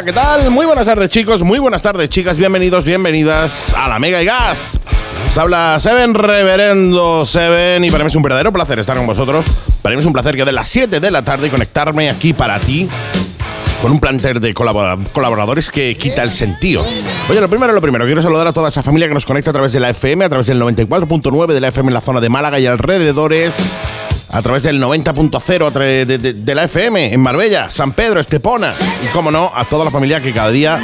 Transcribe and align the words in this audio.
¿qué 0.00 0.12
tal? 0.12 0.50
Muy 0.50 0.64
buenas 0.64 0.86
tardes 0.86 1.10
chicos, 1.10 1.42
muy 1.42 1.58
buenas 1.58 1.82
tardes 1.82 2.08
chicas, 2.08 2.38
bienvenidos, 2.38 2.86
bienvenidas 2.86 3.74
a 3.74 3.88
la 3.88 3.98
Mega 3.98 4.22
y 4.22 4.24
Gas. 4.24 4.80
Os 5.28 5.36
habla 5.36 5.78
Seven 5.78 6.14
Reverendo 6.14 7.26
Seven 7.26 7.84
y 7.84 7.90
para 7.90 8.02
mí 8.02 8.08
es 8.08 8.16
un 8.16 8.22
verdadero 8.22 8.50
placer 8.50 8.78
estar 8.78 8.96
con 8.96 9.06
vosotros. 9.06 9.44
Para 9.82 9.94
mí 9.94 10.00
es 10.00 10.06
un 10.06 10.14
placer 10.14 10.34
que 10.34 10.46
de 10.46 10.52
las 10.52 10.66
7 10.68 10.98
de 10.98 11.10
la 11.10 11.22
tarde 11.22 11.50
conectarme 11.50 12.08
aquí 12.08 12.32
para 12.32 12.58
ti 12.58 12.88
con 13.82 13.92
un 13.92 14.00
plantel 14.00 14.40
de 14.40 14.54
colaboradores 14.54 15.70
que 15.70 15.94
quita 15.98 16.22
el 16.22 16.30
sentido. 16.30 16.82
Oye, 17.28 17.40
lo 17.42 17.50
primero, 17.50 17.74
lo 17.74 17.82
primero, 17.82 18.06
quiero 18.06 18.22
saludar 18.22 18.46
a 18.46 18.54
toda 18.54 18.68
esa 18.68 18.82
familia 18.82 19.08
que 19.08 19.14
nos 19.14 19.26
conecta 19.26 19.50
a 19.50 19.52
través 19.52 19.74
de 19.74 19.80
la 19.80 19.90
FM, 19.90 20.24
a 20.24 20.28
través 20.30 20.46
del 20.46 20.58
94.9 20.62 21.52
de 21.52 21.60
la 21.60 21.68
FM 21.68 21.90
en 21.90 21.94
la 21.94 22.00
zona 22.00 22.20
de 22.20 22.30
Málaga 22.30 22.58
y 22.58 22.66
alrededores, 22.66 23.58
a 24.32 24.42
través 24.42 24.64
del 24.64 24.82
90.0 24.82 26.06
de, 26.06 26.54
la 26.54 26.64
FM 26.64 27.12
en 27.12 27.20
Marbella, 27.20 27.70
San 27.70 27.92
Pedro, 27.92 28.18
Estepona 28.18 28.72
y, 29.04 29.08
como 29.08 29.30
no, 29.30 29.52
a 29.54 29.66
toda 29.66 29.84
la 29.84 29.90
familia 29.90 30.22
que 30.22 30.32
cada 30.32 30.50
día 30.50 30.82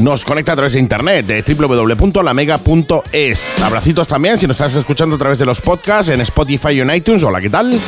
nos 0.00 0.24
conecta 0.24 0.52
a 0.52 0.56
través 0.56 0.72
de 0.74 0.78
internet 0.78 1.26
de 1.26 1.42
www.lamega.es. 1.42 3.60
Abracitos 3.60 4.06
también 4.08 4.38
si 4.38 4.46
nos 4.46 4.54
estás 4.56 4.76
escuchando 4.76 5.16
a 5.16 5.18
través 5.18 5.40
de 5.40 5.46
los 5.46 5.60
podcasts 5.60 6.12
en 6.12 6.20
Spotify 6.20 6.68
y 6.70 6.80
en 6.80 6.94
iTunes. 6.94 7.24
Hola, 7.24 7.40
¿qué 7.40 7.50
tal? 7.50 7.80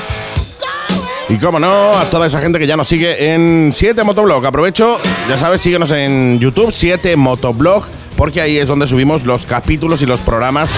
Y 1.28 1.38
como 1.38 1.58
no, 1.58 1.96
a 1.96 2.04
toda 2.10 2.26
esa 2.26 2.40
gente 2.40 2.58
que 2.58 2.66
ya 2.66 2.76
nos 2.76 2.86
sigue 2.86 3.32
en 3.32 3.70
7 3.72 4.04
Motoblog. 4.04 4.44
Aprovecho, 4.44 4.98
ya 5.28 5.38
sabes, 5.38 5.62
síguenos 5.62 5.90
en 5.90 6.38
YouTube, 6.38 6.70
7 6.70 7.16
Motoblog, 7.16 7.86
porque 8.16 8.42
ahí 8.42 8.58
es 8.58 8.68
donde 8.68 8.86
subimos 8.86 9.24
los 9.24 9.46
capítulos 9.46 10.02
y 10.02 10.06
los 10.06 10.20
programas 10.20 10.70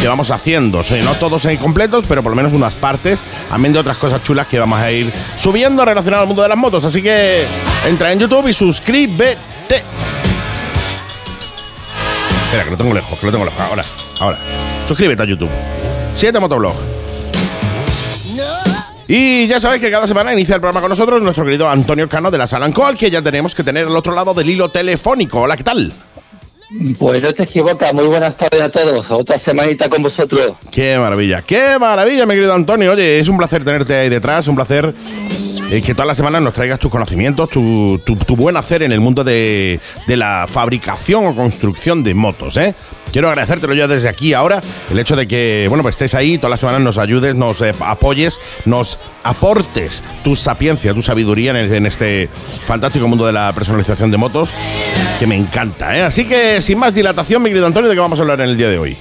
que 0.00 0.06
vamos 0.06 0.30
haciendo. 0.30 0.82
no 1.02 1.14
todos 1.14 1.48
completos, 1.58 2.04
pero 2.06 2.22
por 2.22 2.30
lo 2.32 2.36
menos 2.36 2.52
unas 2.52 2.76
partes, 2.76 3.22
amén 3.50 3.72
de 3.72 3.78
otras 3.78 3.96
cosas 3.96 4.22
chulas 4.22 4.46
que 4.46 4.58
vamos 4.58 4.78
a 4.78 4.92
ir 4.92 5.10
subiendo 5.36 5.84
relacionadas 5.84 6.22
al 6.22 6.28
mundo 6.28 6.42
de 6.42 6.48
las 6.50 6.58
motos. 6.58 6.84
Así 6.84 7.00
que 7.00 7.44
entra 7.88 8.12
en 8.12 8.18
YouTube 8.18 8.48
y 8.48 8.52
suscríbete. 8.52 9.82
Espera, 12.44 12.64
que 12.64 12.70
lo 12.70 12.76
tengo 12.76 12.92
lejos, 12.92 13.18
que 13.18 13.26
lo 13.26 13.32
tengo 13.32 13.46
lejos. 13.46 13.60
Ahora, 13.60 13.82
ahora. 14.20 14.38
Suscríbete 14.86 15.22
a 15.22 15.26
YouTube. 15.26 15.50
7 16.12 16.38
Motoblog. 16.40 16.93
Y 19.06 19.46
ya 19.46 19.60
sabéis 19.60 19.82
que 19.82 19.90
cada 19.90 20.06
semana 20.06 20.32
inicia 20.32 20.54
el 20.54 20.60
programa 20.60 20.80
con 20.80 20.88
nosotros 20.88 21.20
nuestro 21.20 21.44
querido 21.44 21.68
Antonio 21.68 22.08
Cano 22.08 22.30
de 22.30 22.38
la 22.38 22.46
Sala 22.46 22.66
Ancol, 22.66 22.96
que 22.96 23.10
ya 23.10 23.20
tenemos 23.20 23.54
que 23.54 23.62
tener 23.62 23.86
al 23.86 23.96
otro 23.96 24.14
lado 24.14 24.32
del 24.32 24.48
hilo 24.48 24.70
telefónico. 24.70 25.40
Hola, 25.42 25.56
¿qué 25.56 25.62
tal? 25.64 25.92
Pues 26.98 27.22
no 27.22 27.32
te 27.32 27.42
equivocas, 27.42 27.92
muy 27.92 28.06
buenas 28.06 28.36
tardes 28.36 28.62
a 28.62 28.70
todos, 28.70 29.08
otra 29.10 29.38
semanita 29.38 29.88
con 29.88 30.02
vosotros. 30.02 30.54
Qué 30.70 30.98
maravilla, 30.98 31.42
qué 31.42 31.78
maravilla, 31.78 32.24
mi 32.24 32.34
querido 32.34 32.54
Antonio. 32.54 32.92
Oye, 32.92 33.20
es 33.20 33.28
un 33.28 33.36
placer 33.36 33.62
tenerte 33.62 33.94
ahí 33.94 34.08
detrás, 34.08 34.48
un 34.48 34.56
placer 34.56 34.94
que 35.82 35.94
todas 35.94 36.06
las 36.06 36.16
semanas 36.16 36.42
nos 36.42 36.54
traigas 36.54 36.78
tus 36.78 36.90
conocimientos, 36.90 37.50
tu, 37.50 38.00
buen 38.36 38.56
hacer 38.56 38.82
en 38.82 38.92
el 38.92 39.00
mundo 39.00 39.24
de, 39.24 39.80
la 40.06 40.46
fabricación 40.48 41.26
o 41.26 41.34
construcción 41.34 42.04
de 42.04 42.14
motos, 42.14 42.56
¿eh? 42.56 42.74
quiero 43.10 43.28
agradecértelo 43.28 43.74
yo 43.74 43.88
desde 43.88 44.08
aquí 44.08 44.34
ahora, 44.34 44.60
el 44.90 44.98
hecho 44.98 45.16
de 45.16 45.26
que, 45.26 45.66
bueno, 45.68 45.82
pues 45.82 45.94
estés 45.94 46.14
ahí, 46.14 46.38
todas 46.38 46.50
las 46.50 46.60
semanas 46.60 46.80
nos 46.80 46.98
ayudes, 46.98 47.34
nos 47.34 47.60
eh, 47.60 47.72
apoyes, 47.80 48.40
nos 48.64 48.98
aportes 49.22 50.02
tu 50.22 50.36
sapiencia, 50.36 50.94
tu 50.94 51.02
sabiduría 51.02 51.58
en, 51.58 51.86
este 51.86 52.28
fantástico 52.64 53.08
mundo 53.08 53.26
de 53.26 53.32
la 53.32 53.52
personalización 53.52 54.10
de 54.10 54.16
motos, 54.16 54.54
que 55.18 55.26
me 55.26 55.36
encanta, 55.36 55.96
¿eh? 55.96 56.02
Así 56.02 56.24
que, 56.24 56.60
sin 56.60 56.78
más 56.78 56.94
dilatación, 56.94 57.42
mi 57.42 57.50
querido 57.50 57.66
Antonio, 57.66 57.88
¿de 57.88 57.96
qué 57.96 58.00
vamos 58.00 58.18
a 58.18 58.22
hablar 58.22 58.40
en 58.40 58.50
el 58.50 58.56
día 58.56 58.68
de 58.68 58.78
hoy? 58.78 58.98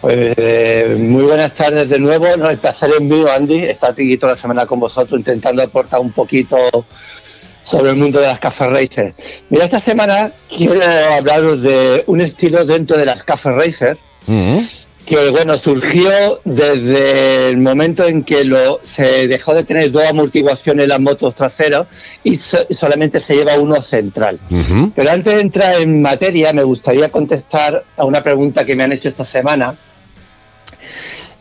Pues 0.00 0.34
eh, 0.36 0.96
muy 0.98 1.24
buenas 1.24 1.54
tardes 1.54 1.88
de 1.88 1.98
nuevo. 1.98 2.26
No, 2.36 2.50
el 2.50 2.58
placer 2.58 2.90
es 2.90 3.00
mío, 3.00 3.30
Andy, 3.30 3.64
estar 3.64 3.92
aquí 3.92 4.16
toda 4.16 4.32
la 4.32 4.36
semana 4.36 4.66
con 4.66 4.78
vosotros 4.78 5.18
intentando 5.18 5.62
aportar 5.62 6.00
un 6.00 6.12
poquito 6.12 6.86
sobre 7.66 7.90
el 7.90 7.96
mundo 7.96 8.20
de 8.20 8.26
las 8.26 8.38
Café 8.38 8.68
Racer. 8.68 9.14
Mira, 9.50 9.64
esta 9.64 9.80
semana 9.80 10.30
quiero 10.48 10.80
hablaros 10.82 11.62
de 11.62 12.04
un 12.06 12.20
estilo 12.20 12.64
dentro 12.64 12.96
de 12.96 13.04
las 13.04 13.24
Café 13.24 13.50
Racer 13.50 13.98
mm. 14.26 14.58
que, 15.04 15.30
bueno, 15.30 15.58
surgió 15.58 16.40
desde 16.44 17.48
el 17.48 17.58
momento 17.58 18.04
en 18.06 18.22
que 18.22 18.44
lo, 18.44 18.80
se 18.84 19.26
dejó 19.26 19.54
de 19.54 19.64
tener 19.64 19.90
dos 19.90 20.04
amortiguaciones 20.04 20.84
en 20.84 20.90
las 20.90 21.00
motos 21.00 21.34
traseras 21.34 21.88
y 22.22 22.36
solamente 22.36 23.18
se 23.18 23.34
lleva 23.34 23.58
uno 23.58 23.82
central. 23.82 24.38
Pero 24.94 25.10
antes 25.10 25.34
de 25.34 25.40
entrar 25.40 25.80
en 25.80 26.00
materia, 26.00 26.52
me 26.52 26.62
gustaría 26.62 27.08
contestar 27.08 27.82
a 27.96 28.04
una 28.04 28.22
pregunta 28.22 28.64
que 28.64 28.76
me 28.76 28.84
han 28.84 28.92
hecho 28.92 29.08
esta 29.08 29.24
semana 29.24 29.76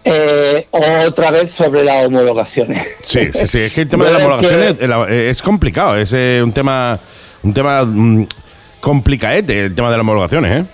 eh, 0.07 0.67
otra 0.69 1.31
vez 1.31 1.51
sobre 1.51 1.83
las 1.83 2.05
homologaciones. 2.05 2.87
Sí, 3.01 3.31
sí, 3.33 3.47
sí. 3.47 3.59
Es 3.61 3.73
que 3.73 3.81
el 3.81 3.89
tema 3.89 4.05
de 4.05 4.11
las 4.11 4.19
homologaciones 4.21 4.75
eh, 4.79 5.29
es 5.31 5.41
complicado. 5.41 5.97
Es 5.97 6.13
eh, 6.13 6.41
un 6.43 6.53
tema, 6.53 6.99
un 7.41 7.53
tema 7.53 7.83
mm, 7.83 8.27
complicaete, 8.79 9.65
el 9.65 9.75
tema 9.75 9.89
de 9.89 9.97
las 9.97 10.01
homologaciones, 10.03 10.61
¿eh? 10.61 10.65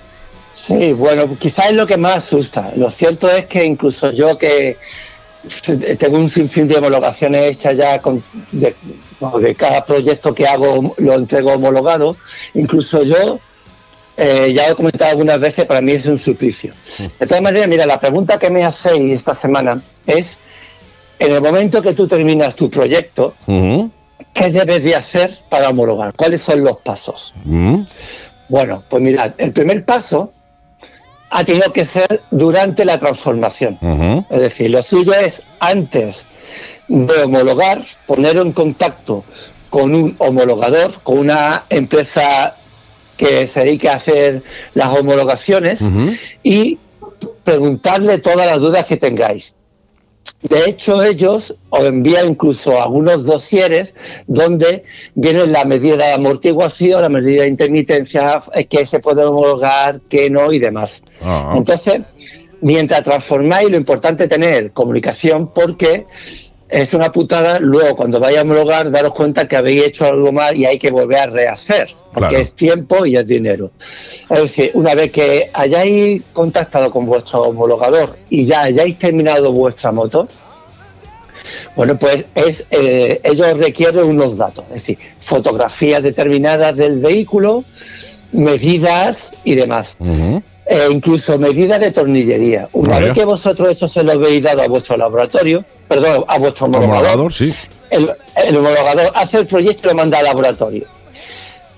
Sí, 0.53 0.91
bueno, 0.91 1.37
quizás 1.39 1.71
es 1.71 1.75
lo 1.77 1.87
que 1.87 1.97
más 1.97 2.17
asusta. 2.17 2.71
Lo 2.75 2.91
cierto 2.91 3.31
es 3.31 3.45
que 3.45 3.63
incluso 3.63 4.11
yo 4.11 4.37
que 4.37 4.77
tengo 5.97 6.17
un 6.17 6.29
sinfín 6.29 6.67
de 6.67 6.75
homologaciones 6.75 7.53
hechas 7.53 7.77
ya 7.77 7.99
con, 7.99 8.21
de, 8.51 8.75
de 9.39 9.55
cada 9.55 9.83
proyecto 9.85 10.35
que 10.35 10.45
hago 10.45 10.93
lo 10.97 11.13
entrego 11.15 11.53
homologado, 11.53 12.17
incluso 12.53 13.01
yo 13.03 13.39
eh, 14.17 14.51
ya 14.53 14.67
lo 14.67 14.73
he 14.73 14.75
comentado 14.75 15.11
algunas 15.11 15.39
veces, 15.39 15.66
para 15.66 15.81
mí 15.81 15.94
es 15.94 16.05
un 16.05 16.19
suplicio. 16.19 16.73
De 17.19 17.27
todas 17.27 17.41
maneras, 17.41 17.67
mira, 17.67 17.85
la 17.85 17.99
pregunta 17.99 18.38
que 18.38 18.49
me 18.49 18.63
hacéis 18.63 19.13
esta 19.13 19.35
semana 19.35 19.81
es, 20.05 20.38
en 21.19 21.31
el 21.31 21.41
momento 21.41 21.81
que 21.81 21.94
tú 21.94 22.07
terminas 22.07 22.55
tu 22.55 22.69
proyecto, 22.69 23.33
¿qué 23.45 24.49
debes 24.49 24.83
de 24.83 24.95
hacer 24.95 25.39
para 25.49 25.69
homologar? 25.69 26.13
¿Cuáles 26.13 26.41
son 26.41 26.63
los 26.63 26.77
pasos? 26.77 27.33
Bueno, 28.49 28.83
pues 28.89 29.01
mirad, 29.01 29.31
el 29.38 29.51
primer 29.51 29.85
paso 29.85 30.33
ha 31.29 31.45
tenido 31.45 31.72
que 31.72 31.85
ser 31.85 32.22
durante 32.31 32.83
la 32.83 32.99
transformación. 32.99 33.79
Es 34.29 34.39
decir, 34.39 34.69
lo 34.69 34.83
suyo 34.83 35.13
es 35.13 35.41
antes 35.59 36.25
de 36.89 37.23
homologar, 37.23 37.85
poner 38.05 38.35
en 38.38 38.51
contacto 38.51 39.23
con 39.69 39.95
un 39.95 40.16
homologador, 40.17 41.01
con 41.03 41.19
una 41.19 41.63
empresa 41.69 42.57
que 43.21 43.45
se 43.45 43.59
dedique 43.59 43.87
a 43.87 43.97
hacer 43.97 44.41
las 44.73 44.97
homologaciones 44.97 45.79
y 46.41 46.79
preguntarle 47.43 48.17
todas 48.17 48.47
las 48.47 48.59
dudas 48.59 48.87
que 48.87 48.97
tengáis. 48.97 49.53
De 50.41 50.67
hecho, 50.67 51.03
ellos 51.03 51.53
os 51.69 51.85
envían 51.85 52.29
incluso 52.29 52.81
algunos 52.81 53.23
dosieres 53.23 53.93
donde 54.25 54.85
viene 55.13 55.45
la 55.45 55.65
medida 55.65 55.97
de 55.97 56.13
amortiguación, 56.13 57.03
la 57.03 57.09
medida 57.09 57.43
de 57.43 57.49
intermitencia, 57.49 58.41
eh, 58.55 58.65
qué 58.65 58.87
se 58.87 58.99
puede 58.99 59.23
homologar, 59.23 60.01
qué 60.09 60.31
no 60.31 60.51
y 60.51 60.57
demás. 60.57 60.99
Ah. 61.21 61.53
Entonces, 61.55 62.01
mientras 62.61 63.03
transformáis, 63.03 63.69
lo 63.69 63.77
importante 63.77 64.23
es 64.23 64.29
tener 64.31 64.71
comunicación 64.71 65.51
porque 65.53 66.05
es 66.71 66.93
una 66.93 67.11
putada 67.11 67.59
luego 67.59 67.97
cuando 67.97 68.19
vayáis 68.19 68.39
a 68.39 68.41
homologar 68.43 68.89
daros 68.89 69.13
cuenta 69.13 69.47
que 69.47 69.57
habéis 69.57 69.87
hecho 69.87 70.05
algo 70.05 70.31
mal 70.31 70.55
y 70.55 70.65
hay 70.65 70.79
que 70.79 70.89
volver 70.89 71.19
a 71.19 71.25
rehacer 71.27 71.93
porque 72.13 72.41
es 72.41 72.53
tiempo 72.53 73.05
y 73.05 73.15
es 73.15 73.25
dinero. 73.25 73.71
Es 74.29 74.41
decir, 74.41 74.71
una 74.73 74.95
vez 74.95 75.11
que 75.11 75.49
hayáis 75.53 76.23
contactado 76.33 76.91
con 76.91 77.05
vuestro 77.05 77.43
homologador 77.43 78.17
y 78.29 78.45
ya 78.45 78.63
hayáis 78.63 78.97
terminado 78.97 79.51
vuestra 79.51 79.91
moto, 79.91 80.27
bueno, 81.75 81.97
pues 81.97 82.25
es, 82.35 82.65
eh, 82.69 83.21
ellos 83.23 83.57
requieren 83.57 84.03
unos 84.03 84.37
datos, 84.37 84.65
es 84.69 84.81
decir, 84.81 84.97
fotografías 85.21 86.03
determinadas 86.03 86.75
del 86.75 86.99
vehículo, 86.99 87.63
medidas 88.31 89.31
y 89.43 89.55
demás. 89.55 89.95
e 90.71 90.89
incluso 90.89 91.37
medidas 91.37 91.79
de 91.81 91.91
tornillería. 91.91 92.69
Una 92.71 92.99
vez 92.99 93.11
que 93.11 93.25
vosotros 93.25 93.69
eso 93.69 93.87
se 93.89 94.03
lo 94.03 94.13
habéis 94.13 94.43
dado 94.43 94.61
a 94.61 94.67
vuestro 94.67 94.96
laboratorio, 94.96 95.66
perdón, 95.91 96.23
a 96.26 96.38
vuestro 96.38 96.67
homologador, 96.67 97.34
sí. 97.34 97.53
el, 97.90 98.09
el, 98.47 98.55
homologador 98.55 99.11
hace 99.14 99.40
el 99.40 99.46
proyecto 99.46 99.90
y 99.90 99.91
lo 99.91 99.97
manda 99.97 100.20
al 100.20 100.23
laboratorio. 100.23 100.85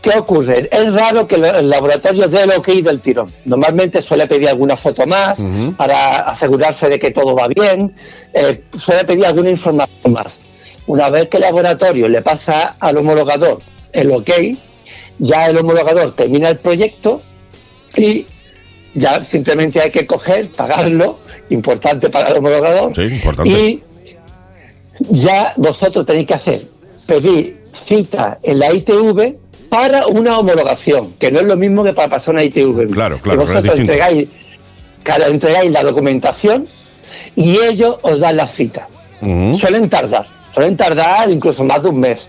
¿Qué 0.03 0.11
ocurre? 0.15 0.69
Es 0.71 0.93
raro 0.93 1.25
que 1.25 1.35
el 1.35 1.67
laboratorio 1.67 2.27
dé 2.27 2.43
el 2.43 2.51
ok 2.51 2.67
del 2.67 2.99
tirón. 2.99 3.33
Normalmente 3.45 4.03
suele 4.03 4.27
pedir 4.27 4.49
alguna 4.49 4.77
foto 4.77 5.07
más 5.07 5.39
para 5.77 6.19
asegurarse 6.19 6.89
de 6.89 6.99
que 6.99 7.09
todo 7.09 7.33
va 7.33 7.47
bien, 7.47 7.95
eh, 8.33 8.61
suele 8.77 9.03
pedir 9.03 9.25
alguna 9.25 9.49
información 9.49 10.13
más. 10.13 10.39
Una 10.85 11.09
vez 11.09 11.27
que 11.29 11.37
el 11.37 11.43
laboratorio 11.43 12.07
le 12.07 12.21
pasa 12.21 12.75
al 12.79 12.97
homologador 12.97 13.61
el 13.93 14.11
ok, 14.11 14.29
ya 15.17 15.47
el 15.47 15.57
homologador 15.57 16.13
termina 16.15 16.49
el 16.49 16.57
proyecto 16.57 17.23
y 17.95 18.27
ya 18.93 19.23
simplemente 19.23 19.81
hay 19.81 19.89
que 19.89 20.05
coger, 20.05 20.49
pagarlo, 20.49 21.17
importante 21.49 22.11
para 22.11 22.29
el 22.29 22.37
homologador, 22.37 22.91
y 23.45 23.81
ya 24.99 25.53
vosotros 25.57 26.05
tenéis 26.05 26.27
que 26.27 26.33
hacer, 26.33 26.67
pedir 27.05 27.63
cita 27.85 28.39
en 28.43 28.59
la 28.59 28.73
ITV 28.73 29.35
para 29.69 30.05
una 30.07 30.37
homologación, 30.37 31.13
que 31.19 31.31
no 31.31 31.39
es 31.39 31.45
lo 31.45 31.57
mismo 31.57 31.83
que 31.83 31.93
para 31.93 32.09
pasar 32.09 32.35
una 32.35 32.43
ITV. 32.43 32.91
Claro, 32.91 33.17
claro. 33.17 33.39
Que 33.39 33.45
vosotros 33.51 33.79
entregáis, 33.79 34.27
entregáis 35.27 35.71
la 35.71 35.83
documentación 35.83 36.67
y 37.35 37.57
ellos 37.57 37.97
os 38.01 38.19
dan 38.19 38.37
la 38.37 38.47
cita. 38.47 38.87
Suelen 39.59 39.89
tardar, 39.89 40.27
suelen 40.53 40.77
tardar 40.77 41.29
incluso 41.31 41.63
más 41.63 41.81
de 41.81 41.89
un 41.89 41.99
mes. 41.99 42.27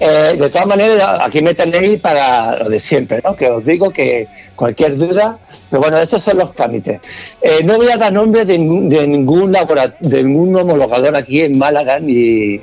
Eh, 0.00 0.36
de 0.38 0.50
todas 0.50 0.66
maneras, 0.66 1.20
aquí 1.20 1.42
me 1.42 1.54
tenéis 1.54 2.00
para 2.00 2.56
lo 2.56 2.68
de 2.68 2.80
siempre, 2.80 3.20
¿no? 3.24 3.36
Que 3.36 3.48
os 3.48 3.64
digo 3.64 3.90
que 3.90 4.26
cualquier 4.56 4.96
duda, 4.96 5.38
pero 5.74 5.82
bueno, 5.82 5.98
esos 5.98 6.22
son 6.22 6.38
los 6.38 6.54
trámites. 6.54 7.00
Eh, 7.42 7.64
no 7.64 7.78
voy 7.78 7.88
a 7.88 7.96
dar 7.96 8.12
nombre 8.12 8.44
de, 8.44 8.56
ningún 8.56 9.50
de 9.50 10.22
ningún 10.22 10.56
homologador 10.56 11.16
aquí 11.16 11.40
en 11.40 11.58
Málaga, 11.58 11.98
ni 11.98 12.60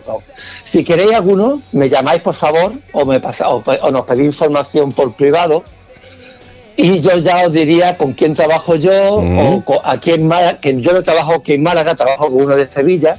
si 0.63 0.85
queréis 0.85 1.11
alguno, 1.11 1.61
me 1.73 1.89
llamáis 1.89 2.21
por 2.21 2.35
favor, 2.35 2.71
o 2.93 3.05
me 3.05 3.19
pasa, 3.19 3.49
o, 3.49 3.91
nos 3.91 4.05
pedís 4.05 4.27
información 4.27 4.93
por 4.93 5.13
privado. 5.13 5.61
Y 6.77 7.01
yo 7.01 7.17
ya 7.17 7.47
os 7.47 7.51
diría 7.51 7.97
con 7.97 8.13
quién 8.13 8.33
trabajo 8.33 8.75
yo, 8.75 9.15
o 9.15 9.81
aquí 9.83 10.11
en 10.11 10.25
Málaga, 10.25 10.61
que 10.61 10.79
yo 10.79 10.93
no 10.93 11.03
trabajo 11.03 11.33
aquí 11.33 11.55
en 11.55 11.63
Málaga, 11.63 11.95
trabajo 11.95 12.31
con 12.31 12.43
uno 12.43 12.55
de 12.55 12.71
Sevilla, 12.71 13.17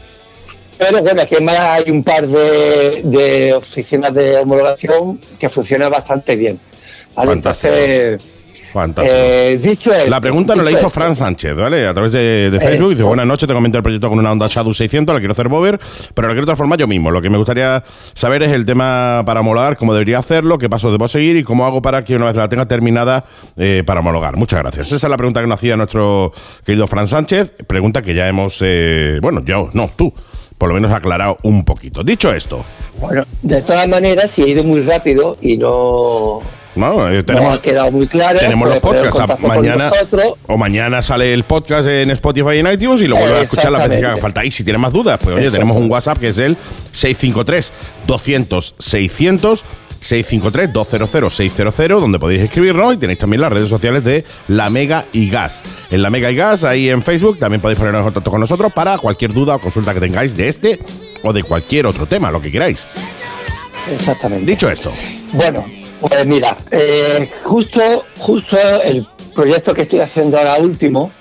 pero 0.79 1.03
bueno, 1.03 1.21
aquí 1.21 1.35
en 1.35 1.45
Málaga 1.45 1.75
hay 1.75 1.91
un 1.91 2.03
par 2.03 2.27
de, 2.27 3.53
oficinas 3.55 4.15
de 4.15 4.39
homologación 4.39 5.21
que 5.39 5.51
funcionan 5.51 5.91
bastante 5.91 6.35
bien. 6.35 6.59
Fantástico. 7.15 7.75
Fantástico. 8.73 9.17
Eh, 9.17 9.59
dicho 9.59 9.91
la 10.09 10.21
pregunta 10.21 10.55
nos 10.55 10.65
la 10.65 10.71
hizo 10.71 10.89
Fran 10.89 11.15
Sánchez, 11.15 11.55
¿vale? 11.55 11.87
A 11.87 11.93
través 11.93 12.13
de, 12.13 12.59
Facebook. 12.63 12.91
Dice, 12.91 13.03
buenas 13.03 13.27
noches, 13.27 13.47
te 13.47 13.53
comento 13.53 13.79
el 13.79 13.83
proyecto 13.83 14.09
con 14.09 14.19
una 14.19 14.33
Honda 14.33 14.47
Shadow 14.49 14.73
600, 14.73 15.15
la 15.15 15.21
quiero 15.21 15.33
hacer 15.33 15.49
Bover, 15.49 15.79
pero 16.15 16.29
la 16.29 16.35
quiero 16.35 16.47
transformar 16.47 16.79
yo 16.79 16.87
mismo. 16.87 17.11
Lo 17.11 17.21
que 17.21 17.29
me 17.29 17.37
gustaría 17.37 17.85
saber 18.15 18.43
es 18.43 18.51
el 18.53 18.65
tema 18.65 19.23
para 19.27 19.41
homologar, 19.41 19.77
cómo 19.77 19.93
debería 19.93 20.19
hacerlo, 20.19 20.59
qué 20.59 20.71
pasos 20.71 20.91
debo 20.91 21.07
seguir 21.09 21.37
y 21.37 21.45
cómo 21.45 21.67
hago 21.67 21.83
para 21.83 22.05
que 22.05 22.17
una 22.17 22.27
vez 22.27 22.37
la 22.37 22.49
tenga 22.49 22.67
terminada 22.67 23.25
eh, 23.57 23.83
para 23.85 24.01
homologar. 24.01 24.37
Muchas 24.37 24.61
gracias. 24.61 24.87
Esa 24.87 25.07
es 25.07 25.11
la 25.11 25.17
pregunta 25.17 25.41
que 25.41 25.47
nos 25.47 25.59
hacía 25.59 25.77
nuestro 25.77 26.33
querido 26.65 26.87
Fran 26.87 27.07
Sánchez. 27.07 27.55
Pregunta 27.67 28.03
que 28.03 28.15
ya 28.15 28.29
hemos, 28.29 28.59
eh, 28.63 29.19
bueno, 29.21 29.43
yo, 29.45 29.69
no, 29.73 29.91
tú 29.95 30.13
por 30.63 30.69
lo 30.69 30.77
menos 30.77 30.93
aclarado 30.93 31.39
un 31.43 31.65
poquito. 31.65 32.05
Dicho 32.05 32.33
esto. 32.33 32.65
Bueno, 33.01 33.25
de 33.43 33.63
todas 33.63 33.89
maneras, 33.89 34.31
si 34.31 34.43
he 34.45 34.51
ido 34.51 34.63
muy 34.63 34.81
rápido 34.83 35.37
y 35.41 35.57
no. 35.57 36.41
No, 36.75 37.09
eh, 37.11 37.23
tenemos, 37.23 37.55
ha 37.55 37.61
quedado 37.61 37.93
muy 37.93 38.07
claro. 38.07 38.39
Tenemos 38.39 38.69
los 38.69 38.81
podcasts. 38.81 39.21
Mañana, 39.41 39.91
o 40.47 40.57
mañana 40.57 41.03
sale 41.03 41.35
el 41.35 41.45
podcast 41.45 41.87
en 41.87 42.11
Spotify 42.11 42.57
y 42.57 42.59
en 42.61 42.73
iTunes 42.73 43.03
y 43.03 43.09
lo 43.09 43.17
vuelves 43.17 43.39
a 43.39 43.43
escuchar 43.43 43.73
la 43.73 43.87
vez 43.87 43.99
que 44.01 44.07
haga 44.07 44.17
falta. 44.17 44.45
Y 44.45 44.51
si 44.51 44.65
tienes 44.65 44.81
más 44.81 44.93
dudas, 44.93 45.19
pues 45.23 45.37
oye, 45.37 45.51
tenemos 45.51 45.77
un 45.77 45.91
WhatsApp 45.91 46.19
que 46.19 46.29
es 46.29 46.39
el 46.39 46.57
653 46.93 47.73
200 48.07 48.75
600 48.79 49.65
653-200-600, 50.03 52.01
donde 52.01 52.19
podéis 52.19 52.41
escribirnos 52.43 52.95
y 52.95 52.97
tenéis 52.99 53.21
también 53.21 53.41
las 53.41 53.53
redes 53.53 53.69
sociales 53.69 54.03
de 54.03 54.25
La 54.49 54.69
Mega 54.69 55.07
y 55.13 55.31
Gas. 55.31 55.63
En 55.91 56.03
La 56.03 56.11
Mega 56.11 56.29
y 56.31 56.37
Gas, 56.37 56.65
ahí 56.65 56.91
en 56.91 57.03
Facebook, 57.03 57.39
también 57.39 57.61
podéis 57.61 57.79
ponernos 57.79 58.01
en 58.01 58.07
contacto 58.07 58.31
con 58.31 58.41
nosotros 58.41 58.73
para 58.73 58.99
cualquier 58.99 59.33
duda 59.33 59.55
o 59.55 59.61
consulta 59.61 59.95
que 59.95 60.01
tengáis 60.01 60.37
de 60.37 60.49
este 60.49 60.81
o 61.23 61.33
de 61.33 61.45
cualquier 61.45 61.87
otro 61.87 62.07
tema, 62.07 62.33
lo 62.33 62.41
que 62.41 62.51
queráis. 62.51 62.85
Exactamente. 63.91 64.51
Dicho 64.51 64.69
esto. 64.69 64.93
Bueno, 65.33 65.65
pues 66.09 66.27
mira, 66.27 66.57
eh, 66.71 67.31
justo, 67.45 68.05
justo 68.19 68.57
el 68.83 69.07
proyecto 69.35 69.73
que 69.73 69.83
estoy 69.83 70.01
haciendo 70.01 70.37
ahora 70.37 70.57
último 70.57 71.13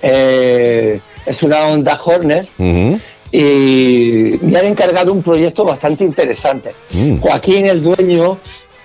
eh, 0.00 1.00
es 1.26 1.42
una 1.42 1.66
onda 1.66 2.00
Horner 2.02 2.48
y 3.30 4.38
me 4.40 4.58
han 4.58 4.66
encargado 4.66 5.12
un 5.12 5.22
proyecto 5.22 5.64
bastante 5.64 6.04
interesante. 6.04 6.74
Mm. 6.92 7.18
Joaquín, 7.18 7.66
el 7.66 7.82
dueño, 7.82 8.38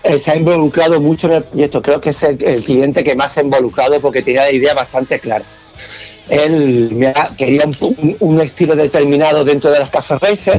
eh, 0.03 0.19
se 0.19 0.31
ha 0.31 0.35
involucrado 0.35 1.00
mucho 1.00 1.27
en 1.27 1.33
el 1.33 1.44
proyecto. 1.44 1.81
Creo 1.81 2.01
que 2.01 2.09
es 2.09 2.23
el, 2.23 2.63
cliente 2.63 3.03
que 3.03 3.15
más 3.15 3.33
se 3.33 3.39
ha 3.39 3.44
involucrado 3.44 4.01
porque 4.01 4.21
tenía 4.21 4.41
la 4.41 4.51
idea 4.51 4.73
bastante 4.73 5.19
clara. 5.19 5.45
Él 6.29 7.13
quería 7.37 7.65
un, 8.19 8.41
estilo 8.41 8.75
determinado 8.75 9.43
dentro 9.43 9.71
de 9.71 9.79
las 9.79 9.89
Café 9.89 10.17
Racer 10.19 10.57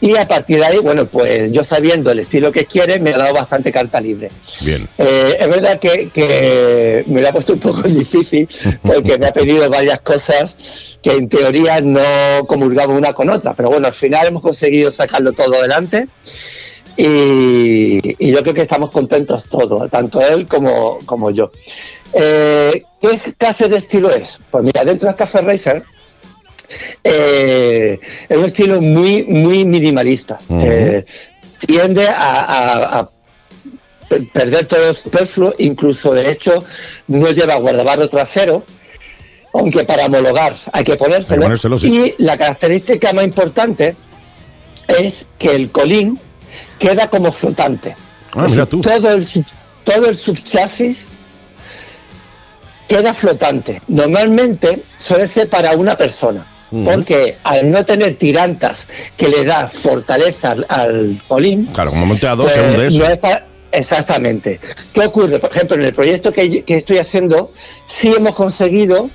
y 0.00 0.16
a 0.16 0.26
partir 0.26 0.58
de 0.58 0.64
ahí, 0.64 0.78
bueno, 0.78 1.06
pues 1.06 1.52
yo 1.52 1.62
sabiendo 1.62 2.10
el 2.10 2.20
estilo 2.20 2.50
que 2.50 2.64
quiere, 2.64 2.98
me 2.98 3.10
ha 3.10 3.18
dado 3.18 3.34
bastante 3.34 3.70
carta 3.70 4.00
libre. 4.00 4.30
Bien. 4.60 4.88
Eh, 4.98 5.36
es 5.38 5.48
verdad 5.48 5.78
que, 5.78 7.04
me 7.06 7.20
lo 7.20 7.28
ha 7.28 7.32
puesto 7.32 7.52
un 7.52 7.60
poco 7.60 7.82
difícil 7.88 8.48
porque 8.82 9.18
me 9.18 9.26
ha 9.26 9.32
pedido 9.32 9.68
varias 9.68 10.00
cosas 10.00 10.98
que 11.02 11.12
en 11.12 11.28
teoría 11.28 11.80
no 11.82 12.46
comulgaban 12.46 12.96
una 12.96 13.12
con 13.12 13.28
otra, 13.28 13.52
pero 13.54 13.68
bueno, 13.68 13.86
al 13.86 13.94
final 13.94 14.26
hemos 14.26 14.42
conseguido 14.42 14.90
sacarlo 14.90 15.32
todo 15.32 15.56
adelante. 15.56 16.08
Y, 16.96 18.30
yo 18.30 18.42
creo 18.42 18.54
que 18.54 18.62
estamos 18.62 18.90
contentos 18.90 19.44
todos, 19.50 19.90
tanto 19.90 20.20
él 20.20 20.46
como, 20.46 20.98
como 21.04 21.30
yo. 21.30 21.50
Eh, 22.14 22.84
¿Qué 23.00 23.34
clase 23.36 23.68
de 23.68 23.78
estilo 23.78 24.10
es? 24.10 24.38
Pues 24.50 24.64
mira, 24.64 24.84
dentro 24.84 25.08
del 25.08 25.16
Café 25.16 25.42
Racer 25.42 25.82
eh, 27.02 27.98
es 28.28 28.36
un 28.36 28.44
estilo 28.44 28.80
muy, 28.80 29.24
muy 29.24 29.64
minimalista. 29.64 30.38
Eh, 30.48 31.04
tiende 31.58 32.06
a, 32.08 33.08
perder 34.32 34.66
todo 34.66 34.90
el 34.90 34.96
superfluo, 34.96 35.54
incluso 35.58 36.12
de 36.12 36.30
hecho 36.30 36.64
no 37.08 37.30
lleva 37.30 37.56
guardabarro 37.56 38.08
trasero, 38.08 38.64
aunque 39.52 39.82
para 39.84 40.06
homologar 40.06 40.54
hay 40.72 40.84
que 40.84 40.96
ponérselo. 40.96 41.48
Y 41.82 42.14
la 42.18 42.38
característica 42.38 43.12
más 43.12 43.24
importante 43.24 43.96
es 44.86 45.26
que 45.38 45.56
el 45.56 45.70
colín 45.70 46.20
queda 46.78 47.10
como 47.10 47.32
flotante. 47.32 47.96
Ah, 48.36 48.46
todo 48.68 49.10
el, 49.12 49.26
todo 49.84 50.06
el 50.08 50.16
subchasis 50.16 51.04
queda 52.88 53.14
flotante. 53.14 53.80
Normalmente 53.88 54.82
suele 54.98 55.26
ser 55.26 55.48
para 55.48 55.72
una 55.72 55.96
persona, 55.96 56.46
porque 56.84 57.36
al 57.44 57.70
no 57.70 57.84
tener 57.84 58.16
tirantas 58.16 58.86
que 59.16 59.28
le 59.28 59.44
da 59.44 59.68
fortaleza 59.68 60.56
al, 60.68 61.20
colín. 61.28 61.66
Claro, 61.66 61.90
como 61.90 62.06
monte 62.06 62.26
a 62.26 62.34
dos, 62.34 62.52
pues, 62.52 62.94
eso. 62.94 63.04
exactamente. 63.72 64.60
¿Qué 64.92 65.00
ocurre? 65.00 65.38
Por 65.38 65.50
ejemplo, 65.50 65.76
en 65.76 65.82
el 65.82 65.94
proyecto 65.94 66.32
que, 66.32 66.64
estoy 66.66 66.98
haciendo, 66.98 67.52
sí 67.86 68.12
hemos 68.16 68.34
conseguido 68.34 69.08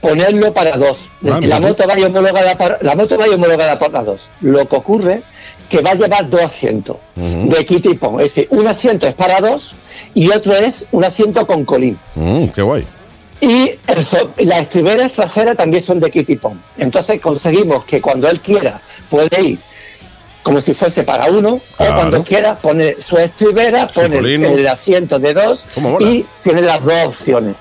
ponerlo 0.00 0.54
para 0.54 0.76
dos. 0.76 0.98
Ah, 1.28 1.40
la, 1.42 1.60
moto 1.60 1.86
vaya 1.86 2.06
homologada 2.06 2.56
para, 2.56 2.78
la 2.80 2.94
moto 2.94 3.18
vaya 3.18 3.34
homologada 3.34 3.78
para 3.78 4.02
dos. 4.02 4.28
Lo 4.40 4.66
que 4.68 4.76
ocurre 4.76 5.22
que 5.68 5.82
va 5.82 5.90
a 5.90 5.94
llevar 5.94 6.28
dos 6.30 6.40
asientos 6.40 6.96
de 7.14 7.66
kit 7.66 7.84
y 7.84 7.90
Es 7.90 8.34
decir, 8.34 8.48
un 8.50 8.66
asiento 8.66 9.06
es 9.06 9.14
para 9.14 9.40
dos 9.40 9.74
y 10.14 10.30
otro 10.30 10.54
es 10.54 10.84
un 10.92 11.04
asiento 11.04 11.46
con 11.46 11.64
colín. 11.64 11.98
Mm, 12.14 12.46
¡Qué 12.48 12.62
guay! 12.62 12.84
Y 13.40 13.72
las 14.44 14.62
estriberas 14.62 15.12
traseras 15.12 15.56
también 15.56 15.82
son 15.82 16.00
de 16.00 16.10
Kitty 16.10 16.36
Pong. 16.36 16.56
Entonces 16.76 17.20
conseguimos 17.20 17.84
que 17.84 18.00
cuando 18.00 18.28
él 18.28 18.40
quiera 18.40 18.80
puede 19.08 19.40
ir 19.42 19.58
como 20.48 20.62
si 20.62 20.72
fuese 20.72 21.04
para 21.04 21.26
uno, 21.30 21.60
o 21.76 21.84
cuando 21.84 22.24
quiera 22.24 22.56
pone 22.56 22.96
su 23.00 23.18
estribera, 23.18 23.86
pone 23.88 24.16
el 24.16 24.66
asiento 24.66 25.18
de 25.18 25.34
dos 25.34 25.66
y 26.00 26.24
tiene 26.42 26.62
las 26.62 26.82
dos 26.82 27.08
opciones. 27.08 27.54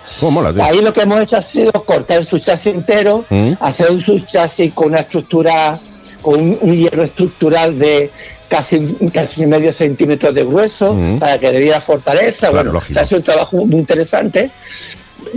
Ahí 0.61 0.81
lo 0.81 0.93
que 0.93 1.01
hemos 1.01 1.19
hecho 1.19 1.35
ha 1.35 1.41
sido 1.41 1.73
cortar 1.73 2.23
su 2.23 2.39
chasis 2.39 2.75
entero, 2.75 3.25
mm. 3.29 3.53
hacer 3.59 3.91
un 3.91 3.99
subchasis 3.99 4.73
con 4.73 4.87
una 4.87 5.01
estructura, 5.01 5.77
con 6.21 6.57
un 6.61 6.75
hierro 6.77 7.03
estructural 7.03 7.77
de 7.77 8.09
casi, 8.47 8.95
casi 9.13 9.45
medio 9.45 9.73
centímetro 9.73 10.31
de 10.31 10.43
grueso 10.43 10.95
para 11.19 11.37
que 11.37 11.51
le 11.51 11.59
diera 11.59 11.81
fortaleza. 11.81 12.49
bueno, 12.51 12.81
se 12.81 12.99
hace 12.99 13.15
un 13.15 13.23
trabajo 13.23 13.65
muy 13.65 13.79
interesante 13.79 14.51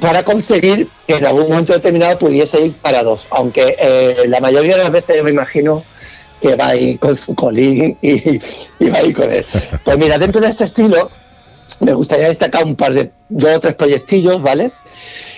para 0.00 0.22
conseguir 0.22 0.88
que 1.06 1.16
en 1.16 1.26
algún 1.26 1.48
momento 1.48 1.72
determinado 1.72 2.18
pudiese 2.18 2.66
ir 2.66 2.72
para 2.74 3.02
dos, 3.02 3.26
aunque 3.30 3.76
eh, 3.78 4.24
la 4.28 4.40
mayoría 4.40 4.76
de 4.76 4.82
las 4.82 4.92
veces 4.92 5.16
yo 5.16 5.24
me 5.24 5.30
imagino 5.30 5.82
que 6.40 6.56
va 6.56 6.68
a 6.68 6.76
ir 6.76 6.98
con 6.98 7.16
su 7.16 7.34
colín 7.34 7.98
y, 8.00 8.38
va 8.88 8.98
a 8.98 9.02
ir 9.02 9.14
con 9.14 9.30
él. 9.30 9.44
Pues 9.84 9.98
mira, 9.98 10.18
dentro 10.18 10.40
de 10.40 10.48
este 10.48 10.64
estilo 10.64 11.10
me 11.80 11.92
gustaría 11.92 12.28
destacar 12.28 12.64
un 12.64 12.76
par 12.76 12.92
de 12.92 13.10
dos 13.28 13.56
o 13.56 13.60
tres 13.60 13.74
proyectillos, 13.74 14.40
¿vale? 14.42 14.72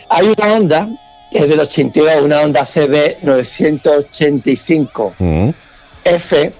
Hay 0.08 0.32
una 0.36 0.52
onda 0.54 0.88
que 1.30 1.38
es 1.38 1.48
del 1.48 1.60
82, 1.60 2.22
una 2.22 2.40
onda 2.42 2.66
CB 2.66 3.22
985 3.22 5.14
F, 6.04 6.52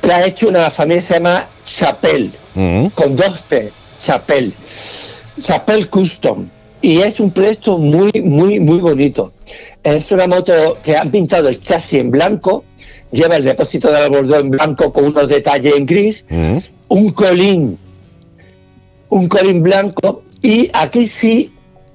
que 0.00 0.12
ha 0.12 0.26
hecho 0.26 0.48
una 0.48 0.70
familia 0.70 1.00
que 1.00 1.06
se 1.06 1.14
llama 1.14 1.48
Chapel, 1.64 2.32
mm. 2.54 2.86
con 2.88 3.16
dos 3.16 3.40
P, 3.48 3.72
Chapel, 4.00 4.52
Chapel 5.40 5.88
Custom. 5.88 6.48
Y 6.82 6.98
es 6.98 7.18
un 7.18 7.30
proyecto 7.30 7.78
muy, 7.78 8.12
muy, 8.22 8.60
muy 8.60 8.78
bonito. 8.78 9.32
Es 9.82 10.10
una 10.12 10.26
moto 10.26 10.78
que 10.82 10.96
han 10.96 11.10
pintado 11.10 11.48
el 11.48 11.60
chasis 11.60 12.00
en 12.00 12.10
blanco, 12.10 12.64
lleva 13.10 13.36
el 13.36 13.44
depósito 13.44 13.90
del 13.90 14.10
bordón 14.10 14.46
en 14.46 14.50
blanco 14.50 14.92
con 14.92 15.06
unos 15.06 15.28
detalles 15.28 15.74
en 15.74 15.86
gris, 15.86 16.24
mm. 16.28 16.58
un 16.88 17.12
colín, 17.12 17.78
un 19.08 19.28
colín 19.28 19.62
blanco, 19.62 20.22
y 20.42 20.70
aquí 20.72 21.08
sí 21.08 21.52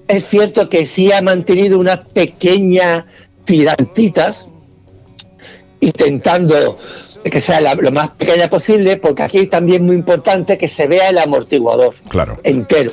es 0.07 0.27
cierto 0.27 0.67
que 0.67 0.85
sí 0.85 1.11
ha 1.11 1.21
mantenido 1.21 1.79
unas 1.79 1.99
pequeñas 1.99 3.05
tirantitas, 3.45 4.47
intentando 5.79 6.77
que 7.23 7.41
sea 7.41 7.75
lo 7.75 7.91
más 7.91 8.09
pequeña 8.11 8.49
posible, 8.49 8.97
porque 8.97 9.23
aquí 9.23 9.47
también 9.47 9.81
es 9.81 9.87
muy 9.87 9.95
importante 9.95 10.57
que 10.57 10.67
se 10.67 10.87
vea 10.87 11.09
el 11.09 11.17
amortiguador 11.17 11.95
claro. 12.09 12.39
entero. 12.43 12.91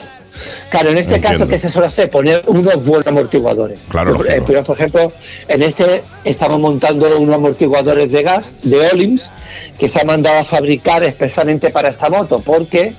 Claro, 0.70 0.90
en 0.90 0.98
este 0.98 1.20
caso, 1.20 1.48
¿qué 1.48 1.58
se 1.58 1.70
suele 1.70 1.88
hacer? 1.88 2.10
Poner 2.10 2.42
unos 2.46 2.84
buenos 2.84 3.06
amortiguadores. 3.06 3.80
Claro, 3.88 4.18
Pero, 4.46 4.62
por 4.62 4.76
ejemplo, 4.76 5.12
en 5.48 5.62
este 5.62 6.02
estamos 6.24 6.60
montando 6.60 7.18
unos 7.18 7.34
amortiguadores 7.34 8.12
de 8.12 8.22
gas 8.22 8.54
de 8.62 8.88
Olims 8.88 9.30
que 9.78 9.88
se 9.88 10.00
ha 10.00 10.04
mandado 10.04 10.40
a 10.40 10.44
fabricar 10.44 11.02
expresamente 11.02 11.70
para 11.70 11.88
esta 11.88 12.10
moto, 12.10 12.40
porque 12.40 12.92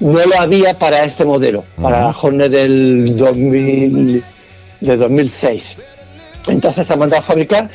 no 0.00 0.26
lo 0.26 0.38
había 0.38 0.74
para 0.74 1.04
este 1.04 1.24
modelo, 1.24 1.64
para 1.80 2.00
la 2.00 2.10
Hornet 2.20 2.50
del 2.50 3.16
2000, 3.16 4.24
de 4.80 4.96
2006. 4.96 5.76
Entonces 6.48 6.86
se 6.86 6.92
ha 6.92 6.96
mandado 6.96 7.22
a 7.22 7.24
fabricar 7.24 7.70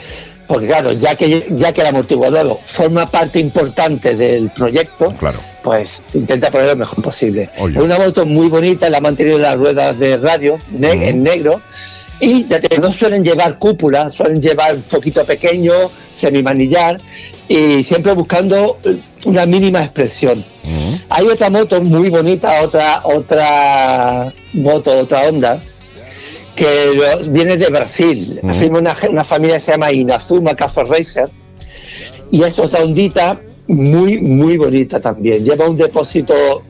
porque 0.49 0.65
claro, 0.65 0.91
ya 0.93 1.13
que 1.13 1.45
ya 1.51 1.71
que 1.71 1.81
el 1.81 1.87
amortiguador 1.87 2.57
forma 2.65 3.05
parte 3.05 3.37
importante 3.37 4.15
del 4.15 4.49
proyecto, 4.49 5.13
claro. 5.19 5.37
pues 5.63 6.01
intenta 6.15 6.49
poner 6.49 6.69
lo 6.69 6.75
mejor 6.75 7.03
posible. 7.03 7.43
Es 7.55 7.75
una 7.75 7.99
moto 7.99 8.25
muy 8.25 8.49
bonita, 8.49 8.89
la 8.89 8.97
ha 8.97 9.01
mantenido 9.01 9.37
las 9.37 9.55
ruedas 9.57 9.99
de 9.99 10.17
radio 10.17 10.59
en 10.81 11.21
negro 11.21 11.61
y 12.19 12.47
ya 12.47 12.59
te, 12.59 12.79
no 12.79 12.91
suelen 12.91 13.23
llevar 13.23 13.59
cúpula, 13.59 14.09
suelen 14.09 14.41
llevar 14.41 14.73
un 14.73 14.81
poquito 14.81 15.23
pequeño, 15.23 15.71
semimanillar 16.15 16.99
y 17.47 17.83
siempre 17.83 18.13
buscando 18.13 18.79
una 19.25 19.45
mínima 19.45 19.83
expresión. 19.83 20.43
Hay 21.09 21.27
otra 21.27 21.51
moto 21.51 21.79
muy 21.79 22.09
bonita, 22.09 22.63
otra 22.63 23.01
otra 23.03 24.33
moto, 24.53 24.97
otra 24.97 25.29
onda 25.29 25.61
que 26.59 27.29
viene 27.29 27.55
de 27.55 27.69
Brasil. 27.69 28.39
una, 28.43 28.97
una, 29.09 29.23
familia 29.23 29.59
que 29.59 29.65
se 29.65 29.71
llama 29.71 29.91
Inazuma 29.93 30.55
Cafe 30.55 30.83
Racer 30.83 31.29
y 32.31 32.43
es 32.43 32.59
otra 32.59 32.83
ondita 32.83 33.39
muy, 33.67 34.19
muy 34.19 34.57
bonita 34.57 34.99
también. 34.99 35.45
Lleva 35.45 35.69
un 35.69 35.77
depósito 35.77 36.63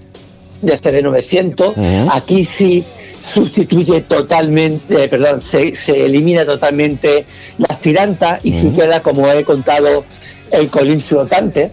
de 0.61 0.73
este 0.73 1.01
900. 1.01 1.73
Aquí 2.11 2.45
sí 2.45 2.83
sustituye 3.21 4.01
totalmente, 4.01 5.03
eh, 5.03 5.09
perdón, 5.09 5.41
se, 5.41 5.73
elimina 6.05 6.45
totalmente 6.45 7.25
la 7.57 7.67
aspiranta 7.69 8.39
y 8.43 8.53
sí 8.53 8.69
queda, 8.71 9.01
como 9.01 9.29
he 9.29 9.43
contado, 9.43 10.05
el 10.51 10.69
colín 10.69 11.01
flotante. 11.01 11.71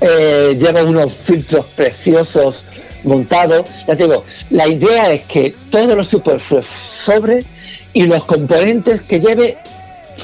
Eh, 0.00 0.56
lleva 0.58 0.82
unos 0.82 1.12
filtros 1.14 1.66
preciosos 1.76 2.64
montado. 3.04 3.64
Ya 3.86 3.96
te 3.96 4.04
digo, 4.04 4.24
la 4.50 4.68
idea 4.68 5.12
es 5.12 5.22
que 5.22 5.54
todos 5.70 5.96
los 5.96 6.08
superfluos 6.08 6.66
sobre 6.66 7.44
y 7.92 8.04
los 8.04 8.24
componentes 8.24 9.02
que 9.02 9.20
lleve 9.20 9.56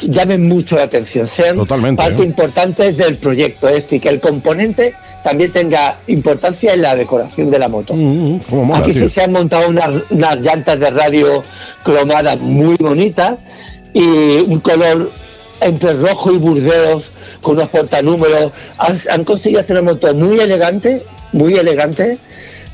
llamen 0.03 0.49
mucho 0.49 0.77
la 0.77 0.85
atención, 0.85 1.27
sean 1.27 1.65
parte 1.67 2.23
¿eh? 2.23 2.27
importante 2.27 2.93
del 2.93 3.17
proyecto, 3.17 3.69
es 3.69 3.85
decir, 3.85 4.01
que 4.01 4.09
el 4.09 4.21
componente 4.21 4.95
también 5.25 5.51
tenga 5.53 5.99
importancia 6.07 6.75
en 6.75 6.83
la 6.83 6.95
decoración 6.95 7.51
de 7.51 7.59
la 7.59 7.69
moto. 7.69 7.95
Mm, 7.95 8.41
mm, 8.49 8.75
Aquí 8.75 9.09
se 9.09 9.23
han 9.23 9.33
montado 9.33 9.69
unas, 9.69 10.41
llantas 10.41 10.79
de 10.79 10.91
radio 10.91 11.43
cromadas 11.83 12.39
muy 12.39 12.77
bonitas 12.77 13.37
y 13.93 14.05
un 14.47 14.61
color 14.61 15.11
entre 15.61 15.95
rojo 15.95 16.33
y 16.33 16.37
burdeos 16.37 17.11
con 17.41 17.57
unos 17.57 17.71
portanúmeros. 17.71 18.53
Han, 18.79 18.99
han 19.11 19.25
conseguido 19.25 19.61
hacer 19.61 19.77
una 19.81 19.93
moto 19.93 20.15
muy 20.15 20.39
elegante, 20.39 21.03
muy 21.33 21.55
elegante, 21.55 22.19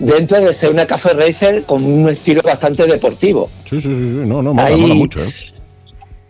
dentro 0.03 0.41
de 0.41 0.53
ser 0.53 0.71
una 0.71 0.87
Café 0.87 1.15
Racer 1.15 1.63
con 1.63 1.85
un 1.85 2.09
estilo 2.09 2.43
bastante 2.43 2.87
deportivo. 2.87 3.49
Sí, 3.65 3.81
sí, 3.81 3.89
sí, 3.89 4.01
no, 4.01 4.43
no, 4.43 4.53
mola, 4.53 4.67
hay, 4.67 4.95
mucho. 4.95 5.23
¿eh? 5.23 5.33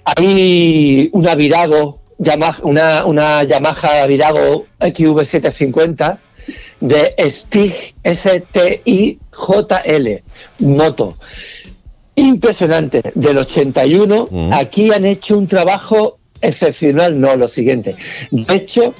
Hay 0.04 1.10
una 1.12 1.34
Virago, 1.34 2.00
una, 2.62 3.04
una 3.06 3.44
Yamaha 3.44 4.06
Virago 4.06 4.66
XV750 4.78 6.18
de 6.80 7.14
Stig 7.30 7.94
STIJL 8.04 9.18
moto. 10.58 11.16
Impresionante, 12.14 13.00
del 13.14 13.38
81. 13.38 14.28
Aquí 14.52 14.92
han 14.92 15.06
hecho 15.06 15.38
un 15.38 15.46
trabajo 15.46 16.18
excepcional, 16.42 17.18
no 17.18 17.36
lo 17.36 17.48
siguiente. 17.48 17.96
De 18.30 18.54
hecho, 18.54 18.94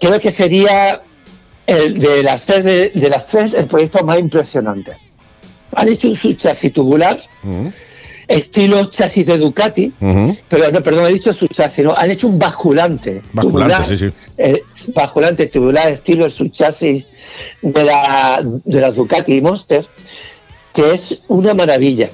creo 0.00 0.18
que 0.18 0.30
sería 0.30 1.02
el, 1.66 1.98
de, 1.98 2.22
las 2.22 2.42
tres, 2.42 2.64
de, 2.64 3.08
las 3.08 3.26
tres 3.26 3.54
el 3.54 3.66
proyecto 3.66 4.04
más 4.04 4.18
impresionante. 4.18 4.92
Han 5.74 5.88
hecho 5.88 6.08
un 6.08 6.16
subchasis 6.16 6.72
tubular, 6.72 7.22
estilo 8.28 8.84
chasis 8.86 9.26
de 9.26 9.38
Ducati, 9.38 9.92
pero 10.48 10.70
no, 10.70 10.82
perdón, 10.82 11.06
he 11.06 11.14
dicho 11.14 11.32
subchasis, 11.32 11.84
no, 11.84 11.94
han 11.96 12.10
hecho 12.10 12.28
un 12.28 12.38
basculante. 12.38 13.22
Basculante, 13.32 13.96
sí, 13.96 13.96
sí. 13.96 14.12
Eh, 14.36 14.62
basculante 14.94 15.46
tubular, 15.46 15.92
estilo 15.92 16.26
el 16.26 16.30
subchasis 16.30 17.06
de 17.62 17.84
la, 17.84 18.42
de 18.42 18.80
la 18.80 18.90
Ducati 18.90 19.40
Monster, 19.40 19.86
que 20.74 20.94
es 20.94 21.20
una 21.28 21.54
maravilla. 21.54 22.10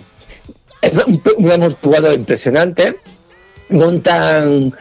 Es 0.80 0.92
un, 0.92 1.20
un 1.36 1.50
amortiguador 1.50 2.14
impresionante. 2.14 2.96
Montan. 3.70 4.72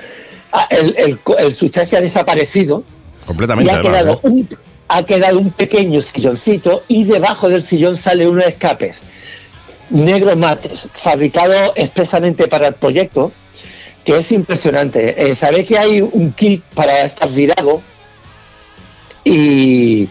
Ah, 0.52 0.68
el, 0.70 0.96
el, 0.98 1.20
el 1.40 1.56
subchasis 1.56 1.96
ha 1.96 2.02
desaparecido 2.02 2.84
Completamente. 3.28 3.72
Y 3.72 3.76
ha, 3.76 3.82
quedado 3.82 4.14
¿eh? 4.14 4.20
un, 4.24 4.50
ha 4.88 5.04
quedado 5.04 5.40
un 5.40 5.52
pequeño 5.52 6.02
silloncito 6.02 6.84
y 6.88 7.04
debajo 7.04 7.50
del 7.50 7.62
sillón 7.62 7.98
sale 7.98 8.28
unos 8.28 8.46
escapes 8.46 8.98
negros 9.90 10.36
mates, 10.36 10.88
fabricado 10.96 11.74
expresamente 11.76 12.48
para 12.48 12.68
el 12.68 12.74
proyecto, 12.74 13.32
que 14.04 14.18
es 14.18 14.32
impresionante. 14.32 15.30
Eh, 15.30 15.36
Sabéis 15.36 15.66
que 15.66 15.78
hay 15.78 16.02
un 16.02 16.32
kit 16.34 16.64
para 16.74 17.04
estar 17.04 17.30
virado 17.32 17.82
y 19.24 20.10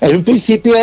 en 0.00 0.16
un 0.16 0.24
principio 0.24 0.74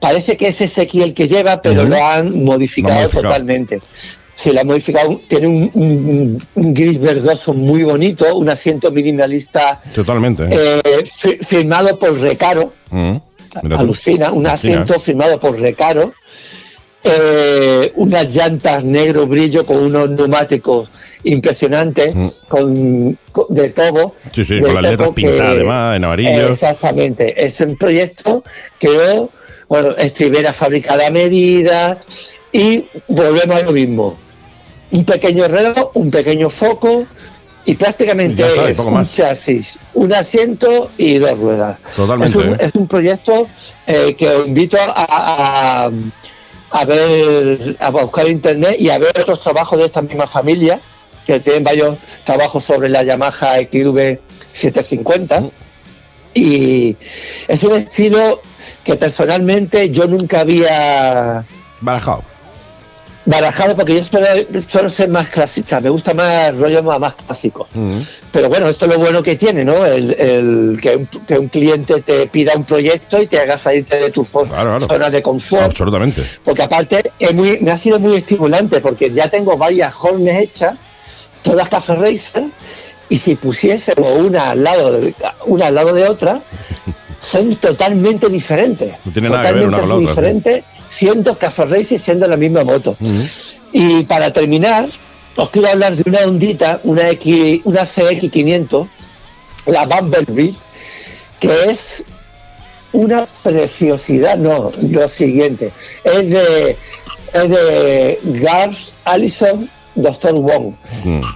parece 0.00 0.36
que 0.36 0.48
es 0.48 0.60
ese 0.60 0.86
kit 0.86 1.02
el 1.02 1.14
que 1.14 1.28
lleva, 1.28 1.62
pero 1.62 1.84
lo 1.84 2.04
han 2.04 2.44
modificado, 2.44 3.08
totalmente 3.08 3.80
se 4.34 4.52
le 4.52 4.60
ha 4.60 4.64
modificado, 4.64 5.20
tiene 5.28 5.46
un, 5.46 6.42
gris 6.54 7.00
verdoso 7.00 7.54
muy 7.54 7.82
bonito, 7.82 8.36
un 8.36 8.48
asiento 8.48 8.90
minimalista. 8.90 9.80
Totalmente. 9.94 10.48
Eh, 10.50 11.04
firmado 11.42 11.98
por 11.98 12.18
Recaro. 12.18 12.72
Mm, 12.90 13.16
alucina, 13.72 14.32
un 14.32 14.46
asiento 14.46 14.98
firmado 14.98 15.38
por 15.38 15.58
Recaro. 15.58 16.12
Eh, 17.06 17.92
unas 17.96 18.34
llantas 18.34 18.82
negro 18.82 19.26
brillo 19.26 19.66
con 19.66 19.76
unos 19.76 20.08
neumáticos 20.10 20.88
impresionantes 21.22 22.16
mm. 22.16 22.26
con, 22.48 23.18
de 23.50 23.68
todo. 23.68 24.16
Sí, 24.32 24.44
sí, 24.44 24.60
con 24.60 24.74
las 24.74 24.82
letras 24.82 25.10
pintadas 25.10 25.52
además 25.54 25.96
en 25.96 26.04
amarillo. 26.04 26.52
exactamente, 26.52 27.44
es 27.44 27.60
un 27.60 27.76
proyecto 27.76 28.42
que, 28.78 29.26
bueno, 29.68 29.90
estribera 29.96 30.52
fabricada 30.52 31.06
a 31.06 31.10
medida 31.10 32.02
y 32.52 32.84
volvemos 33.08 33.56
a 33.56 33.62
lo 33.62 33.72
mismo 33.72 34.23
un 34.90 35.04
pequeño 35.04 35.48
reloj, 35.48 35.90
un 35.94 36.10
pequeño 36.10 36.50
foco 36.50 37.06
y 37.64 37.74
prácticamente 37.74 38.44
un 38.76 39.06
chasis, 39.06 39.74
un 39.94 40.12
asiento 40.12 40.90
y 40.98 41.18
dos 41.18 41.38
ruedas. 41.38 41.78
Totalmente. 41.96 42.38
Es 42.38 42.44
un, 42.44 42.60
es 42.60 42.74
un 42.74 42.86
proyecto 42.86 43.48
eh, 43.86 44.14
que 44.14 44.28
os 44.28 44.46
invito 44.46 44.76
a, 44.80 45.90
a, 46.70 46.84
ver, 46.84 47.76
a 47.80 47.90
buscar 47.90 48.28
internet 48.28 48.76
y 48.78 48.90
a 48.90 48.98
ver 48.98 49.18
otros 49.20 49.40
trabajos 49.40 49.78
de 49.78 49.86
esta 49.86 50.02
misma 50.02 50.26
familia, 50.26 50.78
que 51.26 51.40
tienen 51.40 51.64
varios 51.64 51.96
trabajos 52.24 52.64
sobre 52.64 52.88
la 52.90 53.02
Yamaha 53.02 53.60
XV 53.60 54.18
750. 54.52 55.40
Mm. 55.40 55.50
Y 56.34 56.96
es 57.48 57.62
un 57.62 57.76
estilo 57.76 58.42
que 58.82 58.96
personalmente 58.96 59.88
yo 59.90 60.06
nunca 60.06 60.40
había 60.40 61.44
barajado 61.80 62.33
barajado 63.26 63.74
porque 63.74 63.94
yo 63.94 64.04
suelo, 64.04 64.88
ser 64.90 65.08
más 65.08 65.28
clasista, 65.28 65.80
me 65.80 65.88
gusta 65.88 66.12
más 66.14 66.50
el 66.50 66.58
rollo 66.58 66.82
más, 66.82 67.14
clásico. 67.14 67.66
Mm. 67.72 68.00
Pero 68.32 68.48
bueno, 68.48 68.68
esto 68.68 68.84
es 68.84 68.92
lo 68.92 68.98
bueno 68.98 69.22
que 69.22 69.36
tiene, 69.36 69.64
¿no? 69.64 69.84
El, 69.84 70.78
que, 70.80 71.36
un, 71.36 71.48
cliente 71.48 72.02
te 72.02 72.26
pida 72.26 72.54
un 72.56 72.64
proyecto 72.64 73.20
y 73.20 73.26
te 73.26 73.40
haga 73.40 73.58
salirte 73.58 73.96
de 73.96 74.10
tu 74.10 74.24
zona 74.24 75.10
de 75.10 75.22
confort. 75.22 75.62
Absolutamente. 75.62 76.22
Porque 76.44 76.62
aparte 76.62 77.12
es 77.18 77.34
muy, 77.34 77.58
me 77.60 77.70
ha 77.70 77.78
sido 77.78 77.98
muy 77.98 78.16
estimulante 78.16 78.80
porque 78.80 79.10
ya 79.10 79.28
tengo 79.28 79.56
varias 79.56 79.94
hornes 79.98 80.42
hechas, 80.42 80.76
todas 81.42 81.68
Café 81.68 81.94
Racer, 81.94 82.44
y 83.08 83.18
si 83.18 83.34
pusiésemos 83.36 84.18
una 84.18 84.50
al 84.50 84.64
lado 84.64 84.92
de, 84.92 85.14
una 85.46 85.66
al 85.66 85.74
lado 85.74 85.92
de 85.92 86.08
otra, 86.08 86.40
son 87.20 87.56
totalmente 87.56 88.28
diferentes. 88.28 88.94
No 89.04 89.12
tiene 89.12 89.30
nada 89.30 89.48
que 89.48 89.52
ver 89.54 89.68
una 89.68 89.80
con 89.80 89.88
la 89.88 89.94
otra 89.94 90.62
siendo 90.96 91.36
Café 91.36 91.64
Racing 91.64 91.98
siendo 91.98 92.26
la 92.28 92.36
misma 92.36 92.64
moto. 92.64 92.96
Y 93.72 94.04
para 94.04 94.32
terminar, 94.32 94.88
os 95.36 95.50
quiero 95.50 95.68
hablar 95.68 95.96
de 95.96 96.08
una 96.08 96.20
ondita, 96.20 96.80
una, 96.84 97.10
X, 97.10 97.60
una 97.64 97.82
CX500, 97.82 98.88
la 99.66 99.86
Bumblebee, 99.86 100.54
que 101.40 101.70
es 101.70 102.04
una 102.92 103.26
preciosidad, 103.42 104.38
no, 104.38 104.70
lo 104.88 105.08
siguiente, 105.08 105.72
es 106.04 106.30
de, 106.30 106.76
es 107.32 107.48
de 107.48 108.20
Gars 108.22 108.92
Allison 109.04 109.68
Dr. 109.96 110.34
Wong. 110.34 110.74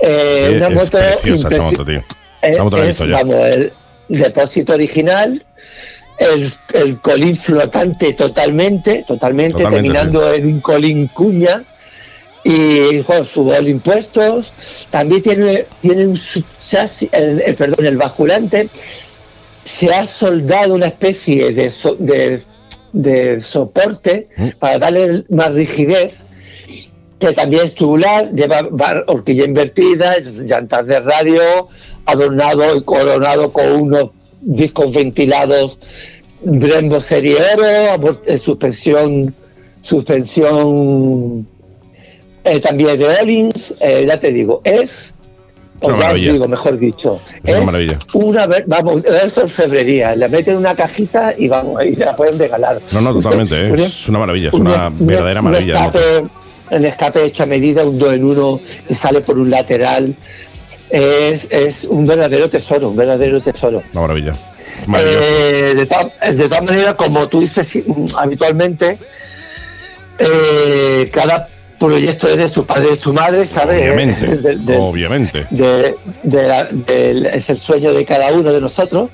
Eh, 0.00 0.55
una 0.57 0.71
moto 0.71 0.99
preciosa 0.99 1.49
esa 1.49 1.62
moto, 1.62 1.85
tío. 1.85 2.05
Esa 2.41 2.62
moto 2.62 2.77
la 2.77 2.85
he 2.85 2.88
visto 2.88 3.07
ya. 3.07 3.17
Vamos, 3.17 3.35
el 3.35 3.73
depósito 4.09 4.75
original, 4.75 5.45
el, 6.19 6.53
el 6.75 7.01
colín 7.01 7.37
flotante 7.37 8.13
totalmente, 8.15 9.05
totalmente, 9.07 9.55
Totalmente, 9.55 9.63
terminando 9.83 10.33
en 10.33 10.47
un 10.47 10.61
colín 10.61 11.07
cuña 11.09 11.63
y 12.45 12.99
bueno, 13.03 13.25
su 13.25 13.53
impuestos. 13.67 14.53
También 14.91 15.23
tiene, 15.23 15.67
tiene 15.81 16.07
un 16.07 16.17
subchasis, 16.17 17.09
el, 17.13 17.41
el- 17.43 17.55
perdón, 17.55 17.87
el 17.87 17.97
basculante. 17.97 18.69
Se 19.65 19.93
ha 19.93 20.07
soldado 20.07 20.75
una 20.75 20.87
especie 20.87 21.53
de, 21.53 21.69
so- 21.71 21.97
de, 21.99 22.43
de 22.93 23.43
soporte 23.43 24.29
Mm. 24.37 24.49
para 24.59 24.79
darle 24.79 25.25
más 25.29 25.53
rigidez, 25.53 26.15
que 27.19 27.33
también 27.33 27.67
es 27.67 27.75
tubular, 27.75 28.33
lleva 28.33 28.63
bar- 28.71 29.05
horquilla 29.09 29.45
invertida, 29.45 30.17
llantas 30.21 30.87
de 30.87 31.01
radio, 31.01 31.69
adornado 32.07 32.77
y 32.77 32.83
coronado 32.85 33.53
con 33.53 33.71
unos 33.73 34.11
discos 34.40 34.92
ventilados 34.92 35.78
Brembo 36.42 37.00
Serie 37.00 37.37
Oro, 37.57 38.21
eh, 38.26 38.38
suspensión, 38.38 39.35
suspensión 39.83 41.47
eh, 42.45 42.61
también 42.61 42.99
de 42.99 43.07
Ollins, 43.07 43.75
eh, 43.80 44.04
ya 44.07 44.18
te 44.18 44.30
digo, 44.33 44.61
es, 44.64 45.12
Una 45.80 45.95
o 45.95 45.97
ya 45.97 46.02
maravilla. 46.04 46.33
digo, 46.33 46.49
mejor 46.49 46.78
dicho, 46.78 47.21
Es 47.45 47.57
una 47.57 47.64
maravilla. 47.66 47.99
una 48.14 48.49
vamos, 48.66 49.04
es 49.04 49.37
orfebrería, 49.38 50.16
la 50.16 50.28
meten 50.28 50.54
en 50.54 50.61
una 50.61 50.75
cajita 50.75 51.35
y 51.37 51.49
vamos, 51.49 51.85
y 51.85 51.97
la 51.97 52.14
pueden 52.16 52.38
regalar. 52.38 52.80
No, 52.92 53.00
no, 53.00 53.12
totalmente. 53.14 53.54
¿eh? 53.68 53.85
Es 53.85 54.09
una 54.09 54.21
maravilla, 54.21 54.49
es 54.49 54.54
un- 54.54 54.61
una 54.62 54.88
un- 54.88 55.07
verdadera 55.07 55.42
maravilla. 55.42 55.87
escape, 55.87 56.25
un 56.71 56.85
escape 56.85 57.25
hecho 57.25 57.42
a 57.42 57.47
medida, 57.47 57.85
un 57.85 57.99
2 57.99 58.14
en 58.14 58.25
1 58.25 58.61
que 58.87 58.95
sale 58.95 59.21
por 59.21 59.38
un 59.38 59.50
lateral. 59.50 60.14
Es, 60.90 61.47
es 61.50 61.85
un 61.85 62.07
verdadero 62.07 62.49
tesoro, 62.49 62.88
un 62.90 62.97
verdadero 62.97 63.40
tesoro. 63.40 63.83
Una 63.92 64.00
maravilla. 64.02 64.35
Eh, 64.97 65.75
de, 65.76 65.87
ta- 65.87 66.11
de 66.33 66.49
todas 66.49 66.62
maneras, 66.62 66.95
como 66.95 67.28
tú 67.28 67.40
dices 67.40 67.68
mm, 67.85 68.07
habitualmente, 68.16 68.97
eh, 70.18 71.11
cada 71.12 71.49
proyecto 71.78 72.28
es 72.28 72.37
de 72.37 72.49
su 72.49 72.64
padre 72.66 72.88
y 72.88 72.90
de 72.90 72.97
su 72.97 73.12
madre, 73.12 73.47
¿sabes? 73.47 73.83
obviamente. 73.83 74.26
De- 74.37 74.57
de- 74.57 74.76
obviamente. 74.76 75.47
la- 76.23 76.68
es 77.33 77.50
el 77.50 77.59
sueño 77.59 77.92
de 77.92 78.04
cada 78.04 78.33
uno 78.33 78.52
de 78.52 78.61
nosotros. 78.61 79.11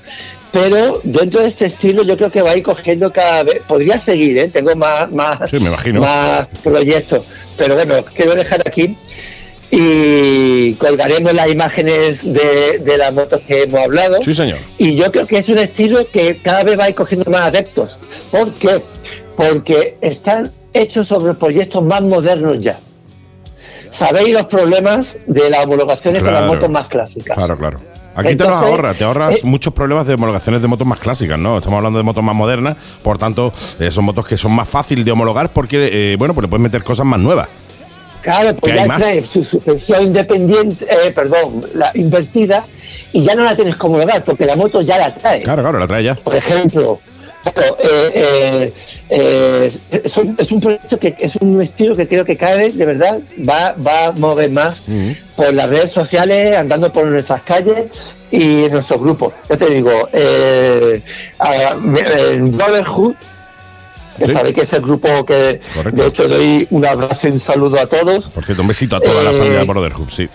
Pero 0.51 1.01
dentro 1.03 1.41
de 1.41 1.47
este 1.49 1.65
estilo 1.65 2.03
yo 2.03 2.15
creo 2.15 2.31
que 2.31 2.41
va 2.41 2.51
a 2.51 2.55
ir 2.57 2.63
cogiendo 2.63 3.11
cada 3.11 3.43
vez, 3.43 3.61
podría 3.67 3.99
seguir, 3.99 4.37
¿eh? 4.37 4.47
tengo 4.47 4.73
más, 4.77 5.11
más, 5.13 5.37
Sí, 5.51 5.59
me 5.59 5.67
imagino. 5.67 5.99
más 5.99 6.47
proyectos, 6.63 7.23
pero 7.57 7.75
bueno, 7.75 7.95
quiero 8.13 8.35
dejar 8.35 8.61
aquí 8.65 8.95
y 9.77 10.73
colgaremos 10.75 11.33
las 11.33 11.49
imágenes 11.49 12.23
de, 12.23 12.79
de 12.79 12.97
las 12.97 13.13
motos 13.13 13.41
que 13.45 13.63
hemos 13.63 13.81
hablado. 13.81 14.17
Sí, 14.23 14.33
señor. 14.33 14.57
Y 14.77 14.95
yo 14.95 15.11
creo 15.11 15.27
que 15.27 15.39
es 15.39 15.49
un 15.49 15.57
estilo 15.57 15.99
que 16.13 16.37
cada 16.37 16.63
vez 16.63 16.79
va 16.79 16.85
a 16.85 16.89
ir 16.89 16.95
cogiendo 16.95 17.29
más 17.29 17.41
adeptos. 17.41 17.97
¿Por 18.31 18.53
qué? 18.53 18.81
Porque 19.35 19.97
están 19.99 20.51
hechos 20.73 21.07
sobre 21.07 21.33
proyectos 21.33 21.83
más 21.83 22.01
modernos 22.01 22.57
ya. 22.61 22.79
Sabéis 23.91 24.33
los 24.33 24.45
problemas 24.45 25.15
de 25.27 25.49
las 25.49 25.65
homologaciones 25.65 26.21
con 26.21 26.29
Claro. 26.31 26.45
las 26.45 26.55
motos 26.55 26.69
más 26.69 26.87
clásicas. 26.87 27.35
Claro, 27.35 27.57
claro. 27.57 27.79
Aquí 28.15 28.33
te 28.37 28.45
los 28.45 28.53
ahorras, 28.53 28.97
te 28.97 29.03
ahorras 29.03 29.35
eh, 29.35 29.39
muchos 29.43 29.73
problemas 29.73 30.07
de 30.07 30.13
homologaciones 30.13 30.61
de 30.61 30.69
motos 30.69 30.87
más 30.87 30.99
clásicas, 30.99 31.37
¿no? 31.37 31.57
Estamos 31.57 31.75
hablando 31.77 31.97
de 31.99 32.03
motos 32.03 32.23
más 32.23 32.33
modernas, 32.35 32.77
por 33.03 33.17
tanto, 33.17 33.51
eh, 33.77 33.91
son 33.91 34.05
motos 34.05 34.25
que 34.25 34.37
son 34.37 34.53
más 34.53 34.69
fáciles 34.69 35.03
de 35.03 35.11
homologar 35.11 35.51
porque, 35.51 35.89
eh, 35.91 36.15
bueno, 36.17 36.33
pues 36.33 36.43
le 36.43 36.47
puedes 36.47 36.63
meter 36.63 36.81
cosas 36.81 37.05
más 37.05 37.19
nuevas. 37.19 37.49
Claro, 38.25 38.55
pues 38.55 38.73
¿Qué 38.73 38.79
hay 38.81 38.87
ya 38.89 38.95
trae 38.97 39.21
su 39.21 39.45
suspensión 39.45 40.03
independiente, 40.03 40.83
eh, 40.89 41.11
perdón, 41.11 41.63
la 41.75 41.91
invertida, 41.93 42.65
y 43.13 43.23
ya 43.23 43.35
no 43.35 43.43
la 43.43 43.55
tienes 43.55 43.75
como 43.75 43.93
homologar, 43.95 44.23
porque 44.23 44.45
la 44.47 44.55
moto 44.55 44.81
ya 44.81 44.97
la 44.97 45.13
trae. 45.13 45.41
Claro, 45.41 45.61
claro, 45.61 45.77
la 45.77 45.85
trae 45.85 46.03
ya. 46.03 46.15
Por 46.15 46.35
ejemplo, 46.35 46.99
claro, 47.43 47.77
eh, 47.83 48.11
eh, 48.15 48.73
eh, 49.09 49.71
es, 50.03 50.17
un, 50.17 50.35
es 50.39 50.51
un 50.51 50.59
proyecto 50.59 50.97
que 50.97 51.15
es 51.19 51.35
un 51.35 51.61
estilo 51.61 51.95
que 51.95 52.07
creo 52.07 52.25
que 52.25 52.35
cada 52.35 52.57
vez 52.57 52.75
de 52.75 52.85
verdad 52.87 53.19
va, 53.47 53.73
va 53.73 54.07
a 54.07 54.11
mover 54.13 54.49
más 54.49 54.77
por 55.35 55.53
las 55.53 55.69
redes 55.69 55.91
sociales, 55.91 56.57
andando 56.57 56.91
por 56.91 57.05
nuestras 57.05 57.43
calles 57.43 57.85
y 58.31 58.63
en 58.63 58.71
nuestros 58.73 58.99
grupos. 58.99 59.33
Yo 59.47 59.55
te 59.59 59.69
digo, 59.69 59.91
eh, 60.11 60.99
a- 61.37 61.75
Brotherhood, 61.75 63.13
que 64.17 64.25
Sí. 64.27 64.31
sabéis 64.33 64.55
que 64.55 64.61
es 64.61 64.73
el 64.73 64.81
grupo 64.81 65.25
que 65.25 65.59
Correcto. 65.73 66.01
de 66.01 66.07
hecho 66.07 66.27
doy 66.27 66.67
un 66.71 66.85
abrazo 66.85 67.27
y 67.27 67.31
un 67.31 67.39
saludo 67.39 67.79
a 67.79 67.85
todos. 67.87 68.25
Por 68.29 68.45
cierto, 68.45 68.61
un 68.61 68.67
besito 68.69 68.95
a 68.95 68.99
toda 69.01 69.23
la 69.23 69.31
Eh, 69.31 69.37
familia 69.37 69.59
de 69.59 69.65
Brotherhood, 69.65 70.09
sí. 70.09 70.29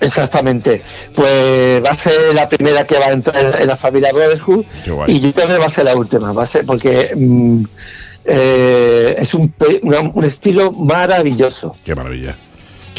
Exactamente. 0.00 0.82
Pues 1.14 1.84
va 1.84 1.90
a 1.90 1.96
ser 1.98 2.34
la 2.34 2.48
primera 2.48 2.86
que 2.86 2.98
va 2.98 3.06
a 3.06 3.12
entrar 3.12 3.60
en 3.60 3.66
la 3.66 3.76
familia 3.76 4.12
Brotherhood 4.12 4.64
y 5.08 5.20
yo 5.20 5.32
creo 5.32 5.46
que 5.48 5.58
va 5.58 5.66
a 5.66 5.70
ser 5.70 5.84
la 5.84 5.94
última. 5.96 6.32
Va 6.32 6.44
a 6.44 6.46
ser 6.46 6.64
porque 6.64 7.12
mm, 7.14 7.64
eh, 8.24 9.14
es 9.18 9.34
un, 9.34 9.52
una- 9.82 10.00
un 10.00 10.24
estilo 10.24 10.72
maravilloso. 10.72 11.76
Qué 11.84 11.94
maravilla. 11.94 12.34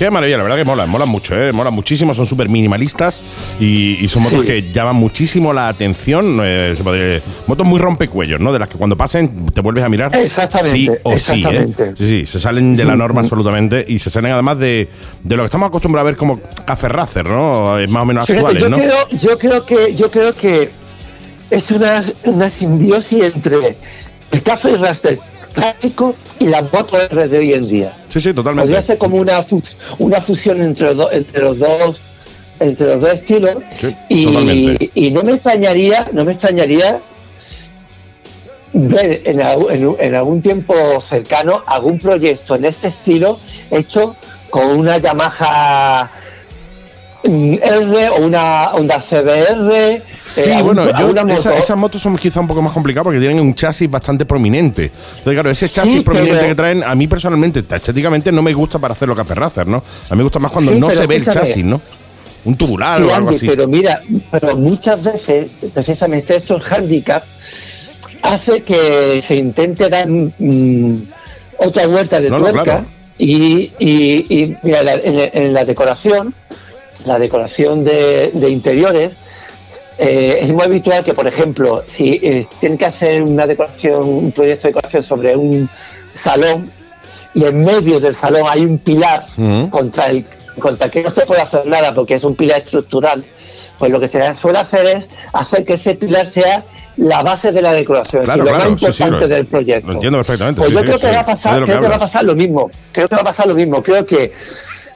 Qué 0.02 0.10
maravilla, 0.10 0.38
la 0.38 0.44
verdad 0.46 0.58
que 0.58 0.64
molan, 0.64 0.90
molan 0.90 1.10
mucho, 1.10 1.40
¿eh? 1.40 1.52
molan 1.52 1.76
muchísimo, 1.76 2.12
son 2.16 2.26
súper 2.26 2.50
minimalistas 2.50 3.22
y, 3.60 4.04
y 4.04 4.08
son 4.08 4.24
motos 4.24 4.40
Sí. 4.42 4.48
que 4.48 4.72
llaman 4.72 4.96
muchísimo 4.96 5.54
la 5.54 5.68
atención. 5.68 6.40
eh, 6.44 6.74
se 6.76 6.84
podría- 6.84 7.22
motos 7.46 7.68
muy 7.68 7.80
rompecuellos, 7.80 8.40
¿no? 8.40 8.52
De 8.52 8.58
las 8.58 8.68
que 8.68 8.80
cuando 8.80 8.98
pasen 8.98 9.46
te 9.54 9.62
vuelves 9.62 9.84
a 9.84 9.90
mirar. 9.90 10.16
Exactamente, 10.16 10.72
Sí 10.72 10.90
o 11.04 11.18
sí, 11.20 11.44
¿eh? 11.48 11.68
Sí, 11.96 12.08
sí, 12.08 12.26
se 12.26 12.40
salen 12.40 12.76
de 12.76 12.84
la 12.84 12.96
norma 12.96 13.22
absolutamente 13.22 13.86
y 13.88 14.00
se 14.00 14.10
salen 14.10 14.32
además 14.32 14.58
de, 14.58 14.90
de 15.24 15.36
lo 15.38 15.44
que 15.44 15.46
estamos 15.46 15.68
acostumbrados 15.68 16.08
a 16.08 16.10
ver 16.10 16.18
como 16.18 16.40
café 16.66 16.90
racer, 16.90 17.30
¿no? 17.30 17.78
Eh, 17.78 17.86
Más 17.86 18.02
o 18.02 18.06
menos 18.08 18.26
Fíjate, 18.26 18.58
actuales, 18.58 18.64
yo, 18.64 18.70
¿no? 18.70 18.78
creo, 18.78 19.08
yo 19.20 19.38
creo 19.38 19.66
que 19.68 19.96
yo 19.96 20.10
creo 20.10 20.34
que 20.36 20.72
es 21.52 21.70
una, 21.70 22.04
una 22.24 22.50
simbiosis 22.50 23.24
entre 23.36 23.78
el 24.32 24.42
café 24.42 24.78
raster 24.78 25.20
clásico 25.54 26.14
y 26.40 26.46
la 26.48 26.62
moto 26.62 27.00
R 27.00 27.28
de 27.28 27.38
hoy 27.38 27.54
en 27.54 27.68
día. 27.68 27.94
Sí, 28.10 28.20
sí, 28.22 28.34
totalmente. 28.34 28.68
Podría 28.68 28.82
ser 28.82 28.98
como 28.98 29.18
una, 29.18 29.46
una 30.00 30.22
fusión 30.22 30.62
entre 30.62 30.88
los, 30.88 30.98
dos- 30.98 31.10
entre 31.14 31.40
los 31.42 31.60
dos 31.60 32.00
entre 32.60 32.86
los 32.88 33.02
dos 33.02 33.14
estilos 33.14 33.56
Sí, 33.80 33.96
y, 34.10 34.90
y 34.94 35.12
no 35.12 35.24
me 35.24 35.34
extrañaría 35.34 36.08
no 36.14 36.24
me 36.24 36.34
extrañaría 36.34 37.00
ver 38.74 39.20
en, 39.26 39.42
algún- 39.42 39.72
en- 39.72 39.96
en 40.00 40.16
algún 40.16 40.42
tiempo 40.42 40.74
cercano 41.08 41.64
algún 41.66 42.00
proyecto 42.00 42.56
en 42.56 42.66
este 42.66 42.88
estilo 42.90 43.40
hecho 43.72 44.16
con 44.50 44.66
una 44.80 44.98
Yamaha 45.00 46.12
R 47.24 48.10
o 48.10 48.26
una 48.26 48.72
Honda 48.74 49.02
CBR 49.02 50.02
Sí, 50.26 50.42
eh, 50.50 50.54
algún- 50.56 50.76
bueno, 50.76 50.92
yo- 50.98 51.34
esa- 51.34 51.58
esas 51.58 51.78
motos 51.78 52.02
son 52.02 52.16
quizá 52.18 52.40
un 52.40 52.48
poco 52.48 52.62
más 52.62 52.72
complicadas 52.74 53.04
porque 53.04 53.20
tienen 53.20 53.40
un 53.42 53.54
chasis 53.54 53.90
bastante 53.92 54.26
prominente. 54.26 54.86
Entonces, 54.86 55.34
claro, 55.34 55.50
ese 55.52 55.68
chasis 55.70 55.92
Sí, 55.94 56.00
prominente 56.02 56.36
pero- 56.38 56.48
que 56.48 56.56
traen, 56.56 56.84
a 56.84 56.96
mí 56.96 57.08
personalmente, 57.08 57.60
estéticamente, 57.70 58.32
no 58.32 58.42
me 58.42 58.54
gusta 58.54 58.80
para 58.80 58.94
hacer 58.94 59.08
lo 59.08 59.16
que 59.16 59.22
hace 59.22 59.36
Racer, 59.36 59.68
¿no? 59.68 59.78
A 60.10 60.14
mí 60.14 60.18
me 60.18 60.24
gusta 60.24 60.40
más 60.40 60.52
cuando 60.52 60.72
Sí, 60.74 60.80
no 60.80 60.90
se 60.90 61.06
ve 61.06 61.18
el 61.18 61.26
chasis, 61.26 61.64
¿no? 61.66 61.82
Un 62.46 62.56
tubular 62.56 63.00
Sí, 63.02 63.04
o 63.08 63.14
algo 63.14 63.28
Andy, 63.30 63.38
así. 63.38 63.48
Pero 63.48 63.68
mira, 63.68 64.02
pero 64.32 64.56
muchas 64.56 65.04
veces, 65.04 65.48
precisamente 65.74 66.38
estos 66.38 66.64
handicaps, 66.72 67.28
hace 68.24 68.64
que 68.64 69.22
se 69.26 69.36
intente 69.36 69.90
dar 69.90 70.08
mm, 70.10 71.04
otra 71.58 71.88
vuelta 71.88 72.20
de 72.22 72.30
No, 72.30 72.38
no, 72.40 72.44
tuerca 72.46 72.64
claro. 72.64 72.86
y, 73.18 73.72
y- 73.80 74.26
y, 74.30 74.58
mira, 74.64 74.82
la- 74.82 74.94
en 74.96 75.54
la 75.54 75.66
decoración, 75.66 76.34
la 77.06 77.20
decoración 77.20 77.84
de, 77.84 78.32
de 78.34 78.50
interiores, 78.50 79.12
eh, 79.98 80.40
es 80.42 80.50
muy 80.52 80.64
habitual 80.64 81.04
que, 81.04 81.14
por 81.14 81.28
ejemplo, 81.28 81.84
si 81.88 82.20
eh, 82.24 82.48
tienen 82.60 82.78
que 82.78 82.86
hacer 82.86 83.22
una 83.22 83.46
decoración, 83.46 84.04
un 84.04 84.32
proyecto 84.32 84.68
de 84.68 84.74
decoración 84.74 85.04
sobre 85.04 85.36
un 85.36 85.70
salón 86.16 86.70
y 87.34 87.46
en 87.46 87.64
medio 87.64 88.00
del 88.00 88.16
salón 88.16 88.44
hay 88.50 88.66
un 88.66 88.78
pilar 88.80 89.26
contra 89.70 90.08
el 90.08 90.26
contra 90.60 90.88
el 90.88 90.92
que 90.92 91.02
no 91.02 91.10
se 91.10 91.26
puede 91.26 91.42
hacer 91.42 91.66
nada 91.66 91.94
porque 91.94 92.16
es 92.16 92.24
un 92.26 92.36
pilar 92.36 92.60
estructural, 92.62 93.24
pues 93.80 93.90
lo 93.90 94.00
que 94.02 94.08
se 94.10 94.36
suele 94.36 94.60
hacer 94.60 94.86
es 94.86 95.10
hacer 95.32 95.64
que 95.64 95.74
ese 95.76 95.96
pilar 95.96 96.26
sea 96.28 96.66
la 96.98 97.24
base 97.24 97.54
de 97.54 97.62
la 97.62 97.72
decoración, 97.72 98.26
Claro, 98.26 98.44
lo 98.44 98.50
claro, 98.52 98.72
más 98.72 98.80
sí, 98.82 98.86
sí, 98.92 99.04
importante 99.04 99.28
lo- 99.30 99.36
del 99.36 99.46
proyecto. 99.46 99.88
lo 99.88 99.94
entiendo 99.94 100.18
perfectamente, 100.20 100.60
Pues 100.60 100.70
sí, 100.70 100.76
yo 100.76 100.82
creo 100.82 101.00
que 101.00 101.08
va 101.12 101.20
a 101.22 101.26
pasar, 101.26 101.60
que 101.60 101.66
creo 101.66 101.82
que 101.82 101.88
va 101.88 101.96
a 101.96 102.00
pasar 102.00 102.24
lo 102.26 102.36
mismo. 102.36 102.70
Creo 102.92 103.08
que 103.08 103.16
va 103.16 103.22
a 103.22 103.26
pasar 103.26 103.48
lo 103.48 103.56
mismo. 103.56 103.82
Creo 103.82 104.06
que 104.06 104.34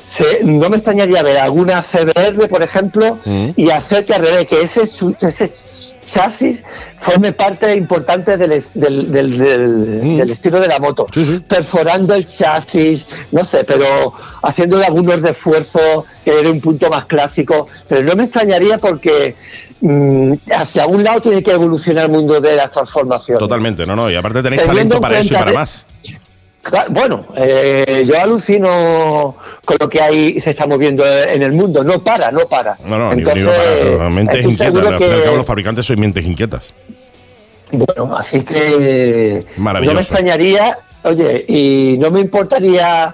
se- 0.07 0.43
no 0.43 0.69
me 0.69 0.77
extrañaría 0.77 1.23
ver 1.23 1.37
alguna 1.37 1.83
CBR, 1.83 2.47
por 2.47 2.61
ejemplo, 2.63 3.19
Mm. 3.25 3.49
y 3.55 3.69
hacer 3.69 4.05
que 4.05 4.13
al 4.13 4.21
revés, 4.25 4.45
que 4.45 4.61
ese, 4.61 4.81
ese 4.83 5.53
chasis 6.05 6.61
forme 7.01 7.31
parte 7.33 7.75
importante 7.75 8.37
del, 8.37 8.63
del, 8.75 9.11
del- 9.11 9.37
del- 9.37 10.01
Mm. 10.03 10.17
del 10.17 10.31
estilo 10.31 10.59
de 10.59 10.67
la 10.67 10.77
moto. 10.79 11.07
Sí, 11.13 11.25
sí. 11.25 11.39
Perforando 11.47 12.13
el 12.13 12.25
chasis, 12.27 13.05
no 13.31 13.43
sé, 13.43 13.63
pero 13.63 14.13
haciéndole 14.43 14.85
algunos 14.85 15.19
refuerzos 15.21 16.03
que 16.23 16.31
dé 16.31 16.49
un 16.49 16.61
punto 16.61 16.89
más 16.89 17.05
clásico. 17.05 17.67
Pero 17.89 18.03
no 18.03 18.15
me 18.15 18.23
extrañaría 18.25 18.77
porque 18.77 19.35
mm, 19.81 20.33
hacia 20.55 20.87
un 20.87 21.03
lado 21.03 21.21
tiene 21.21 21.43
que 21.43 21.51
evolucionar 21.51 22.05
el 22.05 22.11
mundo 22.11 22.39
de 22.39 22.55
las 22.55 22.71
transformaciones. 22.71 23.39
Totalmente, 23.39 23.85
no, 23.85 23.95
no. 23.95 24.09
Y 24.09 24.15
aparte 24.15 24.41
tenéis 24.41 24.61
Teniendo 24.63 24.95
talento 24.95 24.95
en 24.97 25.01
para 25.01 25.19
eso 25.19 25.33
y 25.33 25.37
para 25.37 25.51
que- 25.51 25.57
más. 25.57 25.85
Bueno, 26.89 27.25
eh, 27.35 28.03
yo 28.07 28.19
alucino 28.19 29.35
con 29.63 29.77
lo 29.79 29.87
que 29.89 30.01
hay 30.01 30.41
se 30.41 30.51
está 30.51 30.65
moviendo 30.65 31.05
en 31.05 31.43
el 31.43 31.51
mundo. 31.51 31.83
No 31.83 32.03
para, 32.03 32.31
no 32.31 32.41
para. 32.47 32.75
No, 32.85 32.97
no, 32.97 33.13
ni- 33.13 33.19
Entonces, 33.21 33.43
ni 33.43 33.49
no 33.49 33.97
para. 33.97 34.09
Mentes 34.09 34.45
inquietas. 34.45 34.75
Al 34.77 34.81
fin 34.81 34.83
y 34.83 34.93
al 34.93 35.19
que- 35.19 35.23
cabo, 35.25 35.37
los 35.37 35.45
fabricantes 35.45 35.85
sois 35.85 35.99
mentes 35.99 36.25
inquietas. 36.25 36.73
Bueno, 37.71 38.15
así 38.17 38.41
que 38.41 39.45
no 39.57 39.63
Maravilloso. 39.63 39.95
me 39.95 40.01
extrañaría, 40.01 40.77
oye, 41.03 41.45
y 41.47 41.97
no 41.99 42.09
me 42.11 42.21
importaría 42.21 43.13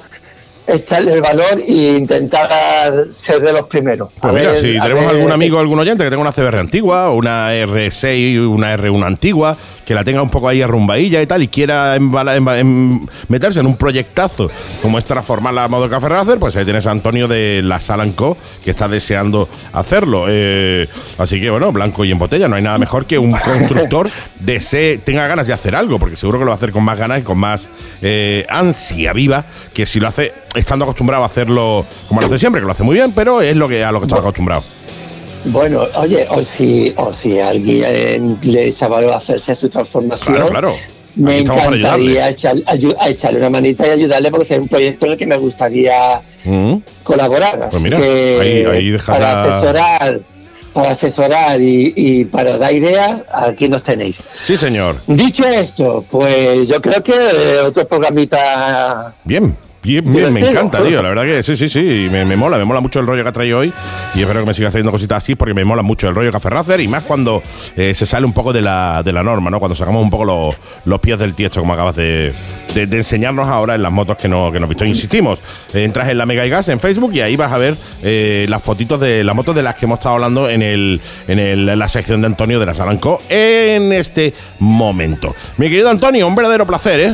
echarle 0.73 1.13
el 1.13 1.21
valor 1.21 1.59
e 1.67 1.97
intentar 1.97 3.07
ser 3.13 3.41
de 3.41 3.53
los 3.53 3.63
primeros. 3.63 4.09
A 4.17 4.21
Pues 4.21 4.33
mira, 4.33 4.51
ver- 4.51 4.57
si 4.61 4.79
tenemos 4.79 5.05
ver- 5.05 5.15
algún 5.15 5.31
amigo, 5.31 5.59
algún 5.59 5.79
oyente 5.79 6.03
que 6.03 6.09
tenga 6.09 6.21
una 6.21 6.31
CBR 6.31 6.59
antigua, 6.59 7.09
una 7.11 7.53
R6, 7.53 8.47
una 8.47 8.73
R1 8.75 9.05
antigua, 9.05 9.55
que 9.85 9.93
la 9.93 10.03
tenga 10.03 10.21
un 10.21 10.29
poco 10.29 10.47
ahí 10.47 10.61
arrumbadilla 10.61 11.21
y 11.21 11.27
tal, 11.27 11.41
y 11.43 11.47
quiera 11.47 11.95
embala- 11.95 12.35
emba- 12.37 12.57
em- 12.59 13.05
meterse 13.27 13.59
en 13.59 13.65
un 13.67 13.75
proyectazo 13.75 14.49
como 14.81 14.97
es 14.97 15.05
transformar 15.05 15.53
la 15.53 15.67
modo 15.67 15.89
Café 15.89 16.09
Racer, 16.09 16.39
pues 16.39 16.55
ahí 16.55 16.63
tienes 16.65 16.87
a 16.87 16.91
Antonio 16.91 17.27
de 17.27 17.61
la 17.63 17.79
Salanco 17.79 18.37
que 18.63 18.71
está 18.71 18.87
deseando 18.87 19.49
hacerlo. 19.73 20.25
Eh, 20.29 20.87
así 21.17 21.41
que 21.41 21.49
bueno, 21.49 21.71
blanco 21.71 22.05
y 22.05 22.11
en 22.11 22.19
botella, 22.19 22.47
no 22.47 22.55
hay 22.55 22.61
nada 22.63 22.77
mejor 22.77 23.05
que 23.05 23.17
un 23.17 23.31
constructor 23.33 24.09
desee, 24.39 24.97
tenga 24.99 25.27
ganas 25.27 25.47
de 25.47 25.53
hacer 25.53 25.75
algo, 25.75 25.99
porque 25.99 26.15
seguro 26.15 26.39
que 26.39 26.45
lo 26.45 26.49
va 26.49 26.55
a 26.55 26.57
hacer 26.57 26.71
con 26.71 26.83
más 26.83 26.97
ganas 26.97 27.19
y 27.19 27.23
con 27.23 27.37
más 27.37 27.67
eh, 28.01 28.45
ansia 28.49 29.13
viva 29.13 29.45
que 29.73 29.85
si 29.85 29.99
lo 29.99 30.07
hace 30.07 30.31
estando 30.55 30.85
acostumbrado 30.85 31.23
a 31.23 31.25
hacerlo 31.27 31.85
como 32.07 32.21
lo 32.21 32.27
hace 32.27 32.39
siempre, 32.39 32.61
que 32.61 32.65
lo 32.65 32.71
hace 32.71 32.83
muy 32.83 32.95
bien, 32.95 33.11
pero 33.13 33.41
es 33.41 33.55
lo 33.55 33.67
que 33.67 33.83
a 33.83 33.91
lo 33.91 33.99
que 33.99 34.05
está 34.05 34.17
acostumbrado. 34.17 34.63
Bueno, 35.45 35.85
oye, 35.95 36.27
o 36.29 36.41
si, 36.43 36.93
o 36.97 37.11
si 37.11 37.39
alguien 37.39 38.37
le 38.41 38.67
echa 38.67 38.87
valor 38.87 39.13
a 39.13 39.17
hacerse 39.17 39.55
su 39.55 39.69
transformación, 39.69 40.35
Claro, 40.35 40.49
claro. 40.49 40.73
me 41.15 41.39
estamos 41.39 41.63
encantaría 41.65 42.29
echar- 42.29 42.63
ayu- 42.65 42.95
a 42.99 43.09
echarle 43.09 43.39
una 43.39 43.49
manita 43.49 43.87
y 43.87 43.89
ayudarle 43.89 44.29
porque 44.29 44.53
es 44.53 44.59
un 44.59 44.67
proyecto 44.67 45.05
en 45.07 45.11
el 45.13 45.17
que 45.17 45.25
me 45.25 45.37
gustaría 45.37 46.21
Mm. 46.45 46.75
colaborar. 47.03 47.69
Pues 47.71 47.81
mira, 47.81 47.97
que 47.99 48.39
ahí- 48.39 48.65
ahí 48.91 48.97
para 48.99 49.43
asesorar, 49.57 50.19
para 50.73 50.91
asesorar 50.91 51.59
y, 51.59 51.91
y 51.95 52.25
para 52.25 52.57
dar 52.59 52.73
ideas, 52.73 53.21
aquí 53.33 53.67
nos 53.67 53.81
tenéis. 53.81 54.19
Sí, 54.43 54.55
señor. 54.57 54.97
Dicho 55.07 55.43
esto, 55.47 56.05
pues 56.11 56.67
yo 56.67 56.79
creo 56.81 57.01
que 57.03 57.13
otro 57.65 57.87
programita 57.87 59.15
Bien. 59.23 59.57
Bien, 59.83 60.03
bien, 60.03 60.31
me 60.31 60.39
Divertido. 60.41 60.49
encanta, 60.51 60.83
tío. 60.83 61.01
La 61.01 61.09
verdad 61.09 61.23
que 61.23 61.41
sí, 61.41 61.55
sí, 61.57 61.67
sí. 61.67 62.07
Me, 62.11 62.23
me 62.23 62.35
mola, 62.35 62.57
me 62.59 62.65
mola 62.65 62.81
mucho 62.81 62.99
el 62.99 63.07
rollo 63.07 63.23
que 63.23 63.29
ha 63.29 63.31
traído 63.31 63.59
hoy. 63.59 63.73
Y 64.13 64.21
espero 64.21 64.41
que 64.41 64.45
me 64.45 64.53
sigas 64.53 64.71
trayendo 64.71 64.91
cositas 64.91 65.17
así 65.23 65.33
porque 65.35 65.53
me 65.55 65.65
mola 65.65 65.81
mucho 65.81 66.07
el 66.07 66.13
rollo 66.13 66.31
Café 66.31 66.49
Racer 66.51 66.79
y 66.81 66.87
más 66.87 67.03
cuando 67.03 67.41
eh, 67.75 67.93
se 67.95 68.05
sale 68.05 68.25
un 68.25 68.33
poco 68.33 68.53
de 68.53 68.61
la, 68.61 69.01
de 69.03 69.11
la 69.11 69.23
norma, 69.23 69.49
¿no? 69.49 69.59
Cuando 69.59 69.75
sacamos 69.75 70.03
un 70.03 70.09
poco 70.11 70.25
los, 70.25 70.55
los 70.85 70.99
pies 70.99 71.17
del 71.17 71.33
tiesto, 71.33 71.59
como 71.61 71.73
acabas 71.73 71.95
de, 71.95 72.31
de- 72.75 72.85
de 72.85 72.97
enseñarnos 72.97 73.47
ahora 73.47 73.73
en 73.75 73.81
las 73.81 73.91
motos 73.91 74.17
que 74.17 74.27
nos 74.27 74.51
que 74.53 74.59
nos 74.59 74.69
visto. 74.69 74.85
Insistimos, 74.85 75.39
entras 75.73 76.09
en 76.09 76.17
la 76.19 76.25
Mega 76.27 76.45
y 76.45 76.49
Gas 76.49 76.69
en 76.69 76.79
Facebook 76.79 77.13
y 77.13 77.21
ahí 77.21 77.35
vas 77.35 77.51
a 77.51 77.57
ver 77.57 77.75
eh, 78.03 78.45
las 78.49 78.61
fotitos 78.61 78.99
de 78.99 79.23
las 79.23 79.35
motos 79.35 79.55
de 79.55 79.63
las 79.63 79.75
que 79.75 79.85
hemos 79.85 79.97
estado 79.99 80.15
hablando 80.15 80.47
en, 80.49 80.61
el, 80.61 81.01
en, 81.27 81.39
el- 81.39 81.65
la 81.65 81.87
sección 81.87 82.21
de 82.21 82.27
Antonio 82.27 82.59
de 82.59 82.65
la 82.67 82.73
Salanco 82.75 83.19
en 83.29 83.91
este 83.93 84.33
momento. 84.59 85.33
Mi 85.57 85.69
querido 85.69 85.89
Antonio, 85.89 86.27
un 86.27 86.35
verdadero 86.35 86.67
placer, 86.67 86.99
¿eh? 86.99 87.13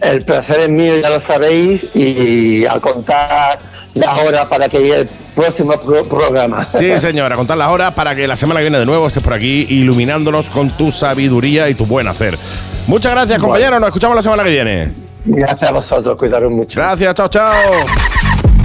El 0.00 0.22
placer 0.24 0.60
es 0.60 0.68
mío, 0.68 0.94
ya 1.00 1.10
lo 1.10 1.20
sabéis, 1.20 1.86
y 1.94 2.64
a 2.66 2.78
contar 2.80 3.58
las 3.94 4.18
horas 4.18 4.44
para 4.46 4.68
que 4.68 4.78
llegue 4.78 5.00
el 5.00 5.08
próximo 5.34 5.72
pro- 5.80 6.04
programa. 6.04 6.68
Sí, 6.68 6.98
señora, 6.98 7.34
contar 7.36 7.56
las 7.56 7.68
horas 7.68 7.92
para 7.92 8.14
que 8.14 8.28
la 8.28 8.36
semana 8.36 8.60
que 8.60 8.64
viene 8.64 8.78
de 8.78 8.86
nuevo 8.86 9.06
estés 9.06 9.22
por 9.22 9.32
aquí 9.32 9.66
iluminándonos 9.70 10.48
con 10.50 10.70
tu 10.70 10.92
sabiduría 10.92 11.68
y 11.68 11.74
tu 11.74 11.86
buen 11.86 12.06
hacer. 12.08 12.38
Muchas 12.86 13.12
gracias, 13.12 13.40
compañero. 13.40 13.80
Nos 13.80 13.88
escuchamos 13.88 14.14
la 14.16 14.22
semana 14.22 14.44
que 14.44 14.50
viene. 14.50 14.92
Gracias 15.24 15.70
a 15.70 15.72
vosotros, 15.72 16.16
cuidaros 16.18 16.52
mucho. 16.52 16.78
Gracias, 16.78 17.14
chao, 17.14 17.28
chao. 17.28 17.62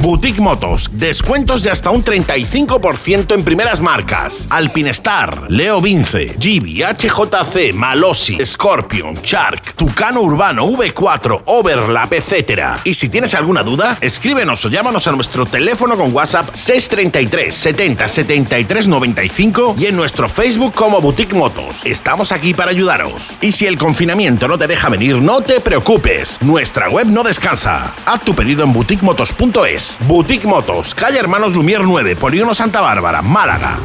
Boutique 0.02 0.40
Motos, 0.40 0.90
descuentos 0.92 1.62
de 1.62 1.70
hasta 1.70 1.92
un 1.92 2.04
35% 2.04 3.36
en 3.36 3.44
primeras 3.44 3.82
marcas. 3.82 4.48
Alpinestar, 4.50 5.46
Leo 5.48 5.80
Vince, 5.80 6.36
Gibi, 6.40 6.82
HJC, 6.82 7.72
Malossi, 7.76 8.44
Scorpion, 8.44 9.14
Shark, 9.22 9.76
Tucano 9.76 10.22
Urbano, 10.22 10.66
V4, 10.66 11.44
Overlap, 11.46 12.14
etc. 12.14 12.80
Y 12.84 12.96
si 12.96 13.10
tienes 13.10 13.36
alguna 13.36 13.62
duda, 13.62 14.00
escríbenos 14.02 14.66
o 14.66 14.70
llámanos 14.70 15.08
a 15.08 15.12
nuestro 15.12 15.46
teléfono 15.46 15.96
con 15.96 16.16
WhatsApp 16.16 16.50
633 16.52 17.54
70 17.54 18.08
73 18.08 18.88
95 18.88 19.76
y 19.78 19.86
en 19.86 19.96
nuestro 19.96 20.28
Facebook 20.28 20.74
como 20.74 21.00
Boutique 21.00 21.36
Motos. 21.36 21.82
Estamos 21.86 22.32
aquí 22.32 22.56
para 22.56 22.72
ayudaros. 22.72 23.34
Y 23.40 23.52
si 23.52 23.68
el 23.68 23.78
confinamiento 23.78 24.48
no 24.48 24.58
te 24.58 24.66
deja 24.66 24.90
venir, 24.90 25.18
no 25.18 25.42
te 25.42 25.62
preocupes. 25.62 26.40
Nuestra 26.42 26.90
web 26.90 27.06
no 27.06 27.22
descansa. 27.22 27.94
Haz 28.04 28.24
tu 28.24 28.34
pedido 28.34 28.64
en 28.64 28.74
boutiquemotos.es. 28.74 29.91
Boutique 30.08 30.46
Motos, 30.46 30.94
calle 30.96 31.20
Hermanos 31.20 31.54
Lumier 31.54 31.82
9, 31.82 32.16
Polígono 32.16 32.54
Santa 32.54 32.82
Bárbara, 32.82 33.22
Málaga. 33.22 33.78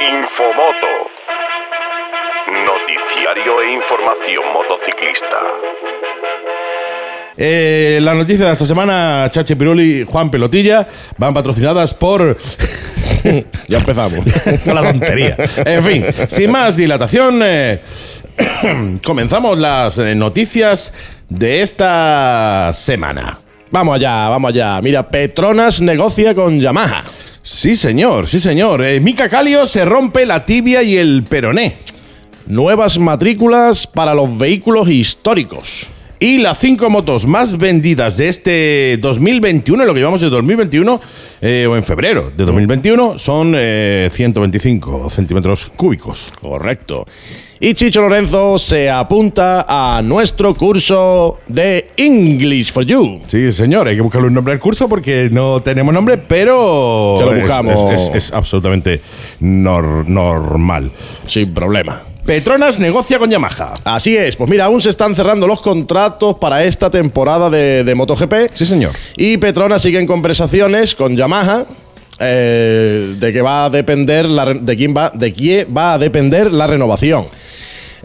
Infomoto. 0.00 0.86
Noticiario 2.66 3.62
e 3.62 3.74
información 3.74 4.44
motociclista. 4.52 5.38
Eh, 7.36 7.98
las 8.02 8.16
noticias 8.16 8.48
de 8.48 8.52
esta 8.52 8.66
semana, 8.66 9.28
Chache 9.30 9.56
Piruli 9.56 10.00
y 10.00 10.04
Juan 10.04 10.30
Pelotilla, 10.30 10.88
van 11.16 11.34
patrocinadas 11.34 11.94
por. 11.94 12.36
ya 13.68 13.78
empezamos. 13.78 14.24
Con 14.64 14.74
la 14.74 14.92
tontería. 14.92 15.36
En 15.64 15.84
fin, 15.84 16.04
sin 16.28 16.50
más 16.50 16.76
dilatación, 16.76 17.40
eh, 17.42 17.82
comenzamos 19.04 19.58
las 19.58 19.98
eh, 19.98 20.14
noticias 20.14 20.92
de 21.28 21.62
esta 21.62 22.72
semana. 22.72 23.38
Vamos 23.70 23.96
allá, 23.96 24.28
vamos 24.28 24.50
allá. 24.50 24.80
Mira, 24.80 25.08
Petronas 25.08 25.80
negocia 25.80 26.34
con 26.34 26.58
Yamaha. 26.58 27.04
Sí, 27.42 27.76
señor, 27.76 28.28
sí, 28.28 28.40
señor. 28.40 28.84
Eh, 28.84 29.00
Mika 29.00 29.28
Calio 29.28 29.66
se 29.66 29.84
rompe 29.84 30.24
la 30.26 30.44
tibia 30.44 30.82
y 30.82 30.96
el 30.96 31.24
peroné. 31.24 31.76
Nuevas 32.46 32.98
matrículas 32.98 33.86
para 33.86 34.14
los 34.14 34.36
vehículos 34.36 34.88
históricos. 34.88 35.88
Y 36.20 36.38
las 36.38 36.58
cinco 36.58 36.90
motos 36.90 37.26
más 37.26 37.56
vendidas 37.58 38.16
de 38.16 38.28
este 38.28 38.98
2021, 39.00 39.84
lo 39.84 39.94
que 39.94 40.00
llevamos 40.00 40.20
de 40.20 40.28
2021, 40.28 41.00
eh, 41.40 41.66
o 41.70 41.76
en 41.76 41.84
febrero 41.84 42.32
de 42.36 42.44
2021, 42.44 43.18
son 43.20 43.54
eh, 43.56 44.08
125 44.10 45.10
centímetros 45.10 45.66
cúbicos. 45.76 46.32
Correcto. 46.40 47.04
Y 47.60 47.74
Chicho 47.74 48.00
Lorenzo 48.02 48.58
se 48.58 48.90
apunta 48.90 49.64
a 49.68 50.02
nuestro 50.02 50.54
curso 50.54 51.38
de 51.46 51.88
English 51.96 52.72
for 52.72 52.84
You. 52.84 53.20
Sí, 53.28 53.50
señor, 53.52 53.86
hay 53.86 53.94
que 53.96 54.02
buscarle 54.02 54.26
un 54.28 54.34
nombre 54.34 54.54
al 54.54 54.60
curso 54.60 54.88
porque 54.88 55.28
no 55.30 55.60
tenemos 55.60 55.94
nombre, 55.94 56.18
pero 56.18 57.14
Te 57.18 57.24
lo 57.26 57.32
es- 57.34 57.38
buscamos. 57.42 57.92
Es, 57.92 58.00
es- 58.10 58.14
es 58.14 58.32
absolutamente 58.32 59.00
nor- 59.40 60.04
normal. 60.06 60.90
Sin 61.26 61.52
problema. 61.54 62.02
Petronas 62.28 62.78
negocia 62.78 63.18
con 63.18 63.30
Yamaha. 63.30 63.72
Así 63.84 64.14
es, 64.14 64.36
pues 64.36 64.50
mira, 64.50 64.66
aún 64.66 64.82
se 64.82 64.90
están 64.90 65.14
cerrando 65.14 65.46
los 65.46 65.62
contratos 65.62 66.36
para 66.36 66.62
esta 66.62 66.90
temporada 66.90 67.48
de, 67.48 67.84
de 67.84 67.94
MotoGP. 67.94 68.52
Sí, 68.52 68.66
señor. 68.66 68.90
Y 69.16 69.38
Petronas 69.38 69.80
sigue 69.80 69.98
en 69.98 70.06
conversaciones 70.06 70.94
con 70.94 71.16
Yamaha. 71.16 71.64
eh, 72.20 73.14
de 73.18 73.32
que 73.32 73.40
va 73.40 73.64
a 73.64 73.70
depender 73.70 74.28
la 74.28 74.44
de 74.52 74.76
quién 74.76 74.94
va 74.94 75.10
de 75.14 75.32
quién 75.32 75.68
va 75.74 75.94
a 75.94 75.98
depender 75.98 76.52
la 76.52 76.66
renovación 76.66 77.26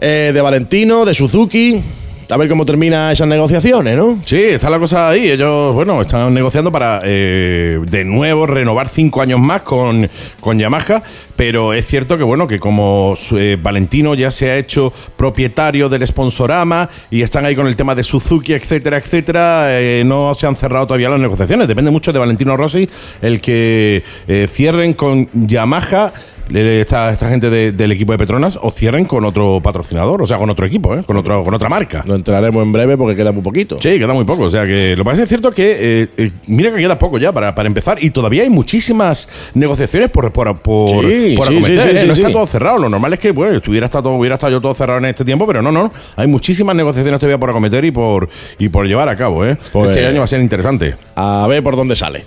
Eh, 0.00 0.30
de 0.32 0.40
Valentino 0.40 1.04
de 1.04 1.12
Suzuki 1.14 1.82
a 2.28 2.36
ver 2.36 2.48
cómo 2.48 2.64
termina 2.64 3.12
esas 3.12 3.28
negociaciones 3.28 3.96
no 3.96 4.18
Sí, 4.24 4.40
está 4.40 4.70
la 4.70 4.78
cosa 4.78 5.08
ahí. 5.08 5.28
Ellos, 5.30 5.74
bueno, 5.74 6.02
están 6.02 6.32
negociando 6.32 6.70
para 6.70 7.00
eh, 7.04 7.78
de 7.86 8.04
nuevo 8.04 8.46
renovar 8.46 8.88
cinco 8.88 9.20
años 9.20 9.40
más 9.40 9.62
con, 9.62 10.08
con 10.40 10.58
Yamaha. 10.58 11.02
Pero 11.36 11.72
es 11.72 11.86
cierto 11.86 12.16
que, 12.16 12.22
bueno, 12.22 12.46
que 12.46 12.60
como 12.60 13.14
eh, 13.32 13.58
Valentino 13.60 14.14
ya 14.14 14.30
se 14.30 14.50
ha 14.50 14.56
hecho 14.56 14.92
propietario 15.16 15.88
del 15.88 16.06
sponsorama 16.06 16.88
y 17.10 17.22
están 17.22 17.44
ahí 17.44 17.56
con 17.56 17.66
el 17.66 17.74
tema 17.74 17.94
de 17.94 18.04
Suzuki, 18.04 18.52
etcétera, 18.52 18.98
etcétera, 18.98 19.80
eh, 19.80 20.04
no 20.06 20.32
se 20.34 20.46
han 20.46 20.54
cerrado 20.54 20.86
todavía 20.86 21.08
las 21.08 21.20
negociaciones. 21.20 21.66
Depende 21.66 21.90
mucho 21.90 22.12
de 22.12 22.20
Valentino 22.20 22.56
Rossi 22.56 22.88
el 23.20 23.40
que 23.40 24.02
cierren 24.48 24.94
con 24.94 25.28
Yamaha. 25.32 26.12
Esta, 26.52 27.10
esta 27.10 27.28
gente 27.28 27.48
de- 27.48 27.72
del 27.72 27.92
equipo 27.92 28.12
de 28.12 28.18
Petronas 28.18 28.58
o 28.60 28.70
cierren 28.70 29.06
con 29.06 29.24
otro 29.24 29.60
patrocinador, 29.62 30.20
o 30.22 30.26
sea, 30.26 30.36
con 30.36 30.50
otro 30.50 30.66
equipo, 30.66 30.94
¿eh? 30.94 31.02
con, 31.04 31.16
otro, 31.16 31.42
con 31.42 31.54
otra 31.54 31.68
marca. 31.68 32.04
lo 32.06 32.14
entraremos 32.14 32.62
en 32.62 32.70
breve 32.72 32.96
porque 32.98 33.16
queda 33.16 33.32
muy 33.32 33.42
poquito 33.42 33.76
Sí, 33.80 33.98
queda 33.98 34.12
muy 34.12 34.24
poco. 34.24 34.44
O 34.44 34.50
sea 34.50 34.64
que 34.66 34.94
lo 34.96 35.04
que 35.04 35.10
pasa 35.10 35.22
es 35.22 35.28
cierto 35.28 35.50
que 35.50 36.02
eh, 36.02 36.08
eh, 36.18 36.30
mira 36.46 36.70
que 36.70 36.76
queda 36.78 36.98
poco 36.98 37.18
ya 37.18 37.32
para, 37.32 37.54
para 37.54 37.66
empezar 37.66 38.02
y 38.02 38.10
todavía 38.10 38.42
hay 38.42 38.50
muchísimas 38.50 39.28
negociaciones 39.54 40.10
por, 40.10 40.32
por, 40.32 40.58
por, 40.58 41.04
Sí, 41.10 41.34
por 41.36 41.46
sí, 41.46 41.52
acometer, 41.56 41.78
sí, 41.80 41.88
sí, 41.88 41.94
¿eh? 41.96 42.00
sí, 42.00 42.06
no 42.06 42.12
está 42.12 42.30
todo 42.30 42.46
cerrado. 42.46 42.78
Lo 42.78 42.88
normal 42.90 43.12
es 43.14 43.18
que 43.18 43.30
bueno, 43.32 43.56
estuviera 43.56 43.86
estado, 43.86 44.10
hubiera 44.14 44.34
estado 44.34 44.52
yo 44.52 44.60
todo 44.60 44.74
cerrado 44.74 44.98
en 44.98 45.06
este 45.06 45.24
tiempo, 45.24 45.46
pero 45.46 45.62
no, 45.62 45.72
no. 45.72 45.92
Hay 46.16 46.26
muchísimas 46.26 46.76
negociaciones 46.76 47.18
todavía 47.20 47.38
por 47.38 47.50
acometer 47.50 47.84
y 47.86 47.90
por, 47.90 48.28
y 48.58 48.68
por 48.68 48.86
llevar 48.86 49.08
a 49.08 49.16
cabo. 49.16 49.44
¿eh? 49.46 49.56
Pues- 49.72 49.90
este 49.90 50.06
año 50.06 50.18
va 50.18 50.24
a 50.24 50.28
ser 50.28 50.40
interesante. 50.40 50.94
a 51.16 51.46
ver 51.48 51.62
por 51.62 51.74
dónde 51.76 51.96
sale 51.96 52.24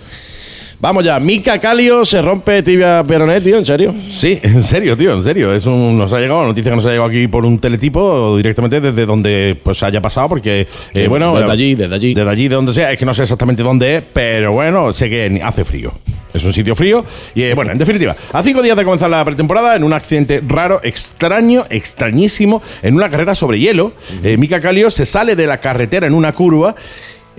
Vamos 0.80 1.02
ya, 1.04 1.18
Mika 1.18 1.58
Calio 1.58 2.04
se 2.04 2.22
rompe 2.22 2.62
tibia 2.62 3.02
peroné, 3.02 3.40
tío, 3.40 3.58
¿en 3.58 3.66
serio? 3.66 3.92
Sí, 4.08 4.38
en 4.40 4.62
serio, 4.62 4.96
tío, 4.96 5.12
en 5.12 5.22
serio. 5.22 5.52
Es 5.52 5.66
un- 5.66 5.98
nos 5.98 6.12
ha 6.12 6.20
llegado 6.20 6.44
noticia 6.44 6.70
que 6.70 6.76
nos 6.76 6.86
ha 6.86 6.90
llegado 6.90 7.08
aquí 7.08 7.26
por 7.26 7.44
un 7.44 7.58
teletipo 7.58 8.36
directamente 8.36 8.80
desde 8.80 9.04
donde 9.04 9.58
pues 9.60 9.82
haya 9.82 10.00
pasado, 10.00 10.28
porque, 10.28 10.60
eh, 10.60 10.66
Sí, 10.94 11.06
bueno. 11.08 11.34
desde 11.36 11.50
allí, 11.50 11.74
desde 11.74 11.94
allí. 11.96 12.14
Desde 12.14 12.30
allí, 12.30 12.46
de 12.46 12.54
donde 12.54 12.72
sea. 12.72 12.92
Es 12.92 12.98
que 12.98 13.04
no 13.04 13.12
sé 13.12 13.24
exactamente 13.24 13.64
dónde 13.64 13.96
es, 13.96 14.04
pero 14.12 14.52
bueno, 14.52 14.92
sé 14.92 15.10
que 15.10 15.40
hace 15.42 15.64
frío. 15.64 15.92
Es 16.32 16.44
un 16.44 16.52
sitio 16.52 16.76
frío. 16.76 17.04
Y 17.34 17.42
eh, 17.42 17.54
bueno, 17.56 17.72
en 17.72 17.78
definitiva, 17.78 18.14
a 18.32 18.40
cinco 18.44 18.62
días 18.62 18.76
de 18.76 18.84
comenzar 18.84 19.10
la 19.10 19.24
pretemporada, 19.24 19.74
en 19.74 19.82
un 19.82 19.92
accidente 19.92 20.40
raro, 20.46 20.78
extraño, 20.84 21.64
extrañísimo, 21.70 22.62
en 22.84 22.94
una 22.94 23.10
carrera 23.10 23.34
sobre 23.34 23.58
hielo, 23.58 23.94
eh, 24.22 24.36
Mika 24.38 24.60
Calio 24.60 24.90
se 24.90 25.04
sale 25.04 25.34
de 25.34 25.48
la 25.48 25.58
carretera 25.58 26.06
en 26.06 26.14
una 26.14 26.32
curva. 26.32 26.76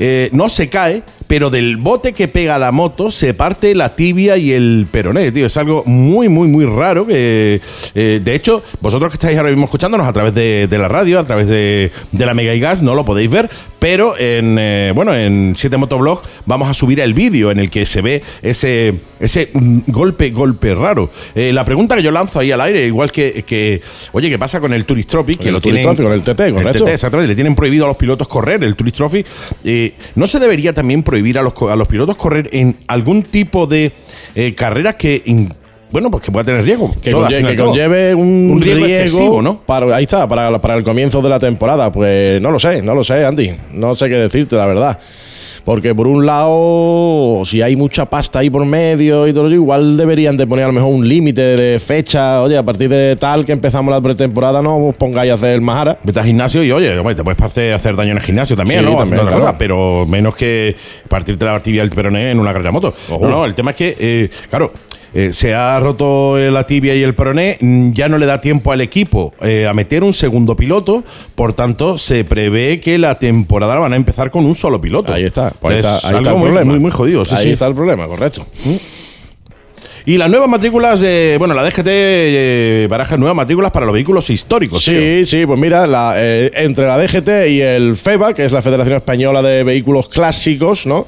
eh, 0.01 0.29
no 0.31 0.47
se 0.47 0.69
cae, 0.69 1.03
pero 1.29 1.51
del 1.51 1.77
bote 1.77 2.13
que 2.13 2.27
pega 2.27 2.57
la 2.57 2.71
moto 2.71 3.11
se 3.11 3.35
parte 3.35 3.75
la 3.75 3.95
tibia 3.95 4.35
y 4.37 4.51
el 4.51 4.87
peroné, 4.89 5.31
tío. 5.31 5.45
Es 5.45 5.57
algo 5.57 5.83
muy, 5.85 6.27
muy, 6.27 6.47
muy 6.47 6.65
raro. 6.65 7.05
Que, 7.05 7.61
eh, 7.93 8.19
de 8.23 8.33
hecho, 8.33 8.63
vosotros 8.81 9.11
que 9.11 9.17
estáis 9.17 9.37
ahora 9.37 9.51
mismo 9.51 9.65
escuchándonos 9.65 10.07
a 10.07 10.11
través 10.11 10.33
de, 10.33 10.65
de 10.67 10.77
la 10.79 10.87
radio, 10.87 11.19
a 11.19 11.23
través 11.23 11.47
de, 11.47 11.91
de 12.11 12.25
la 12.25 12.33
Mega 12.33 12.55
y 12.55 12.59
Gas, 12.59 12.81
no 12.81 12.95
lo 12.95 13.05
podéis 13.05 13.29
ver, 13.29 13.47
pero 13.77 14.17
en, 14.17 14.57
eh, 14.59 14.91
bueno, 14.95 15.13
en 15.13 15.53
7 15.55 15.77
Motoblog 15.77 16.23
vamos 16.47 16.67
a 16.67 16.73
subir 16.73 16.99
el 16.99 17.13
vídeo 17.13 17.51
en 17.51 17.59
el 17.59 17.69
que 17.69 17.85
se 17.85 18.01
ve 18.01 18.23
ese, 18.41 18.95
ese 19.19 19.51
golpe, 19.85 20.31
golpe 20.31 20.73
raro. 20.73 21.11
Eh, 21.35 21.53
la 21.53 21.63
pregunta 21.63 21.95
que 21.95 22.01
yo 22.01 22.09
lanzo 22.09 22.39
ahí 22.39 22.51
al 22.51 22.61
aire, 22.61 22.87
igual 22.87 23.11
que, 23.11 23.43
que 23.45 23.83
oye, 24.13 24.31
¿qué 24.31 24.39
pasa 24.39 24.59
con 24.59 24.73
el 24.73 24.83
Tourist 24.83 25.11
Trophy? 25.11 25.35
Que 25.35 25.49
El 25.49 25.53
lo 25.53 25.61
tienen, 25.61 25.83
Trophy, 25.83 26.01
con 26.01 26.11
el 26.11 26.23
TT, 26.23 26.53
correcto. 26.53 26.85
TT, 26.85 26.89
exactamente, 26.89 27.27
le 27.27 27.35
tienen 27.35 27.53
prohibido 27.53 27.85
a 27.85 27.89
los 27.89 27.97
pilotos 27.97 28.27
correr 28.27 28.63
el 28.63 28.75
Tourist 28.75 28.97
Trophy. 28.97 29.23
¿No 30.15 30.25
se 30.25 30.39
debería 30.39 30.73
también 30.73 31.03
prohibir 31.03 31.18
a 31.37 31.43
los, 31.43 31.53
a 31.69 31.75
los 31.75 31.87
pilotos 31.87 32.15
correr 32.17 32.49
en 32.51 32.77
algún 32.87 33.23
tipo 33.23 33.67
de 33.67 33.91
eh, 34.35 34.53
carreras 34.55 34.95
que, 34.95 35.21
in- 35.25 35.53
bueno, 35.91 36.11
pues 36.11 36.23
que 36.23 36.31
pueda 36.31 36.43
tener 36.45 36.63
riesgo? 36.63 36.93
Que, 37.01 37.09
Todas, 37.11 37.31
conlleve 37.57 38.13
un, 38.13 38.51
Un 38.51 38.61
riesgo 38.61 38.85
riesgo, 38.85 39.03
excesivo, 39.03 39.41
¿no? 39.41 39.61
Para, 39.61 39.95
ahí 39.95 40.03
está, 40.03 40.27
para, 40.27 40.61
para 40.61 40.75
el 40.75 40.83
comienzo 40.83 41.21
de 41.21 41.29
la 41.29 41.39
temporada. 41.39 41.91
Pues 41.91 42.39
no 42.41 42.51
lo 42.51 42.59
sé, 42.59 42.81
no 42.83 42.93
lo 42.93 43.03
sé, 43.03 43.25
Andy. 43.25 43.51
No 43.73 43.95
sé 43.95 44.07
qué 44.07 44.15
decirte, 44.15 44.55
la 44.55 44.67
verdad. 44.67 44.99
Porque 45.65 45.93
por 45.93 46.07
un 46.07 46.25
lado, 46.25 47.43
si 47.45 47.61
hay 47.61 47.75
mucha 47.75 48.05
pasta 48.09 48.39
ahí 48.39 48.49
por 48.49 48.65
medio 48.65 49.27
y 49.27 49.33
todo 49.33 49.47
ello, 49.47 49.55
igual 49.55 49.97
deberían 49.97 50.37
de 50.37 50.47
poner 50.47 50.65
a 50.65 50.67
lo 50.67 50.73
mejor 50.73 50.93
un 50.93 51.07
límite 51.07 51.41
de 51.41 51.79
fecha. 51.79 52.41
Oye, 52.41 52.57
a 52.57 52.63
partir 52.63 52.89
de 52.89 53.15
tal 53.15 53.45
que 53.45 53.51
empezamos 53.51 53.91
la 53.93 54.01
pretemporada, 54.01 54.61
no 54.61 54.77
os 54.87 54.95
pongáis 54.95 55.31
a 55.31 55.35
hacer 55.35 55.53
el 55.53 55.61
Mahara. 55.61 55.97
Vete 56.03 56.19
al 56.19 56.25
gimnasio 56.25 56.63
y 56.63 56.71
oye, 56.71 56.95
te 57.15 57.23
puedes 57.23 57.41
hacer, 57.41 57.73
hacer 57.73 57.95
daño 57.95 58.11
en 58.11 58.17
el 58.17 58.23
gimnasio 58.23 58.55
también, 58.55 58.81
Sí, 58.81 58.85
¿no? 58.91 58.97
también, 58.97 59.21
claro. 59.21 59.37
cosa, 59.39 59.57
pero 59.57 60.05
menos 60.07 60.35
que 60.35 60.75
partirte 61.07 61.45
la 61.45 61.59
tibia 61.61 61.81
del 61.81 61.91
peroné 61.91 62.31
en 62.31 62.39
una 62.39 62.51
carrera 62.51 62.69
de 62.69 62.73
moto. 62.73 62.93
Ojo. 63.09 63.27
No, 63.27 63.29
no, 63.37 63.45
el 63.45 63.53
tema 63.55 63.71
es 63.71 63.77
que, 63.77 63.95
eh, 63.99 64.29
claro. 64.49 64.71
Eh, 65.13 65.33
se 65.33 65.53
ha 65.53 65.79
roto 65.79 66.37
la 66.37 66.65
tibia 66.65 66.95
y 66.95 67.03
el 67.03 67.15
peroné, 67.15 67.57
mm, 67.59 67.91
ya 67.93 68.09
no 68.09 68.17
le 68.17 68.25
da 68.25 68.41
tiempo 68.41 68.71
al 68.71 68.81
equipo 68.81 69.33
eh, 69.41 69.67
a 69.67 69.73
meter 69.73 70.03
un 70.03 70.13
segundo 70.13 70.55
piloto, 70.55 71.03
por 71.35 71.53
tanto 71.53 71.97
se 71.97 72.23
prevé 72.23 72.79
que 72.79 72.97
la 72.97 73.17
temporada 73.17 73.75
la 73.75 73.81
van 73.81 73.93
a 73.93 73.95
empezar 73.95 74.31
con 74.31 74.45
un 74.45 74.55
solo 74.55 74.79
piloto. 74.79 75.13
Ahí 75.13 75.25
está, 75.25 75.51
pues 75.59 75.73
ahí 75.73 75.79
Es 75.79 75.85
está, 75.85 76.07
ahí 76.07 76.15
algo 76.15 76.19
está 76.19 76.31
el 76.31 76.37
muy, 76.37 76.45
problema. 76.47 76.71
Muy, 76.71 76.79
muy 76.79 76.91
jodido, 76.91 77.25
sí, 77.25 77.35
ahí 77.35 77.43
sí. 77.43 77.51
está 77.51 77.67
el 77.67 77.75
problema, 77.75 78.07
correcto. 78.07 78.45
Y 80.05 80.17
las 80.17 80.29
nuevas 80.29 80.49
matrículas, 80.49 81.01
de, 81.01 81.35
bueno, 81.37 81.53
la 81.53 81.63
DGT 81.63 81.85
eh, 81.87 82.87
baraja 82.89 83.17
nuevas 83.17 83.35
matrículas 83.35 83.71
para 83.71 83.85
los 83.85 83.93
vehículos 83.93 84.29
históricos. 84.29 84.83
Sí, 84.83 85.25
sí, 85.25 85.45
pues 85.45 85.59
mira, 85.59 85.85
la, 85.85 86.13
eh, 86.17 86.49
entre 86.55 86.87
la 86.87 86.97
DGT 86.97 87.47
y 87.49 87.61
el 87.61 87.95
FEBA, 87.97 88.33
que 88.33 88.45
es 88.45 88.51
la 88.51 88.61
Federación 88.61 88.95
Española 88.95 89.41
de 89.41 89.63
Vehículos 89.63 90.09
Clásicos, 90.09 90.85
¿no? 90.85 91.05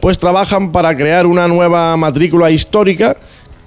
Pues 0.00 0.18
trabajan 0.18 0.72
para 0.72 0.96
crear 0.96 1.26
una 1.26 1.46
nueva 1.46 1.94
matrícula 1.98 2.50
histórica. 2.50 3.18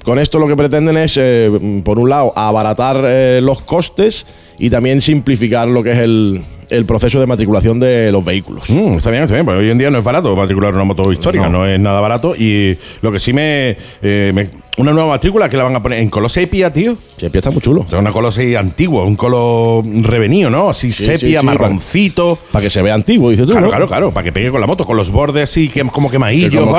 Con 0.04 0.18
esto 0.18 0.40
lo 0.40 0.48
que 0.48 0.56
pretenden 0.56 0.98
es, 0.98 1.16
eh, 1.16 1.82
por 1.86 2.00
un 2.00 2.10
lado, 2.10 2.34
abaratar 2.36 3.04
eh, 3.06 3.40
los 3.42 3.62
costes 3.62 4.26
y 4.60 4.70
también 4.70 5.02
simplificar 5.02 5.68
lo 5.68 5.84
que 5.84 5.92
es 5.92 5.98
el, 6.00 6.42
el 6.70 6.86
proceso 6.86 7.20
de 7.20 7.28
matriculación 7.28 7.80
de 7.80 8.12
los 8.12 8.24
vehículos. 8.24 8.70
Mm, 8.70 8.98
está 8.98 9.10
bien, 9.12 9.24
está 9.24 9.36
bien, 9.36 9.46
porque 9.46 9.62
hoy 9.62 9.70
en 9.70 9.78
día 9.78 9.90
no 9.90 9.98
es 10.00 10.04
barato 10.04 10.36
matricular 10.36 10.74
una 10.74 10.84
moto 10.84 11.12
histórica, 11.12 11.50
no, 11.50 11.60
No. 11.60 11.66
es 11.66 11.80
nada 11.80 12.00
barato. 12.02 12.36
Y 12.36 12.78
lo 13.02 13.12
que 13.12 13.20
sí 13.20 13.34
me, 13.34 13.76
eh, 14.02 14.32
me- 14.34 14.64
Una 14.76 14.92
nueva 14.92 15.10
matrícula 15.10 15.48
que 15.48 15.56
la 15.56 15.62
van 15.66 15.76
a 15.76 15.84
poner 15.84 16.00
en 16.00 16.10
color 16.10 16.32
sepia, 16.32 16.74
tío. 16.74 16.98
Sepia 17.18 17.38
está 17.38 17.52
muy 17.52 17.62
chulo. 17.62 17.82
O 17.86 17.88
sea, 17.92 18.00
una 18.00 18.12
color 18.12 18.30
así 18.30 18.56
antiguo, 18.56 19.04
un 19.06 19.16
color 19.16 19.84
revenido, 20.02 20.50
¿no? 20.50 20.68
Así 20.68 20.92
Sí, 20.92 21.04
sepia, 21.04 21.20
sí, 21.20 21.38
sí, 21.42 21.46
marroncito. 21.46 22.40
Para 22.52 22.64
que 22.64 22.70
se 22.72 22.82
vea 22.82 22.96
antiguo, 22.96 23.30
dices 23.30 23.46
tú. 23.46 23.52
Claro, 23.52 23.68
¿no? 23.68 23.70
claro, 23.70 23.88
claro, 23.88 24.12
para 24.12 24.24
que 24.24 24.32
pegue 24.32 24.50
con 24.50 24.60
la 24.60 24.66
moto, 24.66 24.84
con 24.84 24.98
los 24.98 25.12
bordes 25.12 25.44
así, 25.44 25.70
que, 25.70 25.82
como 25.84 26.08
Que 26.10 26.14
quemadillos 26.14 26.56
como 26.56 26.76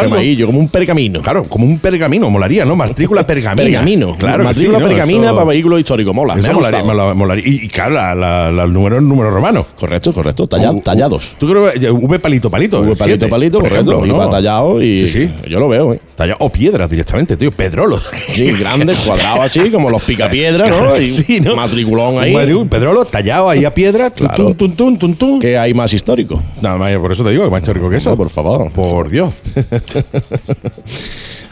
como 0.46 0.58
un 0.58 0.68
pergamino. 0.70 1.22
Claro, 1.22 1.44
como 1.44 1.66
un 1.66 1.78
pergamino, 1.78 2.28
molaría, 2.30 2.64
¿no? 2.64 2.74
Matrícula 2.74 3.24
pergamina. 3.24 3.64
Pergamino. 3.64 4.16
Claro, 4.16 4.38
que 4.38 4.44
Matrícula 4.44 4.78
pergamina 4.80 5.26
Eso- 5.26 5.34
para 5.36 5.46
vehículos 5.46 5.78
históricos. 5.78 6.12
Mola. 6.12 6.34
Eso 6.36 6.48
me 6.48 6.54
molaría, 6.54 7.14
molaría. 7.14 7.44
Y, 7.46 7.63
y 7.64 7.68
claro, 7.68 7.94
la, 7.94 8.14
la- 8.14 8.52
la- 8.52 8.64
el 8.64 8.72
número 8.72 8.96
es 8.96 9.02
número 9.02 9.30
romano. 9.30 9.66
Correcto, 9.78 10.12
correcto. 10.12 10.46
Talla- 10.46 10.72
U- 10.72 10.80
tallados. 10.82 11.34
¿Tú 11.38 11.48
crees 11.48 11.78
que 11.80 11.90
V 11.90 12.18
palito 12.18 12.50
palito? 12.50 12.80
V 12.80 12.88
palito, 12.88 13.04
siete, 13.04 13.28
palito, 13.28 13.58
por 13.60 13.68
correcto. 13.70 13.92
ejemplo, 14.02 14.24
¿no? 14.24 14.28
tallado 14.30 14.82
y 14.82 15.06
Sí, 15.06 15.26
sí. 15.26 15.30
yo 15.48 15.60
lo 15.60 15.68
veo, 15.68 15.94
¿eh? 15.94 16.00
Tallado- 16.16 16.36
o 16.40 16.50
piedras 16.50 16.90
directamente, 16.90 17.36
tío. 17.36 17.50
Pedrolo. 17.52 17.98
Sí, 18.28 18.50
grande, 18.58 18.94
cuadrado 19.06 19.42
así, 19.42 19.70
como 19.70 19.88
los 19.90 20.02
picapiedras, 20.02 20.68
¿no? 20.68 20.76
Claro, 20.78 21.00
Y 21.00 21.06
sí, 21.08 21.40
¿no? 21.40 21.56
matriculón 21.56 22.22
ahí. 22.22 22.34
Un 22.34 22.40
madri- 22.42 22.56
un 22.56 22.68
pedrolo 22.68 23.04
tallado 23.04 23.48
ahí 23.48 23.64
a 23.64 23.72
piedra. 23.72 24.10
Claro. 24.10 24.54
tun, 24.54 24.74
tun, 24.76 24.98
tun, 24.98 25.14
tun. 25.16 25.40
¿Qué 25.40 25.56
hay 25.56 25.72
más 25.74 25.92
histórico? 25.94 26.40
Nada 26.60 26.76
más, 26.76 26.94
por 26.98 27.12
eso 27.12 27.24
te 27.24 27.30
digo 27.30 27.44
que 27.44 27.50
más 27.50 27.62
histórico 27.62 27.88
que 27.88 27.96
eso. 27.96 28.10
No, 28.10 28.16
por 28.16 28.28
favor. 28.30 28.70
Por 28.72 29.08
Dios. 29.08 29.32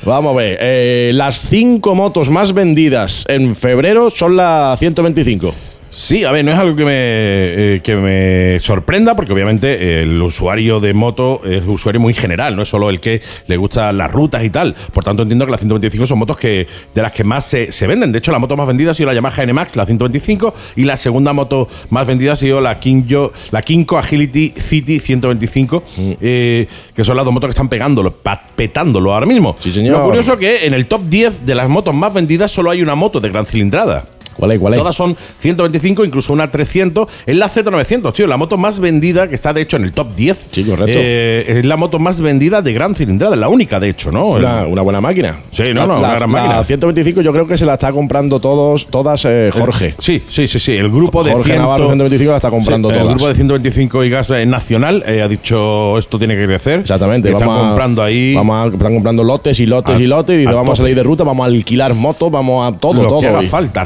Vamos 0.05 0.35
a 0.35 0.37
ver. 0.37 0.59
eh, 0.61 1.11
las 1.15 1.37
cinco 1.49 1.95
motos 1.95 2.29
más 2.29 2.53
vendidas 2.53 3.25
en 3.29 3.55
febrero 3.55 4.11
son 4.11 4.37
las 4.37 4.79
125. 4.79 5.55
Sí, 5.95 6.25
a 6.25 6.33
ver, 6.33 6.43
no 6.43 6.53
es 6.53 6.59
algo 6.59 6.75
que 6.75 6.87
me, 6.87 6.95
eh, 6.95 7.81
que 7.85 7.97
me 7.97 8.59
sorprenda, 8.61 9.15
porque 9.15 9.35
obviamente 9.35 9.75
eh, 9.75 10.03
el 10.05 10.23
usuario 10.23 10.81
de 10.81 10.95
moto 10.95 11.43
es 11.45 11.63
un 11.65 11.69
usuario 11.69 12.01
muy 12.01 12.15
general, 12.15 12.57
no 12.57 12.63
es 12.63 12.71
solo 12.71 12.89
el 12.89 12.99
que 12.99 13.21
le 13.47 13.59
gustan 13.59 13.99
las 13.99 14.11
rutas 14.11 14.43
y 14.43 14.49
tal. 14.49 14.75
Por 14.95 15.05
tanto, 15.05 15.23
entiendo 15.23 15.45
que 15.45 15.51
las 15.51 15.61
125 15.61 16.07
son 16.07 16.19
motos 16.19 16.39
que 16.39 16.67
de 16.95 17.03
las 17.03 17.13
que 17.13 17.25
más 17.25 17.45
se, 17.45 17.71
se 17.73 17.87
venden. 17.87 18.11
De 18.11 18.21
hecho, 18.21 18.33
la 18.33 18.39
moto 18.39 18.57
más 18.57 18.67
vendida 18.67 18.93
ha 18.93 18.95
sido 18.95 19.09
la 19.11 19.15
Yamaha 19.15 19.45
NMAX, 19.45 19.77
la 19.77 19.85
125, 19.85 20.55
y 20.77 20.85
la 20.85 20.97
segunda 20.97 21.35
moto 21.35 21.69
más 21.91 22.07
vendida 22.07 22.33
ha 22.33 22.37
sido 22.37 22.63
la 22.63 22.81
Kinjo, 22.81 23.35
la 23.51 23.61
Kinko 23.61 23.99
Agility 23.99 24.55
City 24.57 24.99
125, 24.99 25.85
eh, 26.23 26.69
que 26.95 27.05
son 27.05 27.17
las 27.17 27.25
dos 27.27 27.35
motos 27.35 27.49
que 27.49 27.53
están 27.53 27.69
pegándolo, 27.69 28.15
petándolo 28.57 29.13
ahora 29.13 29.27
mismo. 29.27 29.57
Sí, 29.61 29.71
señor. 29.71 29.99
Lo 29.99 30.05
curioso 30.07 30.39
que 30.39 30.65
en 30.65 30.73
el 30.73 30.87
top 30.87 31.03
10 31.11 31.45
de 31.45 31.55
las 31.55 31.69
motos 31.69 31.95
más 31.95 32.15
vendidas 32.15 32.51
solo 32.51 32.71
hay 32.71 32.81
una 32.81 32.95
moto 32.95 33.21
de 33.21 33.29
gran 33.29 33.45
cilindrada. 33.45 34.07
¿Cuál 34.37 34.53
es? 34.53 34.59
¿Cuál 34.59 34.75
es? 34.75 34.81
Todas 34.81 34.95
son 34.97 35.17
125, 35.39 36.05
incluso 36.05 36.33
una 36.33 36.51
300. 36.51 37.09
Es 37.27 37.37
la 37.37 37.49
Z900, 37.49 38.13
tío, 38.13 38.27
la 38.27 38.37
moto 38.37 38.57
más 38.57 38.79
vendida, 38.81 39.29
que 39.29 39.35
está 39.35 39.53
de 39.53 39.63
hecho 39.63 39.77
en 39.77 39.85
el 39.85 39.93
top 39.93 40.15
10. 40.15 40.47
Sí, 40.53 40.65
correcto. 40.65 40.93
Eh, 41.01 41.45
es 41.59 41.67
la 41.67 41.77
moto 41.77 41.99
más 41.99 42.21
vendida 42.21 42.63
de 42.63 42.73
gran 42.73 42.95
cilindrada, 42.95 43.37
la 43.37 43.49
única 43.49 43.79
de 43.81 43.89
hecho, 43.91 44.11
¿no? 44.11 44.27
Una, 44.29 44.67
una 44.67 44.83
buena 44.83 45.01
máquina. 45.01 45.39
Sí, 45.51 45.65
no, 45.75 45.87
no, 45.87 45.95
la, 45.95 45.99
una 45.99 46.09
gran 46.09 46.21
la 46.21 46.27
máquina. 46.27 46.65
125 46.65 47.21
yo 47.23 47.33
creo 47.33 47.47
que 47.47 47.59
se 47.59 47.65
la 47.67 47.75
está 47.75 47.93
comprando 47.93 48.41
todos, 48.41 48.87
todas 48.87 49.25
eh, 49.25 49.51
Jorge. 49.53 49.95
Sí, 49.99 50.23
sí, 50.29 50.47
sí, 50.47 50.59
sí. 50.59 50.73
El 50.77 50.91
grupo 50.91 51.23
de 51.25 51.33
Jorge 51.33 51.51
100 51.51 51.59
Navarro 51.59 51.87
125 51.87 52.31
la 52.31 52.37
está 52.37 52.51
comprando 52.51 52.89
Sí, 52.89 52.95
todas. 52.95 53.07
El 53.09 53.15
grupo 53.15 53.29
de 53.29 53.35
125 53.35 54.05
y 54.05 54.11
gas 54.11 54.31
eh, 54.31 54.47
nacional 54.47 55.03
eh, 55.07 55.23
ha 55.23 55.29
dicho 55.29 55.99
esto 55.99 56.19
tiene 56.19 56.35
que 56.37 56.45
crecer. 56.47 56.81
Exactamente. 56.81 57.31
Están 57.31 57.49
vamos 57.49 57.65
a- 57.65 57.69
comprando 57.69 58.03
ahí 58.03 58.35
Vamos 58.35 58.57
a, 58.73 58.75
están 58.75 58.95
comprando 58.95 59.23
lotes 59.25 59.59
y 59.61 59.67
lotes 59.67 59.97
A- 59.97 60.01
y 60.01 60.07
lotes. 60.07 60.35
Y 60.37 60.39
dice, 60.41 60.53
vamos 60.53 60.79
a 60.79 60.83
salir 60.83 60.97
de 60.97 61.03
ruta, 61.03 61.25
vamos 61.25 61.45
a 61.45 61.49
alquilar 61.49 61.95
motos, 61.95 62.31
vamos 62.31 62.73
a 62.73 62.77
todo, 62.79 62.95
lo 62.95 63.09
todo. 63.09 63.21
que 63.21 63.29
haga 63.29 63.43
Y- 63.43 63.49
falta, 63.49 63.85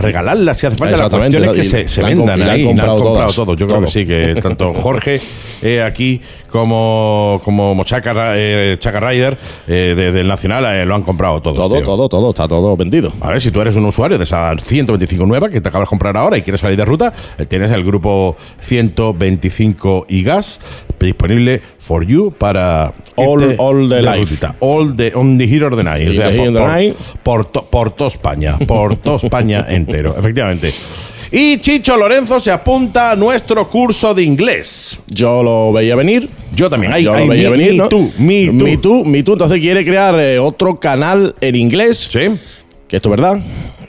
si 0.55 0.67
hace 0.67 0.77
falta. 0.77 0.85
La 0.87 0.91
Exactamente, 1.07 1.39
cuestión 1.39 1.45
es 1.45 1.73
que 1.73 1.85
y 1.85 1.89
se, 1.89 2.01
han 2.03 2.09
vendan 2.09 2.43
han 2.43 2.49
ahí. 2.49 2.61
han 2.63 2.67
comprado 2.69 2.99
comprado 2.99 3.15
todas. 3.27 3.35
todos. 3.35 3.57
Yo 3.57 3.67
creo 3.67 3.79
Todo. 3.79 3.87
que 3.87 3.93
sí, 3.93 4.07
que 4.07 4.41
tanto 4.43 4.75
Jorge 4.75 5.21
eh, 5.63 5.83
aquí 5.83 6.21
como, 6.51 7.41
como 7.45 7.83
Chaca, 7.85 8.33
eh, 8.37 8.77
Chaca 8.79 9.01
Rider 9.01 9.37
eh, 9.69 9.95
de- 9.97 10.13
del 10.13 10.27
Nacional 10.27 10.65
eh, 10.67 10.87
lo 10.87 10.95
han 10.95 11.03
comprado 11.03 11.41
todos. 11.43 11.57
Todo, 11.57 11.77
tío. 11.77 11.85
todo, 11.85 12.09
todo, 12.09 12.29
está 12.31 12.49
todo 12.49 12.77
vendido. 12.77 13.13
A 13.21 13.31
ver, 13.31 13.41
si 13.41 13.51
tú 13.51 13.61
eres 13.61 13.77
un 13.77 13.85
usuario 13.85 14.17
de 14.19 14.25
esa 14.25 14.55
125 14.59 15.27
nueva 15.27 15.49
que 15.49 15.61
te 15.61 15.69
acabas 15.69 15.87
de 15.87 15.91
comprar 15.91 16.17
ahora 16.17 16.39
y 16.39 16.43
quieres 16.43 16.61
salir 16.61 16.77
de 16.77 16.85
ruta, 16.85 17.13
tienes 17.49 17.71
el 17.73 17.85
grupo 17.85 18.37
125 18.59 20.07
y 20.09 20.23
gas 20.23 20.61
disponible 21.05 21.61
for 21.79 22.05
you 22.05 22.31
para 22.37 22.93
All- 23.17 23.43
irte 23.43 23.57
all 23.59 23.89
the 23.89 24.03
life. 24.03 24.47
All 24.61 24.97
the 24.97 25.13
on 25.15 25.37
the 25.39 25.47
hero 25.47 25.69
of 25.69 25.77
the 25.77 25.85
night. 25.85 26.09
O 26.09 26.15
sea, 26.15 26.31
the 26.31 26.37
por, 26.39 26.53
por- 26.53 26.69
night. 26.69 26.97
por 27.23 27.45
to- 27.47 27.65
por 27.71 27.91
toda 27.91 28.09
España, 28.09 28.57
por 28.67 28.97
toda 28.97 29.17
España 29.17 29.67
entero, 29.69 30.15
efectivamente. 30.19 30.71
Y 31.33 31.59
Chicho 31.59 31.97
Lorenzo 31.97 32.39
se 32.39 32.53
apunta 32.53 33.11
a 33.11 33.17
nuestro 33.17 33.69
curso 33.69 34.15
de 34.15 34.23
inglés. 34.23 35.01
Yo 35.09 35.43
lo 35.43 35.73
veía 35.73 35.97
venir. 35.97 36.31
Yo 36.55 36.71
también. 36.71 36.93
Ay, 36.93 37.03
Yo 37.05 37.13
ay, 37.15 37.25
lo 37.25 37.29
veía 37.33 37.51
me- 37.51 37.57
venir, 37.57 37.73
me 37.73 37.79
¿no? 37.79 37.89
too, 37.89 38.11
me 38.19 38.47
too. 38.79 39.05
Me 39.05 39.23
too. 39.25 39.33
Entonces 39.33 39.61
quiere 39.61 39.85
crear 39.85 40.19
eh, 40.21 40.39
otro 40.39 40.77
canal 40.79 41.35
en 41.41 41.57
inglés. 41.57 42.09
Sí. 42.11 42.21
Que 42.89 42.97
esto 42.97 43.09
es 43.09 43.21
verdad. 43.21 43.41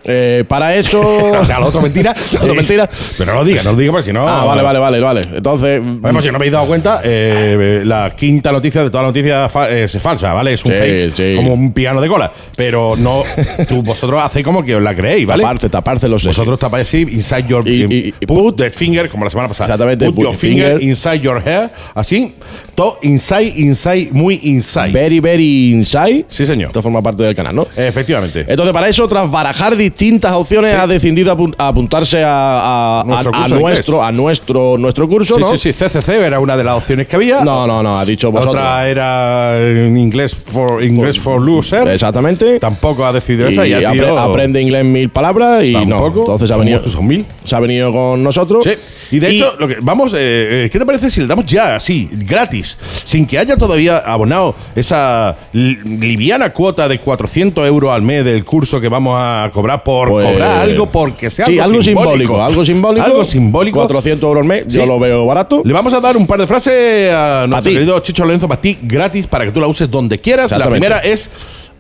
Eh, 0.07 0.43
para 0.47 0.75
eso. 0.75 1.01
O 1.37 1.45
sea, 1.45 1.59
lo 1.59 1.67
otro 1.67 1.81
mentira. 1.81 2.13
Lo 2.33 2.39
otro 2.39 2.55
mentira. 2.55 2.89
Pero 3.17 3.33
no 3.33 3.39
lo 3.39 3.45
digas, 3.45 3.63
no 3.65 3.71
lo 3.73 3.77
digas 3.77 3.91
porque 3.91 4.03
si 4.05 4.13
no. 4.13 4.27
ah, 4.27 4.43
vale, 4.45 4.61
vale, 4.63 4.79
vale, 4.79 4.99
vale. 4.99 5.21
Entonces. 5.35 5.81
Bueno, 5.83 6.21
si 6.21 6.27
no 6.27 6.33
me 6.33 6.37
habéis 6.37 6.53
dado 6.53 6.65
cuenta, 6.65 7.01
eh, 7.03 7.81
la 7.85 8.11
quinta 8.15 8.51
noticia 8.51 8.83
de 8.83 8.89
toda 8.89 9.03
la 9.03 9.09
noticia 9.09 9.49
fa- 9.49 9.69
es 9.69 9.97
falsa, 10.01 10.33
¿vale? 10.33 10.53
Es 10.53 10.63
un 10.65 10.71
Sí, 10.71 10.77
fake, 10.77 11.13
sí. 11.15 11.33
como 11.35 11.53
un 11.53 11.71
piano 11.73 11.99
de 12.01 12.07
cola. 12.07 12.31
Pero 12.55 12.95
no, 12.97 13.23
tú, 13.67 13.83
vosotros 13.83 14.21
hacéis 14.23 14.45
como 14.45 14.63
que 14.63 14.75
os 14.75 14.81
la 14.81 14.95
creéis, 14.95 15.25
¿vale? 15.27 15.43
Taparse, 15.43 15.69
taparse 15.69 16.07
los 16.07 16.23
Vosotros 16.25 16.59
tapáis 16.59 16.87
así, 16.87 17.01
inside 17.01 17.45
your. 17.47 17.67
Y- 17.67 17.83
y- 17.83 18.13
y 18.19 18.25
put 18.25 18.57
the 18.57 18.69
finger, 18.69 19.09
como 19.09 19.23
la 19.25 19.29
semana 19.29 19.47
pasada. 19.49 19.67
Exactamente, 19.67 20.05
Put 20.07 20.15
put 20.15 20.23
your 20.23 20.31
your 20.33 20.39
finger, 20.39 20.67
finger. 20.79 20.83
inside 20.89 21.19
your 21.19 21.41
hair, 21.45 21.69
así. 21.95 22.33
Todo 22.77 22.99
inside, 23.01 23.53
inside, 23.55 24.09
muy 24.11 24.39
inside. 24.43 24.91
Very, 24.91 25.19
very 25.19 25.71
inside. 25.71 26.25
Sí, 26.27 26.45
señor. 26.45 26.67
Esto 26.67 26.83
forma 26.83 27.01
parte 27.01 27.23
del 27.23 27.33
canal, 27.33 27.55
¿no? 27.55 27.65
Efectivamente. 27.75 28.45
Entonces, 28.47 28.71
para 28.71 28.87
eso, 28.87 29.07
tras 29.07 29.31
barajar 29.31 29.75
distintas 29.75 30.31
opciones, 30.33 30.73
Sí. 30.73 30.77
ha 30.79 30.85
decidido 30.85 31.35
apun- 31.35 31.55
apuntarse 31.57 32.23
a, 32.23 33.01
a- 33.01 33.03
Nuestro 33.03 33.31
a- 33.33 33.47
nuestro, 33.47 34.03
a 34.03 34.11
nuestro, 34.11 34.77
nuestro 34.77 35.09
curso, 35.09 35.33
sí, 35.37 35.41
¿no? 35.41 35.47
sí, 35.57 35.57
sí, 35.57 35.73
CCC 35.73 36.23
era 36.23 36.39
una 36.39 36.55
de 36.55 36.63
las 36.63 36.75
opciones 36.77 37.07
que 37.07 37.15
había. 37.15 37.43
No, 37.43 37.65
no, 37.65 37.81
no, 37.81 37.97
ha 37.97 38.05
dicho 38.05 38.29
vosotros. 38.31 38.55
otra 38.55 38.87
era 38.87 39.57
en 39.59 39.97
inglés 39.97 40.35
for, 40.35 40.83
inglés 40.83 41.19
for 41.19 41.41
loser. 41.41 41.87
Exactamente. 41.87 42.59
Tampoco 42.59 43.07
ha 43.07 43.11
decidido 43.11 43.47
esa 43.47 43.65
y 43.65 43.73
ha 43.73 43.79
decidido- 43.79 44.19
aprende 44.19 44.61
inglés 44.61 44.85
mil 44.85 45.09
palabras 45.09 45.63
y 45.63 45.73
no. 45.73 45.79
Tampoco. 45.97 46.19
Entonces 46.19 46.51
ha 46.51 46.57
venido, 46.57 46.87
son 46.87 47.07
mil. 47.07 47.25
se 47.43 47.55
ha 47.55 47.59
venido 47.59 47.91
con 47.91 48.21
nosotros. 48.21 48.63
Sí. 48.63 48.73
Y 49.09 49.19
de 49.19 49.29
hecho, 49.31 49.55
lo 49.57 49.67
que, 49.69 49.77
vamos, 49.81 50.13
eh, 50.13 50.17
eh, 50.65 50.69
¿qué 50.69 50.77
te 50.77 50.85
parece 50.85 51.09
si 51.09 51.21
le 51.21 51.27
damos 51.27 51.45
ya 51.45 51.77
así, 51.77 52.09
gratis, 52.11 52.66
sin 53.03 53.25
que 53.25 53.37
haya 53.37 53.55
todavía 53.57 53.97
abonado 53.99 54.55
esa 54.75 55.35
li- 55.53 55.77
liviana 55.83 56.51
cuota 56.53 56.87
de 56.87 56.99
400 56.99 57.65
euros 57.67 57.91
al 57.91 58.01
mes 58.01 58.23
del 58.25 58.43
curso 58.45 58.79
que 58.81 58.89
vamos 58.89 59.15
a 59.17 59.49
cobrar 59.53 59.83
por 59.83 60.09
Pues- 60.09 60.27
cobrar 60.31 60.59
algo 60.61 60.85
porque 60.87 61.29
sea 61.29 61.45
Sí, 61.45 61.53
algo, 61.59 61.63
algo 61.71 61.81
simbólico. 61.83 62.43
Algo 62.43 62.65
simbólico. 62.65 63.05
Algo 63.05 63.23
simbólico. 63.23 63.79
400 63.79 64.27
euros 64.27 64.41
al 64.41 64.47
mes, 64.47 64.65
yo 64.67 64.85
lo 64.85 64.99
veo 64.99 65.25
barato. 65.25 65.61
Le 65.63 65.73
vamos 65.73 65.93
a 65.93 65.99
dar 65.99 66.17
un 66.17 66.25
par 66.27 66.39
de 66.39 66.47
frases 66.47 67.11
a 67.13 67.45
nuestro 67.47 67.71
querido 67.71 67.99
Chicho 67.99 68.23
Lorenzo 68.25 68.47
para 68.47 68.61
ti, 68.61 68.77
gratis, 68.81 69.27
para 69.27 69.45
que 69.45 69.51
tú 69.51 69.59
la 69.59 69.67
uses 69.67 69.89
donde 69.89 70.19
quieras. 70.19 70.51
La 70.51 70.67
primera 70.69 70.99
es 70.99 71.29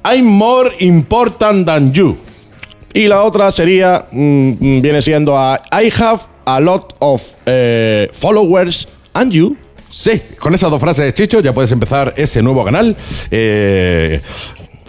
I'm 0.05 0.25
more 0.25 0.71
important 0.79 1.65
than 1.65 1.91
you. 1.93 2.17
Y 2.93 3.07
la 3.07 3.23
otra 3.23 3.51
sería, 3.51 4.05
mm, 4.11 4.49
mm, 4.59 4.81
viene 4.81 5.01
siendo 5.01 5.37
a 5.37 5.61
I 5.71 5.91
have 6.01 6.21
a 6.45 6.59
lot 6.59 6.93
of 6.99 7.21
eh, 7.45 8.09
followers 8.13 8.87
and 9.13 9.31
you. 9.31 9.55
Sí, 9.89 10.21
con 10.39 10.53
esas 10.53 10.69
dos 10.69 10.81
frases, 10.81 11.13
Chicho, 11.13 11.39
ya 11.39 11.53
puedes 11.53 11.71
empezar 11.71 12.13
ese 12.17 12.41
nuevo 12.41 12.63
canal. 12.65 12.95
eh, 13.31 14.21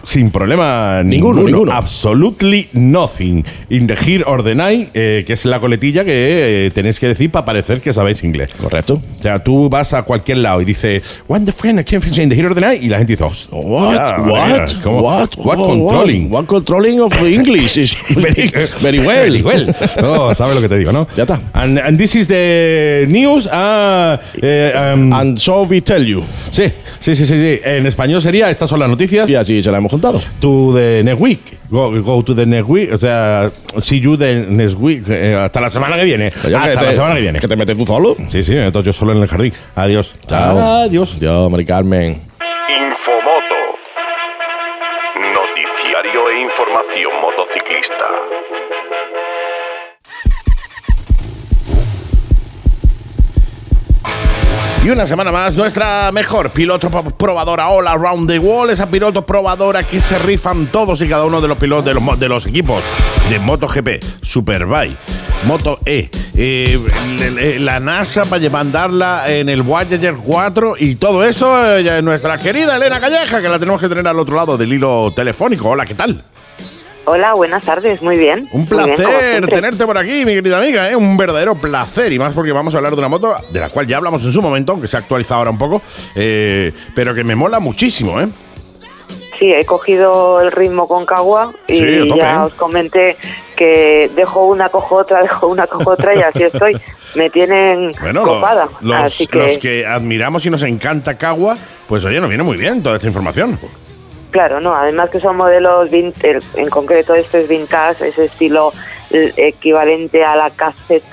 sin 0.03 0.31
problema 0.31 1.03
ninguno, 1.03 1.35
Ninguno, 1.43 1.43
ninguno. 1.49 1.71
Absolutely 1.73 2.67
nothing. 2.73 3.43
In 3.69 3.87
the 3.87 3.95
here 3.95 4.23
or 4.25 4.43
the 4.43 4.55
night, 4.55 4.89
eh, 4.93 5.23
que 5.25 5.33
es 5.33 5.45
la 5.45 5.59
coletilla 5.59 6.03
que 6.03 6.65
eh, 6.67 6.71
tenéis 6.71 6.99
que 6.99 7.07
decir 7.07 7.29
para 7.31 7.45
parecer 7.45 7.81
que 7.81 7.93
sabéis 7.93 8.23
inglés. 8.23 8.51
Correcto. 8.53 9.01
O 9.19 9.21
sea, 9.21 9.39
tú 9.43 9.69
vas 9.69 9.93
a 9.93 10.03
cualquier 10.03 10.37
lado 10.37 10.61
y 10.61 10.65
dices, 10.65 11.01
When 11.27 11.45
the 11.45 11.51
friend 11.51 11.83
can't 11.83 12.03
find 12.03 12.17
in 12.17 12.29
the 12.29 12.35
here 12.35 12.47
or 12.47 12.55
the 12.55 12.61
night, 12.61 12.81
y 12.81 12.89
la 12.89 12.97
gente 12.97 13.13
dice, 13.13 13.23
"Oh, 13.51 13.59
What? 13.61 13.93
ya, 13.93 14.17
what? 14.21 14.67
ya, 14.71 14.81
¿cómo? 14.81 15.01
What? 15.01 15.29
What 15.37 15.57
Oh, 15.59 15.67
controlling? 15.67 16.31
What, 16.31 16.45
controlling 16.45 16.99
of 17.01 17.13
English 17.23 17.77
is 17.77 17.97
very, 18.15 18.51
very 18.81 18.99
well. 18.99 19.29
Very 19.29 19.41
well. 19.41 19.75
No, 20.01 20.33
sabes 20.33 20.55
lo 20.55 20.61
que 20.61 20.69
te 20.69 20.77
digo, 20.77 20.91
¿no? 20.91 21.07
Ya 21.15 21.23
está. 21.23 21.39
And, 21.53 21.77
and 21.79 21.97
this 21.97 22.15
is 22.15 22.27
the 22.27 23.05
news. 23.09 23.47
ah, 23.51 24.19
eh, 24.41 24.93
um, 24.93 25.13
And 25.13 25.37
so 25.37 25.63
we 25.63 25.81
tell 25.81 26.03
you. 26.05 26.23
Sí, 26.51 26.63
sí, 26.99 27.15
sí, 27.15 27.25
sí, 27.25 27.37
sí. 27.39 27.59
En 27.63 27.85
español 27.85 28.21
sería, 28.21 28.49
estas 28.49 28.69
son 28.69 28.79
las 28.79 28.89
noticias. 28.89 29.29
Y 29.29 29.35
así 29.35 29.61
se 29.61 29.71
la 29.71 29.77
hemos 29.77 29.88
juntado. 29.89 30.21
To 30.39 30.73
the 30.73 31.03
next 31.03 31.19
week. 31.21 31.57
Go, 31.69 32.01
go 32.01 32.23
to 32.23 32.33
the 32.35 32.45
next 32.45 32.69
week. 32.69 32.91
O 32.93 32.97
sea, 32.97 33.51
see 33.81 33.99
you 33.99 34.17
the 34.17 34.45
next 34.47 34.75
week. 34.75 35.03
Eh, 35.07 35.35
hasta 35.35 35.61
la 35.61 35.69
semana 35.69 35.95
que 35.97 36.05
viene. 36.05 36.27
Hasta 36.27 36.49
que 36.49 36.85
la 36.85 36.93
semana 36.93 37.15
que 37.15 37.21
viene. 37.21 37.39
Que 37.39 37.47
te 37.47 37.55
metes 37.55 37.77
tú 37.77 37.85
solo. 37.85 38.15
Sí, 38.29 38.43
sí, 38.43 38.55
entonces 38.55 38.85
yo 38.87 38.93
solo 38.93 39.13
en 39.13 39.21
el 39.21 39.27
jardín. 39.27 39.53
Adiós. 39.75 40.15
Adiós. 40.29 41.19
Yo, 41.19 41.49
Mari 41.49 41.65
Carmen. 41.65 42.28
Y 54.83 54.89
una 54.91 55.05
semana 55.05 55.29
más, 55.31 55.57
nuestra 55.57 56.09
mejor 56.13 56.51
piloto 56.51 56.89
pro- 56.89 57.03
probadora 57.03 57.67
all 57.67 57.85
around 57.85 58.29
the 58.29 58.39
world, 58.39 58.71
esa 58.71 58.89
piloto 58.89 59.25
probadora 59.25 59.83
que 59.83 59.99
se 59.99 60.17
rifan 60.17 60.67
todos 60.67 61.01
y 61.01 61.09
cada 61.09 61.25
uno 61.25 61.41
de 61.41 61.49
los 61.49 61.57
pilotos 61.57 61.85
de 62.19 62.29
los, 62.29 62.45
equipos 62.45 62.85
de 63.29 63.39
MotoGP, 63.39 64.01
Superbike, 64.21 64.97
Moto 65.43 65.79
E, 65.85 66.09
eh, 66.33 67.57
la 67.59 67.81
NASA 67.81 68.23
para 68.23 68.37
llevar 68.41 68.61
andarla 68.61 69.29
en 69.29 69.49
el 69.49 69.63
Voyager 69.63 70.15
4 70.15 70.75
y 70.79 70.95
todo 70.95 71.25
eso, 71.25 71.75
eh, 71.77 72.01
nuestra 72.01 72.37
querida 72.37 72.77
Elena 72.77 73.01
Calleja, 73.01 73.41
que 73.41 73.49
la 73.49 73.59
tenemos 73.59 73.81
que 73.81 73.89
tener 73.89 74.07
al 74.07 74.17
otro 74.17 74.37
lado 74.37 74.57
del 74.57 74.71
hilo 74.71 75.11
telefónico. 75.13 75.69
Hola, 75.69 75.85
¿qué 75.85 75.95
tal? 75.95 76.23
Hola, 77.11 77.33
buenas 77.33 77.65
tardes, 77.65 78.03
muy 78.03 78.19
bien. 78.19 78.47
Un 78.51 78.65
bien, 78.65 78.67
placer 78.67 79.19
siempre. 79.31 79.55
tenerte 79.55 79.83
por 79.83 79.97
aquí, 79.97 80.25
mi 80.25 80.33
querida 80.35 80.59
amiga, 80.59 80.91
¿eh? 80.91 80.95
un 80.95 81.17
verdadero 81.17 81.55
placer. 81.55 82.13
Y 82.13 82.19
más 82.19 82.35
porque 82.35 82.51
vamos 82.51 82.75
a 82.75 82.77
hablar 82.77 82.93
de 82.93 82.99
una 82.99 83.07
moto 83.07 83.33
de 83.51 83.59
la 83.59 83.69
cual 83.69 83.87
ya 83.87 83.97
hablamos 83.97 84.23
en 84.25 84.31
su 84.31 84.43
momento, 84.43 84.73
aunque 84.73 84.85
se 84.87 84.95
ha 84.95 84.99
actualizado 84.99 85.39
ahora 85.39 85.49
un 85.49 85.57
poco, 85.57 85.81
eh, 86.13 86.71
pero 86.93 87.15
que 87.15 87.23
me 87.23 87.33
mola 87.33 87.59
muchísimo. 87.59 88.21
¿eh? 88.21 88.27
Sí, 89.39 89.51
he 89.51 89.65
cogido 89.65 90.39
el 90.39 90.51
ritmo 90.51 90.87
con 90.87 91.07
Cagua 91.07 91.51
y 91.67 91.75
Sí, 91.77 91.95
a 91.97 92.07
tope, 92.09 92.19
ya 92.19 92.33
¿eh? 92.35 92.37
os 92.41 92.53
comenté 92.53 93.17
que 93.55 94.11
dejo 94.15 94.45
una, 94.45 94.69
cojo 94.69 94.97
otra, 94.97 95.21
dejo 95.23 95.47
una, 95.47 95.65
cojo 95.65 95.89
otra 95.89 96.13
y 96.15 96.19
así 96.19 96.43
estoy. 96.43 96.79
Me 97.15 97.31
tienen 97.31 97.91
Bueno, 98.01 98.21
copada. 98.23 98.69
los, 98.81 98.95
así 98.97 99.25
que, 99.25 99.39
los 99.39 99.57
que 99.57 99.83
admiramos 99.83 100.45
y 100.45 100.51
nos 100.51 100.61
encanta 100.61 101.17
Cagua, 101.17 101.57
pues 101.87 102.05
oye, 102.05 102.19
nos 102.19 102.29
viene 102.29 102.43
muy 102.43 102.55
bien 102.57 102.83
toda 102.83 102.97
esta 102.97 103.07
información. 103.07 103.57
Claro, 104.31 104.59
no, 104.59 104.73
además 104.73 105.09
que 105.09 105.19
son 105.19 105.37
modelos, 105.37 105.91
en 105.91 106.69
concreto 106.69 107.13
este 107.15 107.41
es 107.41 107.47
vintage, 107.47 108.07
ese 108.07 108.25
estilo 108.25 108.71
equivalente 109.11 110.23
a 110.23 110.35
la 110.35 110.49
KZ, 110.51 111.03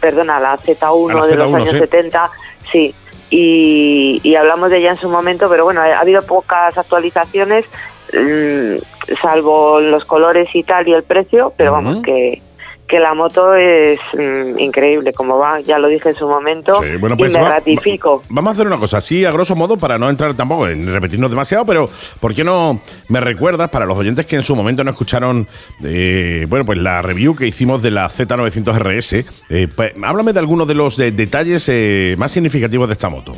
perdona, 0.00 0.36
a 0.36 0.40
la 0.40 0.58
Z1 0.58 1.10
A 1.10 1.14
la 1.14 1.26
de 1.26 1.36
los 1.36 1.48
Z1, 1.48 1.56
años 1.56 1.70
sí. 1.70 1.78
70, 1.78 2.30
sí. 2.70 2.94
Y, 3.30 4.20
y 4.22 4.34
hablamos 4.36 4.70
de 4.70 4.78
ella 4.78 4.92
en 4.92 4.98
su 4.98 5.08
momento, 5.08 5.48
pero 5.48 5.64
bueno, 5.64 5.80
ha 5.80 5.98
habido 5.98 6.22
pocas 6.22 6.76
actualizaciones, 6.78 7.64
mm, 8.12 8.76
salvo 9.20 9.80
los 9.80 10.04
colores 10.04 10.48
y 10.54 10.62
tal 10.62 10.86
y 10.88 10.92
el 10.92 11.02
precio, 11.02 11.52
pero 11.56 11.72
vamos, 11.72 12.02
que, 12.02 12.40
que 12.86 12.98
la 13.00 13.14
moto 13.14 13.54
es 13.54 13.98
mm, 14.12 14.58
increíble 14.58 15.12
como 15.14 15.38
va, 15.38 15.58
ya 15.60 15.78
lo 15.78 15.88
dije 15.88 16.10
en 16.10 16.14
su 16.14 16.28
momento, 16.28 16.82
Sí, 16.82 16.96
bueno, 16.98 17.16
pues 17.16 17.32
y 17.32 17.34
me 17.34 17.42
va- 17.42 17.48
ratifico. 17.50 18.18
va- 18.18 18.24
vamos 18.28 18.50
a 18.50 18.52
hacer 18.52 18.66
una 18.66 18.76
cosa, 18.76 18.98
así 18.98 19.24
a 19.24 19.30
grosso 19.32 19.56
modo, 19.56 19.76
para 19.78 19.98
no 19.98 20.10
entrar 20.10 20.34
tampoco 20.34 20.68
en 20.68 20.92
repetirnos 20.92 21.30
demasiado, 21.30 21.64
pero 21.64 21.88
¿por 22.20 22.34
qué 22.34 22.44
no 22.44 22.82
me 23.08 23.20
recuerdas 23.20 23.70
para 23.70 23.86
los 23.86 23.96
oyentes 23.96 24.26
que 24.26 24.36
en 24.36 24.42
su 24.42 24.54
momento 24.54 24.84
no 24.84 24.90
escucharon, 24.90 25.48
eh, 25.82 26.46
bueno, 26.48 26.66
pues 26.66 26.78
la 26.78 27.00
review 27.00 27.34
que 27.34 27.46
hicimos 27.46 27.82
de 27.82 27.90
la 27.90 28.08
Z900 28.10 28.76
RS? 28.78 29.24
eh, 29.48 29.66
pues, 29.74 29.94
háblame 30.04 30.32
de 30.34 30.40
algunos 30.40 30.68
de 30.68 30.74
los 30.74 30.96
de- 30.98 31.10
detalles 31.12 31.66
eh, 31.70 32.14
más 32.18 32.32
significativos 32.32 32.86
de 32.88 32.92
esta 32.92 33.08
moto. 33.08 33.34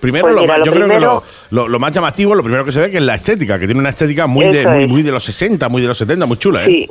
Primero, 0.00 0.26
Pues 0.26 0.34
lo 0.36 0.46
más- 0.46 0.58
yo 0.64 0.72
creo 0.72 0.86
que 0.88 1.00
lo, 1.00 1.22
lo- 1.50 1.66
lo 1.66 1.78
más 1.78 1.90
llamativo, 1.90 2.34
lo 2.34 2.42
primero 2.42 2.62
que 2.64 2.72
se 2.72 2.80
ve 2.80 2.90
que 2.90 2.98
es 2.98 3.02
la 3.02 3.14
estética, 3.14 3.58
que 3.58 3.64
tiene 3.66 3.80
una 3.80 3.88
estética 3.88 4.26
muy 4.26 4.46
de, 4.48 4.66
muy, 4.66 4.82
es. 4.84 4.88
muy 4.88 5.02
de 5.02 5.10
los 5.10 5.24
60, 5.24 5.68
muy 5.70 5.80
de 5.80 5.88
los 5.88 5.96
70, 5.96 6.26
muy 6.26 6.36
chula, 6.36 6.64
¿eh? 6.64 6.66
Sí, 6.66 6.90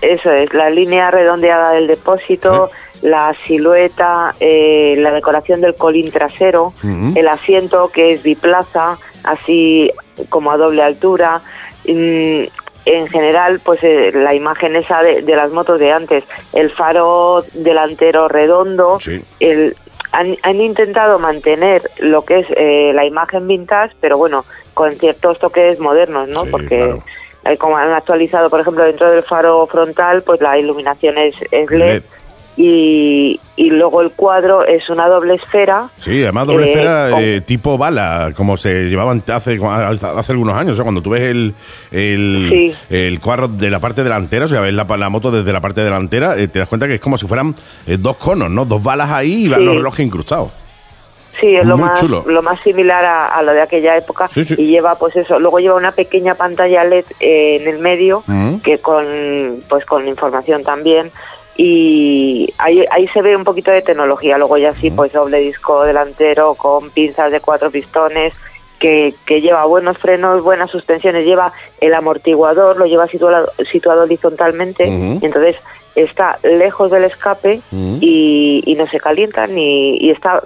eso 0.00 0.30
es, 0.30 0.52
la 0.54 0.70
línea 0.70 1.10
redondeada 1.10 1.72
del 1.72 1.86
depósito, 1.86 2.70
la 3.02 3.34
silueta, 3.46 4.34
eh, 4.40 4.94
la 4.98 5.12
decoración 5.12 5.60
del 5.60 5.74
colín 5.74 6.10
trasero, 6.10 6.72
el 7.14 7.28
asiento 7.28 7.88
que 7.92 8.12
es 8.12 8.22
biplaza, 8.22 8.98
así 9.24 9.90
como 10.28 10.50
a 10.50 10.56
doble 10.56 10.82
altura. 10.82 11.40
Mm, 11.86 12.44
en 12.86 13.08
general, 13.08 13.60
pues 13.64 13.82
eh, 13.82 14.12
la 14.14 14.32
imagen 14.34 14.76
esa 14.76 15.02
de, 15.02 15.22
de 15.22 15.34
las 15.36 15.50
motos 15.50 15.80
de 15.80 15.90
antes, 15.92 16.22
el 16.52 16.70
faro 16.70 17.44
delantero 17.52 18.28
redondo, 18.28 18.98
Sí. 19.00 19.20
el, 19.40 19.76
han, 20.12 20.36
han 20.42 20.60
intentado 20.60 21.18
mantener 21.18 21.82
lo 21.98 22.24
que 22.24 22.38
es 22.40 22.46
eh, 22.56 22.92
la 22.94 23.04
imagen 23.04 23.48
vintage, 23.48 23.94
pero 24.00 24.16
bueno, 24.16 24.44
con 24.72 24.92
ciertos 24.94 25.38
toques 25.40 25.80
modernos, 25.80 26.28
¿no? 26.28 26.42
Sí, 26.42 26.48
Porque 26.50 26.76
claro. 26.76 26.98
Eh, 27.50 27.56
como 27.56 27.76
han 27.76 27.92
actualizado, 27.92 28.50
por 28.50 28.60
ejemplo, 28.60 28.84
dentro 28.84 29.10
del 29.10 29.22
faro 29.22 29.66
frontal, 29.66 30.22
pues 30.22 30.40
la 30.40 30.58
iluminación 30.58 31.16
es, 31.18 31.34
es 31.50 31.70
LED, 31.70 31.78
LED. 31.78 32.02
Y, 32.58 33.38
y 33.56 33.68
luego 33.70 34.00
el 34.00 34.12
cuadro 34.12 34.64
es 34.64 34.88
una 34.88 35.08
doble 35.08 35.34
esfera. 35.34 35.90
Sí, 35.98 36.22
además 36.22 36.46
doble 36.46 36.66
Eh, 36.66 36.70
esfera 36.70 37.20
eh, 37.20 37.40
tipo 37.42 37.76
bala, 37.76 38.30
como 38.34 38.56
se 38.56 38.84
llevaban 38.88 39.22
hace, 39.30 39.58
hace 39.62 40.32
algunos 40.32 40.56
años. 40.56 40.72
O 40.72 40.74
sea, 40.76 40.84
cuando 40.84 41.02
tú 41.02 41.10
ves 41.10 41.20
el, 41.22 41.54
el, 41.90 42.48
Sí. 42.50 42.74
el 42.88 43.20
cuadro 43.20 43.48
de 43.48 43.68
la 43.68 43.78
parte 43.78 44.02
delantera, 44.02 44.46
o 44.46 44.48
sea, 44.48 44.62
ves 44.62 44.72
la, 44.72 44.84
la 44.84 45.08
moto 45.10 45.30
desde 45.30 45.52
la 45.52 45.60
parte 45.60 45.82
delantera, 45.82 46.38
eh, 46.38 46.48
te 46.48 46.58
das 46.60 46.68
cuenta 46.68 46.86
que 46.88 46.94
es 46.94 47.00
como 47.00 47.18
si 47.18 47.26
fueran 47.26 47.54
dos 47.98 48.16
conos, 48.16 48.50
¿no? 48.50 48.64
Dos 48.64 48.82
balas 48.82 49.10
ahí 49.10 49.44
y 49.44 49.48
van 49.48 49.60
Sí. 49.60 49.64
los 49.66 49.74
relojes 49.76 50.06
incrustados. 50.06 50.50
Sí, 51.40 51.54
es 51.56 51.66
lo 51.66 51.76
más, 51.76 52.00
chulo. 52.00 52.24
lo 52.26 52.42
más 52.42 52.58
similar 52.60 53.04
a, 53.04 53.26
a 53.28 53.42
lo 53.42 53.52
de 53.52 53.60
aquella 53.60 53.96
época 53.96 54.28
Sí, 54.28 54.44
sí. 54.44 54.54
y 54.58 54.66
lleva 54.68 54.96
pues 54.96 55.14
eso, 55.16 55.38
luego 55.38 55.58
lleva 55.58 55.74
una 55.76 55.92
pequeña 55.92 56.34
pantalla 56.34 56.82
LED 56.84 57.04
eh, 57.20 57.58
en 57.60 57.68
el 57.68 57.78
medio 57.78 58.22
Mm. 58.26 58.56
que 58.58 58.78
con 58.78 59.04
pues 59.68 59.84
con 59.84 60.08
información 60.08 60.62
también 60.64 61.10
y 61.58 62.52
ahí, 62.58 62.84
ahí 62.90 63.08
se 63.08 63.22
ve 63.22 63.34
un 63.36 63.44
poquito 63.44 63.70
de 63.70 63.82
tecnología, 63.82 64.38
luego 64.38 64.56
ya 64.58 64.72
Mm. 64.72 64.76
sí 64.80 64.90
pues 64.90 65.12
doble 65.12 65.38
disco 65.38 65.84
delantero 65.84 66.54
con 66.54 66.90
pinzas 66.90 67.30
de 67.32 67.40
cuatro 67.40 67.70
pistones 67.70 68.34
que, 68.78 69.14
que 69.24 69.40
lleva 69.40 69.64
buenos 69.64 69.96
frenos, 69.98 70.42
buenas 70.42 70.70
suspensiones, 70.70 71.24
lleva 71.24 71.52
el 71.80 71.94
amortiguador, 71.94 72.76
lo 72.76 72.84
lleva 72.86 73.06
situado, 73.06 73.50
situado 73.72 74.02
horizontalmente, 74.02 74.84
Ujú. 74.84 75.18
entonces 75.24 75.56
está 75.94 76.38
lejos 76.42 76.90
del 76.90 77.04
escape 77.04 77.62
y, 77.72 78.62
y 78.66 78.74
no 78.74 78.86
se 78.88 79.00
calienta 79.00 79.46
ni 79.46 79.96
y 79.96 80.10
está 80.10 80.42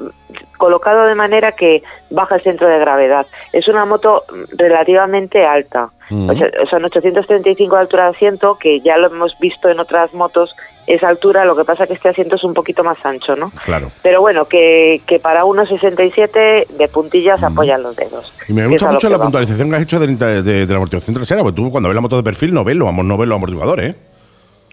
colocado 0.60 1.06
de 1.06 1.16
manera 1.16 1.52
que 1.52 1.82
baja 2.10 2.36
el 2.36 2.42
centro 2.42 2.68
de 2.68 2.78
gravedad. 2.78 3.26
Es 3.52 3.66
una 3.66 3.84
moto 3.84 4.22
relativamente 4.52 5.44
alta. 5.44 5.90
Ujú. 6.10 6.30
O 6.30 6.34
sea, 6.36 6.48
son 6.70 6.84
835 6.84 7.74
de 7.74 7.80
altura 7.80 8.04
de 8.04 8.10
asiento, 8.10 8.56
que 8.58 8.80
ya 8.80 8.96
lo 8.98 9.08
hemos 9.08 9.36
visto 9.40 9.68
en 9.68 9.80
otras 9.80 10.12
motos, 10.14 10.54
esa 10.86 11.08
altura, 11.08 11.44
lo 11.44 11.54
que 11.54 11.64
pasa 11.64 11.86
que 11.86 11.92
este 11.92 12.08
asiento 12.08 12.34
es 12.34 12.42
un 12.42 12.52
poquito 12.54 12.82
más 12.82 12.98
ancho, 13.04 13.36
¿no? 13.36 13.52
Claro. 13.64 13.90
Pero 14.02 14.20
bueno, 14.20 14.46
que, 14.46 15.00
que 15.06 15.20
para 15.20 15.44
1,67 15.44 16.66
de 16.66 16.88
puntillas 16.88 17.42
apoyan 17.42 17.82
los 17.82 17.94
dedos. 17.96 18.32
Y 18.48 18.52
me 18.52 18.66
gusta 18.66 18.90
mucho 18.90 19.08
la 19.08 19.18
puntualización 19.18 19.70
que 19.70 19.76
has 19.76 19.82
hecho 19.82 20.00
de, 20.00 20.06
de- 20.42 20.42
de 20.42 20.66
la 20.66 20.76
amortiguación 20.76 21.14
trasera, 21.14 21.42
porque 21.42 21.56
tú 21.56 21.70
cuando 21.70 21.88
ves 21.88 21.94
la 21.94 22.00
moto 22.00 22.16
de 22.16 22.22
perfil 22.22 22.52
no 22.52 22.64
ves 22.64 22.76
los, 22.76 22.92
no 22.92 23.16
ves 23.16 23.28
los 23.28 23.36
amortiguadores, 23.36 23.90
¿eh? 23.90 23.96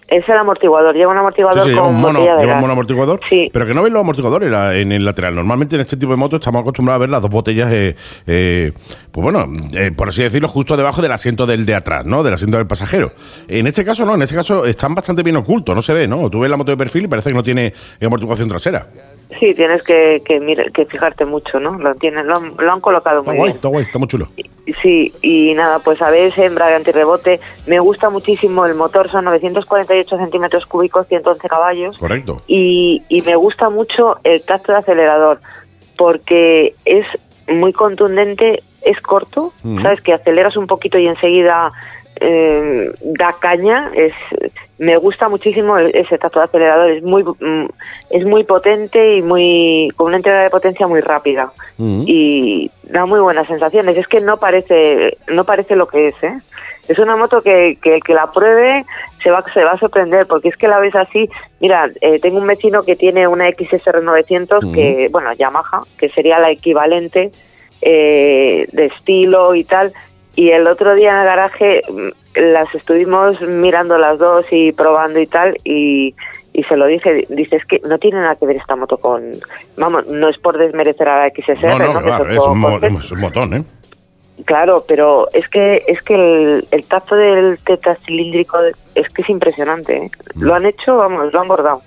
Es 0.07 0.27
el 0.29 0.37
amortiguador, 0.37 0.95
lleva 0.95 1.11
un 1.11 1.17
amortiguador 1.17 1.61
Sí, 1.63 1.69
sí, 1.69 1.75
lleva 1.75 1.85
con 1.85 1.95
un 1.95 2.01
mono, 2.01 2.19
de 2.21 2.25
lleva 2.25 2.53
un 2.55 2.61
mono 2.61 2.71
amortiguador, 2.73 3.19
Sí. 3.27 3.49
pero 3.51 3.65
que 3.65 3.73
no 3.73 3.83
ves 3.83 3.91
los 3.91 3.99
amortiguadores 3.99 4.51
en 4.75 4.93
el 4.93 5.03
lateral. 5.03 5.35
Normalmente 5.35 5.75
en 5.75 5.81
este 5.81 5.97
tipo 5.97 6.13
de 6.13 6.17
motos 6.17 6.39
estamos 6.39 6.61
acostumbrados 6.61 6.99
a 6.99 7.01
ver 7.01 7.09
las 7.09 7.21
dos 7.21 7.29
botellas, 7.29 7.69
eh, 7.73 7.95
eh, 8.25 8.71
pues 9.11 9.21
bueno, 9.21 9.45
eh, 9.73 9.91
por 9.91 10.07
así 10.07 10.23
decirlo, 10.23 10.47
justo 10.47 10.77
debajo 10.77 11.01
del 11.01 11.11
asiento 11.11 11.45
del 11.45 11.65
de 11.65 11.75
atrás, 11.75 12.05
¿no? 12.05 12.23
Del 12.23 12.33
asiento 12.35 12.55
del 12.57 12.67
pasajero. 12.67 13.11
En 13.49 13.67
este 13.67 13.83
caso 13.83 14.05
no, 14.05 14.15
en 14.15 14.21
este 14.21 14.35
caso 14.35 14.65
están 14.65 14.95
bastante 14.95 15.23
bien 15.23 15.35
ocultos, 15.35 15.75
no 15.75 15.81
se 15.81 15.93
ve, 15.93 16.07
¿no? 16.07 16.29
Tú 16.29 16.39
ves 16.39 16.49
la 16.49 16.55
moto 16.55 16.71
de 16.71 16.77
perfil 16.77 17.03
y 17.03 17.07
parece 17.09 17.29
que 17.31 17.35
no 17.35 17.43
tiene 17.43 17.73
amortiguación 18.01 18.47
trasera. 18.47 18.87
Sí, 19.39 19.53
tienes 19.53 19.83
que, 19.83 20.21
que, 20.25 20.39
mira- 20.39 20.65
que 20.73 20.85
fijarte 20.85 21.25
mucho, 21.25 21.59
¿no? 21.59 21.77
Lo, 21.77 21.93
tienen, 21.95 22.27
lo, 22.27 22.37
han, 22.37 22.53
lo 22.57 22.71
han 22.71 22.79
colocado 22.79 23.19
Está 23.19 23.31
muy 23.31 23.37
guay, 23.37 23.47
bien. 23.49 23.55
está 23.57 23.67
guay, 23.67 23.83
está 23.83 23.99
muy 23.99 24.07
chulo. 24.07 24.27
Sí, 24.81 25.13
y 25.21 25.53
nada, 25.53 25.79
pues 25.79 26.01
a 26.01 26.09
ver, 26.09 26.31
embrague 26.37 26.75
antirrebote. 26.75 27.39
Me 27.65 27.79
gusta 27.79 28.09
muchísimo 28.09 28.65
el 28.65 28.75
motor, 28.75 29.09
son 29.11 29.25
948 29.25 30.17
centímetros 30.17 30.65
cúbicos, 30.65 31.07
111 31.07 31.47
caballos. 31.49 31.97
Correcto. 31.97 32.41
Y, 32.47 33.03
y 33.09 33.21
me 33.21 33.35
gusta 33.35 33.69
mucho 33.69 34.17
el 34.23 34.41
tacto 34.43 34.71
de 34.71 34.77
acelerador, 34.79 35.39
porque 35.97 36.73
es 36.85 37.05
muy 37.47 37.73
contundente, 37.73 38.63
es 38.81 38.99
corto. 39.01 39.51
¿sabes? 39.81 40.01
Que 40.01 40.13
aceleras 40.13 40.55
un 40.57 40.67
poquito 40.67 40.97
y 40.97 41.07
enseguida 41.07 41.71
eh, 42.21 42.91
da 43.01 43.33
caña. 43.39 43.91
Es, 43.95 44.13
me 44.79 44.97
gusta 44.97 45.27
muchísimo 45.27 45.77
ese 45.77 46.17
tacto 46.17 46.39
de 46.39 46.45
acelerador, 46.45 46.91
es 46.91 47.03
muy, 47.03 47.23
mm, 47.23 47.67
es 48.11 48.25
muy 48.25 48.43
potente 48.43 49.15
y 49.15 49.21
muy 49.21 49.91
con 49.95 50.07
una 50.07 50.17
entrega 50.17 50.43
de 50.43 50.49
potencia 50.49 50.87
muy 50.87 51.01
rápida 51.01 51.51
Ujú. 51.79 52.03
y 52.05 52.71
da 52.83 53.05
muy 53.05 53.19
buenas 53.19 53.47
sensaciones. 53.47 53.97
Es 53.97 54.07
que 54.07 54.21
no 54.21 54.37
parece, 54.37 55.17
no 55.27 55.45
parece 55.45 55.75
lo 55.75 55.87
que 55.87 56.09
es, 56.09 56.15
¿eh? 56.23 56.39
Es 56.87 56.99
una 56.99 57.17
moto 57.17 57.41
que, 57.41 57.77
que 57.81 57.95
el 57.95 58.03
que 58.03 58.13
la 58.13 58.31
pruebe 58.31 58.85
se 59.21 59.29
va, 59.29 59.43
se 59.53 59.63
va 59.63 59.73
a 59.73 59.79
sorprender, 59.79 60.25
porque 60.25 60.47
es 60.49 60.55
que 60.55 60.69
la 60.69 60.79
ves 60.79 60.95
así. 60.95 61.29
Mira, 61.59 61.89
eh, 61.99 62.19
tengo 62.19 62.37
un 62.37 62.47
vecino 62.47 62.83
que 62.83 62.95
tiene 62.95 63.27
una 63.27 63.49
XSR 63.49 64.01
900, 64.01 64.63
que, 64.73 65.09
bueno, 65.11 65.33
Yamaha, 65.33 65.81
que 65.97 66.09
sería 66.09 66.39
la 66.39 66.49
equivalente 66.49 67.31
eh, 67.81 68.67
de 68.71 68.85
estilo 68.85 69.53
y 69.53 69.65
tal. 69.65 69.91
Y 70.35 70.51
el 70.51 70.67
otro 70.67 70.95
día 70.95 71.11
en 71.11 71.19
el 71.19 71.25
garaje 71.25 71.81
mm, 71.89 72.09
las 72.39 72.73
estuvimos 72.75 73.41
mirando 73.41 73.97
las 73.97 74.17
dos 74.19 74.45
y 74.51 74.71
probando 74.71 75.19
y 75.19 75.27
tal, 75.27 75.57
y, 75.63 76.15
y 76.53 76.63
se 76.63 76.75
lo 76.75 76.85
dije, 76.87 77.25
dice, 77.29 77.57
es 77.57 77.65
que 77.65 77.79
no 77.87 77.97
tiene 77.99 78.19
nada 78.21 78.35
que 78.35 78.45
ver 78.45 78.55
esta 78.57 78.75
moto 78.75 78.97
con... 78.97 79.31
Vamos, 79.77 80.07
no 80.07 80.29
es 80.29 80.37
por 80.37 80.57
desmerecer 80.57 81.07
a 81.09 81.25
la 81.25 81.29
XSR, 81.29 81.67
No, 81.67 81.79
¿no? 81.79 81.93
no, 81.93 82.01
claro, 82.01 82.31
es 82.31 82.39
un, 82.39 82.59
mo- 82.59 82.71
conceptos. 82.71 83.05
es 83.05 83.11
un 83.11 83.21
botón, 83.21 83.53
¿eh? 83.53 83.63
Claro, 84.45 84.85
pero 84.87 85.27
es 85.33 85.49
que 85.49 85.83
es 85.87 85.99
que 86.03 86.13
el, 86.13 86.67
el 86.69 86.85
tacto 86.85 87.15
del 87.15 87.57
tetacilíndrico 87.65 88.59
es 88.93 89.09
que 89.09 89.23
es 89.23 89.29
impresionante. 89.29 89.97
¿eh? 89.97 90.11
Lo 90.35 90.53
han 90.53 90.65
hecho, 90.67 90.95
vamos, 90.97 91.33
lo 91.33 91.41
han 91.41 91.47
bordado. 91.47 91.81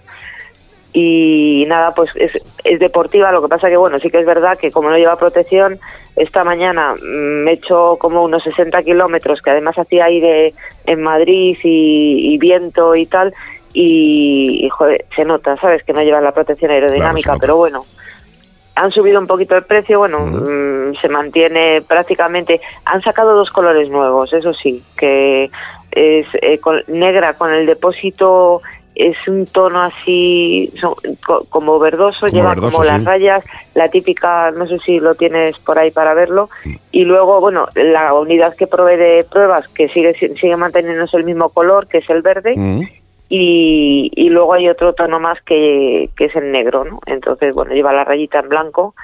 Y 0.92 1.64
nada, 1.68 1.94
pues 1.94 2.10
es, 2.16 2.32
es 2.64 2.80
deportiva, 2.80 3.30
lo 3.30 3.40
que 3.42 3.48
pasa 3.48 3.68
que 3.68 3.76
bueno, 3.76 3.98
sí 3.98 4.10
que 4.10 4.18
es 4.18 4.26
verdad 4.26 4.58
que 4.58 4.72
como 4.72 4.90
no 4.90 4.96
lleva 4.98 5.16
protección, 5.16 5.78
esta 6.16 6.42
mañana 6.42 6.94
mm, 6.94 7.44
me 7.44 7.52
he 7.52 7.54
hecho 7.54 7.96
como 8.00 8.24
unos 8.24 8.42
60 8.42 8.82
kilómetros, 8.82 9.40
que 9.40 9.50
además 9.50 9.78
hacía 9.78 10.06
aire 10.06 10.52
en 10.86 11.02
Madrid 11.02 11.56
y, 11.62 12.34
y 12.34 12.38
viento 12.38 12.96
y 12.96 13.06
tal, 13.06 13.32
y, 13.72 14.64
y, 14.64 14.68
joder, 14.68 15.04
se 15.14 15.24
nota, 15.24 15.56
¿sabes? 15.58 15.84
Que 15.84 15.92
no 15.92 16.02
lleva 16.02 16.20
la 16.20 16.32
protección 16.32 16.72
aerodinámica, 16.72 17.36
pero 17.40 17.56
bueno, 17.56 17.84
han 18.74 18.90
subido 18.90 19.20
un 19.20 19.28
poquito 19.28 19.56
el 19.56 19.62
precio, 19.64 20.00
bueno, 20.00 20.20
mm, 20.26 20.96
se 21.00 21.08
mantiene 21.08 21.82
prácticamente. 21.82 22.60
Han 22.84 23.00
sacado 23.02 23.36
dos 23.36 23.50
colores 23.50 23.88
nuevos, 23.90 24.32
eso 24.32 24.52
sí, 24.54 24.82
que 24.98 25.50
es 25.92 26.26
eh, 26.42 26.58
con- 26.58 26.82
negra 26.88 27.34
con 27.34 27.52
el 27.52 27.66
depósito, 27.66 28.60
es 28.94 29.16
un 29.28 29.46
tono 29.46 29.80
así 29.82 30.72
son- 30.80 30.94
como 31.48 31.78
verdoso, 31.78 32.20
Como 32.20 32.32
lleva 32.32 32.50
verdoso, 32.50 32.72
como 32.78 32.84
las 32.84 33.04
rayas, 33.04 33.44
la 33.74 33.88
típica, 33.88 34.50
no 34.50 34.66
sé 34.66 34.78
si 34.84 34.98
lo 35.00 35.14
tienes 35.14 35.56
por 35.60 35.78
ahí 35.78 35.90
para 35.90 36.12
verlo. 36.14 36.50
Y 36.90 37.04
luego, 37.04 37.40
bueno, 37.40 37.66
la 37.74 38.12
unidad 38.14 38.54
que 38.56 38.66
provee 38.66 38.96
de 38.96 39.24
pruebas, 39.30 39.66
que 39.68 39.88
sigue 39.88 40.14
si- 40.14 40.28
sigue 40.36 40.56
manteniéndose 40.56 41.16
el 41.16 41.24
mismo 41.24 41.48
color, 41.50 41.86
que 41.86 41.98
es 41.98 42.10
el 42.10 42.20
verde 42.22 42.54
Ujú. 42.56 42.82
y, 43.28 44.10
y 44.14 44.28
luego 44.30 44.54
hay 44.54 44.68
otro 44.68 44.92
tono 44.92 45.20
más 45.20 45.40
que, 45.42 46.10
que 46.16 46.24
es 46.26 46.36
el 46.36 46.50
negro, 46.50 46.84
¿no? 46.84 47.00
Entonces, 47.06 47.54
bueno, 47.54 47.72
lleva 47.72 47.92
la 47.92 48.04
rayita 48.04 48.40
en 48.40 48.48
blanco. 48.48 48.94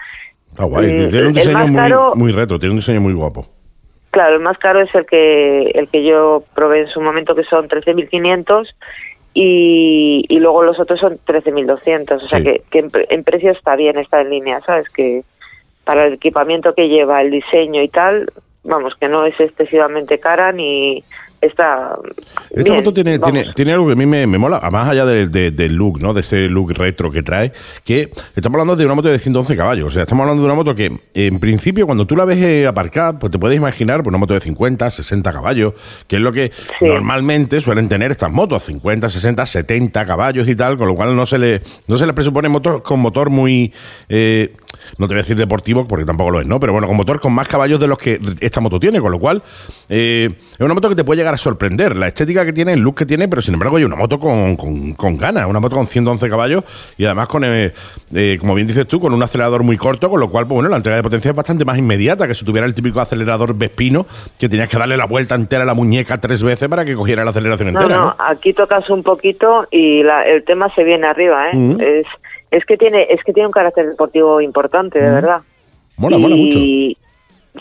Está 0.51 0.64
guay. 0.64 0.87
Mm, 0.93 1.11
tiene 1.11 1.26
un 1.28 1.32
diseño 1.32 1.66
muy, 1.66 1.76
caro- 1.76 2.12
muy 2.16 2.32
retro, 2.32 2.59
tiene 2.59 2.72
un 2.72 2.78
diseño 2.80 3.01
muy 3.01 3.12
guapo. 3.14 3.47
Claro, 4.11 4.37
el 4.37 4.43
más 4.43 4.57
caro 4.59 4.80
es 4.80 4.95
el 4.95 5.05
que 5.05 5.70
el 5.74 5.89
que 5.89 6.03
yo 6.03 6.43
probé 6.55 6.80
en 6.80 6.89
su 6.89 7.01
momento, 7.03 7.34
que 7.34 7.45
son 7.45 7.68
13.500 7.68 8.66
y, 9.39 10.24
y 10.30 10.39
luego 10.39 10.62
los 10.62 10.80
otros 10.80 10.99
son 10.99 11.18
13.200. 11.26 12.24
O 12.24 12.26
sea 12.26 12.41
que, 12.41 12.62
que 12.70 12.78
en, 12.78 12.91
en 13.11 13.22
precio 13.22 13.53
está 13.53 13.76
bien, 13.76 13.99
está 13.99 14.22
en 14.22 14.30
línea, 14.30 14.62
¿sabes? 14.62 14.89
Que 14.89 15.24
para 15.84 16.07
el 16.07 16.14
equipamiento 16.14 16.74
que 16.74 16.89
lleva, 16.89 17.20
el 17.20 17.30
diseño 17.30 17.82
y 17.82 17.89
tal, 17.89 18.32
vamos, 18.64 18.95
que 18.95 19.09
no 19.09 19.26
es 19.26 19.39
excesivamente 19.39 20.18
cara 20.20 20.53
ni 20.53 21.05
está. 21.47 21.97
Esta 22.51 22.73
bien, 22.73 22.77
moto 22.77 22.93
tiene, 22.95 23.19
tiene, 23.19 23.47
tiene 23.55 23.73
algo 23.73 23.87
que 23.87 23.93
a 23.93 23.97
mí 23.97 24.07
me, 24.07 24.27
me 24.27 24.39
mola, 24.39 24.61
más 24.71 24.89
allá 24.89 25.05
del, 25.07 25.31
de- 25.31 25.51
del 25.51 25.75
look, 25.75 26.01
¿no? 26.01 26.13
De 26.15 26.21
ese 26.21 26.49
look 26.49 26.73
retro 26.75 27.11
que 27.11 27.23
trae, 27.23 27.53
que 27.85 28.11
estamos 28.35 28.57
hablando 28.57 28.77
de 28.77 28.85
una 28.85 28.95
moto 28.95 29.09
de 29.09 29.19
111 29.19 29.57
caballos. 29.57 29.87
O 29.89 29.91
sea, 29.91 30.03
estamos 30.03 30.23
hablando 30.23 30.43
de 30.43 30.47
una 30.47 30.55
moto 30.55 30.75
que, 30.75 30.93
en 31.15 31.39
principio, 31.41 31.87
cuando 31.87 32.07
tú 32.07 32.17
la 32.17 32.25
ves 32.25 32.39
eh, 32.39 32.67
aparcada, 32.67 33.19
pues 33.19 33.31
te 33.31 33.39
puedes 33.39 33.57
imaginar 33.57 34.03
pues, 34.03 34.09
una 34.09 34.19
moto 34.19 34.35
de 34.35 34.41
50, 34.41 34.91
60 34.91 35.33
caballos, 35.33 35.75
que 36.07 36.17
es 36.17 36.23
lo 36.23 36.33
que 36.33 36.51
Sí. 36.79 36.87
normalmente 36.87 37.61
suelen 37.61 37.89
tener 37.89 38.11
estas 38.11 38.31
motos, 38.31 38.63
50, 38.65 39.09
60, 39.09 39.47
70 39.47 40.07
caballos 40.07 40.49
y 40.49 40.55
tal, 40.57 40.77
con 40.77 40.89
lo 40.89 40.95
cual 40.95 41.15
no 41.17 41.27
se 41.27 41.39
le, 41.39 41.63
no 41.87 41.97
se 41.97 42.07
les 42.07 42.15
presupone 42.15 42.49
motos 42.49 42.83
con 42.83 43.01
motor 43.01 43.31
muy, 43.31 43.73
eh, 44.09 44.53
no 44.99 45.07
te 45.09 45.14
voy 45.14 45.20
a 45.20 45.22
decir 45.22 45.37
deportivo, 45.37 45.87
porque 45.87 46.05
tampoco 46.05 46.31
lo 46.31 46.41
es, 46.41 46.47
¿no? 46.47 46.59
Pero 46.61 46.72
bueno, 46.72 46.87
con 46.87 46.97
motor 46.97 47.20
con 47.20 47.33
más 47.35 47.49
caballos 47.49 47.81
de 47.81 47.89
los 47.89 47.99
que 47.99 48.20
esta 48.41 48.61
moto 48.61 48.79
tiene, 48.81 49.01
con 49.01 49.12
lo 49.12 49.18
cual 49.18 49.43
eh, 49.89 50.31
es 50.53 50.61
una 50.61 50.74
moto 50.74 50.89
que 50.89 50.95
te 50.97 51.05
puede 51.05 51.18
llegar 51.18 51.35
a 51.35 51.37
sorprender. 51.37 51.97
La 51.97 52.07
estética 52.09 52.45
que 52.45 52.53
tiene, 52.53 52.72
el 52.72 52.81
look 52.81 52.97
que 52.97 53.07
tiene, 53.07 53.29
pero 53.29 53.43
sin 53.43 53.55
embargo 53.55 53.77
hay 53.77 53.85
una 53.85 53.97
moto 53.97 54.18
con, 54.18 54.57
con, 54.57 54.95
con 54.95 55.16
ganas, 55.16 55.47
una 55.47 55.61
moto 55.61 55.77
con 55.77 55.87
111 55.87 56.29
caballos 56.29 56.64
y 56.97 57.05
además 57.05 57.29
con, 57.29 57.45
eh, 57.45 57.72
eh, 58.14 58.37
como 58.41 58.55
bien 58.55 58.66
dices 58.66 58.87
tú, 58.87 59.01
con 59.01 59.12
un 59.12 59.22
acelerador 59.22 59.62
muy 59.62 59.77
corto, 59.77 60.09
con 60.11 60.20
lo 60.20 60.29
cual, 60.31 60.47
pues 60.47 60.55
bueno, 60.57 60.68
la 60.68 60.77
entrega 60.77 60.97
de 60.97 61.03
potencia 61.03 61.31
es 61.31 61.37
bastante 61.37 61.64
más 61.64 61.79
inmediata 61.79 62.27
que 62.27 62.35
si 62.35 62.45
tuviera 62.45 62.66
el 62.66 62.74
típico 62.74 63.01
acelerador 63.01 63.55
Vespino, 63.55 64.07
que 64.39 64.49
tenías 64.49 64.68
que 64.68 64.79
darle 64.79 64.97
la 64.97 65.07
vuelta 65.07 65.35
entera 65.35 65.62
a 65.62 65.66
la 65.66 65.74
muñeca 65.74 66.18
tres 66.20 66.43
veces 66.43 66.68
para 66.68 66.85
que 66.85 66.95
cogiera 66.95 67.24
la 67.24 67.31
aceleración 67.31 67.72
No, 67.72 67.81
entera, 67.81 67.99
no, 67.99 68.07
¿no? 68.07 68.16
aquí 68.18 68.53
tocas 68.53 68.89
un 68.91 69.03
poquito 69.03 69.66
y 69.70 70.03
la- 70.03 70.22
el 70.22 70.45
tema 70.45 70.72
se 70.74 70.83
viene 70.85 71.07
arriba, 71.07 71.51
¿eh? 71.53 71.77
Es 72.03 72.07
es 72.51 72.65
que 72.65 72.77
tiene 72.77 73.07
es 73.11 73.23
que 73.25 73.33
tiene 73.33 73.47
un 73.47 73.53
carácter 73.53 73.89
deportivo 73.89 74.41
importante, 74.41 75.01
de 75.01 75.11
verdad. 75.11 75.41
Mola, 75.97 76.19
mola 76.19 76.37
mucho. 76.37 76.59
Y 76.59 76.97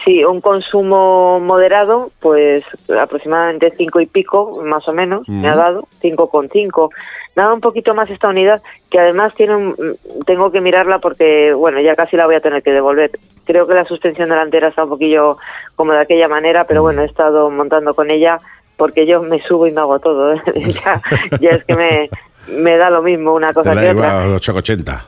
sí, 0.04 0.24
un 0.24 0.42
consumo 0.42 1.40
moderado, 1.40 2.10
pues 2.20 2.64
aproximadamente 3.00 3.74
cinco 3.78 4.00
y 4.00 4.06
pico, 4.06 4.62
más 4.64 4.88
o 4.88 4.94
menos, 4.94 5.28
me 5.30 5.48
ha 5.48 5.56
dado, 5.56 5.88
cinco 6.02 6.30
con 6.30 6.50
cinco. 6.50 6.90
Nada, 7.36 7.54
un 7.54 7.62
poquito 7.62 7.94
más 7.94 8.10
esta 8.10 8.30
unidad, 8.30 8.62
que 8.90 9.00
además 9.00 9.34
tiene 9.36 9.56
un, 9.56 9.98
tengo 10.26 10.52
que 10.52 10.62
mirarla 10.62 11.00
porque, 11.00 11.54
bueno, 11.54 11.80
ya 11.82 11.96
casi 11.96 12.16
la 12.16 12.26
voy 12.26 12.36
a 12.36 12.42
tener 12.42 12.64
que 12.64 12.72
devolver. 12.72 13.12
Creo 13.46 13.68
que 13.68 13.74
la 13.74 13.86
suspensión 13.86 14.30
delantera 14.30 14.70
está 14.70 14.84
un 14.84 14.90
poquillo 14.90 15.38
como 15.76 15.94
de 15.94 16.00
aquella 16.00 16.28
manera, 16.28 16.66
pero 16.66 16.82
bueno, 16.82 17.02
he 17.02 17.06
estado 17.06 17.50
montando 17.50 17.94
con 17.94 18.10
ella 18.10 18.40
porque 18.78 19.06
yo 19.06 19.22
me 19.22 19.42
subo 19.44 19.68
y 19.68 19.72
me 19.72 19.82
hago 19.82 20.00
todo. 20.00 20.34
¿eh? 20.34 20.42
ya, 20.86 21.02
ya 21.40 21.50
es 21.52 21.66
que 21.66 21.76
me, 21.76 22.10
me 22.48 22.78
da 22.78 22.90
lo 22.90 23.02
mismo 23.02 23.34
una 23.34 23.48
Te 23.50 23.54
cosa 23.56 23.76
da 23.76 23.82
que 23.82 23.90
igual 23.92 24.06
otra. 24.08 24.24
a 24.24 24.36
880. 24.36 25.06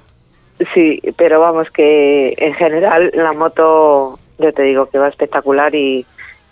Sí, 0.73 0.99
pero 1.17 1.39
vamos 1.39 1.69
que 1.71 2.33
en 2.37 2.53
general 2.55 3.11
la 3.13 3.33
moto, 3.33 4.17
yo 4.39 4.53
te 4.53 4.63
digo 4.63 4.87
que 4.89 4.97
va 4.97 5.07
espectacular 5.07 5.73
y, 5.75 6.05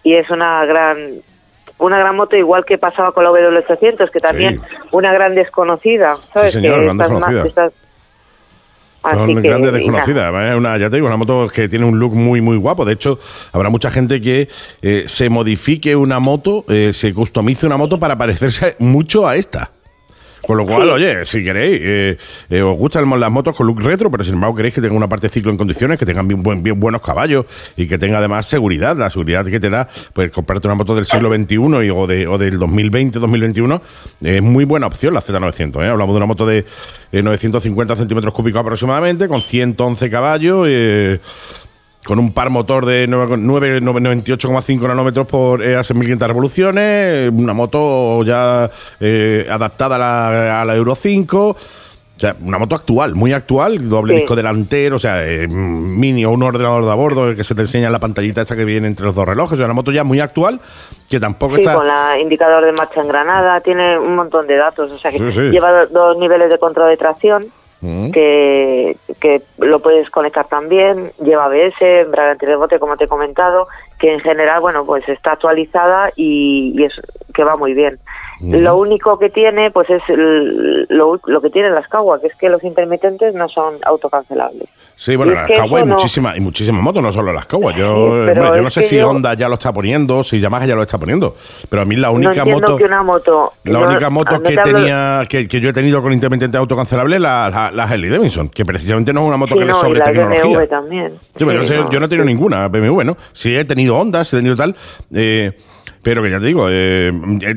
y 0.03 0.13
es 0.13 0.29
una 0.29 0.63
gran 0.65 0.97
una 1.77 1.97
gran 1.99 2.15
moto 2.15 2.35
igual 2.37 2.63
que 2.65 2.77
pasaba 2.77 3.11
con 3.11 3.23
la 3.25 3.31
W800, 3.31 4.09
que 4.11 4.19
también 4.19 4.61
una 4.91 5.11
gran 5.11 5.35
desconocida, 5.35 6.17
¿sabes? 6.33 6.53
señor, 6.53 6.75
que 6.79 6.83
gran 6.85 6.91
estás 6.95 7.09
más- 7.11 7.19
desconocida. 7.19 7.47
estás- 7.49 7.73
Son 9.01 9.21
Así 9.23 9.35
que, 9.35 9.41
grandes 9.41 9.69
y 9.69 9.87
nada. 9.87 9.99
desconocidas. 9.99 10.33
¿eh? 10.53 10.55
Una, 10.55 10.77
ya 10.77 10.89
te 10.89 10.95
digo, 10.95 11.05
una 11.07 11.17
moto 11.17 11.47
que 11.53 11.67
tiene 11.69 11.85
un 11.85 11.99
look 11.99 12.13
muy, 12.15 12.41
muy 12.41 12.57
guapo. 12.57 12.85
De 12.85 12.93
hecho, 12.93 13.19
habrá 13.51 13.69
mucha 13.69 13.89
gente 13.91 14.19
que 14.19 14.47
eh, 14.81 15.03
se 15.05 15.29
modifique 15.29 15.95
una 15.95 16.19
moto, 16.19 16.63
eh, 16.69 16.91
se 16.91 17.13
customice 17.13 17.67
una 17.67 17.77
moto 17.77 17.99
para 17.99 18.17
parecerse 18.17 18.75
mucho 18.79 19.27
a 19.27 19.35
esta. 19.35 19.69
Con 20.45 20.57
lo 20.57 20.65
cual, 20.65 20.89
oye, 20.89 21.25
si 21.25 21.43
queréis, 21.43 21.79
eh, 21.81 22.17
eh, 22.49 22.61
os 22.61 22.77
gustan 22.77 23.09
las 23.19 23.31
motos 23.31 23.55
con 23.55 23.65
look 23.65 23.81
retro, 23.81 24.11
pero 24.11 24.23
sin 24.23 24.35
embargo 24.35 24.55
queréis 24.55 24.75
que 24.75 24.81
tenga 24.81 24.93
una 24.95 25.09
parte 25.09 25.27
ciclo 25.29 25.51
en 25.51 25.57
condiciones, 25.57 25.97
que 25.97 26.05
tengan 26.05 26.27
bien, 26.27 26.43
buen- 26.43 26.61
buenos 26.79 27.01
caballos 27.01 27.45
y 27.75 27.87
que 27.87 27.97
tenga 27.97 28.19
además 28.19 28.45
seguridad, 28.45 28.95
la 28.95 29.09
seguridad 29.09 29.45
que 29.45 29.59
te 29.59 29.69
da, 29.69 29.87
pues 30.13 30.31
comprarte 30.31 30.67
una 30.67 30.75
moto 30.75 30.93
del 30.95 31.05
siglo 31.05 31.33
XXI 31.33 31.55
y, 31.85 31.89
o, 31.89 32.05
de, 32.07 32.27
o 32.27 32.37
del 32.37 32.59
2020-2021 32.59 33.81
es 34.21 34.41
muy 34.41 34.65
buena 34.65 34.87
opción 34.87 35.13
la 35.13 35.21
Z900. 35.21 35.83
¿eh? 35.83 35.89
Hablamos 35.89 36.13
de 36.13 36.17
una 36.17 36.25
moto 36.25 36.45
de 36.45 36.65
eh, 37.11 37.21
950 37.23 37.95
centímetros 37.95 38.33
cúbicos 38.33 38.61
aproximadamente, 38.61 39.27
con 39.27 39.41
111 39.41 40.09
caballos. 40.09 40.67
Con 42.05 42.19
un 42.19 42.31
par 42.33 42.49
motor 42.51 42.85
de 42.85 43.07
9 43.07 43.35
9 43.37 43.81
98,5 43.81 44.87
nanómetros 44.87 45.27
por 45.27 45.63
eh, 45.63 45.75
hace 45.75 45.93
1500 45.93 46.27
revoluciones, 46.27 47.31
una 47.33 47.53
moto 47.53 48.23
ya 48.23 48.69
eh, 48.99 49.47
adaptada 49.49 49.95
a 49.95 49.99
la, 49.99 50.61
a 50.61 50.65
la 50.65 50.75
Euro 50.75 50.95
5. 50.95 51.47
O 52.17 52.17
sea, 52.17 52.33
una 52.41 52.57
moto 52.57 52.75
actual, 52.75 53.13
muy 53.13 53.33
actual, 53.33 53.89
doble 53.89 54.13
Sí. 54.13 54.19
disco 54.21 54.37
delantero, 54.37 54.95
o 54.95 54.99
sea, 54.99 55.27
eh, 55.27 55.49
mini 55.49 56.23
o 56.23 56.31
un 56.31 56.43
ordenador 56.43 56.85
de 56.85 56.91
a 56.91 56.93
bordo 56.95 57.35
que 57.35 57.43
se 57.43 57.55
te 57.55 57.61
enseña 57.63 57.87
en 57.87 57.91
la 57.91 57.99
pantallita 57.99 58.39
esta 58.41 58.55
que 58.55 58.63
viene 58.63 58.87
entre 58.87 59.05
los 59.05 59.15
dos 59.15 59.25
relojes. 59.27 59.51
O 59.53 59.57
sea, 59.57 59.65
una 59.65 59.73
moto 59.73 59.91
ya 59.91 60.05
muy 60.05 60.21
actual 60.21 60.61
que 61.09 61.19
tampoco 61.19 61.55
Sí, 61.55 61.61
está. 61.61 61.73
con 61.73 61.85
la 61.87 62.17
indicador 62.17 62.63
de 62.63 62.71
marcha 62.71 63.01
en 63.01 63.09
granada, 63.09 63.59
tiene 63.59 63.97
un 63.99 64.15
montón 64.15 64.47
de 64.47 64.55
datos, 64.55 64.91
o 64.93 64.97
sea 64.97 65.11
que 65.11 65.29
Sí, 65.29 65.41
lleva 65.49 65.71
do- 65.73 65.87
dos 65.87 66.17
niveles 66.17 66.49
de 66.49 66.57
control 66.57 66.89
de 66.89 66.95
tracción, 66.95 67.47
Que, 68.11 68.97
que 69.19 69.41
lo 69.57 69.79
puedes 69.79 70.09
conectar 70.09 70.47
también, 70.47 71.11
lleva 71.21 71.45
ABS, 71.45 71.81
embrague 71.81 72.31
antirrebote, 72.31 72.79
como 72.79 72.97
te 72.97 73.05
he 73.05 73.07
comentado, 73.07 73.67
que 73.99 74.13
en 74.13 74.19
general, 74.21 74.61
bueno, 74.61 74.85
pues 74.85 75.07
está 75.09 75.33
actualizada 75.33 76.09
y, 76.15 76.73
y 76.75 76.83
es 76.83 76.99
que 77.33 77.43
va 77.43 77.55
muy 77.57 77.73
bien. 77.73 77.99
Lo 78.41 78.77
único 78.77 79.17
que 79.17 79.29
tiene, 79.29 79.71
pues 79.71 79.89
es 79.89 80.01
el- 80.09 80.85
lo, 80.89 81.19
lo 81.25 81.41
que 81.41 81.49
tienen 81.49 81.73
las 81.73 81.87
Kawa, 81.87 82.19
que 82.19 82.27
es 82.27 82.35
que 82.35 82.49
los 82.49 82.63
intermitentes 82.63 83.33
no 83.33 83.47
son 83.49 83.75
autocancelables. 83.85 84.67
Sí, 84.97 85.17
bueno, 85.17 85.33
las 85.33 85.47
Kawa 85.49 85.79
hay 85.79 85.85
no- 85.85 85.93
muchísimas, 85.95 86.37
y 86.37 86.39
muchísimas 86.39 86.81
motos, 86.81 87.03
no 87.03 87.11
solo 87.11 87.33
las 87.33 87.45
Kawa. 87.47 87.73
Yo, 87.75 88.25
yo 88.33 88.61
no 88.61 88.69
sé 88.69 88.81
si 88.83 88.95
yo- 88.95 89.09
Honda 89.09 89.33
ya 89.33 89.47
lo 89.49 89.55
está 89.55 89.73
poniendo, 89.73 90.23
si 90.23 90.39
Yamaha 90.39 90.65
ya 90.65 90.75
lo 90.75 90.83
está 90.83 90.97
poniendo, 90.97 91.35
pero 91.69 91.81
a 91.81 91.85
mí 91.85 91.95
la 91.97 92.07
no 92.07 92.13
única 92.13 92.31
entiendo 92.39 92.61
moto... 92.61 92.77
que 92.77 92.83
una 92.85 93.03
moto... 93.03 93.53
La 93.65 93.79
no- 93.79 93.87
única 93.89 94.09
moto 94.09 94.31
no 94.37 94.43
que 94.43 94.55
tenía 94.55 95.23
que, 95.27 95.47
que 95.49 95.59
yo 95.59 95.69
he 95.69 95.73
tenido 95.73 96.01
con 96.01 96.13
intermitente 96.13 96.57
autocancelable 96.57 97.15
es 97.17 97.21
la, 97.21 97.49
la, 97.49 97.71
la 97.73 97.83
Harley 97.83 98.09
Davidson, 98.09 98.47
que 98.49 98.63
precisamente 98.65 99.11
no 99.11 99.21
es 99.21 99.27
una 99.27 99.37
moto 99.37 99.53
Sí, 99.53 99.59
que 99.59 99.65
le 99.65 99.71
no, 99.71 99.77
sobre 99.77 99.99
las 99.99 100.07
tecnología. 100.11 100.43
BMW 100.59 100.65
también. 100.67 101.11
Sí, 101.35 101.45
yo, 101.45 101.53
no 101.53 101.61
Sí, 101.61 101.67
sé- 101.67 101.77
no, 101.77 101.89
yo 101.89 101.99
no 101.99 102.05
he 102.05 102.09
tenido 102.09 102.25
ninguna 102.25 102.67
BMW, 102.69 103.01
¿no? 103.03 103.17
Sí 103.33 103.55
he 103.55 103.65
tenido 103.65 103.97
Honda, 103.97 104.23
sí 104.23 104.35
he 104.37 104.39
tenido 104.39 104.55
tal, 104.55 104.75
eh, 105.13 105.51
pero 106.05 106.21
que 106.21 106.29
ya 106.29 106.39
te 106.39 106.45
digo, 106.45 106.67
eh, 106.69 107.11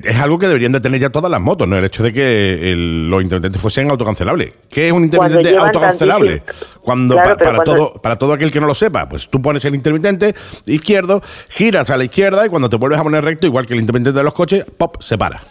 es 0.05 0.17
algo 0.19 0.39
que 0.39 0.47
deberían 0.47 0.73
de 0.73 0.81
tener 0.81 0.99
ya 0.99 1.11
todas 1.11 1.31
las 1.31 1.39
motos, 1.39 1.69
¿no? 1.69 1.77
El 1.77 1.85
hecho 1.85 2.03
de 2.03 2.15
que 2.15 2.73
el- 2.73 3.11
los 3.11 3.23
intermitentes 3.23 3.61
fuesen 3.61 3.91
autocancelables. 3.91 4.53
¿Qué 4.71 4.87
es 4.87 4.93
un 4.95 5.05
intermitente 5.05 5.51
autocancelable? 5.67 6.41
tantísimo- 6.41 6.79
Cuando, 6.81 7.15
Claro, 7.17 7.29
pa- 7.29 7.37
pero 7.37 7.51
para, 7.51 7.65
cuando- 7.65 7.89
todo, 7.91 8.01
para 8.01 8.17
todo 8.17 8.33
aquel 8.33 8.51
que 8.51 8.59
no 8.59 8.67
lo 8.67 8.75
sepa, 8.75 9.07
pues 9.07 9.29
tú 9.29 9.43
pones 9.43 9.63
el 9.67 9.75
intermitente 9.75 10.35
izquierdo, 10.65 11.21
giras 11.51 11.91
a 11.91 11.99
la 11.99 12.05
izquierda 12.05 12.47
y 12.47 12.49
cuando 12.49 12.71
te 12.71 12.77
vuelves 12.77 12.99
a 12.99 13.03
poner 13.03 13.23
recto, 13.23 13.47
igual 13.47 13.67
que 13.67 13.75
el 13.75 13.81
intermitente 13.81 14.17
de 14.19 14.25
los 14.25 14.33
coches, 14.33 14.65
pop, 14.79 14.97
se 15.01 15.19
para. 15.19 15.43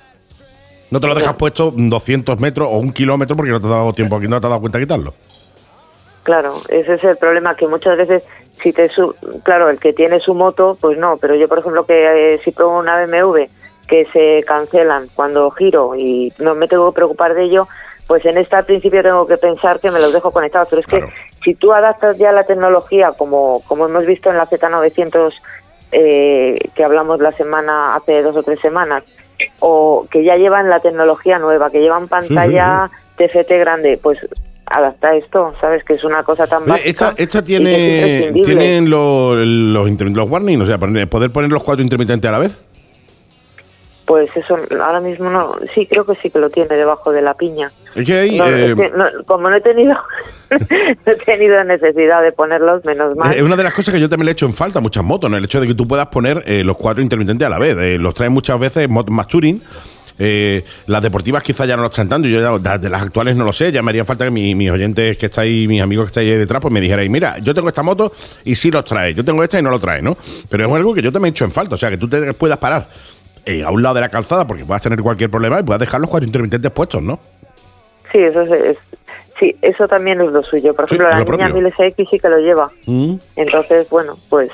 No 0.90 1.00
te 1.00 1.06
lo 1.06 1.14
dejas 1.14 1.34
puesto 1.36 1.72
200 1.78 2.40
metros 2.40 2.68
o 2.72 2.80
un 2.80 2.92
kilómetro 2.94 3.36
porque 3.38 3.52
no 3.52 3.60
te 3.60 3.68
has 3.68 3.72
dado 3.74 3.94
tiempo 3.94 4.16
aquí, 4.16 4.28
no 4.28 4.40
te 4.42 4.48
has 4.48 4.50
dado 4.50 4.60
cuenta 4.62 4.80
de 4.80 4.86
quitarlo. 4.86 5.14
Claro, 6.28 6.56
ese 6.68 6.96
es 6.96 7.04
el 7.06 7.16
problema, 7.16 7.56
que 7.56 7.70
muchas 7.70 7.96
veces, 7.96 8.22
si 8.62 8.74
te 8.74 8.90
su 8.90 9.16
claro, 9.46 9.70
el 9.70 9.80
que 9.80 9.94
tiene 9.94 10.20
su 10.20 10.34
moto, 10.34 10.78
pues 10.82 10.98
no, 10.98 11.16
pero 11.16 11.36
yo, 11.36 11.48
por 11.48 11.60
ejemplo, 11.60 11.86
que 11.86 12.34
eh, 12.34 12.38
si 12.40 12.52
pruebo 12.52 12.78
una 12.78 13.02
BMW 13.06 13.46
que 13.88 14.04
se 14.12 14.44
cancelan 14.46 15.08
cuando 15.16 15.50
giro 15.52 15.96
y 15.96 16.34
no 16.38 16.54
me 16.54 16.68
tengo 16.68 16.92
que 16.92 16.96
preocupar 16.96 17.34
de 17.34 17.44
ello, 17.44 17.70
pues 18.08 18.26
en 18.26 18.38
esta 18.38 18.58
al 18.58 18.66
principio 18.66 19.02
tengo 19.04 19.26
que 19.26 19.38
pensar 19.38 19.80
que 19.80 19.90
me 19.90 20.02
los 20.02 20.12
dejo 20.12 20.32
conectados, 20.32 20.68
pero 20.70 20.82
es 20.82 20.88
Claro. 20.88 21.08
que 21.08 21.14
si 21.46 21.56
tú 21.56 21.72
adaptas 21.72 22.18
ya 22.18 22.34
la 22.34 22.44
tecnología, 22.44 23.14
como, 23.18 23.62
como 23.66 23.86
hemos 23.86 24.06
visto 24.06 24.30
en 24.30 24.36
la 24.36 24.48
Z900 24.48 25.34
eh, 25.94 26.60
que 26.76 26.84
hablamos 26.84 27.22
la 27.22 27.32
semana, 27.32 27.96
hace 27.96 28.22
dos 28.22 28.36
o 28.36 28.44
tres 28.44 28.60
semanas, 28.60 29.06
o 29.62 30.06
que 30.12 30.26
ya 30.26 30.36
llevan 30.36 30.70
la 30.70 30.82
tecnología 30.82 31.40
nueva, 31.40 31.70
que 31.70 31.80
llevan 31.80 32.10
pantalla 32.10 32.92
TFT 33.16 33.50
grande, 33.52 33.98
pues 33.98 34.20
adapta 34.70 35.16
esto, 35.16 35.54
¿sabes? 35.60 35.84
Que 35.84 35.94
es 35.94 36.04
una 36.04 36.24
cosa 36.24 36.48
tan 36.48 36.66
básica. 36.66 36.90
esta, 36.90 37.14
esta 37.18 37.40
es 37.40 37.46
tiene, 37.46 38.32
tienen 38.44 38.90
los, 38.90 39.38
los, 39.38 40.02
los 40.02 40.30
warnings, 40.30 40.62
o 40.62 40.66
sea, 40.66 40.78
poder 40.78 41.32
poner 41.32 41.52
los 41.52 41.64
cuatro 41.64 41.84
intermitentes 41.84 42.28
a 42.28 42.32
la 42.32 42.40
vez. 42.40 42.62
Pues 44.08 44.30
eso, 44.38 44.56
ahora 44.82 45.02
mismo 45.02 45.30
no, 45.30 45.58
sí, 45.76 45.86
creo 45.86 46.06
que 46.06 46.16
sí 46.16 46.30
que 46.30 46.40
lo 46.40 46.50
tiene 46.50 46.78
debajo 46.78 47.12
de 47.12 47.22
la 47.22 47.34
piña. 47.34 47.74
Es 47.94 48.08
que 48.08 48.32
No, 48.38 48.46
eh, 48.48 48.68
es 48.68 48.76
que 48.76 48.90
no, 48.92 49.06
como 49.26 49.50
no 49.50 49.58
he 49.58 49.60
tenido 49.60 49.96
no 50.50 51.12
he 51.12 51.16
tenido 51.26 51.62
necesidad 51.66 52.24
de 52.24 52.32
ponerlos, 52.32 52.86
menos 52.86 53.18
mal. 53.18 53.36
Es 53.36 53.42
una 53.42 53.58
de 53.58 53.64
las 53.64 53.74
cosas 53.74 53.94
que 53.94 54.00
yo 54.00 54.08
también 54.08 54.28
le 54.28 54.32
he 54.32 54.34
hecho 54.34 54.46
en 54.46 54.54
falta 54.54 54.80
a 54.80 54.82
muchas 54.82 55.04
motos, 55.04 55.30
¿no? 55.30 55.36
el 55.36 55.44
hecho 55.44 55.60
de 55.60 55.68
que 55.68 55.76
tú 55.76 55.86
puedas 55.86 56.08
poner 56.08 56.42
eh, 56.46 56.64
los 56.64 56.78
cuatro 56.78 57.04
intermitentes 57.04 57.46
a 57.46 57.50
la 57.50 57.60
vez. 57.60 57.76
Eh, 57.78 57.98
los 58.00 58.14
traen 58.14 58.32
muchas 58.32 58.58
veces 58.58 58.88
motos 58.88 59.14
más 59.14 59.28
touring. 59.28 59.62
Eh, 60.20 60.64
las 60.88 61.02
deportivas 61.04 61.44
quizás 61.44 61.68
ya 61.68 61.76
no 61.76 61.84
los 61.84 61.92
traen 61.92 62.10
tanto. 62.10 62.28
Yo 62.28 62.40
ya, 62.60 62.78
de- 62.78 62.90
las 62.90 63.02
actuales 63.04 63.36
no 63.36 63.46
lo 63.46 63.54
sé. 63.54 63.72
Ya 63.72 63.82
me 63.82 63.92
haría 63.92 64.04
falta 64.06 64.26
que 64.26 64.32
mi- 64.32 64.56
mis 64.56 64.72
oyentes 64.72 65.18
que 65.18 65.28
estáis, 65.28 65.68
mis 65.68 65.82
amigos 65.82 66.06
que 66.06 66.10
estáis 66.10 66.32
ahí 66.34 66.38
detrás, 66.40 66.62
pues 66.62 66.74
me 66.74 66.82
dijerais, 66.82 67.10
mira, 67.10 67.38
yo 67.40 67.54
tengo 67.54 67.68
esta 67.68 67.84
moto 67.84 68.12
y 68.44 68.56
sí 68.56 68.72
los 68.72 68.84
trae. 68.86 69.14
Yo 69.14 69.24
tengo 69.24 69.44
esta 69.44 69.60
y 69.60 69.62
no 69.62 69.70
lo 69.70 69.80
trae, 69.80 70.02
¿no? 70.02 70.18
Pero 70.50 70.68
es 70.68 70.74
algo 70.74 70.94
que 70.94 71.02
yo 71.02 71.12
también 71.12 71.32
he 71.32 71.36
hecho 71.36 71.46
en 71.46 71.52
falta. 71.52 71.76
O 71.76 71.78
sea, 71.78 71.90
que 71.90 71.98
tú 71.98 72.08
te 72.10 72.34
puedas 72.34 72.58
parar 72.58 72.88
eh, 73.46 73.64
a 73.64 73.70
un 73.72 73.82
lado 73.82 73.96
de 73.96 74.02
la 74.02 74.10
calzada 74.10 74.46
porque 74.48 74.66
puedas 74.66 74.82
tener 74.82 75.00
cualquier 75.02 75.30
problema 75.30 75.60
y 75.60 75.64
puedas 75.64 75.80
dejar 75.80 76.02
los 76.02 76.10
cuatro 76.10 76.26
intermitentes 76.28 76.70
puestos, 76.72 77.02
¿no? 77.02 77.20
Sí, 78.12 78.18
eso 78.20 78.42
es, 78.42 78.52
es- 78.52 78.78
sí, 79.40 79.56
eso 79.62 79.88
también 79.88 80.20
es 80.22 80.32
lo 80.32 80.42
suyo. 80.44 80.74
Por 80.74 80.90
Sí, 80.90 80.96
ejemplo, 80.96 81.10
es 81.10 81.14
la 81.14 81.20
lo 81.24 81.38
niña 81.38 81.48
propio. 81.54 81.70
1000SX 81.96 82.10
sí 82.10 82.20
que 82.20 82.28
lo 82.30 82.40
lleva. 82.40 82.70
Mm. 82.88 83.16
Entonces, 83.36 83.88
bueno, 83.90 84.18
pues 84.30 84.50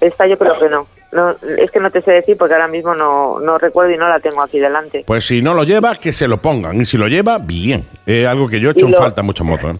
esta 0.00 0.26
yo 0.26 0.36
creo 0.38 0.58
que 0.58 0.68
no. 0.68 0.86
No. 1.12 1.30
Es 1.58 1.70
que 1.70 1.80
no 1.80 1.90
te 1.90 2.02
sé 2.02 2.12
decir 2.12 2.36
porque 2.36 2.54
ahora 2.54 2.68
mismo 2.68 2.94
no, 2.94 3.38
no 3.40 3.58
recuerdo 3.58 3.92
y 3.92 3.96
no 3.96 4.08
la 4.08 4.20
tengo 4.20 4.42
aquí 4.42 4.58
delante. 4.58 5.04
Pues 5.06 5.24
si 5.24 5.42
no 5.42 5.54
lo 5.54 5.64
lleva, 5.64 5.94
que 5.94 6.12
se 6.12 6.28
lo 6.28 6.36
pongan. 6.38 6.80
Y 6.80 6.84
si 6.84 6.96
lo 6.98 7.08
lleva, 7.08 7.38
bien. 7.38 7.84
Es 8.06 8.26
algo 8.26 8.48
que 8.48 8.60
yo 8.60 8.68
he 8.68 8.72
hecho 8.72 8.86
en 8.86 8.94
falta 8.94 9.20
en 9.22 9.26
muchas 9.26 9.46
motos. 9.46 9.76
¿eh? 9.76 9.78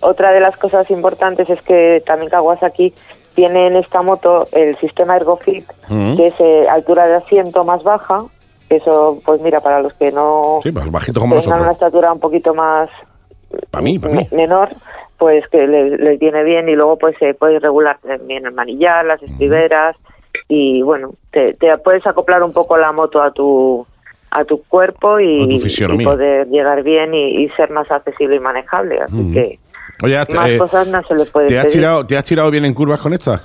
Otra 0.00 0.32
de 0.32 0.40
las 0.40 0.56
cosas 0.56 0.90
importantes 0.90 1.48
es 1.48 1.60
que 1.62 2.02
también 2.06 2.30
Kawasaki 2.30 2.92
tiene 3.34 3.66
en 3.68 3.76
esta 3.76 4.02
moto 4.02 4.44
el 4.52 4.76
sistema 4.78 5.16
ErgoFit, 5.16 5.64
Mm. 5.88 6.16
que 6.16 6.26
es 6.28 6.34
eh, 6.38 6.66
altura 6.68 7.06
de 7.06 7.16
asiento 7.16 7.64
más 7.64 7.82
baja. 7.82 8.24
Eso, 8.70 9.20
pues 9.24 9.40
mira, 9.40 9.60
para 9.60 9.80
los 9.80 9.92
que 9.94 10.10
no 10.12 10.60
Sí, 10.62 10.72
pues 10.72 10.90
bajito 10.90 11.20
como 11.20 11.38
tengan 11.38 11.60
una 11.62 11.72
estatura 11.72 12.12
un 12.12 12.20
poquito 12.20 12.54
más 12.54 12.88
Para 13.70 13.82
mí, 13.82 13.98
para 13.98 14.14
mí. 14.14 14.26
me- 14.30 14.36
menor, 14.36 14.70
pues 15.18 15.46
que 15.48 15.66
les, 15.66 16.00
les 16.00 16.18
viene 16.18 16.42
bien 16.44 16.68
y 16.68 16.74
luego 16.74 16.96
pues 16.96 17.14
se 17.18 17.34
puede 17.34 17.58
regular 17.60 17.98
también 18.06 18.46
el 18.46 18.52
manillar, 18.52 19.04
las 19.04 19.22
estriberas 19.22 19.96
y 20.48 20.82
bueno, 20.82 21.14
te, 21.30 21.52
te 21.54 21.76
puedes 21.78 22.06
acoplar 22.06 22.42
un 22.42 22.52
poco 22.52 22.76
la 22.76 22.92
moto 22.92 23.22
a 23.22 23.30
tu 23.32 23.86
a 24.30 24.44
tu 24.44 24.62
cuerpo 24.64 25.20
y, 25.20 25.48
tu 25.48 25.54
y 25.54 25.60
fisionomía. 25.60 26.08
poder 26.08 26.48
llegar 26.48 26.82
bien 26.82 27.14
y, 27.14 27.44
y 27.44 27.48
ser 27.50 27.70
más 27.70 27.88
accesible 27.90 28.36
y 28.36 28.40
manejable. 28.40 29.00
Así 29.00 29.14
Mm. 29.14 29.32
que 29.32 29.58
Oye, 30.02 30.16
más 30.34 30.50
eh, 30.50 30.58
cosas 30.58 30.88
no 30.88 31.00
se 31.04 31.14
le 31.14 31.24
puede 31.26 31.46
¿te, 31.46 31.56
has 31.58 31.66
pedir. 31.66 31.78
tirado, 31.78 32.04
¿te 32.06 32.16
has 32.16 32.24
tirado 32.24 32.50
bien 32.50 32.64
en 32.64 32.74
curvas 32.74 33.00
con 33.00 33.12
esta? 33.12 33.42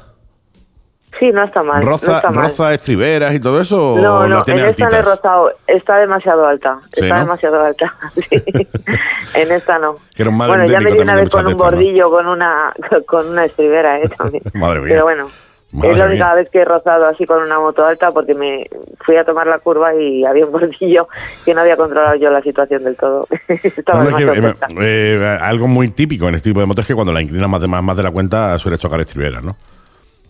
Sí, 1.20 1.32
no 1.32 1.44
está 1.44 1.62
mal. 1.64 1.84
no 1.84 1.92
¿Roza, 1.92 2.16
está 2.16 2.32
mal. 2.32 2.46
roza 2.46 2.74
estriberas 2.74 3.34
y 3.36 3.40
todo 3.40 3.60
eso? 3.62 3.94
¿O 3.96 4.02
No, 4.02 4.28
no, 4.28 4.42
en 4.48 4.60
esta 4.60 4.90
no 4.90 4.98
he 4.98 5.02
rozado, 5.02 5.52
está 5.68 5.98
demasiado 6.00 6.46
alta, 6.48 6.80
Sí, 6.94 7.02
está 7.04 7.16
¿no? 7.16 7.20
demasiado 7.22 7.62
alta, 7.64 7.94
sí. 8.16 8.42
en 9.36 9.52
esta 9.52 9.78
no. 9.80 9.98
Bueno, 10.18 10.66
ya 10.66 10.80
me 10.80 10.92
di 10.92 11.00
una 11.00 11.16
vez 11.16 11.30
con 11.30 11.46
un 11.46 11.52
¿no? 11.52 11.58
bordillo, 11.58 12.10
con 12.10 12.26
una 12.28 12.74
con 13.06 13.28
una 13.30 13.46
estribera, 13.46 14.00
eh, 14.00 14.10
también. 14.18 14.44
Madre 14.54 14.80
mía. 14.80 14.90
Pero 14.90 15.04
bueno, 15.04 15.28
Madre 15.72 15.92
es 15.92 15.98
la 16.00 16.06
única 16.06 16.26
mía. 16.26 16.36
vez 16.36 16.50
que 16.50 16.60
he 16.62 16.66
rozado 16.66 17.06
así 17.06 17.26
con 17.26 17.44
una 17.44 17.60
moto 17.60 17.86
alta 17.86 18.12
porque 18.12 18.34
me 18.34 18.66
fui 19.06 19.16
a 19.18 19.24
tomar 19.24 19.46
la 19.46 19.60
curva 19.60 19.94
y 19.94 20.26
había 20.26 20.46
un 20.46 20.52
bordillo 20.52 21.08
que 21.46 21.54
no 21.54 21.62
había 21.62 21.78
controlado 21.78 22.16
yo 22.16 22.32
la 22.32 22.42
situación 22.42 22.84
del 22.84 22.96
todo. 22.96 23.28
Estaba 23.48 24.04
No, 24.04 24.10
no, 24.10 24.18
es 24.18 24.26
que, 24.26 24.32
demasiado 24.32 24.82
eh, 24.82 25.16
eh, 25.22 25.38
algo 25.42 25.68
muy 25.68 25.90
típico 25.90 26.28
en 26.28 26.36
este 26.36 26.50
tipo 26.50 26.60
de 26.60 26.66
motos 26.66 26.84
es 26.84 26.88
que 26.88 26.96
cuando 26.96 27.14
la 27.14 27.22
inclinas 27.22 27.50
más 27.50 27.62
de, 27.62 27.68
más, 27.68 27.84
más 27.84 27.98
de 27.98 28.04
la 28.04 28.12
cuenta 28.12 28.58
sueles 28.58 28.80
tocar 28.80 29.00
estriberas, 29.00 29.44
¿no? 29.44 29.56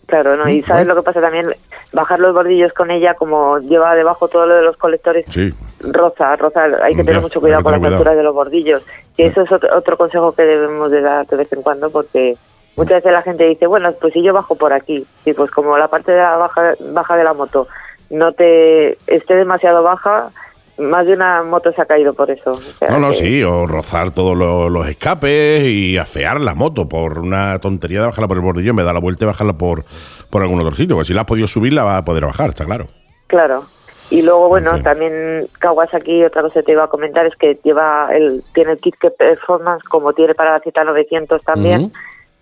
Claro, 0.06 0.36
¿no? 0.36 0.48
Y 0.48 0.60
sabes 0.64 0.88
lo 0.88 0.96
que 0.96 1.02
pasa 1.02 1.20
también, 1.20 1.54
bajar 1.92 2.18
los 2.18 2.34
bordillos 2.34 2.72
con 2.72 2.90
ella, 2.90 3.14
como 3.14 3.60
lleva 3.60 3.94
debajo 3.94 4.26
todo 4.26 4.44
lo 4.44 4.56
de 4.56 4.62
los 4.62 4.76
colectores, 4.76 5.24
Sí. 5.30 5.54
roza, 5.78 6.34
roza, 6.34 6.64
hay 6.82 6.94
que 6.94 6.98
Ya, 7.02 7.04
tener 7.04 7.22
mucho 7.22 7.40
cuidado 7.40 7.62
con 7.62 7.80
las 7.80 7.92
alturas 7.92 8.16
de 8.16 8.22
los 8.24 8.34
bordillos. 8.34 8.82
Que 9.16 9.26
eso 9.26 9.42
es 9.42 9.52
otro, 9.52 9.68
otro 9.76 9.96
consejo 9.96 10.32
que 10.32 10.42
debemos 10.42 10.90
de 10.90 11.00
dar 11.00 11.26
de 11.28 11.36
vez 11.36 11.52
en 11.52 11.62
cuando, 11.62 11.90
porque 11.90 12.36
muchas 12.80 12.96
veces 13.02 13.12
la 13.12 13.22
gente 13.22 13.44
dice, 13.44 13.66
bueno, 13.66 13.92
pues 14.00 14.12
si 14.12 14.22
yo 14.22 14.32
bajo 14.32 14.54
por 14.54 14.72
aquí, 14.72 15.06
y 15.24 15.32
pues 15.32 15.50
como 15.50 15.76
la 15.78 15.88
parte 15.88 16.12
de 16.12 16.18
la 16.18 16.36
baja, 16.36 16.74
baja 16.92 17.16
de 17.16 17.24
la 17.24 17.34
moto 17.34 17.68
no 18.10 18.32
te 18.32 18.98
esté 19.06 19.36
demasiado 19.36 19.82
baja, 19.82 20.30
más 20.78 21.06
de 21.06 21.12
una 21.12 21.42
moto 21.42 21.70
se 21.72 21.82
ha 21.82 21.84
caído 21.84 22.14
por 22.14 22.30
eso. 22.30 22.52
O 22.52 22.54
sea 22.54 22.88
No, 22.88 22.98
no, 22.98 23.08
que- 23.08 23.14
sí, 23.14 23.42
o 23.44 23.66
rozar 23.66 24.10
todos 24.12 24.36
los, 24.36 24.70
los 24.70 24.88
escapes 24.88 25.62
y 25.64 25.98
afear 25.98 26.40
la 26.40 26.54
moto 26.54 26.88
por 26.88 27.18
una 27.18 27.58
tontería 27.58 28.00
de 28.00 28.06
bajarla 28.06 28.28
por 28.28 28.38
el 28.38 28.42
bordillo 28.42 28.72
de 28.72 28.82
dar 28.84 28.94
la 28.94 29.00
vuelta 29.00 29.24
y 29.24 29.26
bajarla 29.26 29.52
por, 29.52 29.84
por 30.30 30.42
algún 30.42 30.58
otro 30.60 30.72
sitio. 30.72 30.96
Porque 30.96 31.06
si 31.08 31.12
la 31.12 31.20
has 31.20 31.26
podido 31.26 31.46
subir, 31.46 31.72
la 31.74 31.84
vas 31.84 31.98
a 32.00 32.04
poder 32.04 32.24
bajar, 32.24 32.48
está 32.50 32.64
claro. 32.64 32.86
Claro. 33.26 33.64
Y 34.10 34.22
luego, 34.22 34.48
bueno, 34.48 34.76
Sí. 34.78 34.82
también 34.82 35.46
Kawasaki, 35.60 36.24
otra 36.24 36.42
cosa 36.42 36.54
que 36.54 36.62
te 36.64 36.72
iba 36.72 36.82
a 36.84 36.88
comentar 36.88 37.26
es 37.26 37.36
que 37.36 37.60
lleva 37.62 38.08
el, 38.12 38.42
tiene 38.54 38.72
el 38.72 38.78
kit 38.78 38.96
que 38.98 39.10
performance, 39.10 39.84
como 39.84 40.14
tiene 40.14 40.34
para 40.34 40.52
la 40.52 40.60
Z900 40.62 41.42
también, 41.44 41.82
Ujú. 41.82 41.92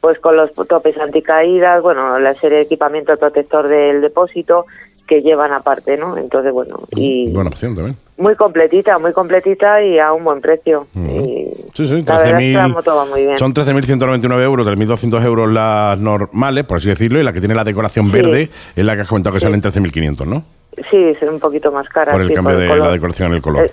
Pues 0.01 0.19
con 0.21 0.37
los 0.37 0.53
topes 0.55 0.97
anticaídas, 0.99 1.83
bueno, 1.83 2.19
la 2.19 2.35
serie 2.35 2.59
de 2.59 2.65
equipamiento, 2.65 3.17
protector 3.17 3.69
del 3.69 4.01
depósito 4.01 4.67
que 5.07 5.23
llevan 5.23 5.53
aparte, 5.53 5.97
¿no? 5.97 6.19
Entonces, 6.19 6.53
bueno, 6.53 6.81
y 6.95 7.33
Buena 7.33 7.49
opción 7.49 7.75
también. 7.75 7.97
muy 8.19 8.35
completita, 8.37 8.99
muy 8.99 9.13
completita 9.15 9.83
y 9.83 9.99
a 9.99 10.13
un 10.13 10.23
buen 10.23 10.41
precio. 10.43 10.87
Y 10.95 11.47
Sí, 11.75 11.87
sí, 11.87 12.05
la 12.07 12.17
verdad 12.17 12.27
es 12.27 12.39
que 12.39 12.53
la 12.53 12.67
13.000. 12.67 12.73
moto 12.73 12.97
va 12.97 13.05
muy 13.07 13.23
bien. 13.23 13.37
Son 13.39 13.55
13.199 13.55 14.43
euros, 14.43 14.67
3.200 14.67 15.25
euros 15.25 15.51
las 15.53 15.99
normales, 15.99 16.65
por 16.65 16.77
así 16.77 16.89
decirlo, 16.91 17.21
y 17.21 17.23
la 17.23 17.33
que 17.33 17.41
tiene 17.41 17.55
la 17.55 17.65
decoración 17.65 18.07
Sí. 18.07 18.13
verde 18.13 18.51
es 18.77 18.85
la 18.85 18.95
que 18.97 19.03
has 19.03 19.09
comentado 19.09 19.33
que 19.35 19.41
Sí. 19.41 19.47
salen 19.47 19.61
13.500, 19.63 20.27
¿no? 20.27 20.45
Sí, 20.91 20.97
es 20.97 21.23
un 21.23 21.41
poquito 21.41 21.73
más 21.73 21.89
cara. 21.89 22.13
Por 22.13 22.21
el 22.23 22.29
sí, 22.29 22.35
cambio 22.35 22.57
de 22.59 22.69
color. 22.69 22.85
la 22.87 22.93
decoración 22.93 23.29
en 23.31 23.35
el 23.37 23.43
color. 23.43 23.65
Eh, 23.67 23.73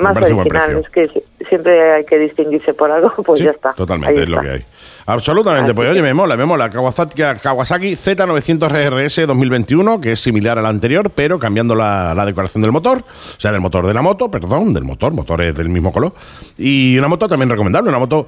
más 0.00 0.16
original, 0.16 0.78
es 0.84 0.88
que 0.90 1.08
si- 1.08 1.22
siempre 1.48 1.92
hay 1.92 2.04
que 2.06 2.18
distinguirse 2.18 2.72
por 2.72 2.90
algo, 2.90 3.12
pues 3.26 3.38
Sí, 3.40 3.44
ya 3.44 3.50
está. 3.50 3.74
Totalmente, 3.74 4.16
ahí 4.18 4.22
es 4.24 4.28
lo 4.30 4.40
que 4.40 4.48
hay. 4.50 4.64
Absolutamente, 5.06 5.74
pues 5.74 5.90
oye, 5.90 6.02
me 6.02 6.14
mola, 6.14 6.36
me 6.36 6.44
mola. 6.44 6.70
Kawasaki, 6.70 7.22
Kawasaki 7.42 7.92
Z900 7.92 8.90
RS 8.90 9.26
2021, 9.26 10.00
que 10.00 10.12
es 10.12 10.20
similar 10.20 10.58
al 10.58 10.66
anterior, 10.66 11.10
pero 11.10 11.38
cambiando 11.38 11.74
la, 11.74 12.14
la 12.14 12.24
decoración 12.24 12.62
del 12.62 12.72
motor, 12.72 12.98
o 12.98 13.40
sea, 13.40 13.52
del 13.52 13.60
motor 13.60 13.86
de 13.86 13.94
la 13.94 14.02
moto, 14.02 14.30
perdón, 14.30 14.72
del 14.72 14.84
motor, 14.84 15.12
motores 15.12 15.54
del 15.54 15.68
mismo 15.68 15.92
color. 15.92 16.14
Y 16.58 16.96
una 16.98 17.08
moto 17.08 17.28
también 17.28 17.50
recomendable, 17.50 17.88
una 17.88 17.98
moto. 17.98 18.26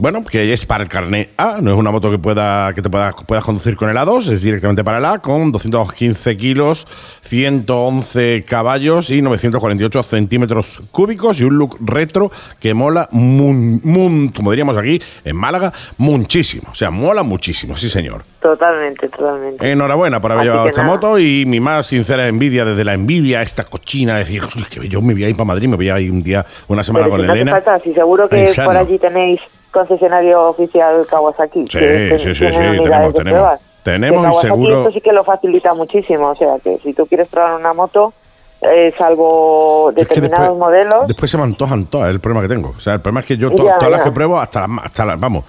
Bueno, 0.00 0.24
que 0.24 0.50
es 0.54 0.64
para 0.64 0.82
el 0.82 0.88
carnet 0.88 1.28
A, 1.36 1.58
no 1.60 1.70
es 1.72 1.76
una 1.76 1.90
moto 1.90 2.10
que 2.10 2.18
pueda 2.18 2.72
que 2.72 2.80
te 2.80 2.88
pueda, 2.88 3.12
puedas 3.12 3.44
conducir 3.44 3.76
con 3.76 3.90
el 3.90 3.96
A2, 3.98 4.30
es 4.32 4.40
directamente 4.40 4.82
para 4.82 4.96
el 4.96 5.04
A, 5.04 5.18
con 5.18 5.52
215 5.52 6.38
kilos, 6.38 6.86
111 7.20 8.42
caballos 8.48 9.10
y 9.10 9.20
948 9.20 10.02
centímetros 10.02 10.80
cúbicos 10.90 11.38
y 11.40 11.44
un 11.44 11.58
look 11.58 11.76
retro 11.80 12.32
que 12.58 12.72
mola, 12.72 13.10
mun- 13.12 13.82
mun- 13.84 14.32
como 14.34 14.50
diríamos 14.52 14.78
aquí 14.78 15.02
en 15.22 15.36
Málaga, 15.36 15.70
muchísimo. 15.98 16.68
O 16.72 16.74
sea, 16.74 16.90
mola 16.90 17.22
muchísimo, 17.22 17.76
sí 17.76 17.90
señor. 17.90 18.24
Totalmente, 18.40 19.06
totalmente. 19.10 19.70
Enhorabuena 19.70 20.18
por 20.18 20.32
haber 20.32 20.40
Así 20.44 20.48
llevado 20.50 20.68
esta 20.70 20.82
nada. 20.82 20.94
moto 20.94 21.18
y 21.18 21.44
mi 21.46 21.60
más 21.60 21.86
sincera 21.88 22.26
envidia 22.26 22.64
desde 22.64 22.84
la 22.86 22.94
envidia, 22.94 23.42
esta 23.42 23.64
cochina, 23.64 24.16
decir, 24.16 24.42
"Uy, 24.56 24.64
que 24.70 24.88
yo 24.88 25.02
me 25.02 25.12
voy 25.12 25.24
a 25.24 25.28
ir 25.28 25.36
para 25.36 25.44
Madrid, 25.44 25.68
me 25.68 25.76
voy 25.76 25.90
a 25.90 26.00
ir 26.00 26.10
un 26.10 26.22
día, 26.22 26.46
una 26.68 26.82
semana 26.82 27.04
Pero 27.04 27.10
con 27.10 27.20
si 27.20 27.26
no 27.26 27.32
hace 27.34 27.42
Elena. 27.42 27.60
falta, 27.60 27.84
si 27.84 27.92
seguro 27.92 28.28
que 28.30 28.50
por 28.64 28.76
allí 28.78 28.98
tenéis 28.98 29.40
concesionario 29.70 30.48
oficial 30.48 31.06
Kawasaki. 31.08 31.60
Sí, 31.60 31.78
que 31.78 32.16
sí, 32.18 32.34
sí, 32.34 32.50
sí, 32.50 32.58
tenemos, 32.58 33.14
tenemos. 33.14 33.50
Tenemos 33.82 34.36
y 34.36 34.40
seguro- 34.46 34.78
Esto 34.80 34.92
sí 34.92 35.00
que 35.00 35.12
lo 35.12 35.24
facilita 35.24 35.72
muchísimo. 35.74 36.28
O 36.30 36.34
sea, 36.36 36.58
que 36.62 36.78
si 36.78 36.92
tú 36.92 37.06
quieres 37.06 37.28
probar 37.28 37.54
una 37.58 37.72
moto, 37.72 38.12
eh, 38.60 38.92
salvo 38.98 39.90
determinados 39.94 40.48
después, 40.50 40.58
modelos, 40.58 41.06
después 41.06 41.30
se 41.30 41.38
me 41.38 41.44
antojan 41.44 41.86
todas, 41.86 42.08
es 42.08 42.14
el 42.14 42.20
problema 42.20 42.42
que 42.46 42.54
tengo. 42.54 42.74
O 42.76 42.80
sea, 42.80 42.94
el 42.94 43.00
problema 43.00 43.20
es 43.20 43.26
que 43.26 43.36
yo 43.38 43.50
to- 43.50 43.64
Ya, 43.64 43.78
todas 43.78 43.90
las 43.92 44.02
que 44.02 44.10
pruebo, 44.12 44.38
hasta 44.38 44.66
las, 44.66 44.70
hasta 44.84 45.04
las, 45.06 45.18
vamos, 45.18 45.44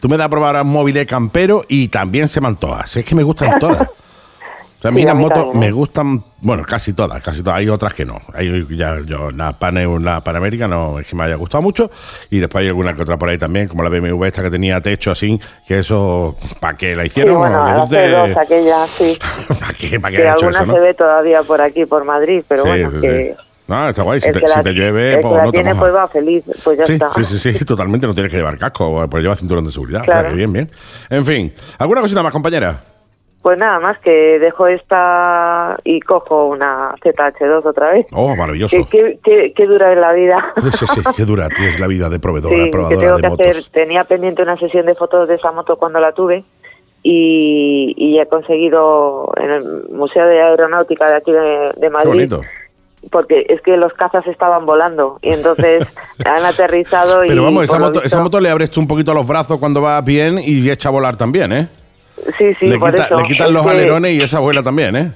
tú 0.00 0.08
me 0.08 0.16
das 0.16 0.26
a 0.26 0.28
probar 0.30 0.60
un 0.60 0.68
móvil 0.68 0.94
de 0.94 1.06
campero 1.06 1.62
y 1.68 1.88
también 1.88 2.26
se 2.26 2.40
me 2.40 2.48
antoja. 2.48 2.86
Si 2.88 2.98
es 3.00 3.04
que 3.04 3.14
me 3.14 3.22
gustan 3.22 3.58
todas. 3.60 3.88
O 4.78 4.82
sea, 4.82 4.90
a 4.90 4.92
mí 4.92 5.00
Sí, 5.00 5.06
las 5.06 5.14
motos 5.16 5.38
también, 5.44 5.56
¿eh? 5.62 5.66
me 5.66 5.72
gustan, 5.72 6.22
bueno, 6.42 6.62
casi 6.62 6.92
todas, 6.92 7.22
casi 7.22 7.42
todas. 7.42 7.58
Hay 7.58 7.68
otras 7.68 7.94
que 7.94 8.04
no. 8.04 8.20
Hay 8.34 8.66
ya, 8.76 9.00
yo, 9.06 9.30
la, 9.30 9.52
Pane, 9.58 9.86
la 10.00 10.22
Panamérica 10.22 10.68
no 10.68 10.98
es 10.98 11.08
que 11.08 11.16
me 11.16 11.24
haya 11.24 11.36
gustado 11.36 11.62
mucho. 11.62 11.90
Y 12.30 12.38
después 12.40 12.60
hay 12.62 12.68
alguna 12.68 12.94
que 12.94 13.00
otra 13.02 13.16
por 13.16 13.28
ahí 13.30 13.38
también, 13.38 13.68
como 13.68 13.82
la 13.82 13.88
BMW 13.88 14.24
esta 14.24 14.42
que 14.42 14.50
tenía 14.50 14.80
techo 14.82 15.10
así, 15.10 15.40
que 15.66 15.78
eso, 15.78 16.36
¿para 16.60 16.76
qué 16.76 16.94
la 16.94 17.02
sí, 17.04 17.06
hicieron? 17.08 17.38
bueno, 17.38 17.64
Que 17.64 17.72
la 17.72 17.80
decirte- 17.86 18.34
C2, 18.34 18.42
aquella, 18.42 18.86
sí. 18.86 19.18
¿Para 19.60 19.72
qué, 19.72 19.98
para 20.00 20.10
qué 20.12 20.16
que 20.18 20.22
hecho 20.28 20.32
alguna 20.46 20.50
eso, 20.50 20.66
no? 20.66 20.74
se 20.74 20.80
ve 20.80 20.94
todavía 20.94 21.42
por 21.42 21.60
aquí, 21.62 21.86
por 21.86 22.04
Madrid, 22.04 22.44
pero 22.46 22.62
Sí, 22.64 22.68
bueno, 22.68 22.90
sí, 22.90 22.96
que... 23.00 23.34
sí. 23.38 23.42
No, 23.68 23.88
está 23.88 24.02
guay. 24.04 24.20
Si 24.20 24.30
te, 24.30 24.40
que 24.40 24.46
si 24.46 24.56
la- 24.56 24.62
te 24.62 24.72
llueve, 24.72 25.14
el 25.14 25.20
pues 25.22 25.32
que 25.32 25.36
la 25.38 25.44
no 25.44 25.50
te 25.50 25.56
tiene 25.56 25.74
pues 25.74 25.92
va 25.94 26.06
feliz, 26.06 26.44
pues 26.62 26.78
ya 26.78 26.84
Sí, 26.86 26.92
está. 26.92 27.10
sí, 27.10 27.24
sí, 27.24 27.52
sí, 27.52 27.64
totalmente. 27.64 28.06
No 28.06 28.14
tienes 28.14 28.30
que 28.30 28.36
llevar 28.36 28.56
casco, 28.58 29.04
pues 29.10 29.22
lleva 29.22 29.34
cinturón 29.34 29.64
de 29.64 29.72
seguridad. 29.72 30.04
Claro. 30.04 30.20
Claro. 30.20 30.36
bien, 30.36 30.52
bien. 30.52 30.70
En 31.10 31.24
fin, 31.24 31.52
¿alguna 31.78 32.02
cosita 32.02 32.22
más, 32.22 32.30
compañera? 32.30 32.78
Pues 33.46 33.58
nada 33.58 33.78
más 33.78 33.96
que 34.00 34.40
dejo 34.40 34.66
esta 34.66 35.76
y 35.84 36.00
cojo 36.00 36.46
una 36.46 36.96
ZH2 37.00 37.64
otra 37.64 37.92
vez. 37.92 38.04
Oh, 38.12 38.34
maravilloso. 38.34 38.76
¿Qué, 38.76 38.88
qué, 38.90 39.18
qué- 39.22 39.52
qué 39.54 39.66
dura 39.66 39.92
es 39.92 39.98
la 39.98 40.12
vida? 40.14 40.52
Sí, 40.72 40.84
sí, 40.88 41.00
qué 41.16 41.24
dura 41.24 41.46
tienes 41.50 41.78
la 41.78 41.86
vida 41.86 42.08
de 42.08 42.18
proveedora, 42.18 42.56
Sí, 42.56 42.64
que 42.64 42.70
probadora 42.70 42.98
tengo 43.00 43.16
de 43.16 43.22
que 43.22 43.28
motos. 43.28 43.46
hacer, 43.46 43.62
tenía 43.72 44.02
pendiente 44.02 44.42
una 44.42 44.56
sesión 44.58 44.84
de 44.86 44.96
fotos 44.96 45.28
de 45.28 45.36
esa 45.36 45.52
moto 45.52 45.76
cuando 45.76 46.00
la 46.00 46.10
tuve 46.10 46.42
y, 47.04 47.94
y 47.96 48.18
he 48.18 48.26
conseguido 48.26 49.30
en 49.40 49.50
el 49.52 49.84
Museo 49.90 50.26
de 50.26 50.42
Aeronáutica 50.42 51.08
de 51.08 51.16
aquí 51.16 51.30
de, 51.30 51.38
de 51.40 51.72
Qué 51.82 51.88
Madrid, 51.90 52.08
bonito. 52.08 52.40
porque 53.12 53.46
es 53.48 53.60
que 53.62 53.76
los 53.76 53.92
cazas 53.92 54.26
estaban 54.26 54.66
volando 54.66 55.20
y 55.22 55.32
entonces 55.32 55.86
han 56.24 56.44
aterrizado 56.44 57.24
y... 57.24 57.28
Pero 57.28 57.44
vamos, 57.44 57.62
esa 58.02 58.20
moto 58.20 58.40
le 58.40 58.50
abres 58.50 58.72
tú 58.72 58.80
un 58.80 58.88
poquito 58.88 59.14
los 59.14 59.28
brazos 59.28 59.60
cuando 59.60 59.80
vas 59.80 60.04
bien 60.04 60.40
y 60.42 60.68
echa 60.68 60.88
a 60.88 60.92
volar 60.92 61.16
también, 61.16 61.52
¿eh? 61.52 61.68
Sí, 62.38 62.54
sí, 62.54 62.68
le, 62.68 62.78
por 62.78 62.90
quita- 62.92 63.06
eso. 63.06 63.20
le 63.20 63.26
quitan 63.26 63.52
los 63.52 63.66
alerones 63.66 64.12
y 64.12 64.22
esa 64.22 64.40
vuela 64.40 64.62
también, 64.62 64.96
¿eh? 64.96 65.12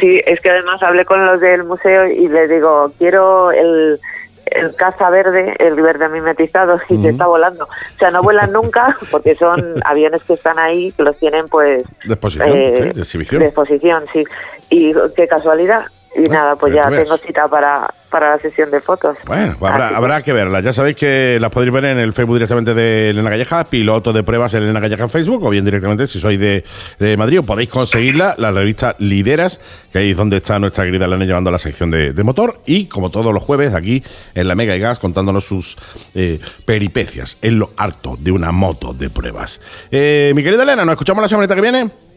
Sí, 0.00 0.20
es 0.26 0.38
que 0.40 0.50
además 0.50 0.82
hablé 0.82 1.04
con 1.04 1.24
los 1.24 1.40
del 1.40 1.64
museo 1.64 2.06
y 2.06 2.28
les 2.28 2.50
digo, 2.50 2.92
quiero 2.98 3.50
el, 3.52 3.98
el 4.46 4.76
caza 4.76 5.08
verde, 5.08 5.54
el 5.58 5.74
verde 5.80 6.08
mimetizado, 6.10 6.78
y 6.90 7.00
que 7.00 7.08
está 7.08 7.26
volando. 7.26 7.64
O 7.64 7.98
sea, 7.98 8.10
no 8.10 8.22
vuelan 8.22 8.52
nunca 8.52 8.96
porque 9.10 9.34
son 9.34 9.74
aviones 9.84 10.22
que 10.24 10.34
están 10.34 10.58
ahí, 10.58 10.92
que 10.92 11.02
los 11.02 11.18
tienen 11.18 11.46
pues... 11.48 11.82
De 12.04 12.14
exposición, 12.14 12.48
eh, 12.54 12.74
sí, 12.76 12.82
de 12.96 13.00
exhibición. 13.00 13.40
de 13.40 13.46
exposición, 13.46 14.04
sí. 14.12 14.24
Y 14.70 14.92
qué 15.16 15.26
casualidad. 15.26 15.86
Y 16.18 16.22
Bueno, 16.22 16.34
nada, 16.34 16.56
pues 16.56 16.74
ya 16.74 16.90
ya 16.90 16.98
tengo 16.98 17.16
cita 17.16 17.46
para, 17.46 17.94
para 18.10 18.30
la 18.30 18.38
sesión 18.40 18.72
de 18.72 18.80
fotos. 18.80 19.16
Bueno, 19.24 19.54
pues 19.56 19.72
habrá, 19.72 19.96
habrá 19.96 20.22
que 20.22 20.32
verlas. 20.32 20.64
Ya 20.64 20.72
sabéis 20.72 20.96
que 20.96 21.38
las 21.40 21.50
podéis 21.50 21.72
ver 21.72 21.84
en 21.84 21.98
el 22.00 22.12
Facebook 22.12 22.34
directamente 22.34 22.74
de 22.74 23.10
Elena 23.10 23.30
Galleja, 23.30 23.62
piloto 23.64 24.12
de 24.12 24.24
pruebas 24.24 24.52
en 24.54 24.64
Elena 24.64 24.80
Galleja 24.80 25.04
en 25.04 25.10
Facebook, 25.10 25.44
o 25.44 25.50
bien 25.50 25.64
directamente 25.64 26.08
si 26.08 26.18
sois 26.18 26.38
de, 26.40 26.64
de 26.98 27.16
Madrid, 27.16 27.38
o 27.38 27.42
podéis 27.44 27.68
conseguirla, 27.68 28.34
la 28.36 28.50
revista 28.50 28.96
Lideras, 28.98 29.60
que 29.92 29.98
ahí 29.98 30.10
es 30.10 30.16
donde 30.16 30.38
está 30.38 30.58
nuestra 30.58 30.84
querida 30.84 31.04
Elena 31.04 31.24
llevando 31.24 31.52
la 31.52 31.58
sección 31.60 31.88
de, 31.92 32.12
de 32.12 32.24
motor, 32.24 32.62
y 32.66 32.86
como 32.86 33.10
todos 33.10 33.32
los 33.32 33.42
jueves, 33.42 33.72
aquí 33.74 34.02
en 34.34 34.48
la 34.48 34.56
Mega 34.56 34.74
y 34.74 34.80
Gas, 34.80 34.98
contándonos 34.98 35.44
sus 35.44 35.76
eh, 36.16 36.40
peripecias 36.64 37.38
en 37.42 37.60
lo 37.60 37.70
harto 37.76 38.16
de 38.18 38.32
una 38.32 38.50
moto 38.50 38.92
de 38.92 39.08
pruebas. 39.08 39.60
Eh, 39.92 40.32
mi 40.34 40.42
querida 40.42 40.64
Elena, 40.64 40.84
¿nos 40.84 40.94
escuchamos 40.94 41.22
la 41.22 41.28
semanita 41.28 41.54
que 41.54 41.60
viene? 41.60 42.07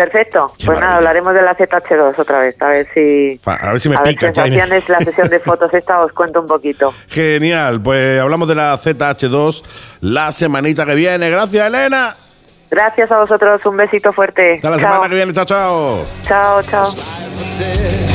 Perfecto. 0.00 0.50
Qué 0.56 0.64
pues 0.64 0.80
nada, 0.80 0.96
hablaremos 0.96 1.34
de 1.34 1.42
la 1.42 1.54
ZH2 1.54 2.14
otra 2.16 2.40
vez, 2.40 2.56
a 2.62 2.68
ver 2.68 2.88
si... 2.94 3.38
A 3.44 3.70
ver 3.72 3.80
si 3.80 3.90
me 3.90 3.96
a 3.96 4.00
ver, 4.00 4.18
sensaciones, 4.18 4.88
la 4.88 4.98
sesión 5.04 5.28
de 5.28 5.40
fotos 5.40 5.74
esta 5.74 6.00
os 6.00 6.10
cuento 6.12 6.40
un 6.40 6.46
poquito. 6.46 6.94
Genial, 7.08 7.82
pues 7.82 8.18
hablamos 8.18 8.48
de 8.48 8.54
la 8.54 8.74
ZH2 8.76 9.62
la 10.00 10.32
semanita 10.32 10.86
que 10.86 10.94
viene. 10.94 11.28
Gracias, 11.28 11.66
Elena. 11.66 12.16
Gracias 12.70 13.10
a 13.10 13.18
vosotros, 13.18 13.60
un 13.66 13.76
besito 13.76 14.10
fuerte. 14.14 14.54
Hasta 14.54 14.70
la 14.70 14.78
Chao. 14.78 14.90
semana 14.90 15.08
que 15.10 15.16
viene, 15.16 15.32
chao, 15.34 15.44
chao. 15.44 16.06
Chao, 16.26 16.62
chao. 16.62 18.09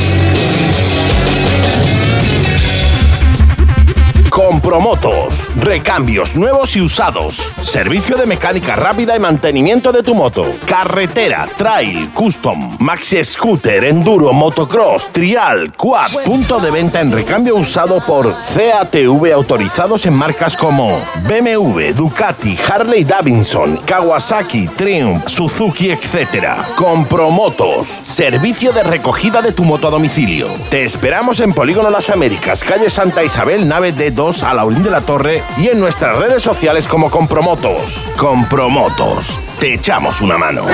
Compromotos. 4.36 5.48
Recambios 5.56 6.36
nuevos 6.36 6.76
y 6.76 6.82
usados. 6.82 7.50
Servicio 7.62 8.18
de 8.18 8.26
mecánica 8.26 8.76
rápida 8.76 9.16
y 9.16 9.18
mantenimiento 9.18 9.92
de 9.92 10.02
tu 10.02 10.14
moto. 10.14 10.44
Carretera, 10.66 11.48
trail, 11.56 12.10
custom, 12.12 12.76
maxi 12.78 13.24
scooter, 13.24 13.84
enduro, 13.84 14.34
motocross, 14.34 15.08
trial, 15.08 15.72
quad. 15.72 16.10
Punto 16.26 16.60
de 16.60 16.70
venta 16.70 17.00
en 17.00 17.12
recambio 17.12 17.56
usado 17.56 18.04
por 18.06 18.34
CATV 18.34 19.32
autorizados 19.32 20.04
en 20.04 20.12
marcas 20.12 20.54
como 20.54 21.00
BMW, 21.26 21.94
Ducati, 21.94 22.58
Harley 22.70 23.04
Davidson, 23.04 23.78
Kawasaki, 23.86 24.68
Triumph, 24.68 25.28
Suzuki, 25.28 25.90
etc. 25.90 26.58
Compromotos. 26.76 27.88
Servicio 27.88 28.70
de 28.72 28.82
recogida 28.82 29.40
de 29.40 29.52
tu 29.52 29.64
moto 29.64 29.88
a 29.88 29.90
domicilio. 29.90 30.48
Te 30.68 30.84
esperamos 30.84 31.40
en 31.40 31.54
Polígono 31.54 31.88
Las 31.88 32.10
Américas, 32.10 32.62
calle 32.62 32.90
Santa 32.90 33.24
Isabel, 33.24 33.66
nave 33.66 33.92
D2 34.26 34.42
a 34.42 34.54
la 34.54 34.64
Orín 34.64 34.82
de 34.82 34.90
la 34.90 35.00
Torre 35.00 35.42
y 35.58 35.68
en 35.68 35.78
nuestras 35.78 36.18
redes 36.18 36.42
sociales 36.42 36.88
como 36.88 37.10
Compromotos. 37.10 38.04
Compromotos. 38.16 39.38
Te 39.60 39.74
echamos 39.74 40.20
una 40.20 40.36
mano. 40.36 40.64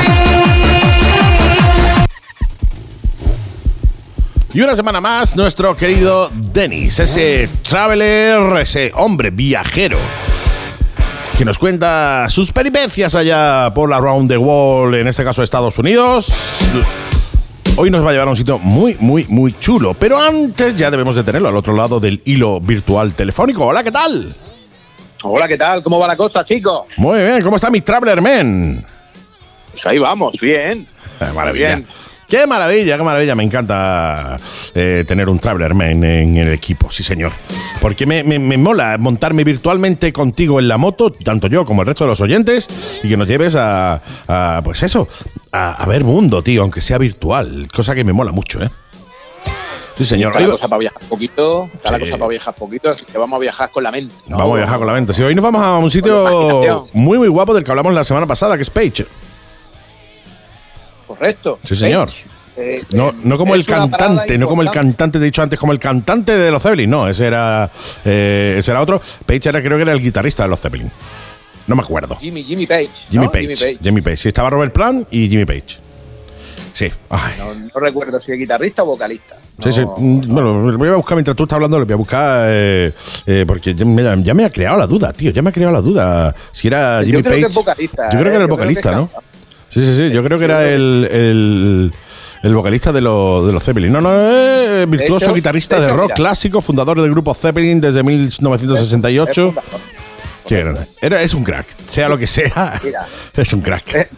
Y 4.55 4.61
una 4.61 4.75
semana 4.75 5.01
más, 5.01 5.37
nuestro 5.37 5.75
querido 5.77 6.31
Denis, 6.35 7.01
ese 7.01 7.49
traveler, 7.63 8.61
ese 8.61 8.93
hombre 8.95 9.31
viajero, 9.31 9.99
que 11.37 11.45
nos 11.45 11.59
cuenta 11.59 12.27
sus 12.29 12.53
peripecias 12.53 13.15
allá 13.15 13.73
por 13.75 13.89
la 13.89 13.99
Round 13.99 14.31
the 14.31 14.37
Wall, 14.37 14.95
en 14.95 15.09
este 15.09 15.25
caso 15.25 15.43
Estados 15.43 15.79
Unidos. 15.79 16.33
Hoy 17.75 17.91
nos 17.91 18.05
va 18.05 18.11
a 18.11 18.13
llevar 18.13 18.29
a 18.29 18.31
un 18.31 18.37
sitio 18.37 18.59
muy, 18.59 18.97
muy, 19.01 19.25
muy 19.29 19.59
chulo. 19.59 19.95
Pero 19.95 20.21
antes 20.21 20.75
ya 20.75 20.91
debemos 20.91 21.17
de 21.17 21.25
tenerlo 21.25 21.49
al 21.49 21.57
otro 21.57 21.75
lado 21.75 22.01
del 22.01 22.21
hilo 22.27 22.61
virtual 22.61 23.15
telefónico. 23.15 23.65
Hola, 23.65 23.83
¿qué 23.83 23.91
tal? 23.91 24.37
Hola, 25.23 25.49
¿qué 25.49 25.57
tal? 25.57 25.83
¿Cómo 25.83 25.99
va 25.99 26.07
la 26.07 26.17
cosa, 26.17 26.45
chicos? 26.45 26.83
Muy 26.99 27.19
bien, 27.23 27.41
¿cómo 27.43 27.57
está 27.57 27.71
mi 27.71 27.81
Traveler 27.81 28.21
Man? 28.21 28.85
Pues 29.71 29.87
ahí 29.87 29.99
vamos, 29.99 30.35
bien. 30.39 30.87
maravilla. 31.35 31.77
Bien. 31.77 31.87
Qué 32.33 32.47
maravilla, 32.47 32.97
qué 32.97 33.05
maravilla. 33.05 33.35
Me 33.35 33.43
encanta 33.43 34.41
eh, 34.75 35.05
tener 35.07 35.29
un 35.29 35.39
Traveler 35.39 35.75
Man 35.75 36.03
en, 36.03 36.35
el 36.35 36.49
equipo, 36.55 36.91
sí, 36.91 37.03
señor. 37.03 37.31
Porque 37.79 38.07
me, 38.07 38.25
me, 38.25 38.39
me, 38.39 38.57
mola 38.57 38.97
montarme 38.97 39.45
virtualmente 39.45 40.15
contigo 40.15 40.59
en 40.59 40.67
la 40.67 40.79
moto, 40.79 41.13
tanto 41.13 41.49
yo 41.49 41.67
como 41.67 41.83
el 41.83 41.89
resto 41.89 42.05
de 42.05 42.09
los 42.09 42.23
oyentes, 42.23 42.69
y 43.03 43.11
que 43.11 43.19
nos 43.19 43.29
lleves 43.29 43.55
a, 43.55 44.01
a 44.29 44.63
pues 44.65 44.83
eso, 44.83 45.09
a, 45.53 45.75
a, 45.75 45.87
ver 45.87 46.05
mundo, 46.05 46.43
tío, 46.43 46.63
aunque 46.63 46.81
sea 46.81 46.97
virtual. 46.97 47.69
Cosa 47.71 47.95
que 47.95 48.03
me 48.03 48.15
mola 48.15 48.33
mucho, 48.33 48.63
¿eh? 48.63 48.71
Sí, 49.95 50.07
señor. 50.07 50.33
Está 50.33 50.41
la 50.41 50.53
cosa 50.53 50.69
para 50.69 50.79
viajar 50.79 51.03
poquito, 51.11 51.69
está 51.75 51.89
sí. 51.89 51.93
la 51.93 52.01
cosa 52.01 52.17
para 52.17 52.29
viajar 52.31 52.55
poquito, 52.55 52.89
así 52.89 53.05
que 53.05 53.19
vamos 53.19 53.37
a 53.37 53.41
viajar 53.41 53.71
con 53.71 53.83
la 53.83 53.91
mente. 53.93 54.15
¿no? 54.27 54.39
Vamos 54.39 54.55
a 54.55 54.57
viajar 54.57 54.79
con 54.79 54.87
la 54.87 54.95
mente. 54.95 55.13
Sí, 55.13 55.23
hoy 55.23 55.35
nos 55.35 55.45
vamos 55.45 55.61
a 55.63 55.77
un 55.77 55.91
sitio 55.91 56.89
muy, 56.95 57.19
muy 57.19 57.29
guapo 57.29 57.53
del 57.53 57.63
que 57.63 57.71
hablamos 57.73 57.93
la 57.93 58.05
semana 58.05 58.27
pasada, 58.27 58.57
que 58.57 58.63
es 58.63 58.71
Page. 58.71 59.05
Correcto. 61.17 61.59
Sí, 61.65 61.77
señor. 61.77 62.11
Eh, 62.57 62.83
no, 62.93 63.13
no 63.13 63.39
como 63.39 63.55
el 63.55 63.65
cantante, 63.65 64.37
no 64.37 64.47
como 64.47 64.63
el 64.63 64.71
cantante, 64.71 65.19
te 65.19 65.25
he 65.25 65.27
dicho 65.27 65.43
antes, 65.43 65.59
como 65.59 65.73
el 65.73 65.79
cantante 65.79 66.33
de 66.37 66.51
los 66.51 66.63
Zeppelin, 66.63 66.91
no, 66.91 67.09
ese 67.09 67.27
era, 67.27 67.71
eh, 68.05 68.57
ese 68.59 68.71
era 68.71 68.81
otro. 68.83 69.01
Page 69.25 69.49
era, 69.49 69.63
creo 69.63 69.77
que 69.77 69.83
era 69.83 69.93
el 69.93 70.01
guitarrista 70.01 70.43
de 70.43 70.51
los 70.51 70.61
Zeppelin. 70.61 70.91
No 71.67 71.77
me 71.77 71.83
acuerdo. 71.83 72.17
Jimmy, 72.17 72.43
Jimmy 72.43 72.67
Page. 72.67 72.91
Jimmy, 73.11 73.27
¿no? 73.27 73.33
Page, 73.33 73.43
Jimmy 73.43 73.55
Page. 73.55 73.79
Jimmy 73.83 74.01
Page. 74.03 74.17
Sí, 74.17 74.29
estaba 74.29 74.51
Robert 74.51 74.73
Plant 74.73 75.09
y 75.11 75.29
Jimmy 75.29 75.45
Page. 75.45 75.81
Sí. 76.73 76.91
Ay. 77.11 77.35
No, 77.39 77.55
no, 77.55 77.81
recuerdo 77.81 78.19
si 78.19 78.33
es 78.33 78.39
guitarrista 78.39 78.83
o 78.83 78.87
vocalista. 78.87 79.37
No, 79.59 79.65
sí, 79.65 79.73
sí. 79.73 79.83
Bueno, 79.85 80.71
lo 80.71 80.79
voy 80.79 80.89
a 80.89 80.97
buscar 80.97 81.17
mientras 81.17 81.37
tú 81.37 81.45
estás 81.45 81.57
hablando, 81.57 81.79
lo 81.79 81.85
voy 81.85 81.93
a 81.93 81.97
buscar 81.97 82.47
eh, 82.49 82.93
eh, 83.27 83.45
porque 83.47 83.75
ya 83.75 83.85
me, 83.85 84.23
ya 84.23 84.35
me, 84.35 84.45
ha 84.45 84.51
creado 84.51 84.79
la 84.79 84.87
duda, 84.87 85.13
tío. 85.13 85.31
Ya 85.31 85.43
me 85.43 85.51
ha 85.51 85.53
creado 85.53 85.73
la 85.73 85.81
duda. 85.81 86.35
Si 86.51 86.69
era 86.69 87.01
Jimmy 87.01 87.13
yo 87.13 87.21
creo 87.21 87.33
Page. 87.33 87.41
Que 87.41 87.49
es 87.49 87.55
vocalista, 87.55 88.05
yo 88.11 88.19
creo 88.19 88.25
que 88.25 88.31
eh, 88.31 88.35
era 88.35 88.45
el 88.45 88.51
vocalista, 88.51 88.93
¿no? 88.93 89.11
Sí, 89.73 89.81
sí, 89.87 89.97
sí. 89.97 90.11
Yo 90.13 90.23
creo 90.23 90.39
que 90.39 90.45
era 90.45 90.69
el, 90.69 91.09
el, 91.11 91.93
el 92.43 92.55
vocalista 92.55 92.93
de, 92.93 93.01
lo, 93.01 93.47
de 93.47 93.55
los 93.55 93.65
Zeppelin. 93.65 93.91
No, 93.91 94.03
no, 94.03 94.11
eh, 94.13 94.85
virtuoso 94.87 95.27
hecho, 95.27 95.35
guitarrista 95.35 95.81
de, 95.81 95.89
rock 95.89 96.09
mira. 96.09 96.15
clásico, 96.15 96.61
fundador 96.61 97.01
del 97.01 97.11
grupo 97.11 97.33
Zeppelin 97.33 97.81
desde 97.81 98.03
1968. 98.03 99.55
Que 100.47 100.59
era, 100.59 100.87
era, 101.01 101.23
es 101.23 101.33
un 101.33 101.43
crack, 101.43 101.67
sea 101.87 102.09
lo 102.11 102.19
que 102.19 102.27
sea, 102.27 102.79
Mira. 102.85 103.07
es 103.37 103.53
un 103.55 103.63
crack. 103.63 103.95
Eh, 103.95 104.09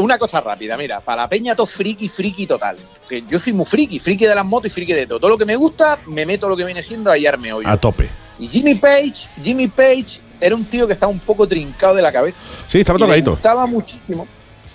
una 0.00 0.18
cosa 0.18 0.40
rápida, 0.40 0.76
mira, 0.76 1.00
para 1.00 1.22
la 1.22 1.28
peña 1.28 1.54
todo 1.54 1.66
friki, 1.66 2.08
friki 2.08 2.46
total. 2.48 2.76
Que 3.08 3.22
yo 3.28 3.38
soy 3.38 3.52
muy 3.52 3.66
friki, 3.66 4.00
friki 4.00 4.24
de 4.26 4.34
las 4.34 4.44
motos 4.44 4.66
y 4.66 4.74
friki 4.74 4.94
de 4.94 5.06
todo. 5.06 5.20
Todo 5.20 5.30
lo 5.30 5.38
que 5.38 5.44
me 5.44 5.54
gusta, 5.54 6.00
me 6.08 6.26
meto 6.26 6.48
lo 6.48 6.56
que 6.56 6.64
viene 6.64 6.82
siendo 6.82 7.10
a 7.10 7.12
hallarme 7.12 7.52
hoy. 7.52 7.64
A 7.68 7.76
tope. 7.76 8.08
Y 8.40 8.48
Jimmy 8.48 8.74
Page, 8.74 9.28
Jimmy 9.44 9.68
Page 9.68 10.18
era 10.40 10.56
un 10.56 10.64
tío 10.64 10.86
que 10.86 10.94
estaba 10.94 11.12
un 11.12 11.18
poco 11.20 11.46
trincado 11.46 11.94
de 11.94 12.02
la 12.02 12.10
cabeza. 12.10 12.38
Sí, 12.66 12.80
estaba 12.80 12.98
tocadito. 12.98 13.32
gustaba 13.32 13.66
muchísimo, 13.66 14.26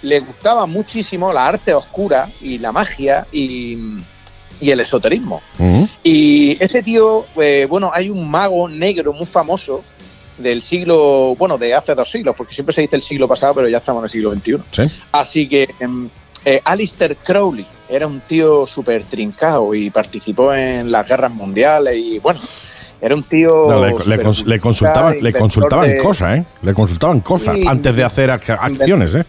le 0.05 0.19
gustaba 0.19 0.65
muchísimo 0.65 1.33
la 1.33 1.47
arte 1.47 1.73
oscura 1.73 2.29
y 2.41 2.57
la 2.59 2.71
magia 2.71 3.25
y, 3.31 3.77
y 4.61 4.69
el 4.71 4.79
esoterismo. 4.79 5.41
Y 6.03 6.57
ese 6.63 6.83
tío, 6.83 7.25
eh, 7.37 7.65
bueno, 7.69 7.91
hay 7.93 8.09
un 8.09 8.29
mago 8.29 8.69
negro 8.69 9.13
muy 9.13 9.25
famoso 9.25 9.83
del 10.37 10.61
siglo, 10.61 11.35
bueno, 11.37 11.57
de 11.57 11.73
hace 11.73 11.95
dos 11.95 12.09
siglos, 12.11 12.35
porque 12.37 12.53
siempre 12.53 12.75
se 12.75 12.81
dice 12.81 12.95
el 12.97 13.01
siglo 13.01 13.27
pasado, 13.27 13.53
pero 13.55 13.67
ya 13.69 13.77
estamos 13.77 14.01
en 14.01 14.05
el 14.05 14.11
siglo 14.11 14.33
XXI. 14.35 14.57
Sí. 14.71 14.91
Así 15.11 15.47
que 15.47 15.69
em, 15.79 16.09
eh, 16.43 16.61
Alistair 16.63 17.15
Crowley 17.17 17.65
era 17.89 18.05
un 18.05 18.19
tío 18.21 18.67
súper 18.67 19.03
trincado 19.05 19.73
y 19.73 19.89
participó 19.89 20.53
en 20.53 20.91
las 20.91 21.07
guerras 21.07 21.31
mundiales 21.31 21.95
y 21.97 22.19
bueno, 22.19 22.41
era 23.01 23.15
un 23.15 23.23
tío... 23.23 23.65
No, 23.69 23.81
le, 23.85 23.91
le 23.91 23.97
súper 23.97 24.07
cons- 24.07 24.15
le 24.15 24.23
culturista, 24.25 24.59
consultaban, 24.59 25.17
le 25.21 25.33
consultaban 25.33 25.89
de- 25.89 25.97
cosas, 25.97 26.37
¿eh? 26.39 26.45
Le 26.61 26.73
consultaban 26.73 27.19
cosas 27.21 27.55
Sí, 27.55 27.63
antes 27.67 27.95
de 27.95 28.03
hacer 28.03 28.29
ac- 28.29 28.57
acciones, 28.59 29.15
¿eh? 29.15 29.25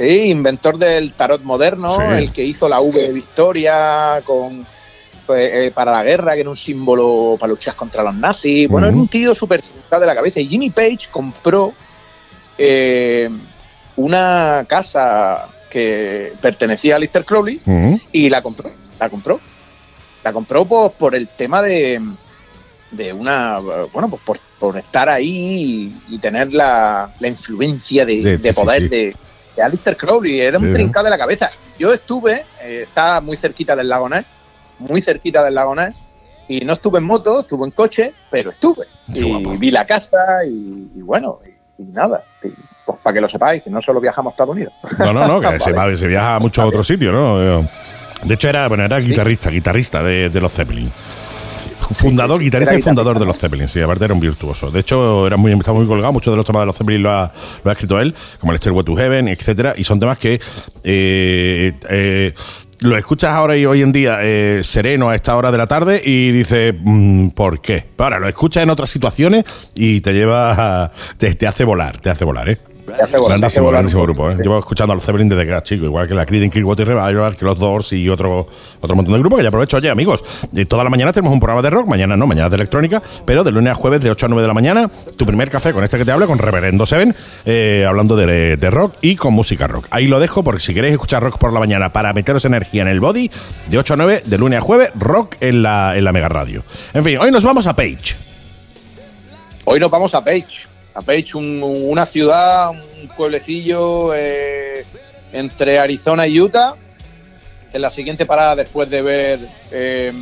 Sí, 0.00 0.30
inventor 0.30 0.78
del 0.78 1.12
tarot 1.12 1.42
moderno, 1.42 1.94
Sí. 1.96 2.02
el 2.16 2.32
que 2.32 2.42
hizo 2.42 2.66
la 2.70 2.80
V 2.80 3.02
de 3.02 3.12
Victoria 3.12 4.22
con 4.24 4.64
pues, 5.26 5.50
eh, 5.52 5.72
para 5.74 5.92
la 5.92 6.02
guerra, 6.02 6.32
que 6.34 6.40
era 6.40 6.48
un 6.50 6.56
símbolo 6.56 7.36
para 7.38 7.50
luchar 7.50 7.76
contra 7.76 8.02
los 8.02 8.14
nazis. 8.14 8.66
Bueno, 8.66 8.88
era 8.88 8.96
un 8.96 9.06
tío 9.08 9.34
súper 9.34 9.62
de 9.62 10.06
la 10.06 10.14
cabeza. 10.14 10.40
Y 10.40 10.48
Jimmy 10.48 10.70
Page 10.70 11.08
compró 11.10 11.72
eh, 12.56 13.28
una 13.96 14.64
casa 14.66 15.46
que 15.68 16.32
pertenecía 16.40 16.96
a 16.96 16.98
Lister 16.98 17.24
Crowley 17.24 17.60
y 18.10 18.28
la 18.30 18.40
compró. 18.42 18.70
La 18.98 19.08
compró. 19.10 19.38
La 20.24 20.32
compró 20.32 20.64
por, 20.64 20.92
por 20.92 21.14
el 21.14 21.28
tema 21.28 21.62
de, 21.62 22.00
de 22.90 23.12
una. 23.12 23.58
Bueno, 23.92 24.08
pues 24.08 24.22
por, 24.22 24.38
por 24.58 24.78
estar 24.78 25.08
ahí 25.08 25.92
y, 26.08 26.14
y 26.14 26.18
tener 26.18 26.52
la, 26.52 27.10
la 27.20 27.28
influencia 27.28 28.04
de, 28.06 28.20
De- 28.22 28.38
de 28.38 28.52
sí, 28.52 28.60
poder 28.60 28.82
sí. 28.82 28.88
de, 28.88 29.16
de 29.60 29.66
Alistair 29.66 29.96
Crowley. 29.96 30.40
Era 30.40 30.58
un 30.58 30.66
Sí. 30.66 30.72
trincado 30.72 31.04
de 31.04 31.10
la 31.10 31.18
cabeza. 31.18 31.50
Yo 31.78 31.92
estuve, 31.92 32.44
eh, 32.62 32.84
está 32.88 33.20
muy 33.20 33.36
cerquita 33.36 33.76
del 33.76 33.88
lago 33.88 34.08
Ness, 34.08 34.24
muy 34.78 35.00
cerquita 35.02 35.44
del 35.44 35.54
lago 35.54 35.74
Ness, 35.74 35.94
y 36.48 36.60
no 36.64 36.72
estuve 36.74 36.98
en 36.98 37.04
moto, 37.04 37.40
estuve 37.40 37.64
en 37.66 37.70
coche, 37.70 38.12
pero 38.30 38.50
estuve. 38.50 38.86
Qué 39.12 39.20
y 39.20 39.22
guapo. 39.22 39.56
vi 39.58 39.70
la 39.70 39.86
casa 39.86 40.44
y, 40.46 40.90
y 40.96 41.02
bueno, 41.02 41.38
y, 41.78 41.82
y 41.82 41.86
nada. 41.86 42.24
Y, 42.42 42.48
pues 42.84 42.98
para 43.02 43.14
que 43.14 43.20
lo 43.20 43.28
sepáis, 43.28 43.62
que 43.62 43.70
no 43.70 43.80
solo 43.80 44.00
viajamos 44.00 44.32
a 44.32 44.34
Estados 44.34 44.52
Unidos. 44.52 44.72
No, 44.98 45.12
no, 45.12 45.26
no, 45.28 45.40
que 45.40 45.46
Vale. 45.46 45.60
se, 45.60 45.72
va- 45.72 45.96
se 45.96 46.06
viaja 46.08 46.36
a 46.36 46.40
muchos 46.40 46.64
otros 46.64 46.86
sitios, 46.86 47.12
¿no? 47.12 47.38
De 48.24 48.34
hecho, 48.34 48.48
era, 48.48 48.68
bueno, 48.68 48.84
era 48.84 48.98
guitarrista, 48.98 49.48
guitarrista 49.50 50.02
de, 50.02 50.28
de 50.28 50.40
los 50.40 50.52
Zeppelin. 50.52 50.90
Fundador, 51.94 52.38
sí, 52.38 52.44
guitarrista 52.44 52.74
y 52.74 52.82
fundador 52.82 53.18
de 53.18 53.24
los 53.26 53.38
Zeppelin, 53.38 53.68
sí, 53.68 53.80
aparte 53.80 54.04
era 54.04 54.14
un 54.14 54.20
virtuoso. 54.20 54.70
De 54.70 54.80
hecho, 54.80 55.26
era 55.26 55.36
muy, 55.36 55.52
está 55.52 55.72
muy 55.72 55.86
colgado, 55.86 56.12
muchos 56.12 56.32
de 56.32 56.36
los 56.36 56.46
temas 56.46 56.62
de 56.62 56.66
los 56.66 56.76
Zeppelin 56.76 57.02
lo 57.02 57.10
ha, 57.10 57.32
lo 57.64 57.70
ha 57.70 57.72
escrito 57.72 57.98
él, 58.00 58.14
como 58.38 58.52
el 58.52 58.58
Stairway 58.58 58.84
to 58.84 58.94
Heaven, 58.96 59.28
etcétera, 59.28 59.74
y 59.76 59.84
son 59.84 59.98
temas 60.00 60.18
que 60.18 60.40
eh, 60.84 61.72
eh, 61.88 62.34
lo 62.80 62.96
escuchas 62.96 63.30
ahora 63.32 63.56
y 63.56 63.66
hoy 63.66 63.82
en 63.82 63.92
día 63.92 64.18
eh, 64.22 64.60
sereno 64.62 65.10
a 65.10 65.14
esta 65.14 65.36
hora 65.36 65.50
de 65.52 65.58
la 65.58 65.66
tarde 65.66 66.00
y 66.04 66.30
dices, 66.32 66.74
mm, 66.78 67.28
¿por 67.28 67.60
qué? 67.60 67.84
Pero 67.96 68.04
ahora 68.04 68.18
lo 68.20 68.28
escuchas 68.28 68.62
en 68.62 68.70
otras 68.70 68.88
situaciones 68.90 69.44
y 69.74 70.00
te 70.00 70.12
lleva, 70.14 70.84
a- 70.84 70.92
te, 71.18 71.34
te 71.34 71.46
hace 71.46 71.64
volar, 71.64 71.98
te 72.00 72.08
hace 72.10 72.24
volar, 72.24 72.48
¿eh? 72.48 72.58
Grandísimo, 72.90 73.70
grandísimo 73.70 74.02
grupo. 74.02 74.30
¿eh? 74.30 74.36
Llevo 74.42 74.58
escuchando 74.58 74.92
a 74.92 74.96
los 74.96 75.04
Zeppelin 75.04 75.28
desde 75.28 75.44
que 75.44 75.50
era 75.50 75.62
chico, 75.62 75.84
igual 75.84 76.08
que 76.08 76.14
la 76.14 76.26
Creed, 76.26 76.50
Clearwater 76.50 76.88
Revival, 76.88 77.36
que 77.36 77.44
los 77.44 77.58
Doors 77.58 77.92
y 77.92 78.08
otro, 78.08 78.46
otro 78.80 78.96
montón 78.96 79.14
de 79.14 79.20
grupos 79.20 79.38
que 79.38 79.42
ya 79.42 79.48
aprovecho. 79.48 79.76
Oye, 79.76 79.90
amigos, 79.90 80.24
eh, 80.54 80.64
toda 80.64 80.84
la 80.84 80.90
mañana 80.90 81.12
tenemos 81.12 81.32
un 81.32 81.40
programa 81.40 81.62
de 81.62 81.70
rock, 81.70 81.86
mañana 81.86 82.16
no, 82.16 82.26
mañana 82.26 82.48
de 82.48 82.56
electrónica, 82.56 83.02
pero 83.24 83.44
de 83.44 83.52
lunes 83.52 83.72
a 83.72 83.74
jueves 83.74 84.02
de 84.02 84.10
8 84.10 84.26
a 84.26 84.28
9 84.28 84.42
de 84.42 84.48
la 84.48 84.54
mañana, 84.54 84.90
tu 85.16 85.26
primer 85.26 85.50
café 85.50 85.72
con 85.72 85.84
este 85.84 85.98
que 85.98 86.04
te 86.04 86.12
habla, 86.12 86.26
con 86.26 86.38
Reverendo 86.38 86.86
Seven, 86.86 87.14
eh, 87.44 87.84
hablando 87.88 88.16
de, 88.16 88.56
de 88.56 88.70
rock 88.70 88.94
y 89.00 89.16
con 89.16 89.34
música 89.34 89.66
rock. 89.66 89.86
Ahí 89.90 90.06
lo 90.06 90.20
dejo 90.20 90.42
porque 90.42 90.60
si 90.60 90.74
queréis 90.74 90.92
escuchar 90.92 91.22
rock 91.22 91.38
por 91.38 91.52
la 91.52 91.60
mañana 91.60 91.92
para 91.92 92.12
meteros 92.12 92.44
energía 92.44 92.82
en 92.82 92.88
el 92.88 93.00
body, 93.00 93.30
de 93.68 93.78
8 93.78 93.94
a 93.94 93.96
9, 93.96 94.22
de 94.26 94.38
lunes 94.38 94.58
a 94.58 94.62
jueves, 94.62 94.90
rock 94.96 95.36
en 95.40 95.62
la, 95.62 95.96
en 95.96 96.04
la 96.04 96.12
Mega 96.12 96.28
Radio. 96.28 96.62
En 96.94 97.04
fin, 97.04 97.18
hoy 97.18 97.30
nos 97.30 97.44
vamos 97.44 97.66
a 97.66 97.74
Page. 97.74 98.16
Hoy 99.64 99.78
nos 99.78 99.90
vamos 99.90 100.14
a 100.14 100.24
Page. 100.24 100.69
A 100.94 101.02
Page, 101.02 101.36
un- 101.36 101.62
una 101.62 102.06
ciudad, 102.06 102.70
un 102.70 103.08
pueblecillo 103.16 104.12
eh, 104.14 104.84
entre 105.32 105.78
Arizona 105.78 106.26
y 106.26 106.40
Utah. 106.40 106.74
En 107.72 107.82
la 107.82 107.90
siguiente 107.90 108.26
parada 108.26 108.56
después 108.56 108.90
de 108.90 109.00
ver 109.02 109.38
eh, 109.70 110.12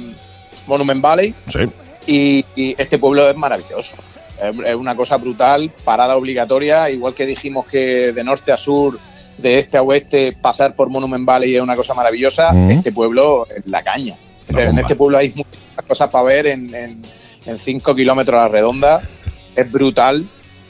Monument 0.66 1.00
Valley. 1.00 1.34
Sí. 1.38 1.60
Y, 2.06 2.44
y 2.54 2.74
este 2.78 2.98
pueblo 2.98 3.28
es 3.28 3.36
maravilloso. 3.36 3.96
Es, 4.42 4.54
es 4.66 4.74
una 4.74 4.94
cosa 4.94 5.16
brutal, 5.16 5.70
parada 5.84 6.16
obligatoria, 6.16 6.90
igual 6.90 7.14
que 7.14 7.26
dijimos 7.26 7.66
que 7.66 8.12
de 8.12 8.24
norte 8.24 8.52
a 8.52 8.56
sur, 8.56 8.98
de 9.38 9.58
este 9.58 9.76
a 9.78 9.82
oeste, 9.82 10.36
pasar 10.40 10.74
por 10.74 10.90
Monument 10.90 11.24
Valley 11.24 11.56
es 11.56 11.62
una 11.62 11.76
cosa 11.76 11.94
maravillosa. 11.94 12.52
Mm. 12.52 12.70
Este 12.72 12.92
pueblo 12.92 13.46
es 13.54 13.66
la 13.66 13.82
caña. 13.82 14.14
En 14.48 14.78
este 14.78 14.96
pueblo 14.96 15.18
hay 15.18 15.28
muchas 15.34 15.84
cosas 15.86 16.08
para 16.10 16.24
ver 16.24 16.46
en, 16.46 16.74
en, 16.74 17.02
en 17.46 17.58
cinco 17.58 17.94
kilómetros 17.94 18.38
a 18.38 18.42
la 18.44 18.48
redonda. 18.48 19.02
Es 19.54 19.70
brutal. 19.70 20.24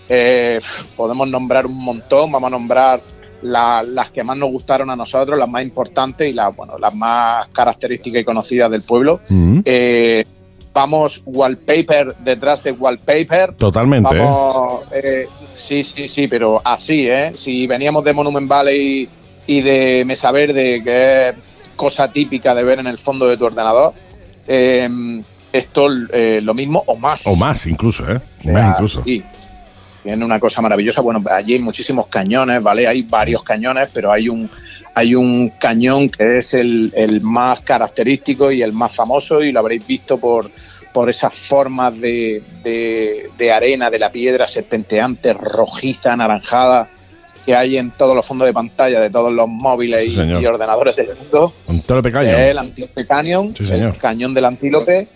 Eh, 0.08 0.58
podemos 0.96 1.28
nombrar 1.28 1.66
un 1.66 1.76
montón, 1.76 2.32
vamos 2.32 2.48
a 2.48 2.50
nombrar 2.50 3.00
la- 3.42 3.82
las 3.82 4.10
que 4.10 4.24
más 4.24 4.36
nos 4.36 4.50
gustaron 4.50 4.90
a 4.90 4.96
nosotros, 4.96 5.38
las 5.38 5.48
más 5.48 5.62
importantes 5.62 6.28
y 6.28 6.32
las, 6.32 6.54
bueno, 6.56 6.78
las 6.78 6.94
más 6.94 7.46
características 7.48 8.22
y 8.22 8.24
conocidas 8.24 8.70
del 8.70 8.82
pueblo. 8.82 9.20
Mm, 9.28 9.60
Eh, 9.64 10.24
vamos 10.72 11.22
wallpaper 11.26 12.14
detrás 12.20 12.62
de 12.62 12.72
wallpaper. 12.72 13.54
Totalmente. 13.54 14.16
¿eh? 14.16 14.20
Vamos, 14.20 14.82
eh, 14.92 15.26
sí, 15.52 15.82
sí, 15.84 16.08
sí, 16.08 16.26
pero 16.28 16.60
así, 16.64 17.08
¿eh? 17.08 17.32
Si 17.36 17.66
veníamos 17.66 18.02
de 18.04 18.12
Monument 18.12 18.48
Valley 18.48 19.08
y 19.46 19.60
de 19.60 20.04
Mesa 20.06 20.30
Verde, 20.32 20.82
que 20.84 21.28
es 21.30 21.34
cosa 21.76 22.10
típica 22.10 22.54
de 22.54 22.64
ver 22.64 22.78
en 22.80 22.86
el 22.86 22.98
fondo 22.98 23.26
de 23.28 23.36
tu 23.36 23.44
ordenador. 23.46 23.92
Eh, 24.46 24.88
esto 25.52 25.88
lo 25.88 26.54
mismo 26.54 26.82
o 26.86 26.96
más. 26.96 27.26
O 27.26 27.34
más 27.36 27.66
incluso, 27.66 28.04
¿eh? 28.10 28.20
O 28.46 28.50
más 28.50 28.70
incluso. 28.74 29.02
Sí. 29.04 29.22
Tiene 30.08 30.24
una 30.24 30.40
cosa 30.40 30.62
maravillosa. 30.62 31.02
Bueno, 31.02 31.22
allí 31.30 31.52
hay 31.52 31.58
muchísimos 31.58 32.06
cañones, 32.06 32.62
¿vale? 32.62 32.86
Hay 32.88 33.02
varios 33.02 33.42
cañones, 33.42 33.90
pero 33.92 34.10
hay 34.10 34.30
un, 34.30 34.48
hay 34.94 35.14
un 35.14 35.50
cañón 35.60 36.08
que 36.08 36.38
es 36.38 36.54
el, 36.54 36.90
el 36.96 37.20
más 37.20 37.60
característico 37.60 38.50
y 38.50 38.62
el 38.62 38.72
más 38.72 38.94
famoso 38.96 39.42
y 39.42 39.52
lo 39.52 39.60
habréis 39.60 39.86
visto 39.86 40.16
por, 40.16 40.50
por 40.94 41.10
esas 41.10 41.34
formas 41.34 42.00
de, 42.00 42.42
de, 42.64 43.28
de 43.36 43.52
arena 43.52 43.90
de 43.90 43.98
la 43.98 44.10
piedra 44.10 44.48
serpenteante, 44.48 45.34
rojiza, 45.34 46.14
anaranjada, 46.14 46.88
que 47.44 47.54
hay 47.54 47.76
en 47.76 47.90
todos 47.90 48.16
los 48.16 48.24
fondos 48.24 48.46
de 48.46 48.54
pantalla 48.54 49.00
de 49.00 49.10
todos 49.10 49.30
los 49.30 49.46
móviles 49.46 50.14
Sí, 50.14 50.20
y- 50.22 50.46
ordenadores 50.46 50.96
del 50.96 51.08
mundo. 51.16 51.52
Antílope 51.68 52.10
Canyon. 52.10 52.34
El 52.40 52.56
Antílope 52.56 53.06
Canyon, 53.06 53.54
Sí, 53.54 53.64
el 53.70 53.94
cañón 53.98 54.32
del 54.32 54.46
Antílope. 54.46 55.06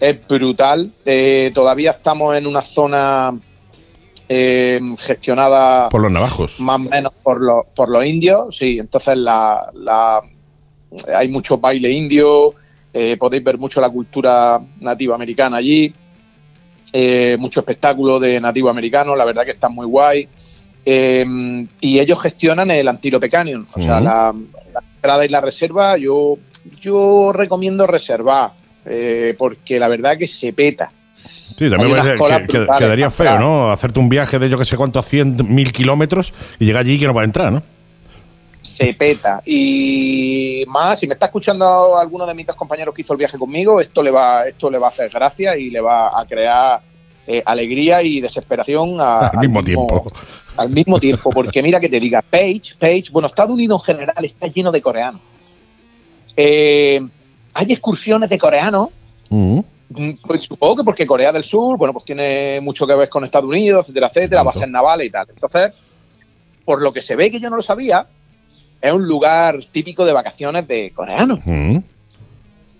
Es 0.00 0.16
brutal. 0.26 0.90
Eh, 1.04 1.52
todavía 1.54 1.92
estamos 1.92 2.34
en 2.36 2.48
una 2.48 2.62
zona 2.62 3.32
eh, 4.32 4.80
gestionada 4.98 5.88
Por 5.88 6.02
los 6.02 6.12
navajos. 6.12 6.60
más 6.60 6.76
o 6.76 6.88
menos 6.88 7.12
por 7.20 7.40
los, 7.40 7.66
por 7.74 7.88
los 7.88 8.04
indios, 8.06 8.56
sí, 8.56 8.78
entonces 8.78 9.16
la, 9.16 9.68
la- 9.74 10.20
hay 11.16 11.26
mucho 11.28 11.58
baile 11.58 11.90
indio, 11.90 12.54
eh, 12.94 13.16
podéis 13.18 13.42
ver 13.42 13.58
mucho 13.58 13.80
la 13.80 13.90
cultura 13.90 14.60
nativa 14.80 15.16
americana 15.16 15.56
allí, 15.56 15.92
eh, 16.92 17.36
mucho 17.40 17.58
espectáculo 17.60 18.20
de 18.20 18.40
nativo 18.40 18.68
americano, 18.70 19.16
la 19.16 19.24
verdad 19.24 19.44
que 19.44 19.50
está 19.50 19.68
muy 19.68 19.86
guay. 19.86 20.28
Eh, 20.84 21.66
y 21.80 21.98
ellos 21.98 22.22
gestionan 22.22 22.70
el 22.70 22.86
Antílope 22.86 23.28
Canyon, 23.28 23.66
o 23.72 23.80
sea, 23.80 24.00
la, 24.00 24.32
la 24.72 24.80
entrada 24.94 25.24
y 25.24 25.28
la 25.28 25.40
reserva, 25.40 25.96
yo, 25.98 26.38
yo 26.80 27.32
recomiendo 27.32 27.86
reservar, 27.86 28.52
eh, 28.86 29.34
porque 29.36 29.78
la 29.80 29.88
verdad 29.88 30.16
que 30.16 30.26
se 30.28 30.52
peta. 30.52 30.90
Sí, 31.56 31.68
también 31.70 31.90
parece 31.96 32.18
que- 32.18 32.46
que- 32.46 32.66
quedaría 32.78 33.10
feo. 33.10 33.38
¿no? 33.38 33.70
Hacerte 33.70 33.98
un 34.00 34.08
viaje 34.08 34.38
de 34.38 34.48
yo 34.48 34.58
que 34.58 34.64
sé 34.64 34.76
cuánto, 34.76 34.98
a 34.98 35.02
100 35.02 35.36
mil 35.48 35.72
kilómetros 35.72 36.32
y 36.58 36.64
llegar 36.66 36.80
allí 36.82 36.94
y 36.94 36.98
que 37.00 37.06
no 37.06 37.14
va 37.14 37.22
a 37.22 37.24
entrar, 37.24 37.52
¿no? 37.52 37.62
se 38.62 38.92
peta. 38.92 39.40
Y 39.46 40.64
más, 40.68 41.00
si 41.00 41.06
me 41.06 41.14
está 41.14 41.26
escuchando 41.26 41.96
alguno 41.98 42.26
de 42.26 42.34
mis 42.34 42.46
dos 42.46 42.54
compañeros 42.56 42.94
que 42.94 43.00
hizo 43.00 43.14
el 43.14 43.18
viaje 43.18 43.38
conmigo, 43.38 43.80
esto 43.80 44.02
le 44.02 44.10
va, 44.10 44.46
esto 44.46 44.70
le 44.70 44.76
va 44.78 44.88
a 44.88 44.90
hacer 44.90 45.08
gracia 45.08 45.56
y 45.56 45.70
le 45.70 45.80
va 45.80 46.08
a 46.20 46.26
crear 46.26 46.80
eh, 47.26 47.42
alegría 47.46 48.02
y 48.02 48.20
desesperación 48.20 49.00
a- 49.00 49.28
Al 49.32 49.38
mismo 49.38 49.62
tiempo. 49.64 50.12
Al 50.58 50.68
mismo 50.68 51.00
tiempo, 51.00 51.30
porque 51.30 51.62
mira 51.62 51.80
que 51.80 51.88
te 51.88 51.98
diga, 51.98 52.20
Page, 52.22 52.74
Page, 52.78 53.04
bueno, 53.10 53.28
Estados 53.28 53.52
Unidos 53.52 53.80
en 53.88 53.94
general 53.96 54.24
está 54.24 54.46
lleno 54.48 54.70
de 54.70 54.82
coreanos. 54.82 55.22
Eh, 56.36 57.00
hay 57.54 57.72
excursiones 57.72 58.28
de 58.28 58.38
coreanos. 58.38 58.88
Mm, 59.30 59.60
Pues 60.24 60.44
supongo 60.44 60.76
que 60.76 60.84
porque 60.84 61.06
Corea 61.06 61.32
del 61.32 61.42
Sur, 61.42 61.76
bueno, 61.76 61.92
pues 61.92 62.04
tiene 62.04 62.60
mucho 62.60 62.86
que 62.86 62.94
ver 62.94 63.08
con 63.08 63.24
Estados 63.24 63.48
Unidos, 63.48 63.84
etcétera, 63.84 64.06
etcétera, 64.06 64.42
bases 64.44 64.68
navales 64.68 65.08
y 65.08 65.10
tal. 65.10 65.26
Entonces, 65.28 65.72
por 66.64 66.80
lo 66.80 66.92
que 66.92 67.02
se 67.02 67.16
ve 67.16 67.30
que 67.30 67.40
yo 67.40 67.50
no 67.50 67.56
lo 67.56 67.62
sabía, 67.62 68.06
es 68.80 68.92
un 68.92 69.06
lugar 69.06 69.58
típico 69.72 70.04
de 70.04 70.12
vacaciones 70.12 70.68
de 70.68 70.92
coreanos. 70.94 71.40
Mm. 71.44 71.78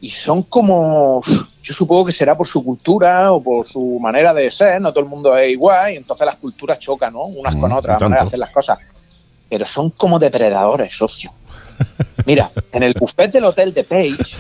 Y 0.03 0.11
son 0.11 0.45
como, 0.45 1.21
yo 1.63 1.75
supongo 1.75 2.07
que 2.07 2.13
será 2.13 2.37
por 2.37 2.47
su 2.47 2.65
cultura 2.65 3.33
o 3.33 3.43
por 3.43 3.67
su 3.67 3.99
manera 4.01 4.33
de 4.33 4.51
ser, 4.51 4.81
no 4.81 4.93
todo 4.93 5.03
el 5.03 5.11
mundo 5.11 5.37
es 5.37 5.51
igual, 5.51 5.93
y 5.93 5.97
entonces 5.97 6.25
las 6.25 6.37
culturas 6.37 6.79
chocan, 6.79 7.13
¿no? 7.13 7.25
Unas 7.25 7.55
Mm, 7.55 7.61
con 7.61 7.73
otras, 7.73 8.01
la 8.01 8.09
manera 8.09 8.23
de 8.23 8.29
hacer 8.29 8.39
las 8.39 8.51
cosas. 8.51 8.79
Pero 9.49 9.67
son 9.67 9.91
como 9.91 10.19
depredadores, 10.19 10.97
socio. 10.97 11.33
Mira, 12.25 12.51
en 12.73 12.83
el 12.83 12.95
buffet 12.95 13.33
del 13.33 13.45
hotel 13.45 13.75
de 13.75 13.85
Page 13.85 14.37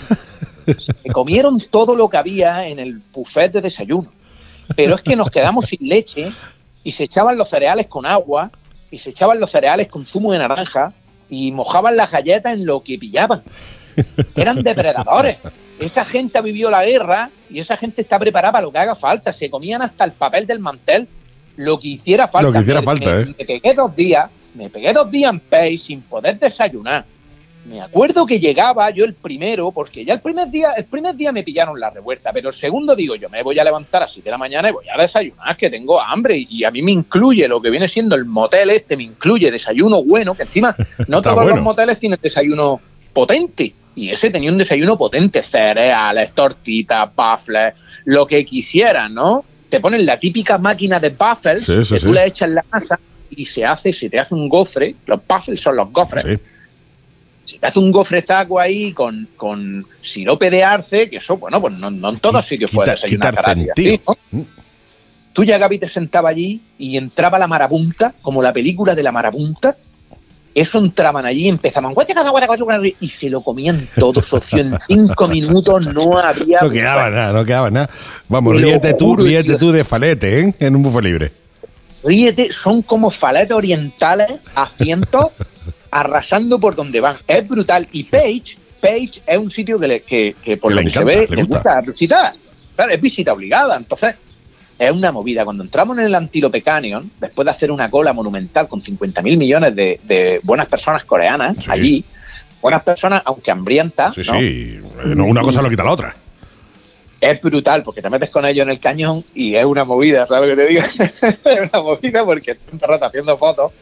se 0.79 1.11
comieron 1.13 1.61
todo 1.71 1.95
lo 1.95 2.09
que 2.09 2.17
había 2.17 2.67
en 2.69 2.79
el 2.79 3.01
buffet 3.13 3.53
de 3.53 3.61
desayuno. 3.61 4.11
Pero 4.77 4.95
es 4.95 5.03
que 5.03 5.17
nos 5.17 5.31
quedamos 5.31 5.67
sin 5.67 5.89
leche 5.89 6.33
y 6.85 6.93
se 6.93 7.05
echaban 7.05 7.37
los 7.37 7.49
cereales 7.49 7.87
con 7.87 8.07
agua 8.07 8.51
y 8.91 8.99
se 8.99 9.11
echaban 9.11 9.41
los 9.41 9.51
cereales 9.51 9.89
con 9.89 10.07
zumo 10.07 10.33
de 10.33 10.39
naranja 10.39 10.93
y 11.29 11.51
mojaban 11.53 11.97
las 11.97 12.11
galletas 12.11 12.55
en 12.55 12.67
lo 12.67 12.81
que 12.83 12.99
pillaban. 12.99 13.43
Eran 14.35 14.63
depredadores. 14.63 15.39
Esa 15.79 16.05
gente 16.05 16.39
ha 16.39 16.43
vivido 16.43 16.71
la 16.71 16.85
guerra 16.85 17.31
y 17.49 17.59
esa 17.59 17.77
gente 17.77 18.03
está 18.03 18.19
preparada 18.19 18.53
para 18.53 18.65
lo 18.65 18.73
que 18.73 18.79
haga 18.79 18.95
falta. 18.95 19.33
Se 19.33 19.49
comían 19.51 19.83
hasta 19.83 20.05
el 20.05 20.13
papel 20.13 20.47
del 20.47 20.59
mantel, 20.59 21.09
lo 21.57 21.79
que 21.81 21.89
hiciera 21.89 22.29
falta. 22.29 22.49
Lo 22.49 22.53
que 22.53 22.61
hiciera 22.61 22.81
Me- 22.81 22.87
falta, 22.87 23.11
me- 23.11 23.21
¿eh? 23.23 23.35
Me 23.39 23.45
pegué 23.45 23.75
dos 23.75 23.95
días, 23.97 24.31
me 24.55 24.69
pegué 24.71 24.93
dos 24.93 25.11
días 25.11 25.33
en 25.33 25.41
Pay 25.41 25.79
sin 25.79 26.03
poder 26.03 26.39
desayunar. 26.39 27.05
Me 27.65 27.81
acuerdo 27.81 28.25
que 28.25 28.41
llegaba 28.41 28.91
yo 28.91 29.05
el 29.05 29.15
primero, 29.15 29.71
porque 29.71 30.05
ya 30.05 30.15
el 30.15 30.21
primer 30.21 30.51
día, 30.51 30.73
el 30.73 30.87
primer 30.87 31.15
día 31.15 31.31
me 31.31 31.43
pillaron 31.43 31.79
la 31.79 31.91
revuelta, 31.91 32.33
pero 32.33 32.49
el 32.49 32.55
segundo 32.55 32.97
digo, 32.97 33.17
yo 33.17 33.29
me 33.29 33.43
voy 33.43 33.59
a 33.59 33.65
levantar 33.65 34.03
a 34.03 34.09
7 34.09 34.25
de 34.25 34.31
la 34.31 34.39
mañana 34.39 34.71
y 34.71 34.73
voy 34.73 34.87
a 34.89 34.99
desayunar, 34.99 35.57
que 35.57 35.69
tengo 35.69 36.01
hambre, 36.01 36.47
y, 36.49 36.65
a 36.65 36.71
mí 36.71 36.81
me 36.81 36.93
incluye 36.93 37.47
lo 37.47 37.61
que 37.61 37.71
viene 37.71 37.87
siendo 37.87 38.17
el 38.17 38.25
motel 38.25 38.71
este, 38.71 38.97
me 38.97 39.03
incluye 39.03 39.51
desayuno 39.51 40.03
bueno, 40.03 40.35
que 40.35 40.45
encima 40.45 40.75
no 41.07 41.21
todos 41.21 41.37
bueno. 41.37 41.57
los 41.57 41.65
moteles 41.65 41.99
tienen 41.99 42.19
desayuno 42.21 42.81
potente. 43.13 43.75
Y 43.95 44.09
ese 44.09 44.31
tenía 44.31 44.51
un 44.51 44.59
desayuno 44.59 44.97
potente, 44.97 45.43
cereales, 45.43 46.33
tortitas, 46.33 47.15
baffles, 47.15 47.75
lo 48.05 48.27
que 48.27 48.45
quisieran, 48.45 49.13
¿no? 49.13 49.45
Te 49.69 49.81
ponen 49.81 50.07
la 50.07 50.19
típica 50.19 50.59
máquina 50.59 50.99
de 50.99 51.11
baffles, 51.11 51.65
Sí, 51.65 51.85
sí, 51.85 51.95
que 51.95 52.01
sí. 52.01 52.07
tú 52.07 52.13
le 52.13 52.25
echas 52.25 52.49
la 52.49 52.65
masa 52.71 52.99
y 53.31 53.45
se 53.45 53.65
hace, 53.65 53.93
se 53.93 54.09
te 54.09 54.19
hace 54.19 54.35
un 54.35 54.49
gofre. 54.49 54.95
Los 55.07 55.21
baffles 55.27 55.61
son 55.61 55.77
los 55.77 55.93
gofres. 55.93 56.41
Se 57.51 57.59
te 57.59 57.67
hace 57.67 57.79
un 57.79 57.91
gofretaco 57.91 58.61
ahí 58.61 58.93
con, 58.93 59.29
con 59.37 59.85
sirope 60.03 60.51
de 60.51 60.63
arce, 60.63 61.11
que 61.11 61.17
eso, 61.17 61.37
bueno, 61.37 61.61
pues 61.61 61.75
no, 61.75 61.91
no 61.91 62.11
en 62.11 62.21
todos 62.21 62.47
sitios 62.47 62.71
sentido. 62.97 63.73
¿sí, 63.77 64.01
no? 64.07 64.17
Mm. 64.31 64.43
Tú 65.33 65.45
ya, 65.45 65.59
Gaby, 65.59 65.79
te 65.79 65.89
sentaba 65.89 66.29
allí 66.29 66.61
y 66.79 66.97
entraba 66.97 67.39
la 67.39 67.47
marabunta, 67.47 68.15
como 68.23 68.43
la 68.43 68.53
película 68.53 68.95
de 68.95 69.03
la 69.03 69.13
marabunta. 69.13 69.77
Eso 70.53 70.79
entraban 70.79 71.27
allí 71.27 71.45
y 71.45 71.49
empezaban 71.49 71.95
y 73.01 73.09
se 73.09 73.31
lo 73.31 73.41
comían 73.41 73.89
todo, 73.97 74.21
socio. 74.23 74.59
En 74.59 74.77
cinco 74.81 75.29
minutos 75.29 75.87
no 75.87 76.19
había. 76.19 76.61
No 76.61 76.71
quedaba 76.71 77.09
nada, 77.11 77.33
no 77.33 77.45
quedaba 77.45 77.71
nada. 77.71 77.91
Vamos, 78.29 78.55
lo 78.55 78.61
ríete 78.61 78.95
tú, 78.95 79.17
ríete 79.17 79.57
tú 79.57 79.71
de 79.71 79.85
falete, 79.85 80.41
¿eh? 80.41 80.55
En 80.59 80.75
un 80.75 80.83
bufo 80.83 81.01
libre. 81.01 81.33
Ríete, 82.03 82.53
son 82.53 82.83
como 82.83 83.11
faletes 83.11 83.53
orientales 83.53 84.33
a 84.55 84.67
cientos, 84.67 85.29
arrasando 85.91 86.59
por 86.61 86.75
donde 86.77 87.01
van. 87.01 87.17
Es 87.27 87.47
brutal. 87.49 87.87
Y 87.93 88.05
Page, 88.05 88.57
Page 88.81 89.23
es 89.27 89.39
un 89.39 89.51
sitio 89.51 89.79
que, 89.79 89.89
le- 89.89 90.01
que, 90.03 90.35
que 90.43 90.57
por 90.57 90.71
Que 90.71 90.77
lo 90.77 90.83
que 90.83 90.91
se 90.91 91.05
ve, 91.05 91.27
le 91.29 91.37
le 91.37 91.43
gusta. 91.43 91.57
gusta 91.57 91.81
visitar. 91.83 92.33
Claro, 92.77 92.93
es 92.93 93.01
visita 93.01 93.33
obligada. 93.33 93.77
Entonces, 93.77 94.15
es 94.79 94.91
una 94.91 95.13
movida. 95.13 95.45
Cuando 95.45 95.63
entramos 95.65 95.99
en 95.99 96.07
el 96.07 96.15
Antílope 96.15 96.63
Canyon, 96.63 97.11
después 97.21 97.45
de 97.45 97.51
hacer 97.51 97.71
una 97.71 97.91
cola 97.91 98.13
monumental 98.13 98.67
con 98.69 98.81
50.000 98.81 99.37
millones 99.37 99.75
de, 99.77 100.01
de 100.05 100.41
buenas 100.43 100.67
personas 100.69 101.05
coreanas 101.05 101.57
Sí. 101.59 101.67
allí, 101.69 102.05
buenas 102.63 102.83
personas, 102.83 103.23
aunque 103.27 103.51
hambrientas, 103.51 104.15
Sí, 104.15 104.23
¿no? 104.27 104.39
sí. 104.41 104.79
Una 105.17 105.43
cosa 105.43 105.61
no 105.61 105.69
quita 105.69 105.85
la 105.85 105.93
otra. 105.93 106.15
es 107.21 107.43
brutal 107.43 107.83
porque 107.83 108.01
te 108.01 108.09
metes 108.09 108.31
con 108.31 108.47
ellos 108.47 108.63
en 108.63 108.71
el 108.71 108.81
cañón 108.81 109.23
y 109.35 109.55
es 109.55 109.65
una 109.67 109.85
movida, 109.85 110.27
¿sabes 110.27 110.49
lo 110.49 110.57
que 110.57 110.63
te 110.63 110.69
digo? 110.71 110.83
es 111.45 111.71
una 111.71 111.83
movida 111.83 112.25
porque 112.25 112.53
están 112.53 112.81
rato 112.81 113.05
haciendo 113.05 113.37
fotos, 113.37 113.73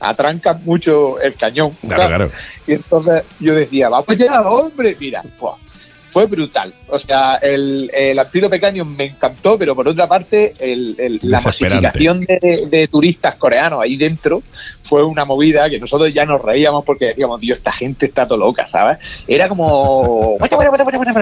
atrancan 0.00 0.62
mucho 0.64 1.20
el 1.20 1.34
cañón. 1.34 1.76
Claro, 1.86 2.06
claro. 2.06 2.30
Y 2.66 2.72
entonces 2.74 3.22
yo 3.40 3.54
decía, 3.54 3.88
vamos 3.88 4.16
ya, 4.16 4.40
hombre, 4.42 4.96
mira, 4.98 5.22
fue 6.10 6.26
brutal. 6.26 6.72
O 6.90 6.98
sea, 7.00 7.36
el, 7.42 7.90
el 7.92 8.16
Antílope 8.16 8.60
Canyon 8.60 8.94
me 8.96 9.06
encantó, 9.06 9.58
pero 9.58 9.74
por 9.74 9.88
otra 9.88 10.06
parte, 10.06 10.54
el- 10.60 10.94
el- 10.96 11.18
la 11.22 11.38
masificación 11.46 12.20
de, 12.20 12.66
de 12.70 12.86
turistas 12.86 13.34
coreanos 13.34 13.80
ahí 13.82 13.96
dentro 13.96 14.40
fue 14.82 15.02
una 15.02 15.24
movida 15.24 15.68
que 15.68 15.80
nosotros 15.80 16.14
ya 16.14 16.24
nos 16.24 16.40
reíamos 16.40 16.84
porque 16.84 17.06
decíamos, 17.06 17.40
Dios, 17.40 17.58
esta 17.58 17.72
gente 17.72 18.06
está 18.06 18.28
todo 18.28 18.38
loca, 18.38 18.64
¿sabes? 18.64 18.98
Era 19.26 19.48
como... 19.48 20.36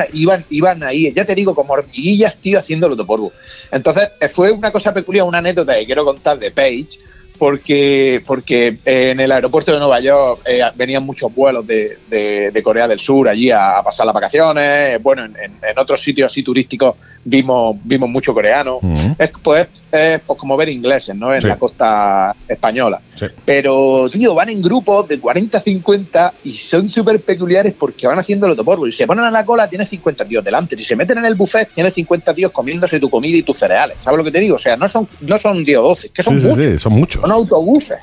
iban, 0.12 0.44
iban 0.50 0.82
ahí, 0.82 1.10
ya 1.14 1.24
te 1.24 1.34
digo, 1.34 1.54
como 1.54 1.72
hormiguillas, 1.72 2.36
tío, 2.36 2.58
haciéndolo 2.58 2.94
de 2.94 3.04
polvo. 3.04 3.32
Entonces, 3.70 4.10
eh, 4.20 4.28
fue 4.28 4.52
una 4.52 4.70
cosa 4.70 4.92
peculiar, 4.92 5.24
una 5.24 5.38
anécdota 5.38 5.74
que 5.74 5.86
quiero 5.86 6.04
contar 6.04 6.38
de 6.38 6.50
Page, 6.50 6.98
porque, 7.38 8.22
porque 8.26 8.76
eh, 8.84 9.10
en 9.10 9.20
el 9.20 9.32
aeropuerto 9.32 9.72
de 9.72 9.78
Nueva 9.78 10.00
York 10.00 10.40
eh, 10.46 10.60
venían 10.74 11.04
muchos 11.04 11.34
vuelos 11.34 11.66
de, 11.66 11.98
de- 12.08 12.50
de 12.52 12.62
Corea 12.62 12.86
del 12.88 12.98
Sur 13.00 13.28
allí 13.28 13.50
a, 13.50 13.78
a 13.78 13.82
pasar 13.82 14.06
las 14.06 14.14
vacaciones. 14.14 15.02
Bueno, 15.02 15.24
en, 15.24 15.32
otros 15.76 16.00
sitios 16.00 16.30
así 16.30 16.42
turísticos 16.42 16.94
vimos, 17.24 17.76
vimos 17.84 18.08
mucho 18.08 18.32
coreano. 18.34 18.78
Mm. 18.80 19.12
Es, 19.18 19.30
pues, 19.42 19.66
es 19.90 20.20
pues 20.20 20.38
como 20.38 20.56
ver 20.56 20.68
ingleses, 20.68 21.14
¿no? 21.16 21.34
En 21.34 21.40
Sí. 21.40 21.46
la 21.48 21.56
costa 21.56 22.34
española. 22.46 23.00
Sí. 23.16 23.26
Pero, 23.44 24.08
tío, 24.10 24.34
van 24.34 24.48
en 24.50 24.62
grupos 24.62 25.08
de 25.08 25.18
40 25.18 25.58
a 25.58 25.60
50 25.62 26.34
y 26.44 26.52
son 26.54 26.88
súper 26.88 27.20
peculiares 27.20 27.74
porque 27.78 28.06
van 28.06 28.18
haciendo 28.18 28.46
los 28.46 28.56
toporbos. 28.56 28.88
Y 28.88 28.92
se 28.92 29.06
ponen 29.06 29.24
a 29.24 29.30
la 29.30 29.44
cola, 29.44 29.68
tienes 29.68 29.88
50 29.88 30.24
tíos 30.26 30.44
delante. 30.44 30.76
Si 30.76 30.84
se 30.84 30.94
meten 30.96 31.18
en 31.18 31.24
el 31.24 31.34
buffet, 31.34 31.70
tienes 31.74 31.94
50 31.94 32.34
tíos 32.34 32.52
comiéndose 32.52 33.00
tu 33.00 33.10
comida 33.10 33.36
y 33.36 33.42
tus 33.42 33.58
cereales. 33.58 33.96
¿Sabes 34.02 34.18
lo 34.18 34.24
que 34.24 34.30
te 34.30 34.40
digo? 34.40 34.54
O 34.56 34.58
sea, 34.58 34.76
no 34.76 34.88
son, 34.88 35.08
no 35.20 35.38
son 35.38 35.64
10 35.64 35.78
o 35.78 35.82
12, 35.82 36.08
que 36.10 36.22
son 36.22 36.34
Sí, 36.38 36.40
sí, 36.42 36.48
muchos 36.48 36.64
sí, 36.64 36.78
son 36.78 36.92
muchos. 36.92 37.21
Son 37.22 37.32
autobuses. 37.32 37.98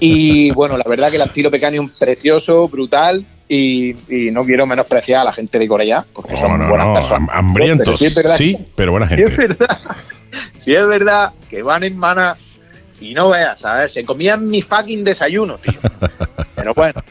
Y 0.00 0.50
bueno, 0.52 0.76
la 0.76 0.84
verdad 0.88 1.10
que 1.10 1.16
el 1.16 1.22
Antílope 1.22 1.60
Canyon 1.60 1.92
precioso, 1.98 2.68
brutal. 2.68 3.24
y, 3.48 3.90
y 4.08 4.30
no 4.30 4.42
quiero 4.44 4.66
menospreciar 4.66 5.20
a 5.20 5.24
la 5.24 5.32
gente 5.32 5.58
de 5.58 5.68
Corea, 5.68 6.04
porque 6.14 6.36
son 6.36 6.58
No, 6.58 6.68
buenas 6.68 6.86
no, 6.88 6.94
personas. 6.94 7.28
ham- 7.28 7.30
hambrientos. 7.32 7.98
Sí 7.98 8.06
es 8.06 8.14
verdad- 8.14 8.36
Sí, 8.36 8.58
pero 8.74 8.90
buena 8.92 9.06
sí 9.08 9.16
gente. 9.16 9.30
es 9.30 9.36
verdad, 9.36 9.78
sí 10.58 10.74
es 10.74 10.86
verdad 10.86 11.32
que 11.50 11.62
van 11.62 11.84
en 11.84 11.96
mana 11.96 12.36
y 13.00 13.12
no 13.12 13.28
veas, 13.30 13.60
¿sabes? 13.60 13.92
Se 13.92 14.02
comían 14.04 14.48
mi 14.48 14.62
fucking 14.62 15.04
desayuno, 15.04 15.58
tío. 15.58 15.78
Pero 16.56 16.72
bueno, 16.72 17.02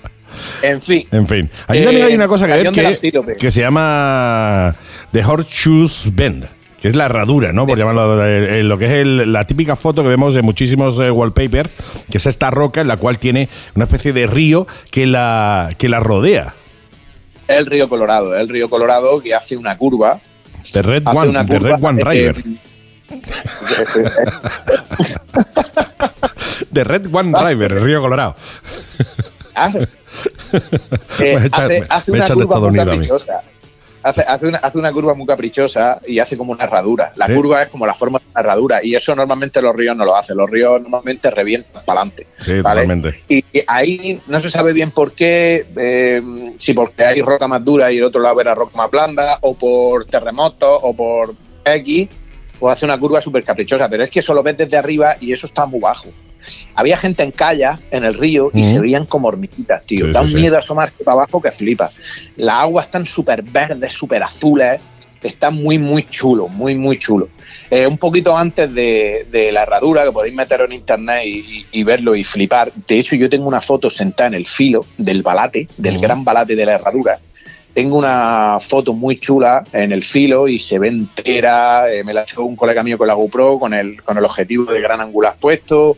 en 0.64 0.82
fin. 0.82 1.08
En 1.12 1.28
fin, 1.28 1.50
allí 1.68 1.82
Eh, 1.82 1.86
también 1.86 2.06
hay 2.08 2.16
una 2.16 2.28
cosa 2.28 2.48
que 2.48 2.54
ver 2.54 2.72
que, 2.72 3.34
que 3.38 3.52
se 3.52 3.62
llama 3.62 4.74
The 5.12 5.24
Horseshoes 5.24 6.10
Bend, 6.16 6.48
que 6.84 6.90
es 6.90 6.96
la 6.98 7.06
herradura, 7.06 7.54
¿no? 7.54 7.66
Por 7.66 7.78
llamarlo 7.78 8.18
de- 8.18 8.60
eh, 8.60 8.64
lo 8.64 8.78
que 8.78 8.84
es 8.88 8.92
el- 8.92 9.32
la 9.32 9.48
típica 9.48 9.78
foto 9.78 10.04
que 10.04 10.10
vemos 10.10 10.34
de 10.34 10.42
muchísimos 10.42 11.00
eh, 11.00 11.10
wallpaper, 11.10 11.70
que 12.12 12.18
es 12.18 12.26
esta 12.26 12.52
roca 12.52 12.82
en 12.82 12.90
la 12.90 12.98
cual 12.98 13.20
tiene 13.20 13.48
una 13.74 13.86
especie 13.86 14.12
de 14.12 14.28
río 14.28 14.68
que 14.92 15.08
la, 15.08 15.70
que 15.78 15.88
la 15.88 16.02
rodea. 16.02 16.54
El 17.48 17.68
río 17.68 17.88
Colorado, 17.88 18.36
el 18.36 18.50
río 18.50 18.68
Colorado 18.68 19.22
que 19.22 19.34
hace 19.34 19.56
una 19.56 19.78
curva. 19.78 20.20
The 20.74 20.82
Red 20.82 21.08
One, 21.08 21.30
una 21.30 21.46
The 21.46 21.58
curva 21.58 21.78
Red 21.78 21.84
One 21.86 22.02
eh, 22.02 22.06
River. 22.06 22.44
The 26.74 26.84
Red 26.84 27.08
One 27.16 27.32
River, 27.48 27.72
el 27.72 27.82
río 27.82 28.02
Colorado. 28.02 28.36
Claro. 29.54 29.80
Eh, 31.20 31.38
Me 31.40 31.46
echa- 31.48 31.64
hace 31.66 31.80
me- 31.80 31.86
hace 31.90 32.12
me 32.12 32.18
una 32.18 32.26
echan 32.26 32.38
de 32.38 32.44
Estados 32.44 32.68
Unidos 32.68 32.88
a 32.88 32.96
mí. 32.98 33.08
Hace, 34.04 34.22
hace 34.28 34.48
una, 34.48 34.58
hace 34.58 34.78
una 34.78 34.92
curva 34.92 35.14
muy 35.14 35.26
caprichosa 35.26 36.00
y 36.06 36.20
hace 36.20 36.38
como 36.38 36.52
una 36.52 36.66
herradura. 36.66 37.14
La 37.16 37.28
Sí. 37.28 37.34
curva 37.34 37.64
es 37.64 37.70
como 37.70 37.86
la 37.86 37.94
forma 37.94 38.20
de 38.20 38.26
una 38.32 38.40
herradura 38.42 38.84
y 38.84 38.96
eso 38.96 39.16
normalmente 39.16 39.62
los 39.62 39.76
ríos 39.76 39.96
no 39.96 40.04
lo 40.06 40.16
hacen. 40.16 40.38
Los 40.38 40.50
ríos 40.50 40.82
normalmente 40.82 41.32
revientan 41.32 41.84
para 41.86 42.02
adelante. 42.02 42.28
Sí, 42.40 42.58
totalmente. 42.58 43.24
Y, 43.30 43.38
y 43.54 43.64
ahí 43.68 44.20
no 44.28 44.40
se 44.40 44.50
sabe 44.50 44.74
bien 44.74 44.92
por 44.92 45.14
qué, 45.14 45.66
eh, 45.78 46.22
si 46.58 46.74
porque 46.74 47.06
hay 47.06 47.22
roca 47.22 47.48
más 47.48 47.64
dura 47.64 47.92
y 47.92 47.98
el 47.98 48.04
otro 48.04 48.22
lado 48.22 48.40
era 48.42 48.54
roca 48.54 48.76
más 48.78 48.92
blanda, 48.92 49.38
o 49.42 49.54
por 49.56 50.06
terremotos, 50.06 50.80
o 50.84 50.94
por 50.94 51.34
X, 51.66 52.10
pues 52.60 52.74
hace 52.74 52.86
una 52.86 52.98
curva 53.00 53.22
súper 53.22 53.44
caprichosa. 53.44 53.88
Pero 53.90 54.04
es 54.04 54.10
que 54.10 54.20
eso 54.20 54.34
lo 54.34 54.44
ves 54.44 54.58
desde 54.58 54.76
arriba 54.78 55.16
y 55.20 55.32
eso 55.32 55.48
está 55.48 55.66
muy 55.66 55.80
bajo. 55.80 56.10
Había 56.76 56.98
gente 56.98 57.24
en 57.24 57.32
callas 57.32 57.80
en 57.92 58.04
el 58.04 58.14
río 58.14 58.52
y 58.54 58.64
se 58.64 58.80
veían 58.80 59.06
como 59.06 59.28
hormiguitas, 59.28 59.86
tío. 59.86 60.08
Sí, 60.08 60.12
da 60.12 60.22
sí, 60.22 60.26
un 60.28 60.32
sí. 60.32 60.38
miedo 60.38 60.58
asomarse 60.58 61.04
para 61.04 61.14
abajo 61.22 61.42
que 61.42 61.52
flipa. 61.52 61.92
Las 62.36 62.56
aguas 62.62 62.86
están 62.86 63.06
súper 63.06 63.42
verdes, 63.44 63.94
súper 63.94 64.24
azules. 64.24 64.80
Está 65.22 65.52
muy, 65.52 65.78
muy 65.78 66.04
chulo, 66.04 66.50
muy, 66.50 66.76
muy 66.76 67.00
chulo. 67.00 67.30
Eh, 67.72 67.88
un 67.88 67.98
poquito 67.98 68.36
antes 68.38 68.74
de, 68.74 69.26
de 69.32 69.54
la 69.54 69.64
herradura, 69.64 70.04
que 70.04 70.12
podéis 70.12 70.36
meteros 70.36 70.68
en 70.70 70.76
internet 70.76 71.22
y, 71.26 71.30
y- 71.30 71.66
y 71.72 71.84
verlo 71.84 72.14
y 72.14 72.26
flipar. 72.26 72.74
De 72.88 73.00
hecho, 73.00 73.16
yo 73.16 73.30
tengo 73.30 73.48
una 73.48 73.62
foto 73.62 73.90
sentada 73.90 74.28
en 74.28 74.34
el 74.34 74.46
filo 74.46 74.86
del 74.98 75.22
balate, 75.24 75.70
del 75.78 75.98
gran 76.00 76.26
balate 76.26 76.58
de 76.58 76.66
la 76.66 76.74
herradura. 76.74 77.20
Tengo 77.74 77.98
una 77.98 78.60
foto 78.62 78.94
muy 78.94 79.20
chula 79.20 79.64
en 79.74 79.92
el 79.92 80.04
filo 80.04 80.48
y 80.48 80.60
se 80.60 80.78
ve 80.78 80.90
entera. 80.90 81.92
eh, 81.92 82.04
me 82.04 82.14
la 82.14 82.22
echó 82.22 82.44
un 82.44 82.56
colega 82.56 82.84
mío 82.84 82.98
con 82.98 83.08
la 83.08 83.16
GoPro, 83.16 83.58
con 83.60 83.74
el, 83.74 84.02
con 84.04 84.18
el 84.18 84.26
objetivo 84.26 84.72
de 84.72 84.82
gran 84.82 85.02
angular 85.02 85.36
puesto 85.40 85.98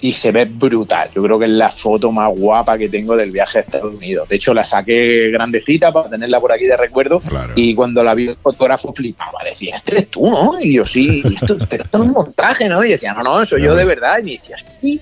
y 0.00 0.12
se 0.12 0.32
ve 0.32 0.44
brutal. 0.44 1.08
Yo 1.14 1.22
creo 1.22 1.38
que 1.38 1.46
es 1.46 1.50
la 1.50 1.70
foto 1.70 2.12
más 2.12 2.30
guapa 2.36 2.76
que 2.76 2.90
tengo 2.90 3.16
del 3.16 3.30
viaje 3.30 3.58
a 3.58 3.60
Estados 3.62 3.96
Unidos. 3.96 4.28
De 4.28 4.36
hecho, 4.36 4.52
la 4.52 4.62
saqué 4.62 5.30
grandecita 5.30 5.92
para 5.92 6.10
tenerla 6.10 6.40
por 6.40 6.52
aquí 6.52 6.66
de 6.66 6.76
recuerdo. 6.76 7.20
Claro. 7.20 7.54
Y 7.56 7.74
cuando 7.74 8.04
la 8.04 8.14
vi 8.14 8.28
el 8.28 8.36
fotógrafo 8.36 8.92
flipaba, 8.92 9.38
decía, 9.42 9.76
este 9.76 9.92
eres 9.92 10.08
tú, 10.08 10.28
¿no? 10.28 10.60
Y 10.60 10.74
yo, 10.74 10.84
sí, 10.84 11.22
esto, 11.34 11.56
pero 11.70 11.84
esto 11.84 12.02
es 12.02 12.04
un 12.04 12.12
montaje, 12.12 12.68
¿no? 12.68 12.84
Y 12.84 12.90
decía, 12.90 13.14
no, 13.14 13.22
no, 13.22 13.46
soy 13.46 13.62
yo 13.62 13.74
de 13.74 13.86
verdad. 13.86 14.18
Y 14.18 14.24
me 14.24 14.30
decía, 14.32 14.56
sí, 14.82 15.00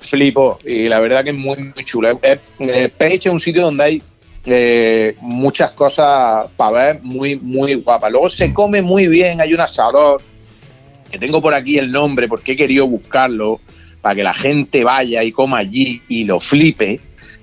flipo. 0.00 0.58
Y 0.64 0.88
la 0.88 0.98
verdad 0.98 1.22
que 1.22 1.30
es 1.30 1.36
muy, 1.36 1.56
muy 1.58 1.84
chulo. 1.84 2.18
Eh, 2.20 2.40
eh, 2.58 2.90
Page 2.96 3.14
es 3.16 3.26
un 3.26 3.38
sitio 3.38 3.62
donde 3.62 3.84
hay 3.84 4.02
eh, 4.44 5.16
muchas 5.20 5.72
cosas 5.72 6.46
para 6.56 6.70
ver 6.70 7.02
muy, 7.02 7.36
muy 7.36 7.74
guapas. 7.74 8.10
Luego 8.10 8.28
se 8.28 8.52
come 8.52 8.82
muy 8.82 9.06
bien, 9.06 9.40
hay 9.40 9.52
un 9.52 9.60
asador, 9.60 10.22
que 11.10 11.18
tengo 11.18 11.42
por 11.42 11.52
aquí 11.52 11.78
el 11.78 11.90
nombre 11.90 12.28
porque 12.28 12.52
he 12.52 12.56
querido 12.56 12.86
buscarlo 12.86 13.60
para 14.00 14.14
que 14.14 14.22
la 14.22 14.32
gente 14.32 14.84
vaya 14.84 15.22
y 15.22 15.32
coma 15.32 15.58
allí 15.58 16.00
y 16.08 16.24
lo 16.24 16.40
flipe, 16.40 17.00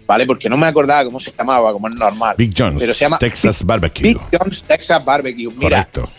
¿vale? 0.08 0.26
Porque 0.26 0.50
no 0.50 0.58
me 0.58 0.66
acordaba 0.66 1.06
cómo 1.06 1.20
se 1.20 1.32
llamaba, 1.38 1.72
como 1.72 1.88
es 1.88 1.96
normal. 1.96 2.36
Big 2.38 2.54
John's, 2.58 2.80
Pero 2.80 2.94
se 2.94 3.06
llama 3.06 3.20
Texas 3.20 3.64
Barbecue. 3.64 4.04
Big 4.04 4.18
John's 4.32 4.64
Texas 4.64 5.04
Barbecue. 5.04 5.52
Mira, 5.52 5.86
Correcto. 5.86 6.10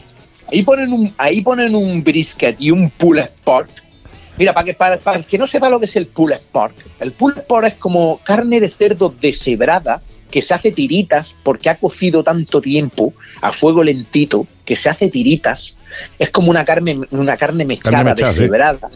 ahí 0.46 0.62
ponen 0.62 0.92
un, 0.92 1.12
ahí 1.18 1.40
ponen 1.40 1.74
un 1.74 2.04
brisket 2.04 2.60
y 2.60 2.70
un 2.70 2.90
pulled 2.90 3.30
pork. 3.42 3.70
Mira, 4.36 4.54
para 4.54 4.66
que, 4.66 4.74
para, 4.74 4.98
para 4.98 5.18
el 5.18 5.24
que 5.24 5.36
no 5.36 5.48
sepa 5.48 5.68
lo 5.68 5.80
que 5.80 5.86
es 5.86 5.96
el 5.96 6.06
pulled 6.06 6.40
pork, 6.52 6.74
el 7.00 7.10
pulled 7.10 7.42
pork 7.42 7.66
es 7.66 7.74
como 7.74 8.20
carne 8.22 8.60
de 8.60 8.68
cerdo 8.68 9.12
deshebrada 9.20 10.00
que 10.30 10.42
se 10.42 10.54
hace 10.54 10.72
tiritas 10.72 11.34
porque 11.42 11.70
ha 11.70 11.76
cocido 11.76 12.22
tanto 12.22 12.60
tiempo 12.60 13.14
a 13.40 13.52
fuego 13.52 13.82
lentito 13.82 14.46
que 14.64 14.76
se 14.76 14.88
hace 14.88 15.08
tiritas. 15.08 15.74
Es 16.18 16.30
como 16.30 16.50
una 16.50 16.64
carne, 16.64 16.98
una 17.10 17.36
carne 17.36 17.64
mezclada, 17.64 18.04
mechada, 18.04 18.32
sí. 18.32 18.40
deshebrada, 18.40 18.90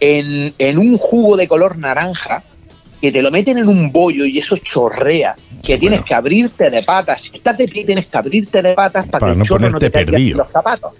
en, 0.00 0.54
en 0.58 0.78
un 0.78 0.98
jugo 0.98 1.36
de 1.36 1.48
color 1.48 1.78
naranja 1.78 2.44
que 3.00 3.12
te 3.12 3.22
lo 3.22 3.30
meten 3.30 3.58
en 3.58 3.68
un 3.68 3.92
bollo 3.92 4.24
y 4.24 4.38
eso 4.38 4.56
chorrea, 4.56 5.36
que 5.62 5.78
tienes 5.78 6.00
bueno. 6.00 6.04
que 6.04 6.14
abrirte 6.14 6.70
de 6.70 6.82
patas. 6.82 7.22
Si 7.22 7.36
estás 7.36 7.58
de 7.58 7.68
pie 7.68 7.84
tienes 7.84 8.06
que 8.06 8.18
abrirte 8.18 8.62
de 8.62 8.74
patas 8.74 9.06
para, 9.06 9.20
Para 9.20 9.32
que 9.32 9.36
no 9.36 9.42
el 9.42 9.48
chorro 9.48 9.70
no 9.70 9.78
te 9.78 9.90
caiga 9.90 10.18
los 10.18 10.48
zapatos. 10.48 10.92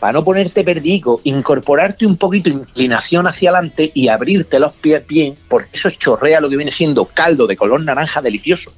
Para 0.00 0.12
no 0.12 0.24
ponerte 0.24 0.62
perdido, 0.62 1.20
incorporarte 1.24 2.06
un 2.06 2.16
poquito 2.16 2.50
de 2.50 2.56
inclinación 2.56 3.26
hacia 3.26 3.50
adelante 3.50 3.90
y 3.94 4.08
abrirte 4.08 4.60
los 4.60 4.72
pies 4.72 5.04
bien, 5.06 5.34
porque 5.48 5.70
eso 5.72 5.90
chorrea 5.90 6.40
lo 6.40 6.48
que 6.48 6.56
viene 6.56 6.70
siendo 6.70 7.06
caldo 7.06 7.48
de 7.48 7.56
color 7.56 7.80
naranja 7.80 8.22
delicioso. 8.22 8.72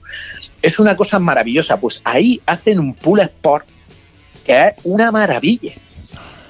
Es 0.63 0.79
una 0.79 0.97
cosa 0.97 1.19
maravillosa. 1.19 1.79
Pues 1.79 2.01
ahí 2.05 2.41
hacen 2.47 2.79
un 2.79 2.95
pull 2.95 3.21
sport 3.21 3.67
que 4.45 4.69
es 4.69 4.73
una 4.85 5.13
maravilla. 5.13 5.73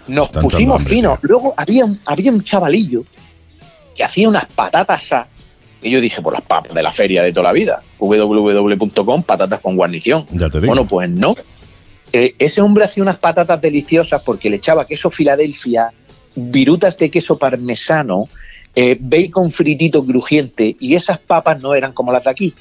Nos 0.06 0.28
pusimos 0.28 0.82
finos. 0.84 1.18
Luego 1.22 1.54
había 1.56 1.84
un, 1.84 1.98
había 2.04 2.30
un 2.30 2.42
chavalillo 2.42 3.04
que 3.94 4.04
hacía 4.04 4.28
unas 4.28 4.46
patatas. 4.46 5.14
Y 5.82 5.90
yo 5.90 6.00
dije, 6.00 6.20
por 6.22 6.32
las 6.32 6.42
papas 6.42 6.74
de 6.74 6.82
la 6.82 6.90
feria 6.90 7.22
de 7.22 7.32
toda 7.32 7.44
la 7.44 7.52
vida. 7.52 7.82
www.com, 7.98 9.22
patatas 9.22 9.60
con 9.60 9.76
guarnición. 9.76 10.26
Ya 10.32 10.48
te 10.48 10.60
digo. 10.60 10.72
Bueno, 10.72 10.86
pues 10.86 11.10
no. 11.10 11.34
Eh, 12.12 12.34
ese 12.38 12.60
hombre 12.60 12.84
hacía 12.84 13.02
unas 13.02 13.18
patatas 13.18 13.60
deliciosas 13.60 14.22
porque 14.22 14.50
le 14.50 14.56
echaba 14.56 14.86
queso 14.86 15.10
Filadelfia, 15.10 15.92
virutas 16.34 16.98
de 16.98 17.10
queso 17.10 17.38
parmesano, 17.38 18.28
eh, 18.74 18.96
bacon 18.98 19.50
fritito 19.50 20.04
crujiente 20.04 20.76
y 20.80 20.94
esas 20.94 21.18
papas 21.18 21.60
no 21.60 21.74
eran 21.74 21.92
como 21.92 22.12
las 22.12 22.24
de 22.24 22.30
aquí. 22.30 22.54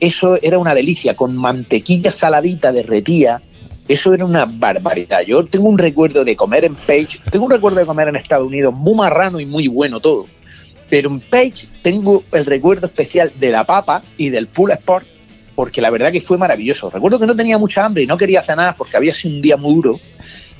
Eso 0.00 0.38
era 0.42 0.58
una 0.58 0.74
delicia, 0.74 1.16
con 1.16 1.36
mantequilla 1.36 2.12
saladita 2.12 2.72
derretía. 2.72 3.40
Eso 3.86 4.14
era 4.14 4.24
una 4.24 4.46
barbaridad. 4.46 5.20
Yo 5.22 5.44
tengo 5.44 5.68
un 5.68 5.78
recuerdo 5.78 6.24
de 6.24 6.36
comer 6.36 6.64
en 6.64 6.74
Page, 6.74 7.20
tengo 7.30 7.44
un 7.46 7.50
recuerdo 7.50 7.78
de 7.78 7.86
comer 7.86 8.08
en 8.08 8.16
Estados 8.16 8.46
Unidos 8.46 8.74
muy 8.74 8.94
marrano 8.94 9.40
y 9.40 9.46
muy 9.46 9.68
bueno 9.68 10.00
todo. 10.00 10.26
Pero 10.90 11.10
en 11.10 11.20
Page 11.20 11.68
tengo 11.82 12.22
el 12.32 12.44
recuerdo 12.44 12.86
especial 12.86 13.32
de 13.38 13.50
la 13.50 13.64
papa 13.64 14.02
y 14.16 14.30
del 14.30 14.46
pull 14.46 14.70
sport 14.72 15.06
porque 15.54 15.80
la 15.80 15.90
verdad 15.90 16.10
que 16.12 16.20
fue 16.20 16.36
maravilloso. 16.38 16.90
Recuerdo 16.90 17.18
que 17.18 17.26
no 17.26 17.36
tenía 17.36 17.58
mucha 17.58 17.84
hambre 17.84 18.02
y 18.02 18.06
no 18.06 18.16
quería 18.18 18.42
cenar 18.42 18.76
porque 18.76 18.96
había 18.96 19.14
sido 19.14 19.34
un 19.36 19.42
día 19.42 19.56
muy 19.56 19.74
duro. 19.74 20.00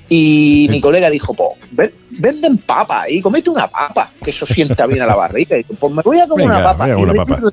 Y 0.09 0.66
mi 0.70 0.80
colega 0.80 1.09
dijo, 1.09 1.32
pues, 1.34 1.51
ven- 1.72 1.92
venden 2.11 2.59
papa 2.59 3.09
y 3.09 3.20
comete 3.22 3.49
una 3.51 3.66
papa, 3.68 4.11
que 4.22 4.30
eso 4.30 4.45
sienta 4.47 4.86
bien 4.86 5.01
a 5.03 5.07
la 5.07 5.14
barriga. 5.16 5.59
Y 5.59 5.64
pues 5.64 5.92
me 5.95 6.03
voy 6.03 6.18
a 6.20 6.26
comer 6.28 6.47
Venga, 6.47 6.59
una 6.61 6.64
papa. 6.72 6.84
venga, 6.86 7.01
Y 7.01 7.03
una 7.03 7.12
recuerdo 7.12 7.53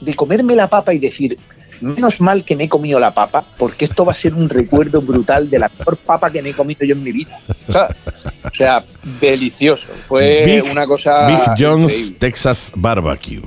De 0.00 0.14
comerme 0.14 0.54
la 0.54 0.68
papa 0.68 0.92
y 0.92 0.98
decir, 0.98 1.38
menos 1.80 2.20
mal 2.20 2.44
que 2.44 2.54
me 2.54 2.64
he 2.64 2.68
comido 2.68 3.00
la 3.00 3.14
papa, 3.14 3.42
porque 3.56 3.86
esto 3.86 4.04
va 4.04 4.12
a 4.12 4.14
ser 4.14 4.34
un 4.34 4.48
recuerdo 4.50 5.00
brutal 5.00 5.48
de 5.48 5.58
la 5.58 5.70
mejor 5.78 5.96
papa 5.96 6.30
que 6.30 6.42
me 6.42 6.50
he 6.50 6.54
comido 6.54 6.84
yo 6.84 6.94
en 6.94 7.02
mi 7.02 7.12
vida. 7.12 7.38
O 7.68 8.54
sea, 8.54 8.84
delicioso. 9.20 9.88
Fue 10.06 10.42
Big- 10.44 10.70
una 10.70 10.86
cosa. 10.86 11.26
Big 11.28 11.38
John's 11.58 11.92
increíble. 11.92 12.18
Texas 12.20 12.72
Barbecue. 12.76 13.42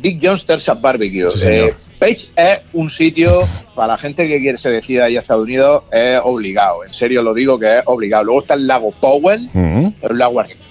Big 0.00 0.20
John's 0.22 0.44
Texas 0.44 0.80
Barbecue. 0.80 1.30
Sí. 1.30 1.48
Eh, 1.48 1.74
Page 1.98 2.28
es 2.36 2.60
un 2.74 2.90
sitio 2.90 3.48
para 3.74 3.94
la 3.94 3.98
gente 3.98 4.28
que 4.28 4.38
quiere 4.38 4.58
se 4.58 4.68
decida 4.68 5.08
ir 5.08 5.16
a 5.16 5.20
Estados 5.22 5.44
Unidos, 5.44 5.84
es 5.90 6.20
obligado. 6.22 6.84
En 6.84 6.92
serio 6.92 7.22
lo 7.22 7.32
digo 7.32 7.58
que 7.58 7.78
es 7.78 7.82
obligado. 7.86 8.24
Luego 8.24 8.40
está 8.40 8.54
el 8.54 8.66
lago 8.66 8.90
Powell, 8.92 9.48
es 9.54 10.10
un 10.10 10.18
lago 10.18 10.40
artificial 10.40 10.66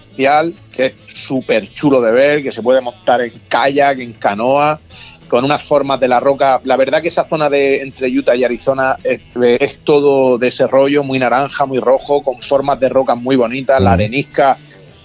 que 0.72 0.86
es 0.86 0.94
súper 1.06 1.72
chulo 1.74 2.02
de 2.02 2.12
ver, 2.12 2.44
que 2.44 2.52
se 2.52 2.62
puede 2.62 2.82
montar 2.82 3.22
en 3.22 3.34
kayak, 3.48 4.00
en 4.00 4.14
canoa, 4.14 4.80
con 5.28 5.44
unas 5.44 5.64
formas 5.64 6.00
de 6.00 6.08
la 6.08 6.20
roca. 6.20 6.62
La 6.64 6.78
verdad 6.78 7.02
que 7.02 7.08
esa 7.08 7.28
zona 7.28 7.50
de 7.50 7.82
entre 7.82 8.08
Utah 8.08 8.36
y 8.36 8.44
Arizona 8.44 8.98
es, 9.04 9.22
es 9.60 9.78
todo 9.84 10.38
de 10.38 10.48
ese 10.48 10.68
rollo, 10.68 11.04
muy 11.04 11.20
naranja, 11.20 11.66
muy 11.66 11.80
rojo, 11.80 12.24
con 12.24 12.42
formas 12.42 12.80
de 12.80 12.90
rocas 12.90 13.18
muy 13.18 13.36
bonitas. 13.36 13.82
La 13.82 13.94
arenisca, 13.94 14.58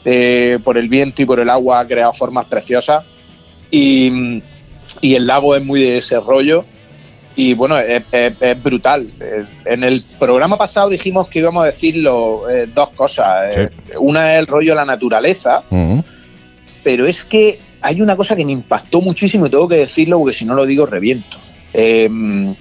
eh, 0.04 0.58
por 0.62 0.76
el 0.76 0.88
viento 0.88 1.22
y 1.22 1.24
por 1.24 1.40
el 1.40 1.50
agua, 1.50 1.80
ha 1.80 1.86
creado 1.86 2.12
formas 2.12 2.46
preciosas. 2.46 3.04
Y, 3.70 4.42
y 5.00 5.14
el 5.14 5.26
lago 5.26 5.54
es 5.56 5.64
muy 5.64 5.82
de 5.82 5.98
ese 5.98 6.18
rollo. 6.20 6.64
Y 7.36 7.54
bueno, 7.54 7.78
es, 7.78 8.02
es- 8.12 8.32
es 8.40 8.62
brutal. 8.62 9.08
En 9.64 9.84
el 9.84 10.02
programa 10.18 10.58
pasado 10.58 10.88
dijimos 10.88 11.28
que 11.28 11.38
íbamos 11.38 11.62
a 11.62 11.66
decir 11.66 11.96
lo- 11.96 12.50
eh, 12.50 12.66
dos 12.66 12.90
cosas. 12.90 13.56
Eh, 13.56 13.70
Una 13.98 14.34
es 14.34 14.40
el 14.40 14.46
rollo 14.46 14.72
de 14.72 14.76
la 14.76 14.84
naturaleza, 14.84 15.62
pero 16.82 17.06
es 17.06 17.24
que 17.24 17.60
hay 17.82 18.00
una 18.02 18.16
cosa 18.16 18.34
que 18.36 18.44
me 18.44 18.52
impactó 18.52 19.00
muchísimo 19.00 19.46
y 19.46 19.50
tengo 19.50 19.68
que 19.68 19.76
decirlo 19.76 20.18
porque 20.18 20.36
si 20.36 20.44
no 20.44 20.54
lo 20.54 20.66
digo 20.66 20.84
reviento. 20.86 21.38
Em, 21.72 22.54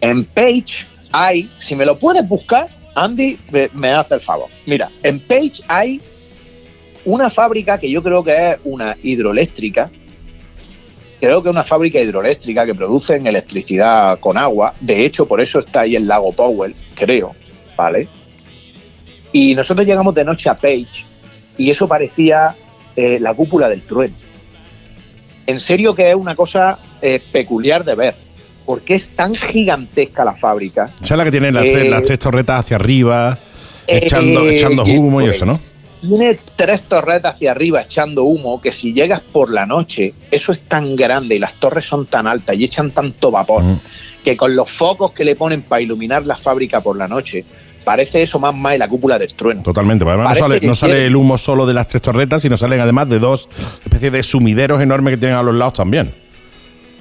en 0.00 0.24
Page 0.26 0.86
hay, 1.12 1.50
si 1.58 1.74
me 1.74 1.84
lo 1.84 1.98
puedes 1.98 2.26
buscar, 2.26 2.68
Andy 2.94 3.38
me, 3.50 3.68
me 3.74 3.90
hace 3.90 4.14
el 4.14 4.20
favor. 4.20 4.48
Mira, 4.64 4.90
en 5.02 5.18
Page 5.20 5.60
hay 5.68 6.00
una 7.06 7.30
fábrica 7.30 7.78
que 7.78 7.90
yo 7.90 8.02
creo 8.02 8.22
que 8.22 8.50
es 8.50 8.58
una 8.64 8.96
hidroeléctrica. 9.02 9.88
Creo 11.18 11.42
que 11.42 11.48
es 11.48 11.52
una 11.52 11.64
fábrica 11.64 11.98
hidroeléctrica 11.98 12.66
que 12.66 12.74
produce 12.74 13.16
electricidad 13.16 14.20
con 14.20 14.36
agua. 14.36 14.74
De 14.80 15.04
hecho, 15.06 15.26
por 15.26 15.40
eso 15.40 15.60
está 15.60 15.80
ahí 15.80 15.96
el 15.96 16.06
lago 16.06 16.30
Powell, 16.32 16.74
creo, 16.94 17.34
¿vale? 17.76 18.06
Y 19.32 19.54
nosotros 19.54 19.86
llegamos 19.86 20.14
de 20.14 20.24
noche 20.24 20.50
a 20.50 20.54
Page 20.54 21.04
y 21.56 21.70
eso 21.70 21.88
parecía 21.88 22.54
eh, 22.94 23.18
la 23.18 23.32
cúpula 23.32 23.68
del 23.68 23.82
trueno. 23.82 24.14
En 25.46 25.58
serio 25.58 25.94
que 25.94 26.10
es 26.10 26.16
una 26.16 26.34
cosa 26.34 26.80
eh, 27.00 27.20
peculiar 27.32 27.84
de 27.84 27.94
ver, 27.94 28.14
porque 28.66 28.94
es 28.94 29.10
tan 29.12 29.34
gigantesca 29.34 30.24
la 30.24 30.34
fábrica. 30.34 30.90
Esa 31.02 31.14
es 31.14 31.18
la 31.18 31.24
que 31.24 31.30
tiene 31.30 31.52
las, 31.52 31.64
Eh, 31.64 31.72
tres, 31.72 31.90
las 31.90 32.02
tres 32.02 32.18
torretas 32.18 32.60
hacia 32.60 32.76
arriba, 32.76 33.38
Eh, 33.86 34.00
echando, 34.02 34.48
echando 34.48 34.84
humo 34.84 35.22
y 35.22 35.28
eso, 35.28 35.46
¿no? 35.46 35.60
Tiene 36.08 36.38
tres 36.56 36.82
torretas 36.82 37.34
hacia 37.34 37.50
arriba 37.50 37.82
echando 37.82 38.24
humo 38.24 38.60
que 38.60 38.72
si 38.72 38.92
llegas 38.92 39.20
por 39.20 39.52
la 39.52 39.66
noche, 39.66 40.14
eso 40.30 40.52
es 40.52 40.60
tan 40.62 40.94
grande 40.96 41.36
y 41.36 41.38
las 41.38 41.54
torres 41.54 41.84
son 41.84 42.06
tan 42.06 42.26
altas 42.26 42.56
y 42.56 42.64
echan 42.64 42.90
tanto 42.92 43.30
vapor 43.30 43.62
Mm. 43.62 43.80
que 44.24 44.36
con 44.36 44.54
los 44.54 44.70
focos 44.70 45.12
que 45.12 45.24
le 45.24 45.36
ponen 45.36 45.62
para 45.62 45.80
iluminar 45.82 46.26
la 46.26 46.36
fábrica 46.36 46.80
por 46.80 46.96
la 46.96 47.08
noche, 47.08 47.44
parece 47.84 48.22
eso 48.22 48.38
más 48.40 48.54
más 48.54 48.76
la 48.78 48.88
cúpula 48.88 49.18
del 49.18 49.32
trueno. 49.34 49.62
Totalmente, 49.62 50.04
porque 50.04 50.18
además 50.18 50.38
no 50.38 50.48
sale, 50.48 50.66
no 50.66 50.76
sale 50.76 51.06
el 51.06 51.14
humo 51.16 51.38
solo 51.38 51.64
de 51.66 51.74
las 51.74 51.86
tres 51.88 52.02
torretas, 52.02 52.42
sino 52.42 52.56
salen 52.56 52.80
además 52.80 53.08
de 53.08 53.18
dos 53.18 53.48
especies 53.84 54.12
de 54.12 54.22
sumideros 54.22 54.80
enormes 54.80 55.12
que 55.14 55.18
tienen 55.18 55.36
a 55.36 55.42
los 55.42 55.54
lados 55.54 55.74
también. 55.74 56.12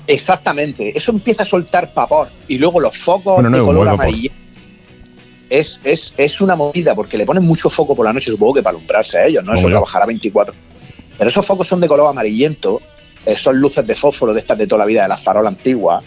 Exactamente, 0.08 0.96
eso 0.96 1.12
empieza 1.12 1.44
a 1.44 1.46
soltar 1.46 1.90
vapor 1.96 2.28
y 2.48 2.58
luego 2.60 2.80
los 2.80 2.96
focos 2.96 3.36
Bueno, 3.36 3.50
no 3.50 3.58
de 3.58 3.64
color 3.64 3.86
vapor. 3.88 4.14
Es, 5.60 5.80
es, 5.84 6.14
es 6.18 6.42
una 6.42 6.56
movida 6.56 6.94
porque 6.94 7.18
le 7.18 7.26
ponen 7.26 7.46
mucho 7.46 7.70
foco 7.70 7.96
por 7.96 8.06
la 8.06 8.12
noche, 8.12 8.32
supongo 8.32 8.56
que 8.56 8.64
para 8.64 8.76
alumbrarse 8.76 9.18
a 9.18 9.26
ellos, 9.26 9.44
¿no? 9.44 9.54
Eso 9.54 9.68
trabajará 9.68 10.06
24. 10.06 10.54
Pero 11.18 11.30
esos 11.30 11.46
focos 11.46 11.66
son 11.66 11.80
de 11.80 11.88
color 11.88 12.10
amarillento, 12.10 12.82
eh, 13.26 13.38
son 13.38 13.58
luces 13.58 13.88
de 13.88 13.96
fósforo 13.96 14.34
de 14.34 14.42
estas 14.42 14.58
de 14.58 14.68
toda 14.68 14.80
la 14.80 14.86
vida, 14.86 15.04
de 15.04 15.08
las 15.08 15.24
farolas 15.24 15.54
antiguas, 15.54 16.04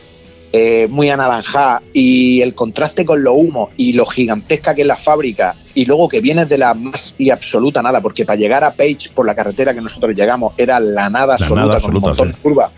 eh, 0.52 0.86
muy 0.90 1.08
anaranjadas, 1.08 1.82
y 1.94 2.42
el 2.42 2.54
contraste 2.54 3.06
con 3.06 3.24
los 3.24 3.34
humos 3.34 3.70
y 3.76 3.94
lo 3.94 4.04
gigantesca 4.04 4.74
que 4.74 4.82
es 4.82 4.86
la 4.86 4.96
fábrica, 4.96 5.54
y 5.74 5.86
luego 5.86 6.08
que 6.08 6.20
vienes 6.20 6.48
de 6.48 6.58
la 6.58 6.74
más 6.74 7.14
y 7.16 7.30
absoluta 7.30 7.80
nada, 7.80 8.02
porque 8.02 8.26
para 8.26 8.38
llegar 8.38 8.64
a 8.64 8.74
Page 8.74 9.10
por 9.14 9.24
la 9.24 9.34
carretera 9.34 9.72
que 9.72 9.80
nosotros 9.80 10.14
llegamos 10.14 10.52
era 10.58 10.78
la 10.78 11.08
nada 11.08 11.34
absoluta, 11.34 11.60
nada 11.62 11.80
con 11.80 11.96
un 11.96 12.02
montón 12.02 12.26
sí. 12.28 12.32
de 12.34 12.38
curvas. 12.38 12.72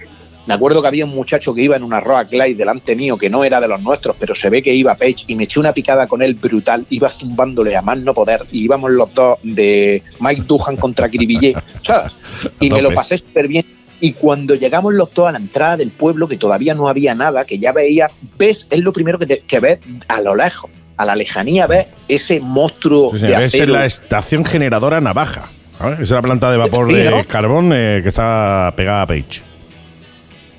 Me 0.51 0.55
acuerdo 0.57 0.83
que 0.83 0.89
había 0.89 1.05
un 1.05 1.15
muchacho 1.15 1.55
que 1.55 1.63
iba 1.63 1.77
en 1.77 1.85
una 1.85 2.01
Roa 2.01 2.25
Glide 2.25 2.57
delante 2.57 2.97
mío, 2.97 3.17
que 3.17 3.31
no 3.31 3.45
era 3.45 3.61
de 3.61 3.69
los 3.69 3.81
nuestros, 3.81 4.17
pero 4.19 4.35
se 4.35 4.51
ve 4.51 4.63
que 4.65 4.75
iba 4.75 4.91
a 4.91 4.97
Page 4.97 5.25
y 5.29 5.37
me 5.37 5.45
eché 5.45 5.61
una 5.61 5.73
picada 5.73 6.09
con 6.09 6.23
él 6.23 6.35
brutal, 6.35 6.85
iba 6.91 7.09
zumbándole 7.09 7.77
a 7.77 7.83
más 7.83 7.99
no 7.99 8.13
poder, 8.15 8.43
y 8.51 8.65
íbamos 8.65 8.91
los 8.91 9.15
dos 9.15 9.39
de 9.45 10.03
Mike 10.19 10.43
Duhan 10.49 10.77
contra 10.77 11.09
Cribillé, 11.09 11.55
¿sabes? 11.83 12.11
Y 12.59 12.69
me 12.69 12.83
lo 12.83 12.93
pasé 12.93 13.19
súper 13.19 13.47
bien. 13.47 13.65
Y 14.01 14.15
cuando 14.15 14.57
llegamos 14.57 14.93
los 14.95 15.15
dos 15.15 15.29
a 15.29 15.33
la 15.33 15.39
entrada 15.39 15.77
del 15.77 15.93
pueblo, 15.93 16.27
que 16.27 16.37
todavía 16.37 16.75
no 16.75 16.89
había 16.89 17.15
nada, 17.15 17.45
que 17.45 17.59
ya 17.61 17.71
veía, 17.71 18.09
ves, 18.37 18.67
es 18.71 18.81
lo 18.81 18.93
primero 18.93 19.21
que, 19.21 19.27
te- 19.27 19.41
que 19.47 19.61
ves 19.61 19.79
a 20.09 20.21
lo 20.21 20.35
lejos, 20.35 20.69
a 20.97 21.05
la 21.05 21.15
lejanía, 21.15 21.69
ves 21.69 21.87
ese 22.09 22.41
monstruo 22.41 23.13
Sí, 23.15 23.27
de 23.27 23.37
ves 23.37 23.55
acero. 23.55 23.75
la 23.75 23.87
estación 23.87 24.45
generadora 24.45 25.01
Navaja. 25.01 25.49
¿sabes? 25.79 26.01
Es 26.01 26.11
la 26.11 26.23
planta 26.23 26.51
de 26.51 26.57
vapor 26.57 26.93
de 26.93 27.25
carbón 27.27 27.71
eh, 27.73 28.01
que 28.03 28.09
está 28.09 28.73
pegada 28.77 29.03
a 29.03 29.07
Page. 29.07 29.43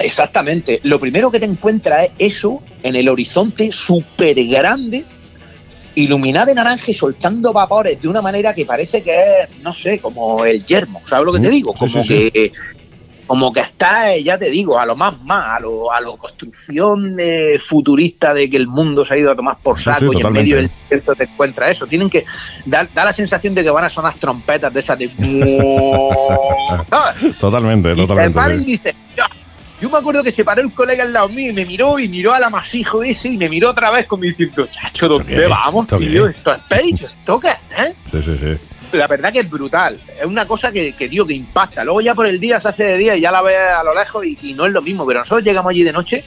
Exactamente. 0.03 0.79
Lo 0.83 0.99
primero 0.99 1.31
que 1.31 1.39
te 1.39 1.45
encuentras 1.45 2.09
es 2.17 2.35
eso 2.35 2.61
en 2.83 2.95
el 2.95 3.07
horizonte 3.09 3.71
súper 3.71 4.35
grande, 4.45 5.05
iluminada 5.95 6.47
de 6.47 6.55
naranja 6.55 6.91
y 6.91 6.93
soltando 6.93 7.51
vapores 7.53 7.99
de 8.01 8.07
una 8.07 8.21
manera 8.21 8.53
que 8.53 8.65
parece 8.65 9.01
que 9.03 9.13
es, 9.13 9.49
no 9.61 9.73
sé, 9.73 9.99
como 9.99 10.45
el 10.45 10.65
yermo. 10.65 11.01
¿Sabes 11.05 11.25
lo 11.25 11.33
que 11.33 11.39
te 11.39 11.49
digo? 11.49 11.73
sí, 11.73 11.79
Como 11.79 12.03
sí, 12.03 12.31
que. 12.31 12.51
Como 13.27 13.53
que 13.53 13.61
está, 13.61 14.13
eh, 14.13 14.23
ya 14.23 14.37
te 14.37 14.49
digo, 14.49 14.77
a 14.77 14.85
lo 14.85 14.93
más 14.97 15.21
más, 15.21 15.55
a 15.57 15.59
lo, 15.61 15.89
a 15.89 16.01
lo 16.01 16.17
construcción 16.17 17.15
eh, 17.17 17.59
futurista 17.65 18.33
de 18.33 18.49
que 18.49 18.57
el 18.57 18.67
mundo 18.67 19.05
se 19.05 19.13
ha 19.13 19.17
ido 19.17 19.31
a 19.31 19.35
tomar 19.37 19.55
por 19.63 19.77
Sí, 19.77 19.85
saco 19.85 20.11
sí, 20.11 20.17
y 20.17 20.21
en 20.21 20.33
medio 20.33 20.57
del 20.57 20.69
desierto 20.81 21.15
te 21.15 21.23
encuentras 21.23 21.71
eso. 21.71 21.87
Tienen 21.87 22.09
que. 22.09 22.25
Da, 22.65 22.85
da 22.93 23.05
la 23.05 23.13
sensación 23.13 23.55
de 23.55 23.63
que 23.63 23.69
van 23.69 23.85
a 23.85 23.89
sonar 23.89 24.15
trompetas 24.15 24.73
de 24.73 24.79
esas 24.81 24.99
de. 24.99 25.07
Totalmente, 27.39 27.91
Y 27.91 27.95
te 27.95 28.01
totalmente. 28.01 28.35
para 28.35 28.55
y 28.55 28.59
sí. 28.59 28.65
dices. 28.65 28.95
Yo 29.81 29.89
me 29.89 29.97
acuerdo 29.97 30.23
que 30.23 30.31
se 30.31 30.45
paró 30.45 30.61
el 30.61 30.71
colega 30.71 31.03
al 31.03 31.11
lado 31.11 31.27
mío 31.29 31.49
y 31.49 31.53
me 31.53 31.65
miró 31.65 31.97
y 31.97 32.07
miró 32.07 32.33
al 32.33 32.43
amasijo 32.43 33.01
ese 33.01 33.29
y 33.29 33.37
me 33.37 33.49
miró 33.49 33.71
otra 33.71 33.89
vez 33.89 34.05
como 34.05 34.23
diciendo, 34.23 34.67
chacho, 34.67 35.05
¿Esto 35.05 35.07
¿dónde 35.09 35.47
vamos, 35.47 35.85
¿Esto 35.85 35.97
qué 35.99 36.05
tío? 36.07 36.27
es?". 36.27 36.35
Esto 36.37 36.53
es 36.53 36.59
Page, 36.69 37.05
¿esto 37.05 37.39
qué 37.39 37.49
eh?". 37.49 37.93
Sí, 38.05 38.21
sí, 38.21 38.37
sí. 38.37 38.57
La 38.91 39.07
verdad 39.07 39.33
que 39.33 39.39
es 39.39 39.49
brutal. 39.49 39.99
Es 40.19 40.25
una 40.25 40.45
cosa 40.45 40.71
que, 40.71 40.93
que 40.93 41.09
tío, 41.09 41.25
que 41.25 41.33
impacta. 41.33 41.83
Luego 41.83 42.01
ya 42.01 42.13
por 42.13 42.27
el 42.27 42.39
día 42.39 42.59
se 42.59 42.67
hace 42.67 42.83
de 42.83 42.97
día 42.97 43.15
y 43.15 43.21
ya 43.21 43.31
la 43.31 43.41
ves 43.41 43.57
a 43.57 43.83
lo 43.83 43.95
lejos 43.95 44.23
y, 44.25 44.37
y 44.43 44.53
no 44.53 44.67
es 44.67 44.73
lo 44.73 44.81
mismo. 44.83 45.05
Pero 45.07 45.19
nosotros 45.19 45.43
llegamos 45.43 45.71
allí 45.71 45.81
de 45.83 45.93
noche 45.93 46.23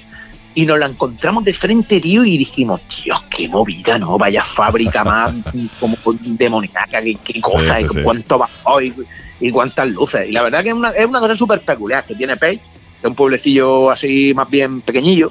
y 0.55 0.67
nos 0.67 0.79
la 0.79 0.87
encontramos 0.87 1.45
de 1.45 1.53
frente, 1.53 2.01
tío, 2.01 2.25
y 2.25 2.39
dijimos, 2.39 2.81
tío, 2.83 3.15
qué 3.31 3.49
movida, 3.49 3.99
¿no? 3.99 4.17
Vaya 4.17 4.43
fábrica 4.43 5.05
más 5.05 5.35
como 5.81 5.97
demoníaca, 6.21 7.03
qué, 7.03 7.17
qué 7.23 7.41
cosa, 7.41 7.77
sí, 7.77 7.85
y 7.85 7.89
sí. 7.89 8.03
cuánto 8.03 8.45
y, 8.81 8.95
y 9.47 9.51
cuántas 9.51 9.89
luces. 9.89 10.29
Y 10.29 10.33
la 10.33 10.43
verdad 10.43 10.63
que 10.63 10.69
es 10.69 10.75
una, 10.75 10.91
es 10.91 11.07
una 11.07 11.21
cosa 11.21 11.37
súper 11.37 11.61
peculiar 11.61 12.05
que 12.05 12.15
tiene 12.15 12.37
Page, 12.37 12.61
un 13.09 13.15
pueblecillo 13.15 13.91
así 13.91 14.33
más 14.35 14.49
bien 14.51 14.81
pequeñillo. 14.81 15.31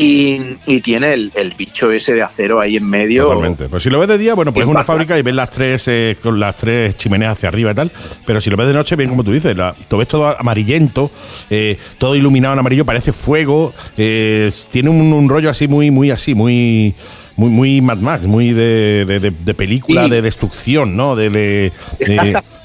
Y, 0.00 0.38
y 0.66 0.80
tiene 0.80 1.12
el, 1.12 1.32
el 1.34 1.54
bicho 1.54 1.90
ese 1.90 2.14
de 2.14 2.22
acero 2.22 2.60
ahí 2.60 2.76
en 2.76 2.88
medio. 2.88 3.24
Totalmente. 3.24 3.68
Pues 3.68 3.82
si 3.82 3.90
lo 3.90 3.98
ves 3.98 4.06
de 4.06 4.16
día, 4.16 4.34
bueno, 4.34 4.52
pues 4.52 4.64
es 4.64 4.70
una 4.70 4.84
fábrica 4.84 5.18
y 5.18 5.22
ves 5.22 5.34
las 5.34 5.50
tres 5.50 5.88
eh, 5.88 6.16
con 6.22 6.38
las 6.38 6.54
tres 6.54 6.96
chimeneas 6.96 7.32
hacia 7.32 7.48
arriba 7.48 7.72
y 7.72 7.74
tal. 7.74 7.90
Pero 8.24 8.40
si 8.40 8.48
lo 8.48 8.56
ves 8.56 8.68
de 8.68 8.74
noche, 8.74 8.94
bien 8.94 9.10
como 9.10 9.24
tú 9.24 9.32
dices, 9.32 9.56
la, 9.56 9.74
lo 9.90 9.98
ves 9.98 10.06
todo 10.06 10.38
amarillento, 10.38 11.10
eh, 11.50 11.76
todo 11.98 12.14
iluminado 12.14 12.52
en 12.54 12.60
amarillo, 12.60 12.84
parece 12.84 13.12
fuego. 13.12 13.74
eh, 13.96 14.52
tiene 14.70 14.88
un, 14.88 15.12
un 15.12 15.28
rollo 15.28 15.50
así 15.50 15.66
muy, 15.66 15.90
muy 15.90 16.12
así, 16.12 16.32
muy. 16.34 16.94
Muy, 17.34 17.50
muy 17.50 17.80
Mad 17.80 17.98
Max, 17.98 18.26
muy 18.26 18.50
de, 18.52 19.04
de- 19.06 19.20
de- 19.20 19.30
de 19.30 19.54
película 19.54 20.02
Sí. 20.04 20.10
de 20.10 20.22
destrucción, 20.22 20.96
¿no? 20.96 21.14
De. 21.14 21.70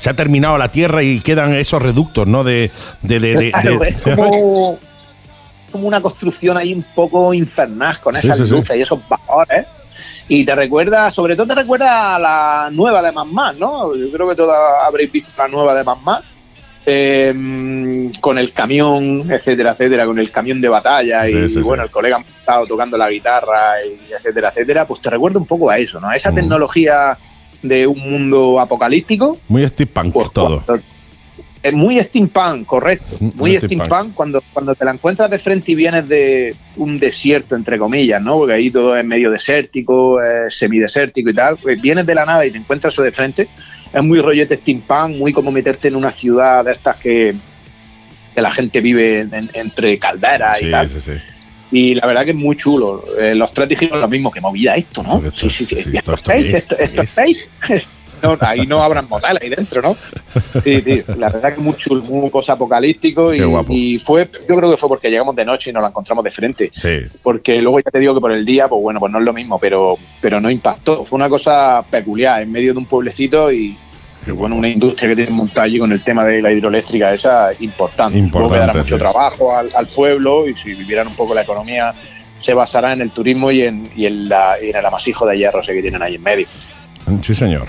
Se 0.04 0.10
ha 0.10 0.14
terminado 0.16 0.58
la 0.58 0.68
Tierra 0.70 1.02
y 1.02 1.22
quedan 1.22 1.54
esos 1.56 1.82
reductos, 1.82 2.28
¿no? 2.28 2.44
De, 2.44 2.72
de, 3.04 3.20
de- 3.22 3.36
de- 3.36 3.52
Claro, 3.54 3.80
de- 3.80 3.88
es 3.88 4.02
como, 4.02 4.78
como 5.72 5.88
una 5.88 6.02
construcción 6.02 6.58
ahí 6.58 6.74
un 6.74 6.84
poco 6.94 7.34
infernal 7.34 8.02
con 8.02 8.14
esas 8.18 8.36
sí, 8.38 8.46
sí. 8.46 8.52
luces 8.52 8.76
y 8.76 8.82
esos 8.82 9.00
vapores. 9.08 9.66
Y 10.28 10.44
te 10.46 10.56
recuerda, 10.56 11.10
sobre 11.10 11.38
todo 11.38 11.48
te 11.48 11.56
recuerda 11.56 12.16
a 12.16 12.20
la 12.20 12.70
nueva 12.72 13.02
de 13.02 13.14
Mad 13.14 13.26
Max, 13.28 13.58
¿no? 13.60 13.96
Yo 13.96 14.12
creo 14.12 14.28
que 14.28 14.36
todos 14.36 14.54
habréis 14.86 15.10
visto 15.10 15.32
la 15.38 15.48
nueva 15.48 15.74
de 15.74 15.84
Mad 15.86 15.98
Max. 16.04 16.26
eh, 16.86 18.12
con 18.20 18.38
el 18.38 18.52
camión, 18.52 19.32
etcétera, 19.32 19.72
etcétera, 19.72 20.06
con 20.06 20.20
el 20.20 20.32
camión 20.32 20.60
de 20.60 20.68
batalla 20.68 21.26
Sí, 21.26 21.34
y, 21.34 21.50
sí, 21.50 21.62
bueno, 21.62 21.84
sí. 21.84 21.88
el 21.88 21.92
colega 21.92 22.18
ha 22.18 22.40
estado 22.40 22.68
tocando 22.68 22.98
la 22.98 23.10
guitarra 23.10 23.76
y 23.86 24.12
etcétera, 24.14 24.50
etcétera, 24.50 24.86
pues 24.86 25.02
te 25.02 25.10
recuerda 25.10 25.40
un 25.40 25.46
poco 25.46 25.70
a 25.70 25.78
eso, 25.78 26.00
¿no? 26.02 26.10
A 26.10 26.16
esa 26.18 26.32
Mm. 26.32 26.36
tecnología 26.36 27.18
de 27.64 27.88
un 27.88 27.98
mundo 28.00 28.60
apocalíptico, 28.60 29.38
muy 29.48 29.68
steampunk 29.68 30.14
pues, 30.14 30.32
todo. 30.32 30.62
cuando- 30.66 30.84
es 31.64 31.72
muy 31.74 31.98
steampunk, 32.02 32.66
correcto. 32.66 33.16
Muy 33.22 33.32
Muy 33.36 33.52
steampunk. 33.58 33.86
steampunk, 33.88 34.14
cuando, 34.16 34.44
cuando 34.52 34.76
te 34.76 34.84
la 34.84 34.92
encuentras 34.92 35.30
de 35.32 35.40
frente 35.40 35.72
y 35.72 35.76
vienes 35.76 36.10
de 36.10 36.54
un 36.76 37.00
desierto, 37.00 37.56
entre 37.56 37.78
comillas, 37.80 38.22
¿no? 38.22 38.38
Porque 38.40 38.54
ahí 38.56 38.70
todo 38.70 38.98
es 38.98 39.06
medio 39.06 39.32
desértico, 39.32 40.18
semidesértico 40.50 41.30
y 41.30 41.34
tal. 41.34 41.56
Pues 41.56 41.82
vienes 41.82 42.06
de 42.06 42.16
la 42.16 42.26
nada 42.26 42.46
y 42.46 42.52
te 42.52 42.58
encuentras 42.58 42.94
eso 42.94 43.02
de 43.02 43.14
frente. 43.14 43.48
Es 43.94 44.04
muy 44.04 44.20
rollete 44.20 44.58
steampunk, 44.58 45.16
muy 45.18 45.32
como 45.32 45.52
meterte 45.54 45.88
en 45.88 45.96
una 45.96 46.12
ciudad 46.12 46.66
de 46.66 46.74
estas 46.74 46.98
que, 46.98 47.34
que 48.36 48.42
la 48.42 48.52
gente 48.52 48.82
vive 48.82 49.22
en- 49.22 49.50
entre 49.54 49.98
calderas 49.98 50.58
Sí, 50.58 50.68
y 50.68 50.72
tal. 50.72 50.90
sí, 50.90 51.00
sí. 51.00 51.12
Y 51.74 51.96
la 51.96 52.06
verdad 52.08 52.24
que 52.24 52.30
es 52.32 52.36
muy 52.38 52.56
chulo. 52.56 53.04
Eh, 53.20 53.34
los 53.36 53.52
tres 53.52 53.68
dijimos 53.70 54.00
lo 54.00 54.08
mismo, 54.08 54.32
que 54.32 54.40
movida 54.40 54.76
esto, 54.76 55.02
¿no? 55.04 55.18
Esto- 55.26 55.50
Sí, 55.50 55.66
sí, 55.66 55.66
sí. 55.66 55.76
sí, 55.84 55.90
¿Y 55.94 55.98
esto- 55.98 56.14
es 56.14 56.22
es? 56.30 56.54
esto 56.56 56.76
¿Qué 56.78 57.74
es? 57.76 57.88
No, 58.22 58.38
ahí 58.40 58.66
no 58.66 58.82
habrán 58.82 59.10
motel 59.10 59.38
ahí 59.42 59.50
dentro, 59.50 59.82
¿no? 59.82 59.98
Sí, 60.64 60.82
tío. 60.82 61.04
La 61.18 61.30
verdad 61.30 61.56
que 61.56 61.60
muy 61.60 61.76
chulo, 61.76 62.02
muy 62.04 62.32
apocalíptico. 62.48 63.34
Y, 63.34 63.42
y 63.70 64.00
fue, 64.00 64.30
yo 64.48 64.56
creo 64.56 64.72
que 64.72 64.78
fue 64.78 64.88
porque 64.88 65.10
llegamos 65.10 65.36
de 65.36 65.44
noche 65.44 65.72
y 65.72 65.74
nos 65.74 65.82
la 65.84 65.90
encontramos 65.90 66.24
de 66.24 66.32
frente. 66.32 66.72
Sí. 66.74 67.00
Porque 67.22 67.62
luego 67.62 67.80
ya 67.82 67.92
te 67.92 68.00
digo 68.00 68.14
que 68.14 68.22
por 68.22 68.32
el 68.32 68.46
día, 68.46 68.70
pues 68.70 68.82
bueno, 68.82 69.02
pues 69.02 69.12
no 69.12 69.20
es 69.20 69.26
lo 69.26 69.34
mismo, 69.34 69.60
pero, 69.60 69.98
pero 70.22 70.40
no 70.40 70.50
impactó. 70.50 71.04
Fue 71.04 71.18
una 71.18 71.28
cosa 71.28 71.84
peculiar 71.92 72.42
en 72.44 72.52
medio 72.54 72.72
de 72.72 72.80
un 72.80 72.86
pueblecito 72.86 73.52
y, 73.52 73.76
bueno, 74.32 74.56
una 74.56 74.70
industria 74.70 75.10
que 75.10 75.16
tiene 75.16 75.50
allí 75.56 75.80
con 75.80 75.92
el 75.92 76.04
tema 76.04 76.24
de 76.24 76.42
la 76.42 76.52
hidroeléctrica, 76.52 77.14
esa 77.14 77.52
importante. 77.60 78.20
Supongo 78.20 78.50
que 78.50 78.56
dará 78.58 78.74
Importante, 78.74 78.80
mucho 78.80 78.96
sí. 78.96 79.00
trabajo 79.00 79.56
al, 79.56 79.70
al 79.76 79.88
pueblo 79.88 80.48
y 80.48 80.56
si 80.56 80.74
vivieran 80.74 81.08
un 81.08 81.16
poco 81.16 81.34
la 81.34 81.42
economía, 81.42 81.94
se 82.42 82.54
basará 82.54 82.94
en 82.94 83.02
el 83.02 83.12
turismo 83.12 83.52
y 83.52 83.62
en, 83.62 83.90
y 83.96 84.06
en, 84.06 84.30
la, 84.30 84.56
y 84.62 84.70
en 84.70 84.76
el 84.76 84.86
amasijo 84.86 85.26
de 85.26 85.38
hierro 85.38 85.62
que 85.62 85.82
tienen 85.82 86.02
ahí 86.02 86.16
en 86.16 86.24
medio. 86.24 86.48
Sí, 87.22 87.34
señor. 87.34 87.66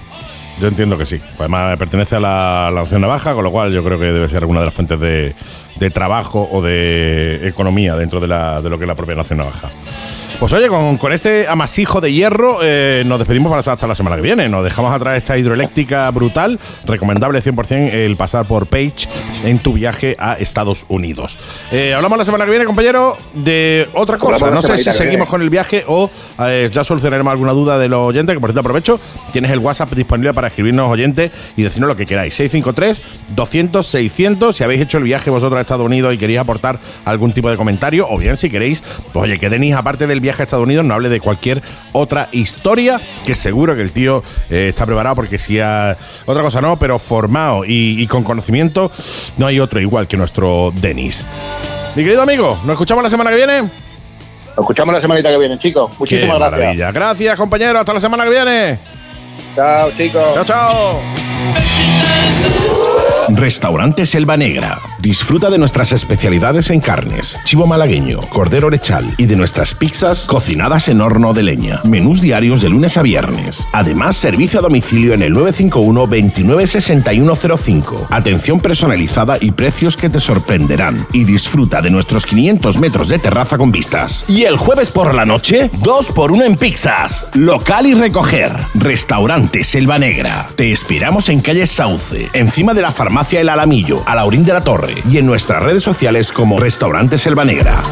Yo 0.60 0.68
entiendo 0.68 0.96
que 0.96 1.04
sí. 1.04 1.20
Además, 1.38 1.76
pertenece 1.78 2.16
a 2.16 2.20
la, 2.20 2.70
la 2.72 2.82
opción 2.82 3.00
navaja, 3.00 3.34
con 3.34 3.42
lo 3.42 3.50
cual 3.50 3.72
yo 3.72 3.82
creo 3.82 3.98
que 3.98 4.06
debe 4.06 4.28
ser 4.28 4.44
una 4.44 4.60
de 4.60 4.66
las 4.66 4.74
fuentes 4.74 5.00
de, 5.00 5.34
de 5.76 5.90
trabajo 5.90 6.48
o 6.52 6.62
de 6.62 7.48
economía 7.48 7.96
dentro 7.96 8.20
de, 8.20 8.28
la, 8.28 8.62
de 8.62 8.70
lo 8.70 8.78
que 8.78 8.84
es 8.84 8.88
la 8.88 8.94
propia 8.94 9.16
nación 9.16 9.38
navaja. 9.38 9.68
Pues 10.40 10.52
oye, 10.52 10.68
con, 10.68 10.98
con 10.98 11.12
este 11.12 11.46
amasijo 11.48 12.00
de 12.00 12.12
hierro 12.12 12.58
eh, 12.60 13.04
nos 13.06 13.18
despedimos 13.18 13.50
para 13.50 13.72
hasta 13.72 13.86
la 13.86 13.94
semana 13.94 14.16
que 14.16 14.22
viene. 14.22 14.48
Nos 14.48 14.64
dejamos 14.64 14.92
atrás 14.92 15.16
esta 15.16 15.38
hidroeléctrica 15.38 16.10
brutal. 16.10 16.58
Recomendable 16.84 17.40
100% 17.40 17.92
el 17.92 18.16
pasar 18.16 18.44
por 18.44 18.66
Page 18.66 19.06
en 19.44 19.60
tu 19.60 19.74
viaje 19.74 20.16
a 20.18 20.34
Estados 20.34 20.86
Unidos. 20.88 21.38
Eh, 21.72 21.94
hablamos 21.94 22.18
la 22.18 22.24
semana 22.24 22.44
que 22.44 22.50
viene, 22.50 22.64
compañero, 22.66 23.16
de 23.32 23.88
otra 23.94 24.18
cosa. 24.18 24.46
Hablamos 24.46 24.68
No 24.68 24.76
sé 24.76 24.82
si 24.82 24.90
seguimos 24.92 25.28
con 25.28 25.40
el 25.40 25.50
viaje 25.50 25.84
o 25.86 26.10
eh, 26.40 26.68
ya 26.72 26.82
solucionaremos 26.82 27.30
alguna 27.30 27.52
duda 27.52 27.78
de 27.78 27.88
los 27.88 28.00
oyentes, 28.00 28.34
que 28.34 28.40
por 28.40 28.50
cierto 28.50 28.58
aprovecho. 28.60 28.98
Tienes 29.32 29.52
el 29.52 29.60
WhatsApp 29.60 29.92
disponible 29.92 30.34
para 30.34 30.48
escribirnos 30.48 30.90
oyentes 30.90 31.30
y 31.56 31.62
decirnos 31.62 31.86
lo 31.88 31.94
que 31.96 32.06
queráis. 32.06 32.38
653-200-600. 32.40 34.52
Si 34.52 34.64
habéis 34.64 34.80
hecho 34.82 34.98
el 34.98 35.04
viaje 35.04 35.30
vosotros 35.30 35.58
a 35.58 35.60
Estados 35.60 35.86
Unidos 35.86 36.12
y 36.12 36.18
queréis 36.18 36.40
aportar 36.40 36.80
algún 37.04 37.32
tipo 37.32 37.48
de 37.50 37.56
comentario, 37.56 38.08
o 38.10 38.18
bien 38.18 38.36
si 38.36 38.50
queréis, 38.50 38.82
pues 39.12 39.22
oye, 39.22 39.38
que 39.38 39.48
Denis, 39.48 39.74
aparte 39.74 40.06
del 40.06 40.20
viaje 40.24 40.42
a 40.42 40.44
Estados 40.44 40.64
Unidos, 40.64 40.84
no 40.84 40.94
hable 40.94 41.08
de 41.08 41.20
cualquier 41.20 41.62
otra 41.92 42.28
historia, 42.32 43.00
que 43.24 43.34
seguro 43.34 43.76
que 43.76 43.82
el 43.82 43.92
tío 43.92 44.22
eh, 44.50 44.66
está 44.70 44.84
preparado, 44.86 45.14
porque 45.14 45.38
si 45.38 45.60
ha, 45.60 45.96
otra 46.26 46.42
cosa 46.42 46.60
no, 46.60 46.76
pero 46.78 46.98
formado 46.98 47.64
y, 47.64 48.02
y 48.02 48.06
con 48.06 48.24
conocimiento, 48.24 48.90
no 49.38 49.46
hay 49.46 49.60
otro 49.60 49.80
igual 49.80 50.08
que 50.08 50.16
nuestro 50.16 50.72
Denis. 50.74 51.26
Mi 51.94 52.02
querido 52.02 52.22
amigo, 52.22 52.58
¿nos 52.64 52.72
escuchamos 52.72 53.04
la 53.04 53.10
semana 53.10 53.30
que 53.30 53.36
viene? 53.36 53.60
Nos 53.62 54.58
escuchamos 54.58 54.94
la 54.94 55.00
semanita 55.00 55.30
que 55.30 55.38
viene, 55.38 55.58
chicos. 55.58 55.90
Muchísimas 55.98 56.34
Qué 56.34 56.38
gracias. 56.38 56.60
maravilla. 56.60 56.92
Gracias, 56.92 57.38
compañero. 57.38 57.78
Hasta 57.78 57.92
la 57.92 58.00
semana 58.00 58.24
que 58.24 58.30
viene. 58.30 58.78
Chao, 59.54 59.90
chicos. 59.96 60.34
Chao, 60.34 60.44
chao. 60.44 61.00
Restaurante 63.30 64.06
Selva 64.06 64.36
Negra. 64.36 64.93
Disfruta 65.04 65.50
de 65.50 65.58
nuestras 65.58 65.92
especialidades 65.92 66.70
en 66.70 66.80
carnes, 66.80 67.38
chivo 67.44 67.66
malagueño, 67.66 68.20
cordero 68.30 68.70
lechal 68.70 69.14
y 69.18 69.26
de 69.26 69.36
nuestras 69.36 69.74
pizzas 69.74 70.24
cocinadas 70.24 70.88
en 70.88 71.02
horno 71.02 71.34
de 71.34 71.42
leña. 71.42 71.82
Menús 71.84 72.22
diarios 72.22 72.62
de 72.62 72.70
lunes 72.70 72.96
a 72.96 73.02
viernes. 73.02 73.68
Además, 73.72 74.16
servicio 74.16 74.60
a 74.60 74.62
domicilio 74.62 75.12
en 75.12 75.20
el 75.20 75.34
951 75.34 76.06
296105. 76.06 78.06
Atención 78.08 78.60
personalizada 78.60 79.36
y 79.38 79.50
precios 79.50 79.98
que 79.98 80.08
te 80.08 80.20
sorprenderán. 80.20 81.06
Y 81.12 81.24
disfruta 81.24 81.82
de 81.82 81.90
nuestros 81.90 82.24
500 82.24 82.78
metros 82.78 83.10
de 83.10 83.18
terraza 83.18 83.58
con 83.58 83.70
vistas. 83.70 84.24
Y 84.26 84.44
el 84.44 84.56
jueves 84.56 84.90
por 84.90 85.14
la 85.14 85.26
noche, 85.26 85.70
dos 85.80 86.12
por 86.12 86.32
uno 86.32 86.44
en 86.44 86.56
pizzas. 86.56 87.26
Local 87.34 87.84
y 87.84 87.92
recoger. 87.92 88.56
Restaurante 88.72 89.64
Selva 89.64 89.98
Negra. 89.98 90.48
Te 90.56 90.72
esperamos 90.72 91.28
en 91.28 91.42
calle 91.42 91.66
Sauce, 91.66 92.30
encima 92.32 92.72
de 92.72 92.80
la 92.80 92.90
farmacia 92.90 93.42
El 93.42 93.50
Alamillo, 93.50 94.02
a 94.06 94.14
la 94.14 94.24
Orín 94.24 94.46
de 94.46 94.54
la 94.54 94.62
Torre 94.62 94.93
y 95.10 95.18
en 95.18 95.26
nuestras 95.26 95.62
redes 95.62 95.82
sociales 95.82 96.32
como 96.32 96.58
Restaurante 96.58 97.18
Selva 97.18 97.44
Negra. 97.44 97.82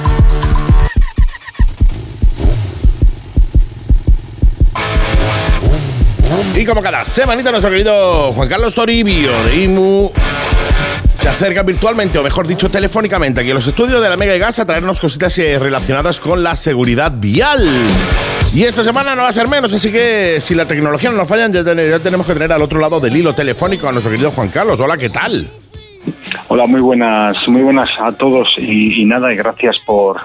Y 6.54 6.64
como 6.64 6.82
cada 6.82 7.04
semanita, 7.04 7.50
nuestro 7.50 7.70
querido 7.70 8.32
Juan 8.32 8.48
Carlos 8.48 8.74
Toribio 8.74 9.32
de 9.44 9.62
IMU 9.64 10.12
se 11.16 11.28
acerca 11.28 11.62
virtualmente, 11.62 12.18
o 12.18 12.22
mejor 12.22 12.46
dicho, 12.46 12.68
telefónicamente, 12.70 13.40
aquí 13.40 13.50
a 13.50 13.54
los 13.54 13.66
estudios 13.66 14.00
de 14.02 14.08
la 14.08 14.16
Mega 14.16 14.34
y 14.34 14.38
Gas 14.38 14.58
a 14.58 14.64
traernos 14.64 14.98
cositas 15.00 15.36
eh, 15.38 15.58
relacionadas 15.58 16.18
con 16.20 16.42
la 16.42 16.56
seguridad 16.56 17.12
vial. 17.16 17.68
Y 18.54 18.64
esta 18.64 18.82
semana 18.82 19.14
no 19.14 19.22
va 19.22 19.28
a 19.28 19.32
ser 19.32 19.48
menos, 19.48 19.72
así 19.72 19.90
que 19.92 20.38
si 20.40 20.54
la 20.54 20.66
tecnología 20.66 21.10
no 21.10 21.16
nos 21.16 21.28
falla, 21.28 21.48
ya, 21.48 21.64
ten- 21.64 21.88
ya 21.88 21.98
tenemos 22.00 22.26
que 22.26 22.32
tener 22.34 22.52
al 22.52 22.62
otro 22.62 22.80
lado 22.80 22.98
del 23.00 23.16
hilo 23.16 23.34
telefónico 23.34 23.88
a 23.88 23.92
nuestro 23.92 24.10
querido 24.10 24.30
Juan 24.32 24.48
Carlos. 24.48 24.78
Hola, 24.80 24.96
¿qué 24.96 25.10
tal? 25.10 25.48
Hola, 26.48 26.66
muy 26.66 26.80
buenas, 26.80 27.36
muy 27.48 27.62
buenas 27.62 27.88
a 28.00 28.12
todos 28.12 28.48
y, 28.58 29.04
nada, 29.04 29.32
y 29.32 29.36
gracias 29.36 29.76
por, 29.86 30.20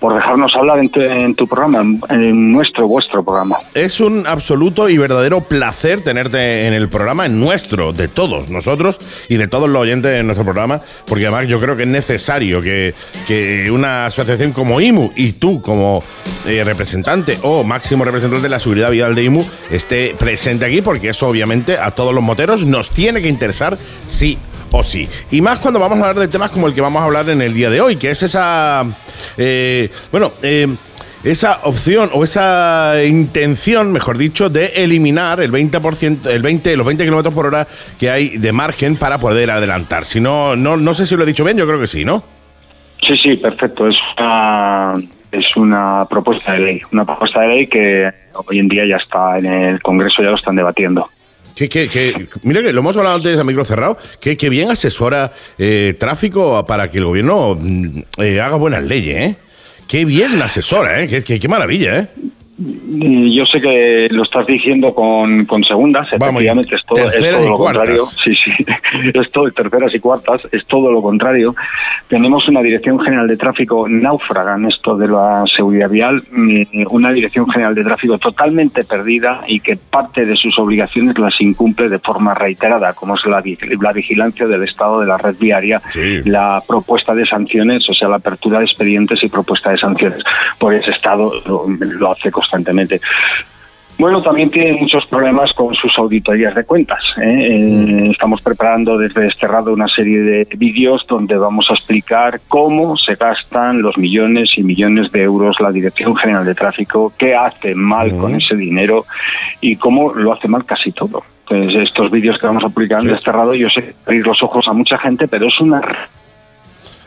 por 0.00 0.14
dejarnos 0.14 0.54
hablar 0.54 0.80
en 0.80 0.88
tu, 0.88 1.00
en 1.00 1.34
tu 1.34 1.46
programa, 1.46 1.82
en, 2.10 2.52
nuestro, 2.52 2.86
vuestro 2.88 3.24
programa. 3.24 3.58
Es 3.72 4.00
un 4.00 4.26
absoluto 4.26 4.88
y 4.88 4.98
verdadero 4.98 5.40
placer 5.40 6.02
tenerte 6.02 6.66
en 6.66 6.74
el 6.74 6.88
programa, 6.88 7.26
en 7.26 7.40
nuestro, 7.40 7.92
de 7.92 8.08
todos 8.08 8.50
nosotros 8.50 8.98
y 9.28 9.36
de 9.36 9.48
todos 9.48 9.70
los 9.70 9.80
oyentes 9.80 10.12
de 10.12 10.22
nuestro 10.22 10.44
programa, 10.44 10.80
porque 11.06 11.26
además 11.26 11.48
yo 11.48 11.60
creo 11.60 11.76
que 11.76 11.84
es 11.84 11.88
necesario 11.88 12.60
que, 12.60 12.94
que 13.26 13.70
una 13.70 14.06
asociación 14.06 14.52
como 14.52 14.80
IMU 14.80 15.12
y 15.16 15.32
tú 15.32 15.62
como 15.62 16.02
eh, 16.46 16.64
representante 16.64 17.38
o 17.42 17.64
máximo 17.64 18.04
representante 18.04 18.42
de 18.42 18.50
la 18.50 18.58
seguridad 18.58 18.90
vial 18.90 19.14
de 19.14 19.24
IMU 19.24 19.46
esté 19.70 20.14
presente 20.18 20.66
aquí, 20.66 20.82
porque 20.82 21.10
eso 21.10 21.28
obviamente 21.28 21.78
a 21.78 21.92
todos 21.92 22.12
los 22.12 22.22
moteros 22.22 22.66
nos 22.66 22.90
tiene 22.90 23.22
que 23.22 23.28
interesar 23.28 23.78
sí 24.06 24.36
o 24.72 24.82
sí. 24.82 25.08
Y 25.30 25.40
más 25.40 25.60
cuando 25.60 25.78
vamos 25.78 25.98
a 25.98 26.00
hablar 26.02 26.16
de 26.16 26.28
temas 26.28 26.50
como 26.50 26.66
el 26.66 26.74
que 26.74 26.80
vamos 26.80 27.00
a 27.00 27.04
hablar 27.04 27.28
en 27.30 27.40
el 27.40 27.54
día 27.54 27.70
de 27.70 27.80
hoy, 27.80 27.96
que 27.96 28.10
es 28.10 28.22
esa... 28.22 28.84
eh, 29.36 29.90
bueno, 30.10 30.32
eh, 30.42 30.66
esa 31.24 31.60
opción 31.64 32.10
o 32.12 32.24
esa 32.24 32.94
intención, 33.04 33.92
mejor 33.92 34.18
dicho, 34.18 34.48
de 34.50 34.66
eliminar 34.82 35.40
el 35.40 35.52
20%, 35.52 36.26
el 36.26 36.42
20, 36.42 36.76
los 36.76 36.86
20 36.86 37.04
kilómetros 37.04 37.32
por 37.32 37.46
hora 37.46 37.66
que 37.98 38.10
hay 38.10 38.38
de 38.38 38.52
margen 38.52 38.96
para 38.96 39.18
poder 39.18 39.50
adelantar. 39.50 40.04
Si 40.04 40.20
no, 40.20 40.56
no, 40.56 40.76
no 40.76 40.94
sé 40.94 41.06
si 41.06 41.16
lo 41.16 41.22
he 41.22 41.26
dicho 41.26 41.44
bien, 41.44 41.56
yo 41.56 41.66
creo 41.66 41.78
que 41.78 41.86
sí, 41.86 42.04
¿no? 42.04 42.24
Sí, 43.06 43.16
sí, 43.22 43.36
perfecto. 43.36 43.88
Es 43.88 43.96
una, 44.18 44.94
es 45.30 45.56
una 45.56 46.06
propuesta 46.08 46.52
de 46.52 46.58
ley, 46.60 46.82
una 46.92 47.04
propuesta 47.04 47.40
de 47.42 47.48
ley 47.48 47.66
que 47.68 48.10
hoy 48.34 48.58
en 48.58 48.68
día 48.68 48.84
ya 48.84 48.96
está 48.96 49.38
en 49.38 49.46
el 49.46 49.82
Congreso, 49.82 50.22
ya 50.22 50.30
lo 50.30 50.36
están 50.36 50.56
debatiendo. 50.56 51.08
Que, 51.54 51.68
que, 51.68 51.88
que, 51.88 52.28
mira 52.42 52.62
que 52.62 52.72
lo 52.72 52.80
hemos 52.80 52.96
hablado 52.96 53.16
antes 53.16 53.38
a 53.38 53.44
micro 53.44 53.64
cerrado, 53.64 53.98
que, 54.20 54.36
que 54.36 54.48
bien 54.48 54.70
asesora 54.70 55.32
eh, 55.58 55.94
tráfico 55.98 56.64
para 56.66 56.88
que 56.90 56.98
el 56.98 57.04
gobierno 57.04 57.56
mm, 57.60 57.98
eh, 58.18 58.40
haga 58.40 58.56
buenas 58.56 58.82
leyes, 58.84 59.16
¿eh? 59.30 59.36
Qué 59.86 60.04
bien 60.06 60.40
asesora, 60.40 61.02
¿eh? 61.02 61.08
Qué, 61.08 61.22
qué- 61.22 61.38
qué 61.38 61.48
maravilla, 61.48 61.98
¿eh? 61.98 62.08
Y 62.58 63.34
Yo 63.34 63.44
sé 63.46 63.60
que 63.60 64.08
lo 64.10 64.24
estás 64.24 64.46
diciendo 64.46 64.94
con, 64.94 65.46
con 65.46 65.64
segundas, 65.64 66.08
Vamos, 66.18 66.42
efectivamente 66.42 66.76
es 66.76 66.82
todo, 66.84 67.06
es 67.08 67.46
lo 67.48 67.56
contrario. 67.56 68.02
Sí, 68.22 68.34
sí, 68.34 68.50
es 69.14 69.30
todo, 69.32 69.50
terceras 69.50 69.94
y 69.94 70.00
cuartas, 70.00 70.42
es 70.52 70.64
todo 70.66 70.92
lo 70.92 71.00
contrario. 71.00 71.54
Tenemos 72.08 72.46
una 72.48 72.60
Dirección 72.60 73.00
General 73.00 73.26
de 73.26 73.38
Tráfico 73.38 73.88
náufraga 73.88 74.56
en 74.56 74.66
esto 74.66 74.96
de 74.96 75.08
la 75.08 75.44
seguridad 75.46 75.88
vial, 75.88 76.22
mm, 76.30 76.62
una 76.90 77.10
Dirección 77.12 77.48
General 77.50 77.74
de 77.74 77.84
Tráfico 77.84 78.18
totalmente 78.18 78.84
perdida 78.84 79.42
y 79.46 79.60
que 79.60 79.76
parte 79.76 80.26
de 80.26 80.36
sus 80.36 80.58
obligaciones 80.58 81.18
las 81.18 81.40
incumple 81.40 81.88
de 81.88 81.98
forma 82.00 82.34
reiterada, 82.34 82.92
como 82.92 83.14
es 83.14 83.24
la, 83.24 83.40
vi- 83.40 83.58
la 83.80 83.92
vigilancia 83.92 84.46
del 84.46 84.62
estado 84.64 85.00
de 85.00 85.06
la 85.06 85.16
red 85.16 85.36
viaria, 85.40 85.80
Sí. 85.90 86.20
la 86.26 86.62
propuesta 86.66 87.14
de 87.14 87.24
sanciones, 87.26 87.88
o 87.88 87.94
sea, 87.94 88.08
la 88.08 88.16
apertura 88.16 88.58
de 88.58 88.66
expedientes 88.66 89.22
y 89.24 89.28
propuesta 89.28 89.70
de 89.70 89.78
sanciones. 89.78 90.22
Por 90.58 90.74
ese 90.74 90.90
estado 90.90 91.32
lo, 91.46 91.66
lo 91.68 92.12
hace 92.12 92.30
constantemente. 92.42 93.00
Bueno, 93.98 94.22
también 94.22 94.50
tiene 94.50 94.72
muchos 94.72 95.06
problemas 95.06 95.52
con 95.52 95.74
sus 95.74 95.96
auditorías 95.98 96.54
de 96.54 96.64
cuentas. 96.64 96.98
¿eh? 97.22 97.48
Eh, 97.50 98.08
estamos 98.10 98.40
preparando 98.40 98.96
desde 98.98 99.20
Desterrado 99.20 99.72
una 99.72 99.86
serie 99.86 100.20
de 100.20 100.48
vídeos 100.56 101.04
donde 101.06 101.36
vamos 101.36 101.66
a 101.70 101.74
explicar 101.74 102.40
cómo 102.48 102.96
se 102.96 103.14
gastan 103.14 103.82
los 103.82 103.96
millones 103.98 104.56
y 104.56 104.62
millones 104.62 105.12
de 105.12 105.22
euros 105.22 105.60
la 105.60 105.70
Dirección 105.70 106.16
General 106.16 106.44
de 106.44 106.54
Tráfico, 106.54 107.12
qué 107.16 107.34
hace 107.34 107.74
mal 107.74 108.16
con 108.16 108.34
ese 108.34 108.56
dinero 108.56 109.04
y 109.60 109.76
cómo 109.76 110.12
lo 110.14 110.32
hace 110.32 110.48
mal 110.48 110.64
casi 110.64 110.90
todo. 110.90 111.22
Entonces, 111.48 111.82
estos 111.82 112.10
vídeos 112.10 112.38
que 112.40 112.46
vamos 112.46 112.64
a 112.64 112.70
publicar 112.70 113.00
en 113.00 113.08
Sí. 113.08 113.12
Desterrado, 113.12 113.54
yo 113.54 113.68
sé 113.68 113.94
abrir 114.06 114.26
los 114.26 114.42
ojos 114.42 114.66
a 114.66 114.72
mucha 114.72 114.96
gente, 114.98 115.28
pero 115.28 115.46
es 115.48 115.60
una 115.60 115.80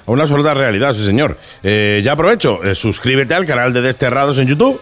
Una 0.05 0.21
absoluta 0.21 0.53
realidad, 0.53 0.93
sí, 0.93 1.03
señor. 1.03 1.35
Eh, 1.63 2.01
ya 2.05 2.11
aprovecho, 2.11 2.63
eh, 2.63 2.75
suscríbete 2.75 3.33
al 3.33 3.45
canal 3.45 3.73
de 3.73 3.81
Desterrados 3.81 4.37
en 4.37 4.47
YouTube. 4.47 4.79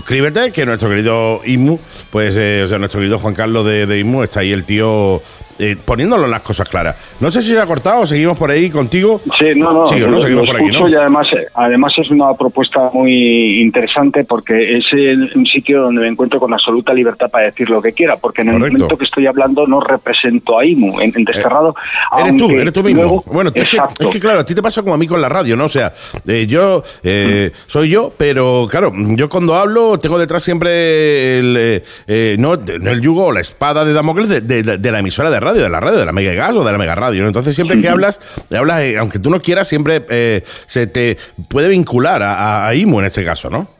Suscríbete, 0.00 0.52
que 0.52 0.66
nuestro 0.66 0.90
querido 0.90 1.40
Imu, 1.46 1.78
pues, 2.10 2.36
eh, 2.36 2.60
o 2.66 2.68
sea, 2.68 2.76
nuestro 2.78 3.00
querido 3.00 3.18
Juan 3.18 3.32
Carlos 3.32 3.64
de, 3.64 3.86
de 3.86 3.98
Imu, 3.98 4.22
está 4.24 4.40
ahí 4.40 4.52
el 4.52 4.64
tío 4.64 5.22
eh, 5.58 5.74
poniéndolo 5.82 6.26
las 6.26 6.42
cosas 6.42 6.68
claras. 6.68 6.96
No 7.18 7.30
sé 7.30 7.40
si 7.40 7.52
se 7.52 7.58
ha 7.58 7.64
cortado 7.64 8.02
o 8.02 8.06
seguimos 8.06 8.36
por 8.36 8.50
ahí 8.50 8.68
contigo. 8.68 9.22
Sí, 9.38 9.46
no, 9.56 9.72
no, 9.72 9.86
Sí, 9.86 9.94
¿no? 10.00 10.20
Seguimos 10.20 10.46
por 10.46 10.56
aquí, 10.56 10.66
¿no? 10.70 10.86
y 10.86 10.94
además, 10.94 11.26
eh, 11.32 11.46
además 11.54 11.94
es 11.96 12.10
una 12.10 12.34
propuesta 12.34 12.90
muy 12.92 13.62
interesante 13.62 14.24
porque 14.24 14.76
es 14.76 14.84
el- 14.92 15.32
un 15.34 15.46
sitio 15.46 15.80
donde 15.80 16.02
me 16.02 16.08
encuentro 16.08 16.38
con 16.38 16.52
absoluta 16.52 16.92
libertad 16.92 17.30
para 17.30 17.46
decir 17.46 17.70
lo 17.70 17.80
que 17.80 17.94
quiera, 17.94 18.18
porque 18.18 18.42
en 18.42 18.48
el 18.48 18.54
Correcto. 18.58 18.72
momento 18.74 18.98
que 18.98 19.04
estoy 19.06 19.26
hablando 19.26 19.66
no 19.66 19.80
represento 19.80 20.58
a 20.58 20.66
IMU 20.66 21.00
en, 21.00 21.14
en 21.16 21.24
Desterrado. 21.24 21.74
Eres 22.18 22.36
tú, 22.36 22.50
eres 22.50 22.72
tú 22.74 22.82
mismo. 22.84 23.02
luego- 23.02 23.24
bueno, 23.26 23.48
es 23.54 23.54
que, 23.54 23.76
exacto. 23.76 24.04
es 24.04 24.10
que, 24.10 24.20
claro, 24.20 24.40
a 24.40 24.44
ti 24.44 24.54
te 24.54 24.60
pasa 24.62 24.82
como 24.82 24.92
a 24.92 24.98
mí 24.98 25.06
con 25.06 25.22
la 25.22 25.30
radio, 25.30 25.56
¿no? 25.56 25.64
O 25.64 25.68
sea, 25.70 25.90
eh, 26.28 26.44
yo 26.46 26.82
eh, 27.02 27.50
soy 27.66 27.88
yo, 27.88 28.12
pero 28.14 28.66
claro, 28.70 28.92
yo 28.94 29.30
cuando 29.30 29.54
hablo 29.54 29.85
tengo 30.00 30.18
detrás 30.18 30.42
siempre 30.42 31.38
el, 31.38 31.56
eh, 31.58 31.84
eh, 32.06 32.36
no, 32.38 32.54
el 32.54 33.00
yugo 33.00 33.26
o 33.26 33.32
la 33.32 33.40
espada 33.40 33.84
de 33.84 33.92
Damocles 33.92 34.28
de, 34.28 34.40
de- 34.40 34.78
de 34.78 34.90
la 34.92 34.98
emisora 34.98 35.30
de 35.30 35.40
radio, 35.40 35.62
de 35.62 35.68
la 35.70 35.80
radio, 35.80 35.98
de 35.98 36.04
la 36.06 36.12
Mega 36.12 36.32
Gas 36.34 36.54
o 36.56 36.64
de 36.64 36.72
la 36.72 36.78
Mega 36.78 36.94
Radio. 36.94 37.22
¿no? 37.22 37.28
Entonces, 37.28 37.54
siempre 37.54 37.78
que 37.78 37.88
hablas, 37.88 38.20
hablas 38.56 38.82
eh, 38.82 38.98
aunque 38.98 39.18
tú 39.18 39.30
no 39.30 39.40
quieras, 39.40 39.68
siempre 39.68 40.04
eh, 40.10 40.42
se 40.66 40.86
te 40.86 41.16
puede 41.48 41.68
vincular 41.68 42.22
a, 42.22 42.34
a- 42.34 42.68
a 42.68 42.74
IMU 42.74 43.00
en 43.00 43.06
este 43.06 43.24
caso, 43.24 43.48
¿no? 43.50 43.75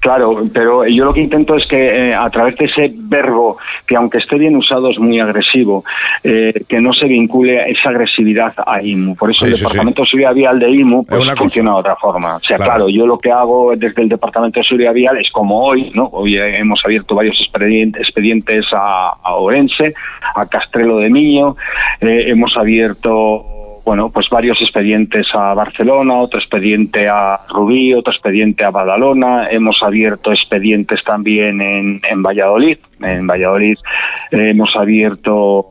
Claro, 0.00 0.42
pero 0.52 0.84
yo 0.86 1.04
lo 1.04 1.12
que 1.14 1.20
intento 1.20 1.56
es 1.56 1.64
que 1.68 2.08
eh, 2.10 2.14
a 2.14 2.28
través 2.30 2.56
de 2.56 2.64
ese 2.64 2.92
verbo, 2.94 3.56
que 3.86 3.94
aunque 3.94 4.18
esté 4.18 4.36
bien 4.36 4.56
usado 4.56 4.90
es 4.90 4.98
muy 4.98 5.20
agresivo, 5.20 5.84
eh, 6.24 6.52
que 6.68 6.80
no 6.80 6.92
se 6.92 7.06
vincule 7.06 7.70
esa 7.70 7.90
agresividad 7.90 8.52
a 8.66 8.82
IMU. 8.82 9.14
Por 9.14 9.30
eso 9.30 9.44
Sí, 9.44 9.52
el 9.52 9.56
sí, 9.56 9.62
Departamento 9.62 10.02
de 10.02 10.08
Seguridad 10.08 10.34
Vial 10.34 10.58
de 10.58 10.70
IMU 10.70 11.04
pues, 11.06 11.24
funciona 11.36 11.70
de 11.74 11.76
otra 11.76 11.96
forma. 11.96 12.36
O 12.36 12.40
sea, 12.40 12.56
Claro. 12.56 12.72
claro. 12.72 12.88
yo 12.88 13.06
lo 13.06 13.16
que 13.18 13.30
hago 13.30 13.74
desde 13.76 14.02
el 14.02 14.08
Departamento 14.08 14.58
de 14.58 14.64
Seguridad 14.66 14.92
Vial 14.92 15.18
es 15.18 15.30
como 15.30 15.64
hoy, 15.64 15.92
¿no? 15.94 16.06
Hoy 16.12 16.36
eh, 16.36 16.58
hemos 16.58 16.82
abierto 16.84 17.14
varios 17.14 17.38
expedien- 17.38 17.96
expedientes 17.96 18.64
a, 18.72 19.12
a 19.22 19.34
Orense, 19.36 19.94
a 20.34 20.46
Castrelo 20.46 20.98
de 20.98 21.10
Miño, 21.10 21.54
eh, 22.00 22.24
hemos 22.26 22.56
abierto 22.56 23.44
bueno, 23.84 24.10
pues 24.10 24.28
varios 24.30 24.60
expedientes 24.60 25.26
a 25.34 25.54
Barcelona, 25.54 26.14
otro 26.14 26.38
expediente 26.38 27.08
a 27.08 27.40
Rubí, 27.48 27.92
otro 27.94 28.12
expediente 28.12 28.64
a 28.64 28.70
Badalona, 28.70 29.48
hemos 29.50 29.82
abierto 29.82 30.30
expedientes 30.30 31.02
también 31.04 31.60
en, 31.60 32.00
Valladolid, 32.22 32.78
en 33.00 33.26
Valladolid 33.26 33.76
eh, 34.30 34.50
hemos 34.50 34.74
abierto 34.76 35.66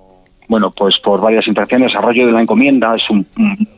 bueno, 0.48 0.70
pues 0.72 0.98
por 0.98 1.22
varias 1.22 1.48
interacciones, 1.48 1.96
Arroyo 1.96 2.26
de 2.28 2.34
la 2.34 2.42
Encomienda 2.42 2.94
es 2.98 3.10
un, 3.10 3.26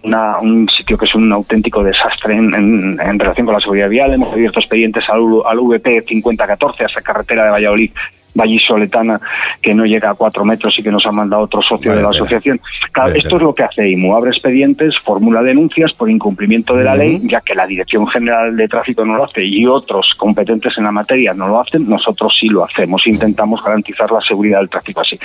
una- 0.01 0.39
un 0.39 0.67
sitio 0.69 0.97
que 0.97 1.05
es 1.05 1.13
un 1.13 1.31
auténtico 1.31 1.83
desastre 1.83 2.33
en, 2.33 2.51
en- 2.99 3.19
relación 3.19 3.45
con 3.45 3.53
la 3.53 3.61
seguridad 3.61 3.89
vial. 3.89 4.11
Hemos 4.11 4.33
abierto 4.33 4.59
expedientes 4.59 5.03
al, 5.07 5.21
al 5.45 5.59
VP 5.59 6.01
5014, 6.01 6.83
a 6.83 6.87
esa 6.87 7.01
carretera 7.03 7.45
de 7.45 7.51
Valladolid, 7.51 7.91
Vallisoletana, 8.33 9.19
que 9.61 9.73
no 9.73 9.85
llega 9.85 10.09
a 10.11 10.13
cuatro 10.15 10.43
metros 10.45 10.77
y 10.79 10.83
que 10.83 10.91
nos 10.91 11.05
ha 11.05 11.11
mandado 11.11 11.43
otro 11.43 11.61
socio 11.61 11.91
de 11.91 12.01
la 12.01 12.09
tela. 12.09 12.09
asociación. 12.09 12.61
Claro, 12.91 13.09
esto 13.09 13.21
tela. 13.21 13.35
es 13.35 13.41
lo 13.43 13.55
que 13.55 13.63
hace 13.63 13.89
IMU, 13.89 14.15
abre 14.15 14.31
expedientes, 14.31 14.95
formula 14.99 15.41
denuncias 15.41 15.93
por 15.93 16.09
incumplimiento 16.09 16.75
de 16.75 16.83
la 16.83 16.95
ley, 16.95 17.21
ya 17.23 17.41
que 17.41 17.55
la 17.55 17.67
Dirección 17.67 18.07
General 18.07 18.55
de 18.55 18.67
Tráfico 18.67 19.05
no 19.05 19.15
lo 19.15 19.25
hace 19.25 19.43
y 19.43 19.65
otros 19.65 20.13
competentes 20.17 20.77
en 20.77 20.85
la 20.85 20.91
materia 20.91 21.33
no 21.33 21.47
lo 21.47 21.59
hacen, 21.59 21.87
nosotros 21.87 22.35
sí 22.39 22.47
lo 22.47 22.65
hacemos, 22.65 23.05
intentamos 23.07 23.63
garantizar 23.63 24.11
la 24.11 24.21
seguridad 24.21 24.59
del 24.59 24.69
tráfico 24.69 25.01
así. 25.01 25.17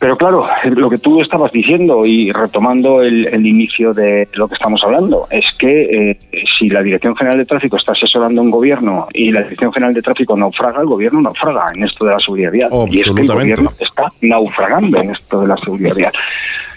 Pero 0.00 0.16
claro, 0.16 0.46
lo 0.64 0.88
que 0.88 0.96
tú 0.96 1.20
estabas 1.20 1.52
diciendo 1.52 2.06
y 2.06 2.32
retomando 2.32 3.02
el, 3.02 3.26
el 3.26 3.46
inicio 3.46 3.92
de 3.92 4.26
lo 4.32 4.48
que 4.48 4.54
estamos 4.54 4.82
hablando, 4.82 5.28
es 5.30 5.44
que 5.58 5.82
eh, 6.10 6.18
si 6.58 6.70
la 6.70 6.82
Dirección 6.82 7.14
General 7.14 7.36
de 7.36 7.44
Tráfico 7.44 7.76
está 7.76 7.92
asesorando 7.92 8.40
a 8.40 8.44
un 8.44 8.50
gobierno 8.50 9.08
y 9.12 9.30
la 9.30 9.42
Dirección 9.42 9.70
General 9.74 9.92
de 9.92 10.00
Tráfico 10.00 10.34
naufraga, 10.38 10.80
el 10.80 10.86
gobierno 10.86 11.20
naufraga 11.20 11.70
en 11.74 11.84
esto 11.84 12.06
de 12.06 12.12
la 12.12 12.18
seguridad. 12.18 12.50
Y 12.90 13.00
es 13.00 13.10
que 13.10 13.20
el 13.20 13.26
gobierno 13.26 13.72
está 13.78 14.10
naufragando 14.22 14.98
en 15.02 15.10
esto 15.10 15.42
de 15.42 15.48
la 15.48 15.56
seguridad. 15.58 16.12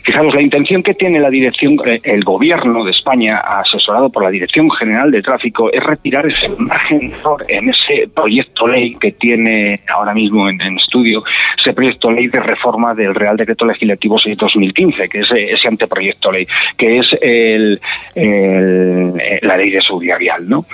Fijaros, 0.04 0.34
la 0.36 0.42
intención 0.42 0.84
que 0.84 0.94
tiene 0.94 1.20
la 1.20 1.30
dirección, 1.30 1.78
eh, 1.86 2.00
el 2.04 2.24
gobierno 2.24 2.84
de 2.84 2.92
España, 2.92 3.38
asesorado 3.38 4.10
por 4.10 4.24
la 4.24 4.30
Dirección 4.30 4.70
General 4.72 5.10
de 5.12 5.22
Tráfico, 5.22 5.72
es 5.72 5.82
retirar 5.84 6.26
ese 6.26 6.50
margen 6.58 7.10
de 7.10 7.16
error 7.16 7.46
en 7.48 7.70
ese 7.70 8.08
proyecto 8.14 8.68
ley 8.68 8.96
que 8.96 9.12
tiene 9.14 9.80
ahora 9.88 10.14
mismo 10.14 10.50
en, 10.50 10.62
en 10.62 10.78
estudio, 10.78 11.24
ese 11.58 11.74
proyecto 11.74 12.12
ley 12.12 12.28
de 12.28 12.40
reforma 12.40 12.94
del 12.94 13.16
Real 13.16 13.38
Decreto 13.38 13.66
Legislativo 13.66 14.20
6 14.20 14.38
2015, 14.38 15.08
que 15.10 15.20
es 15.22 15.32
eh, 15.32 15.52
ese 15.52 15.68
anteproyecto 15.68 16.32
ley, 16.32 16.46
que 16.78 17.00
es 17.00 17.08
el, 17.22 17.80
el- 18.16 19.14
eh, 19.20 19.40
la 19.42 19.58
ley 19.58 19.70
de 19.72 19.82
seguridad 19.82 20.18
vial, 20.20 20.48
¿no? 20.50 20.66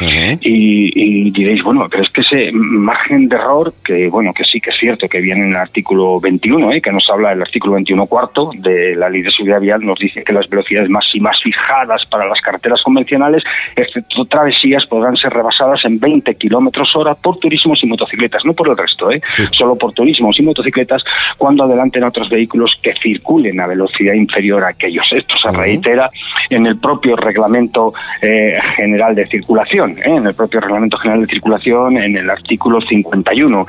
y, 0.42 0.92
y 1.28 1.32
diréis, 1.32 1.64
bueno, 1.64 1.88
pero 1.90 2.04
es 2.04 2.10
que 2.10 2.22
ese 2.22 2.50
margen 2.52 3.30
de 3.30 3.36
error, 3.36 3.74
que 3.84 4.08
bueno, 4.08 4.34
que 4.34 4.44
sí 4.44 4.60
que 4.60 4.72
es 4.72 4.78
cierto 4.80 5.08
que 5.08 5.22
viene 5.22 5.42
en 5.42 5.50
el 5.52 5.56
artículo 5.56 6.20
21, 6.20 6.72
¿eh? 6.74 6.82
que 6.82 6.92
nos 6.92 7.10
habla 7.10 7.30
del 7.30 7.42
artículo 7.42 7.74
21 7.74 8.06
cuarto 8.08 8.52
de 8.56 8.96
la 8.96 9.10
ley 9.10 9.19
de 9.22 9.32
seguridad 9.32 9.62
vial, 9.62 9.86
nos 9.86 9.98
dice 10.00 10.24
que 10.24 10.34
las 10.34 10.48
velocidades 10.50 10.90
máximas 10.90 11.40
fijadas 11.42 12.06
para 12.06 12.26
las 12.28 12.42
carreteras 12.42 12.82
convencionales, 12.84 13.44
excepto 13.76 14.26
travesías, 14.26 14.86
podrán 14.86 15.18
ser 15.18 15.34
rebasadas 15.34 15.84
en 15.86 16.00
20 16.00 16.36
kilómetros 16.36 16.96
hora 16.96 17.16
por 17.16 17.38
turismos 17.38 17.84
y 17.84 17.88
motocicletas, 17.88 18.44
no 18.46 18.54
por 18.54 18.70
el 18.70 18.78
resto, 18.78 19.12
¿eh? 19.12 19.22
solo 19.52 19.76
por 19.76 19.94
turismos 19.94 20.40
y 20.40 20.44
motocicletas, 20.44 21.04
cuando 21.38 21.64
adelanten 21.64 22.04
a 22.04 22.10
otros 22.10 22.30
vehículos 22.30 22.78
que 22.82 22.94
circulen 23.02 23.60
a 23.60 23.68
velocidad 23.68 24.14
inferior 24.14 24.64
a 24.64 24.70
aquellos. 24.70 25.12
Esto 25.12 25.36
se 25.38 25.52
reitera 25.52 26.10
en 26.50 26.66
el 26.66 26.80
propio 26.80 27.16
reglamento 27.16 27.94
eh, 28.22 28.60
general 28.76 29.16
de 29.16 29.28
circulación, 29.28 29.98
¿eh? 30.00 30.16
en 30.18 30.28
el 30.28 30.34
propio 30.34 30.60
reglamento 30.60 30.98
general 30.98 31.26
de 31.26 31.34
circulación, 31.34 31.98
en 31.98 32.18
el 32.18 32.30
artículo 32.30 32.82
51. 32.82 33.66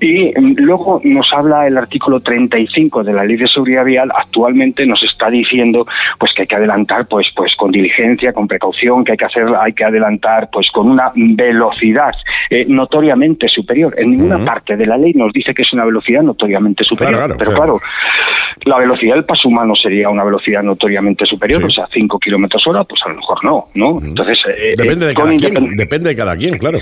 Y 0.00 0.28
mm, 0.28 0.54
luego 0.58 1.00
nos 1.04 1.32
habla 1.32 1.66
el 1.66 1.76
artículo 1.76 2.20
35 2.20 3.04
de 3.04 3.12
la 3.12 3.24
Ley 3.24 3.36
de 3.36 3.48
Seguridad 3.48 3.84
Vial. 3.84 4.10
Actualmente 4.14 4.81
nos 4.86 5.02
está 5.02 5.30
diciendo 5.30 5.86
pues 6.18 6.32
que 6.32 6.42
hay 6.42 6.48
que 6.48 6.56
adelantar 6.56 7.06
pues 7.06 7.28
pues 7.34 7.54
con 7.56 7.70
diligencia, 7.70 8.32
con 8.32 8.46
precaución, 8.48 9.04
que 9.04 9.12
hay 9.12 9.18
que 9.18 9.24
hacer, 9.26 9.46
hay 9.60 9.72
que 9.72 9.84
adelantar 9.84 10.48
pues 10.50 10.70
con 10.70 10.88
una 10.90 11.12
velocidad 11.14 12.12
eh, 12.50 12.64
notoriamente 12.68 13.48
superior. 13.48 13.94
En 13.98 14.10
ninguna 14.10 14.38
parte 14.44 14.76
de 14.76 14.86
la 14.86 14.96
ley 14.96 15.12
nos 15.14 15.32
dice 15.32 15.54
que 15.54 15.62
es 15.62 15.72
una 15.72 15.84
velocidad 15.84 16.22
notoriamente 16.22 16.84
superior. 16.84 17.18
claro, 17.18 17.36
pero 17.38 17.50
claro. 17.52 17.78
claro, 17.78 17.80
la 18.64 18.78
velocidad 18.78 19.14
del 19.14 19.24
paso 19.24 19.48
humano 19.48 19.74
sería 19.74 20.08
una 20.08 20.24
velocidad 20.24 20.62
notoriamente 20.62 21.26
superior, 21.26 21.60
Sí. 21.62 21.66
o 21.66 21.70
sea, 21.70 21.88
5 21.92 22.18
kilómetros 22.18 22.66
hora, 22.66 22.84
pues 22.84 23.00
a 23.04 23.08
lo 23.08 23.16
mejor 23.16 23.44
no, 23.44 23.68
¿no? 23.74 23.98
Entonces, 24.02 24.38
eh, 24.48 24.74
Depende 24.76 25.06
eh, 25.06 25.08
de 25.08 25.14
con 25.14 25.24
cada 25.36 25.50
quien. 25.50 25.76
Depende 25.76 26.08
de 26.10 26.16
cada 26.16 26.36
quien, 26.36 26.58
claro. 26.58 26.78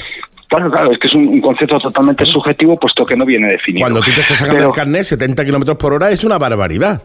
Claro, 0.48 0.68
claro, 0.70 0.90
es 0.90 0.98
que 0.98 1.06
es 1.06 1.14
un, 1.14 1.28
un 1.28 1.40
concepto 1.40 1.78
totalmente 1.78 2.24
subjetivo, 2.26 2.76
puesto 2.78 3.06
que 3.06 3.16
no 3.16 3.24
viene 3.24 3.46
definido. 3.48 3.84
Cuando 3.84 4.00
tú 4.00 4.10
te 4.12 4.20
estás 4.22 4.38
sacando 4.38 4.58
Pero- 4.58 4.70
el 4.70 4.74
carnet, 4.74 5.04
70 5.04 5.44
kilómetros 5.44 5.76
por 5.78 5.92
hora 5.92 6.10
es 6.10 6.24
una 6.24 6.38
barbaridad. 6.38 7.02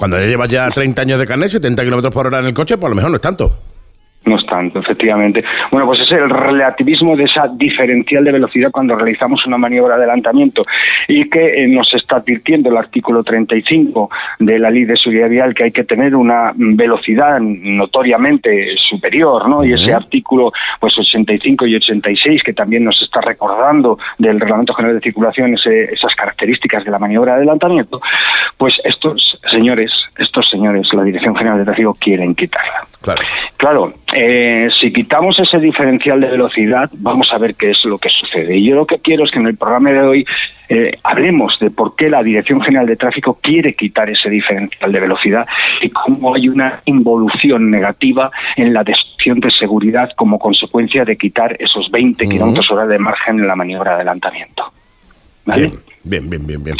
Cuando 0.00 0.18
ya 0.18 0.24
llevas 0.24 0.48
ya 0.48 0.70
30 0.70 1.02
años 1.02 1.18
de 1.18 1.26
carnet, 1.26 1.50
70 1.50 1.84
kilómetros 1.84 2.14
por 2.14 2.26
hora 2.26 2.38
en 2.38 2.46
el 2.46 2.54
coche, 2.54 2.78
pues 2.78 2.86
a 2.86 2.88
lo 2.88 2.94
mejor 2.94 3.10
no 3.10 3.16
es 3.16 3.20
tanto. 3.20 3.54
No 4.30 4.36
es 4.36 4.46
tanto, 4.46 4.78
efectivamente. 4.78 5.42
Bueno, 5.72 5.86
pues 5.86 6.00
es 6.02 6.12
el 6.12 6.30
relativismo 6.30 7.16
de 7.16 7.24
esa 7.24 7.48
diferencial 7.52 8.22
de 8.22 8.30
velocidad 8.30 8.70
cuando 8.70 8.94
realizamos 8.94 9.44
una 9.44 9.58
maniobra 9.58 9.96
de 9.96 10.04
adelantamiento 10.04 10.62
y 11.08 11.28
que 11.28 11.64
eh, 11.64 11.66
nos 11.66 11.92
está 11.94 12.16
advirtiendo 12.16 12.68
el 12.70 12.76
artículo 12.76 13.24
35 13.24 14.08
de 14.38 14.58
la 14.60 14.70
Ley 14.70 14.84
de 14.84 14.96
Seguridad 14.96 15.28
Vial 15.28 15.52
que 15.52 15.64
hay 15.64 15.72
que 15.72 15.82
tener 15.82 16.14
una 16.14 16.52
velocidad 16.54 17.40
notoriamente 17.40 18.76
superior, 18.76 19.48
¿no? 19.48 19.64
Y 19.64 19.72
ese 19.72 19.92
artículo 19.92 20.52
pues 20.78 20.96
85 20.96 21.66
y 21.66 21.74
86 21.74 22.42
que 22.44 22.52
también 22.52 22.84
nos 22.84 23.02
está 23.02 23.20
recordando 23.20 23.98
del 24.18 24.38
Reglamento 24.38 24.74
General 24.74 24.94
de 24.96 25.02
Circulación 25.02 25.54
ese- 25.54 25.92
esas 25.92 26.14
características 26.14 26.84
de 26.84 26.90
la 26.92 27.00
maniobra 27.00 27.32
de 27.32 27.38
adelantamiento, 27.38 28.00
pues 28.56 28.74
estos 28.84 29.36
señores, 29.50 29.90
estos 30.18 30.48
señores, 30.48 30.86
la 30.92 31.02
Dirección 31.02 31.34
General 31.34 31.58
de 31.58 31.64
Tráfico 31.64 31.96
quieren 31.98 32.34
quitarla. 32.36 32.86
Claro. 33.02 33.22
Claro, 33.56 33.94
eh, 34.22 34.68
si 34.78 34.92
quitamos 34.92 35.38
ese 35.38 35.58
diferencial 35.58 36.20
de 36.20 36.28
velocidad, 36.28 36.90
vamos 36.92 37.32
a 37.32 37.38
ver 37.38 37.54
qué 37.54 37.70
es 37.70 37.82
lo 37.86 37.96
que 37.96 38.10
sucede. 38.10 38.54
Y 38.54 38.68
yo 38.68 38.76
lo 38.76 38.86
que 38.86 38.98
quiero 38.98 39.24
es 39.24 39.30
que 39.30 39.38
en 39.38 39.46
el 39.46 39.56
programa 39.56 39.92
de 39.92 40.00
hoy 40.02 40.26
eh, 40.68 40.98
hablemos 41.02 41.58
de 41.58 41.70
por 41.70 41.96
qué 41.96 42.10
la 42.10 42.22
Dirección 42.22 42.60
General 42.60 42.86
de 42.86 42.96
Tráfico 42.96 43.38
quiere 43.40 43.72
quitar 43.72 44.10
ese 44.10 44.28
diferencial 44.28 44.92
de 44.92 45.00
velocidad 45.00 45.46
y 45.80 45.88
cómo 45.88 46.34
hay 46.34 46.50
una 46.50 46.82
involución 46.84 47.70
negativa 47.70 48.30
en 48.56 48.74
la 48.74 48.84
destrucción 48.84 49.40
de 49.40 49.50
seguridad 49.50 50.10
como 50.16 50.38
consecuencia 50.38 51.02
de 51.06 51.16
quitar 51.16 51.56
esos 51.58 51.90
20 51.90 52.22
Ujú. 52.22 52.30
kilómetros 52.30 52.70
hora 52.70 52.86
de 52.86 52.98
margen 52.98 53.40
en 53.40 53.46
la 53.46 53.56
maniobra 53.56 53.92
de 53.92 53.96
adelantamiento. 53.96 54.70
¿Vale? 55.46 55.62
Bien, 55.62 55.80
bien, 56.04 56.28
bien, 56.28 56.46
bien, 56.46 56.62
bien. 56.62 56.76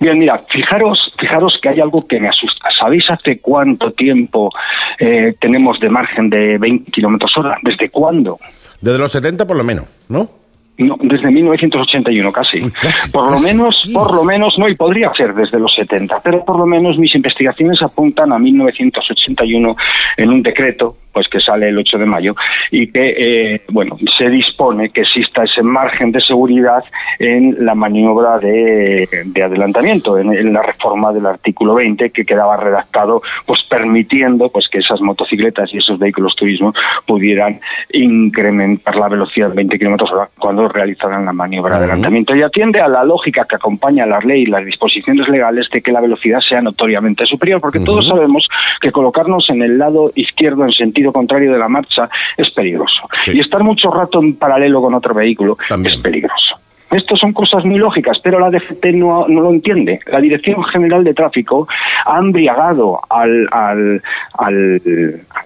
Bien, 0.00 0.18
mira, 0.18 0.42
fijaros, 0.48 1.12
fijaros 1.18 1.58
que 1.62 1.68
hay 1.68 1.80
algo 1.80 2.06
que 2.06 2.18
me 2.18 2.28
asusta. 2.28 2.70
¿Sabéis 2.70 3.10
hace 3.10 3.38
cuánto 3.38 3.92
tiempo 3.92 4.50
eh, 4.98 5.34
tenemos 5.38 5.78
de 5.78 5.90
margen 5.90 6.30
de 6.30 6.56
20 6.56 6.90
kilómetros 6.90 7.36
hora? 7.36 7.58
¿Desde 7.62 7.90
cuándo? 7.90 8.38
Desde 8.80 8.98
los 8.98 9.12
70 9.12 9.46
por 9.46 9.56
lo 9.56 9.64
menos, 9.64 9.86
¿no? 10.08 10.40
No, 10.78 10.96
desde 11.02 11.30
1981 11.30 12.32
casi. 12.32 12.62
Casi, 12.70 13.10
por 13.10 13.30
lo 13.30 13.38
menos, 13.40 13.82
por 13.92 14.14
lo 14.14 14.24
menos, 14.24 14.58
no, 14.58 14.66
y 14.66 14.74
podría 14.74 15.12
ser 15.14 15.34
desde 15.34 15.58
los 15.58 15.74
70, 15.74 16.22
pero 16.24 16.42
por 16.42 16.58
lo 16.58 16.64
menos 16.64 16.96
mis 16.96 17.14
investigaciones 17.14 17.82
apuntan 17.82 18.32
a 18.32 18.38
1981 18.38 19.76
en 20.16 20.30
un 20.30 20.42
decreto, 20.42 20.96
pues 21.12 21.28
que 21.28 21.40
sale 21.40 21.68
el 21.68 21.78
8 21.78 21.98
de 21.98 22.06
mayo, 22.06 22.34
y 22.70 22.86
que, 22.88 23.14
eh, 23.18 23.62
bueno, 23.70 23.96
se 24.16 24.28
dispone 24.28 24.90
que 24.90 25.02
exista 25.02 25.44
ese 25.44 25.62
margen 25.62 26.12
de 26.12 26.20
seguridad 26.20 26.84
en 27.18 27.64
la 27.64 27.74
maniobra 27.74 28.38
de, 28.38 29.08
de 29.24 29.42
adelantamiento, 29.42 30.18
en, 30.18 30.32
en 30.32 30.52
la 30.52 30.62
reforma 30.62 31.12
del 31.12 31.26
artículo 31.26 31.74
20, 31.74 32.10
que 32.10 32.24
quedaba 32.24 32.56
redactado, 32.56 33.22
pues 33.46 33.60
permitiendo 33.68 34.48
pues 34.50 34.68
que 34.68 34.78
esas 34.78 35.00
motocicletas 35.00 35.72
y 35.72 35.78
esos 35.78 35.98
vehículos 35.98 36.34
turismo 36.36 36.72
pudieran 37.06 37.60
incrementar 37.92 38.96
la 38.96 39.08
velocidad 39.08 39.50
en 39.50 39.56
20 39.56 39.78
kilómetros 39.78 40.12
hora 40.12 40.28
cuando 40.38 40.68
realizaran 40.68 41.24
la 41.24 41.32
maniobra 41.32 41.78
de 41.78 41.84
adelantamiento. 41.84 42.34
Y 42.34 42.42
atiende 42.42 42.80
a 42.80 42.88
la 42.88 43.04
lógica 43.04 43.46
que 43.48 43.56
acompaña 43.56 44.06
la 44.06 44.20
ley 44.20 44.42
y 44.42 44.46
las 44.46 44.64
disposiciones 44.64 45.28
legales 45.28 45.68
de 45.72 45.82
que 45.82 45.92
la 45.92 46.00
velocidad 46.00 46.40
sea 46.40 46.60
notoriamente 46.60 47.26
superior, 47.26 47.60
porque 47.60 47.80
todos 47.80 48.06
sabemos 48.06 48.48
que 48.80 48.92
colocarnos 48.92 49.48
en 49.50 49.62
el 49.62 49.78
lado 49.78 50.12
izquierdo 50.14 50.64
en 50.64 50.72
sentido 50.72 50.99
contrario 51.12 51.52
de 51.52 51.58
la 51.58 51.68
marcha 51.68 52.08
es 52.36 52.50
peligroso. 52.50 53.02
Sí. 53.22 53.32
Y 53.34 53.40
estar 53.40 53.62
mucho 53.62 53.90
rato 53.90 54.20
en 54.20 54.34
paralelo 54.36 54.80
con 54.80 54.94
otro 54.94 55.14
vehículo 55.14 55.56
También. 55.68 55.94
es 55.94 56.00
peligroso. 56.00 56.56
Esto 56.90 57.16
son 57.16 57.32
cosas 57.32 57.64
muy 57.64 57.78
lógicas, 57.78 58.18
pero 58.20 58.40
la 58.40 58.50
DGT 58.50 58.86
no, 58.94 59.28
no 59.28 59.42
lo 59.42 59.50
entiende. 59.50 60.00
La 60.10 60.20
Dirección 60.20 60.62
General 60.64 61.04
de 61.04 61.14
Tráfico 61.14 61.68
ha 62.04 62.18
embriagado 62.18 63.00
al, 63.08 63.46
al, 63.52 64.02
al, 64.36 64.82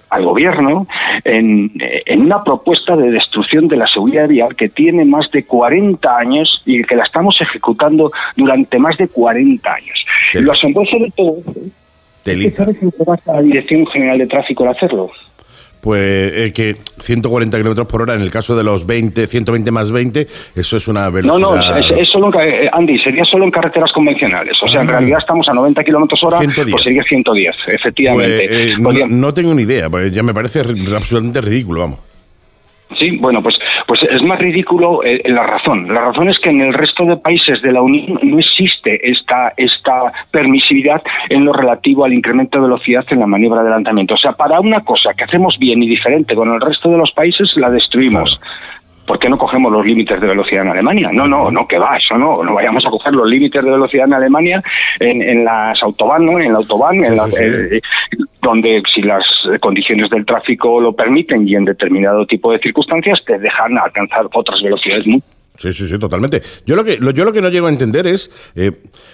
al 0.09 0.25
gobierno 0.25 0.87
en, 1.23 1.71
en, 1.77 2.21
una 2.21 2.43
propuesta 2.43 2.95
de 2.95 3.11
destrucción 3.11 3.67
de 3.67 3.77
la 3.77 3.85
seguridad 3.85 4.27
vial 4.27 4.55
que 4.55 4.69
tiene 4.69 5.05
más 5.05 5.29
de 5.29 5.45
40 5.45 6.17
años 6.17 6.63
y 6.65 6.83
que 6.83 6.95
la 6.95 7.03
estamos 7.03 7.39
ejecutando 7.39 8.11
durante 8.35 8.79
más 8.79 8.97
de 8.97 9.07
40 9.07 9.71
años. 9.71 10.05
Lo 10.33 10.51
asombroso 10.51 10.97
de 10.97 11.11
todo 11.15 11.37
es 12.25 12.37
que 12.37 12.51
¿sabes 12.55 12.77
la 13.27 13.41
Dirección 13.43 13.85
General 13.85 14.17
de 14.17 14.25
Tráfico 14.25 14.63
al 14.63 14.71
hacerlo? 14.71 15.11
Pues 15.85 16.01
eh, 16.01 16.51
que 16.51 16.77
140 16.97 17.57
kilómetros 17.57 17.85
por 17.85 18.01
hora 18.01 18.15
en 18.15 18.21
el 18.21 18.31
caso 18.31 18.57
de 18.57 18.63
los 18.63 18.87
20, 18.87 19.27
120 19.27 19.69
más 19.71 19.91
20, 19.91 20.25
eso 20.55 20.77
es 20.77 20.87
una 20.87 21.11
velocidad. 21.11 21.39
No, 21.39 21.55
no, 21.55 21.77
es, 21.77 22.09
solo 22.09 22.33
en, 22.33 22.65
eh, 22.65 22.69
Andy, 22.73 22.97
sería 22.97 23.23
solo 23.23 23.45
en 23.45 23.51
carreteras 23.51 23.91
convencionales. 23.91 24.57
O 24.63 24.67
sea, 24.67 24.81
en 24.81 24.89
ah. 24.89 24.93
realidad 24.93 25.19
estamos 25.19 25.47
a 25.47 25.53
90 25.53 25.83
kilómetros 25.83 26.23
hora, 26.23 26.39
110. 26.39 26.71
pues 26.71 26.83
sería 26.85 27.03
110, 27.03 27.55
efectivamente. 27.67 28.47
Pues, 28.81 28.97
eh, 28.97 29.05
no, 29.07 29.31
tengo 29.31 29.53
ni 29.53 29.61
idea, 29.61 29.87
pues 29.87 30.11
ya 30.11 30.23
me 30.23 30.33
parece 30.33 30.61
absolutamente 30.61 31.41
ridículo, 31.41 31.81
vamos. 31.81 31.99
Sí, 32.99 33.17
bueno, 33.17 33.41
pues, 33.41 33.57
pues 33.87 34.03
es 34.03 34.21
más 34.21 34.39
ridículo 34.39 35.03
eh, 35.03 35.21
la 35.25 35.43
razón. 35.43 35.91
La 35.93 36.01
razón 36.01 36.29
es 36.29 36.39
que 36.39 36.49
en 36.49 36.61
el 36.61 36.73
resto 36.73 37.03
de 37.05 37.17
países 37.17 37.61
de 37.61 37.71
la 37.71 37.81
Unión 37.81 38.19
no 38.21 38.37
existe 38.37 38.99
esta, 39.09 39.53
esta 39.57 40.13
permisividad 40.31 41.01
en 41.29 41.45
lo 41.45 41.51
relativo 41.51 42.05
al 42.05 42.13
incremento 42.13 42.57
de 42.57 42.65
velocidad 42.65 43.03
en 43.09 43.19
la 43.19 43.27
maniobra 43.27 43.61
de 43.61 43.69
adelantamiento. 43.69 44.13
O 44.13 44.17
sea, 44.17 44.33
para 44.33 44.59
una 44.59 44.81
cosa 44.81 45.13
que 45.13 45.23
hacemos 45.23 45.57
bien 45.57 45.81
y 45.81 45.89
diferente 45.89 46.35
con 46.35 46.53
el 46.53 46.61
resto 46.61 46.89
de 46.89 46.97
los 46.97 47.11
países, 47.11 47.51
la 47.57 47.69
destruimos. 47.69 48.39
¿Por 49.05 49.19
qué 49.19 49.29
no 49.29 49.37
cogemos 49.37 49.71
los 49.71 49.85
límites 49.85 50.19
de 50.19 50.27
velocidad 50.27 50.63
en 50.63 50.71
Alemania? 50.71 51.09
No, 51.11 51.27
no, 51.27 51.51
no, 51.51 51.67
que 51.67 51.77
va, 51.77 51.97
eso 51.97 52.17
no, 52.17 52.43
no 52.43 52.53
vayamos 52.53 52.85
a 52.85 52.89
coger 52.89 53.13
los 53.13 53.27
límites 53.27 53.63
de 53.63 53.71
velocidad 53.71 54.05
en 54.05 54.13
Alemania 54.13 54.63
en, 54.99 55.21
en 55.21 55.45
las 55.45 55.81
autobahn, 55.83 56.25
¿no? 56.25 56.39
En 56.39 56.53
la 56.53 56.59
autobahn, 56.59 57.03
en 57.03 57.15
la, 57.15 57.27
eh, 57.39 57.81
donde 58.41 58.81
si 58.93 59.01
las 59.01 59.25
condiciones 59.61 60.09
del 60.09 60.25
tráfico 60.25 60.79
lo 60.79 60.93
permiten 60.93 61.47
y 61.47 61.55
en 61.55 61.65
determinado 61.65 62.25
tipo 62.25 62.51
de 62.51 62.59
circunstancias 62.59 63.21
te 63.25 63.37
dejan 63.37 63.77
alcanzar 63.77 64.27
otras 64.33 64.61
velocidades 64.61 65.05
muy 65.07 65.21
Sí, 65.57 65.71
sí, 65.71 65.87
sí, 65.87 65.97
totalmente. 65.97 66.41
Yo 66.65 66.75
lo 66.75 66.83
que, 66.83 66.99
yo 66.99 67.23
lo 67.23 67.31
que 67.31 67.41
no 67.41 67.49
llego 67.49 67.67
a 67.67 67.69
entender 67.69 68.07
es, 68.07 68.29
eh, 68.55 68.71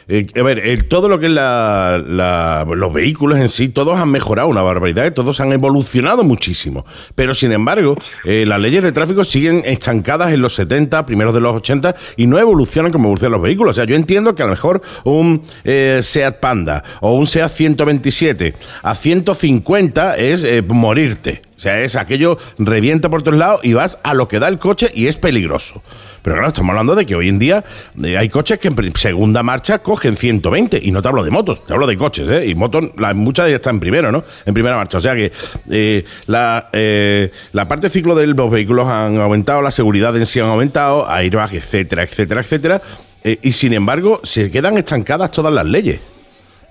eh, 0.08 0.26
a 0.36 0.42
ver, 0.42 0.84
todo 0.84 1.08
lo 1.08 1.20
que 1.20 1.28
es 1.28 1.32
la, 1.32 2.66
los 2.68 2.94
vehículos 2.94 3.38
en 3.38 3.48
sí, 3.48 3.70
todos 3.70 3.98
han 4.00 4.10
mejorado 4.10 4.48
una 4.48 4.62
barbaridad, 4.62 5.06
¿eh? 5.06 5.12
todos 5.12 5.40
han 5.40 5.52
evolucionado 5.52 6.24
muchísimo. 6.24 6.86
Pero 7.16 7.34
sin 7.34 7.52
embargo, 7.52 7.96
las 8.24 8.60
leyes 8.60 8.84
de 8.84 8.92
tráfico 8.92 9.24
siguen 9.24 9.62
estancadas 9.66 10.34
en 10.34 10.42
los 10.42 10.56
70, 10.56 11.06
primeros 11.06 11.34
de 11.34 11.42
los 11.42 11.56
80, 11.56 11.96
y 12.18 12.28
no 12.28 12.40
evolucionan 12.40 12.92
como 12.92 13.06
evolucionan 13.06 13.34
los 13.34 13.42
vehículos. 13.42 13.72
O 13.72 13.76
sea, 13.76 13.86
yo 13.86 13.96
entiendo 13.96 14.34
que 14.34 14.44
a 14.44 14.46
lo 14.46 14.52
mejor 14.52 14.82
un 15.04 15.44
Seat 15.64 16.40
Panda 16.40 16.84
o 17.02 17.14
un 17.14 17.28
Seat 17.28 17.52
127 17.52 18.56
a 18.82 18.96
150 18.96 20.18
es 20.18 20.46
morirte. 20.68 21.51
O 21.62 21.64
sea, 21.64 21.80
es 21.80 21.96
aquello 21.96 22.40
revienta 22.58 23.08
por 23.08 23.22
todos 23.22 23.38
lados 23.38 23.60
y 23.62 23.74
vas 23.74 24.00
a 24.02 24.16
lo 24.16 24.28
que 24.28 24.40
da 24.40 24.48
el 24.48 24.58
coche 24.58 24.90
y 24.96 25.06
es 25.06 25.18
peligroso. 25.18 25.84
Pero 26.24 26.38
claro, 26.38 26.48
estamos 26.48 26.72
hablando 26.72 26.96
de 26.96 27.06
que 27.06 27.14
hoy 27.14 27.30
en 27.30 27.38
día 27.38 27.64
eh, 28.04 28.18
hay 28.18 28.30
coches 28.30 28.58
que 28.58 28.70
en 28.70 28.96
segunda 28.96 29.44
marcha 29.44 29.78
cogen 29.78 30.16
120 30.16 30.80
y 30.82 30.92
no 30.92 31.04
te 31.04 31.08
hablo 31.10 31.24
de 31.24 31.30
motos, 31.30 31.64
te 31.64 31.74
hablo 31.74 31.86
de 31.86 31.98
coches, 31.98 32.28
¿eh? 32.32 32.48
Y 32.48 32.56
motos, 32.56 32.86
muchas 33.14 33.46
de 33.46 33.52
ellas 33.52 33.60
están 33.60 33.76
en 33.76 33.80
primero, 33.80 34.12
¿no? 34.12 34.24
En 34.44 34.56
primera 34.56 34.76
marcha. 34.76 34.98
O 34.98 35.02
sea 35.02 35.14
que 35.14 35.32
eh, 35.70 36.04
la, 36.26 36.70
eh, 36.74 37.32
la 37.52 37.68
parte 37.68 37.90
ciclo 37.90 38.16
de 38.16 38.26
los 38.26 38.50
vehículos 38.50 38.88
han 38.88 39.20
aumentado, 39.20 39.62
la 39.62 39.70
seguridad 39.70 40.18
en 40.18 40.26
sí 40.26 40.40
han 40.40 40.48
aumentado, 40.48 41.08
airbag, 41.08 41.54
etcétera, 41.54 42.02
etcétera, 42.02 42.42
etcétera. 42.42 42.82
y 43.24 43.52
sin 43.52 43.74
embargo, 43.74 44.20
se 44.24 44.50
quedan 44.50 44.80
estancadas 44.80 45.30
todas 45.30 45.54
las 45.54 45.68
leyes 45.68 46.00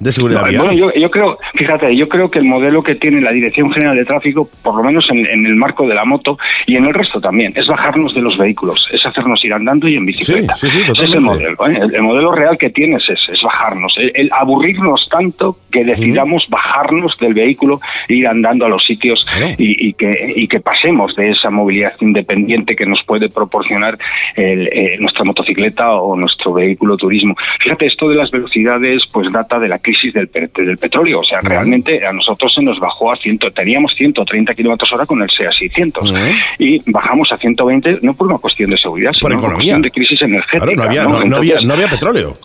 de 0.00 0.12
seguridad 0.12 0.46
Bueno, 0.56 0.72
yo, 0.72 1.10
creo, 1.10 1.38
fíjate, 1.54 1.94
yo 1.94 2.08
creo 2.08 2.30
que 2.30 2.38
el 2.38 2.46
modelo 2.46 2.82
que 2.82 2.94
tiene 2.94 3.20
la 3.20 3.32
Dirección 3.32 3.68
General 3.68 3.94
de 3.94 4.06
Tráfico, 4.06 4.48
por 4.62 4.74
lo 4.74 4.82
menos 4.82 5.06
en, 5.10 5.26
el 5.26 5.54
marco 5.56 5.86
de 5.86 5.94
la 5.94 6.06
moto 6.06 6.38
y 6.66 6.76
en 6.76 6.86
el 6.86 6.94
resto 6.94 7.20
también, 7.20 7.52
es 7.54 7.66
bajarnos 7.66 8.14
de 8.14 8.22
los 8.22 8.38
vehículos, 8.38 8.88
es 8.92 9.04
hacernos 9.04 9.44
ir 9.44 9.52
andando 9.52 9.86
y 9.86 9.96
en 9.96 10.06
bicicleta. 10.06 10.54
Sí, 10.54 10.70
sí, 10.70 10.80
es 10.90 10.98
el 10.98 11.20
modelo. 11.20 11.68
¿eh? 11.68 11.80
El, 11.92 12.02
modelo 12.02 12.32
real 12.32 12.56
que 12.56 12.70
tienes 12.70 13.02
es, 13.10 13.28
es 13.30 13.42
bajarnos, 13.42 13.94
el, 13.98 14.30
aburrirnos 14.32 15.06
tanto 15.10 15.58
que 15.70 15.84
decidamos 15.84 16.46
bajarnos 16.48 17.16
del 17.18 17.34
vehículo 17.34 17.80
e 18.08 18.14
ir 18.14 18.26
andando 18.26 18.64
a 18.64 18.70
los 18.70 18.82
sitios 18.84 19.26
y, 19.58 19.92
que, 19.92 20.32
y 20.34 20.48
que 20.48 20.60
pasemos 20.60 21.14
de 21.14 21.30
esa 21.30 21.50
movilidad 21.50 21.92
independiente 22.00 22.74
que 22.74 22.86
nos 22.86 23.02
puede 23.04 23.28
proporcionar 23.28 23.98
eh, 24.34 24.96
nuestra 24.98 25.24
motocicleta 25.24 25.92
o 25.92 26.16
nuestro 26.16 26.54
vehículo 26.54 26.96
turismo. 26.96 27.34
Fíjate, 27.60 27.86
esto 27.86 28.08
de 28.08 28.14
las 28.14 28.30
velocidades 28.30 29.06
pues 29.12 29.30
data 29.30 29.58
de 29.58 29.68
la 29.68 29.78
crisis 29.78 29.89
del, 30.12 30.30
del 30.54 30.78
petróleo. 30.78 31.20
O 31.20 31.24
sea, 31.24 31.40
realmente 31.40 32.04
a 32.06 32.12
nosotros 32.12 32.52
se 32.54 32.62
nos 32.62 32.78
bajó 32.78 33.12
a 33.12 33.16
100, 33.16 33.38
teníamos 33.54 33.94
130 33.96 34.54
kilómetros 34.54 34.92
hora 34.92 35.06
con 35.06 35.22
el 35.22 35.30
SEA 35.30 35.52
600 35.52 36.12
y 36.58 36.90
bajamos 36.90 37.30
a 37.32 37.38
120 37.38 37.98
no 38.02 38.14
por 38.14 38.28
una 38.28 38.38
cuestión 38.38 38.70
de 38.70 38.76
seguridad, 38.76 39.12
por 39.20 39.30
sino 39.30 39.40
por 39.40 39.54
cuestión 39.54 39.82
de 39.82 39.90
crisis 39.90 40.22
energética. 40.22 40.74
no 40.74 40.82
había, 40.82 41.04
no 41.04 41.36
había, 41.36 41.60
no 41.60 41.74
había 41.74 41.88
petróleo. 41.88 42.36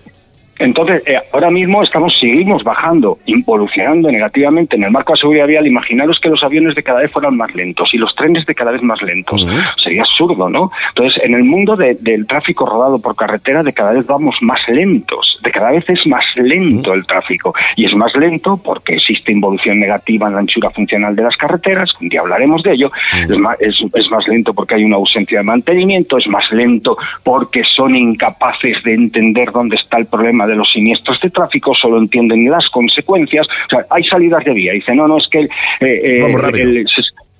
Entonces, 0.57 1.03
eh, 1.05 1.19
ahora 1.33 1.49
mismo 1.49 1.83
estamos, 1.83 2.17
seguimos 2.19 2.63
bajando, 2.63 3.17
involucionando 3.25 4.09
negativamente 4.09 4.75
en 4.77 4.83
el 4.83 4.91
marco 4.91 5.13
de 5.13 5.19
seguridad 5.19 5.47
vial. 5.47 5.67
Imaginaros 5.67 6.19
que 6.19 6.29
los 6.29 6.43
aviones 6.43 6.75
de 6.75 6.83
cada 6.83 7.01
vez 7.01 7.11
fueran 7.11 7.35
más 7.35 7.53
lentos 7.53 7.93
y 7.93 7.97
los 7.97 8.15
trenes 8.15 8.45
de 8.45 8.55
cada 8.55 8.71
vez 8.71 8.81
más 8.81 9.01
lentos. 9.01 9.45
Sería 9.77 10.01
absurdo, 10.01 10.49
¿no? 10.49 10.71
Entonces, 10.89 11.21
en 11.23 11.33
el 11.33 11.43
mundo 11.43 11.75
del 11.75 12.27
tráfico 12.27 12.65
rodado 12.65 12.99
por 12.99 13.15
carretera, 13.15 13.63
de 13.63 13.73
cada 13.73 13.91
vez 13.91 14.05
vamos 14.05 14.35
más 14.41 14.59
lentos, 14.69 15.39
de 15.43 15.51
cada 15.51 15.71
vez 15.71 15.83
es 15.89 16.07
más 16.07 16.23
lento 16.35 16.93
el 16.93 17.05
tráfico. 17.05 17.53
Y 17.75 17.85
es 17.85 17.93
más 17.93 18.15
lento 18.15 18.57
porque 18.57 18.93
existe 18.93 19.31
involución 19.31 19.79
negativa 19.79 20.27
en 20.27 20.33
la 20.33 20.39
anchura 20.39 20.69
funcional 20.69 21.15
de 21.15 21.23
las 21.23 21.35
carreteras, 21.35 21.91
un 21.99 22.09
día 22.09 22.21
hablaremos 22.21 22.63
de 22.63 22.73
ello. 22.73 22.91
es, 23.29 23.37
más, 23.37 23.57
es 23.59 24.09
más 24.09 24.27
lento 24.27 24.53
porque 24.53 24.75
hay 24.75 24.83
una 24.85 24.95
ausencia 24.95 25.39
de 25.39 25.43
mantenimiento, 25.43 26.17
es 26.17 26.27
más 26.27 26.49
lento 26.51 26.97
porque 27.23 27.63
son 27.63 27.95
incapaces 27.95 28.81
de 28.83 28.93
entender 28.93 29.51
dónde 29.51 29.75
está 29.75 29.97
el 29.97 30.05
problema 30.05 30.44
de 30.47 30.55
los 30.55 30.71
siniestros 30.71 31.19
de 31.21 31.29
tráfico, 31.29 31.73
solo 31.73 31.97
entienden 31.97 32.49
las 32.49 32.69
consecuencias. 32.69 33.47
O 33.47 33.69
sea, 33.69 33.85
hay 33.89 34.03
salidas 34.03 34.43
de 34.43 34.53
vía. 34.53 34.73
Dice, 34.73 34.95
no, 34.95 35.07
no, 35.07 35.17
es 35.17 35.27
que 35.27 35.39
el, 35.39 35.49
eh, 35.81 36.21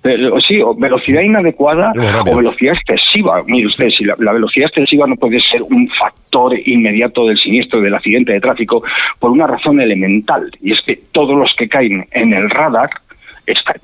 eh, 0.06 0.40
sí, 0.46 0.62
o 0.62 0.76
velocidad 0.76 1.22
inadecuada 1.22 1.94
o 2.26 2.36
velocidad 2.36 2.74
excesiva. 2.74 3.44
Mire 3.48 3.68
usted, 3.68 3.90
si 3.90 4.04
la, 4.04 4.16
velocidad 4.16 4.68
excesiva 4.68 5.08
no 5.08 5.16
puede 5.16 5.40
ser 5.40 5.64
un 5.64 5.90
factor 5.90 6.58
inmediato 6.66 7.26
del 7.26 7.38
siniestro, 7.38 7.82
del 7.82 7.96
accidente 7.96 8.34
de 8.34 8.42
tráfico, 8.42 8.84
por 9.20 9.32
una 9.32 9.48
razón 9.48 9.82
elemental, 9.82 10.52
y 10.62 10.74
es 10.74 10.82
que 10.82 11.00
todos 11.12 11.38
los 11.38 11.54
que 11.56 11.68
caen 11.68 12.08
en 12.12 12.34
el 12.34 12.50
radar 12.50 12.90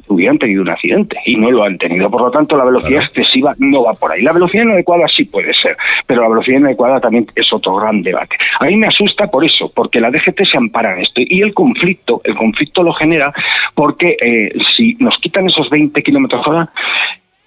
hubieran 0.08 0.38
tenido 0.38 0.62
un 0.62 0.70
accidente 0.70 1.18
y 1.26 1.36
no 1.36 1.52
lo 1.52 1.64
han 1.64 1.78
tenido. 1.78 2.10
Por 2.10 2.22
lo 2.22 2.32
tanto, 2.32 2.58
la 2.58 2.66
velocidad 2.66 3.04
excesiva 3.04 3.56
no 3.60 3.84
va 3.84 3.94
por 3.94 4.12
ahí. 4.12 4.22
La 4.22 4.34
velocidad 4.34 4.64
inadecuada 4.64 5.08
sí 5.08 5.26
puede 5.26 5.54
ser, 5.54 5.78
pero 6.06 6.22
la 6.22 6.30
velocidad 6.30 6.60
inadecuada 6.60 7.00
también 7.00 7.28
es 7.36 7.52
otro 7.54 7.76
gran 7.76 8.02
debate. 8.02 8.38
A 8.60 8.66
mí 8.66 8.76
me 8.76 8.88
asusta 8.88 9.28
por 9.28 9.46
eso, 9.46 9.72
porque 9.74 10.00
la 10.00 10.12
DGT 10.12 10.46
se 10.46 10.58
ampara 10.58 10.94
en 10.94 11.02
esto 11.02 11.22
y 11.24 11.42
el 11.42 11.54
conflicto, 11.54 12.22
el 12.24 12.36
conflicto 12.36 12.84
lo 12.84 12.94
genera 12.94 13.34
porque 13.76 14.18
eh, 14.22 14.52
si 14.76 14.96
nos 15.00 15.18
quitan 15.18 15.48
esos 15.48 15.70
20 15.70 16.02
kilómetros 16.04 16.46
hora, 16.48 16.70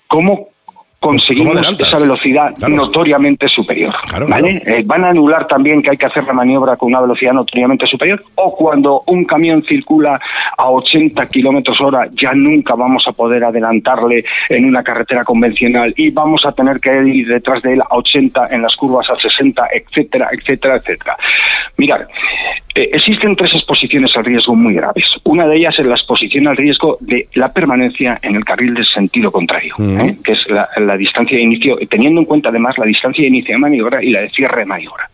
¿cómo 0.07 0.54
conseguimos 1.05 1.61
esa 1.79 1.99
velocidad 1.99 2.57
notoriamente 2.67 3.47
superior. 3.47 3.95
¿vale? 4.27 4.63
Eh, 4.65 4.83
van 4.87 5.05
a 5.05 5.11
anular 5.11 5.47
también 5.47 5.83
que 5.83 5.91
hay 5.91 5.99
que 5.99 6.07
hacer 6.07 6.25
la 6.25 6.33
maniobra 6.33 6.77
con 6.77 6.89
una 6.89 7.03
velocidad 7.03 7.35
notoriamente 7.35 7.87
superior 7.87 8.25
o 8.37 8.57
cuando 8.57 9.03
un 9.09 9.27
camión 9.27 9.63
circula 9.69 10.19
a 10.57 10.71
80 10.71 11.27
kilómetros 11.27 11.79
hora 11.83 12.09
ya 12.15 12.33
nunca 12.33 12.75
vamos 12.75 13.07
a 13.07 13.13
poder 13.13 13.45
adelantarle 13.45 14.25
en 14.49 14.65
una 14.65 14.83
carretera 14.83 15.25
convencional 15.25 15.93
y 15.95 16.09
vamos 16.09 16.47
a 16.47 16.53
tener 16.53 16.81
que 16.81 16.91
ir 17.05 17.29
detrás 17.29 17.61
de 17.63 17.75
él 17.75 17.83
a 17.83 17.97
80 17.97 18.49
en 18.51 18.63
las 18.63 18.75
curvas 18.75 19.07
a 19.11 19.17
60, 19.17 19.63
etcétera, 19.75 20.31
etcétera, 20.33 20.77
etcétera. 20.77 21.19
Mirad, 21.77 22.01
eh, 22.75 22.89
existen 22.93 23.37
tres 23.37 23.53
exposiciones 23.55 24.17
al 24.17 24.25
riesgo 24.25 24.55
muy 24.55 24.75
graves. 24.75 25.05
Una 25.25 25.47
de 25.47 25.57
ellas 25.57 25.79
es 25.79 25.85
la 25.85 25.97
exposición 25.97 26.49
al 26.49 26.57
riesgo 26.57 26.97
de 27.01 27.29
la 27.35 27.53
permanencia 27.53 28.19
en 28.23 28.37
el 28.37 28.45
carril 28.45 28.73
del 28.73 28.87
sentido 28.87 29.31
contrario, 29.31 29.75
¿eh? 29.79 30.17
que 30.25 30.33
es 30.33 30.39
la 30.49 30.94
distancia 30.97 31.37
de 31.37 31.45
inicio, 31.45 31.77
teniendo 31.89 32.21
en 32.21 32.27
cuenta 32.27 32.49
además 32.49 32.77
la 32.79 32.87
distancia 32.87 33.23
de 33.23 33.29
inicio 33.29 33.55
de 33.55 33.59
maniobra 33.59 34.03
y 34.03 34.11
la 34.11 34.21
de 34.21 34.31
cierre 34.31 34.61
de 34.61 34.67
maniobra. 34.67 35.09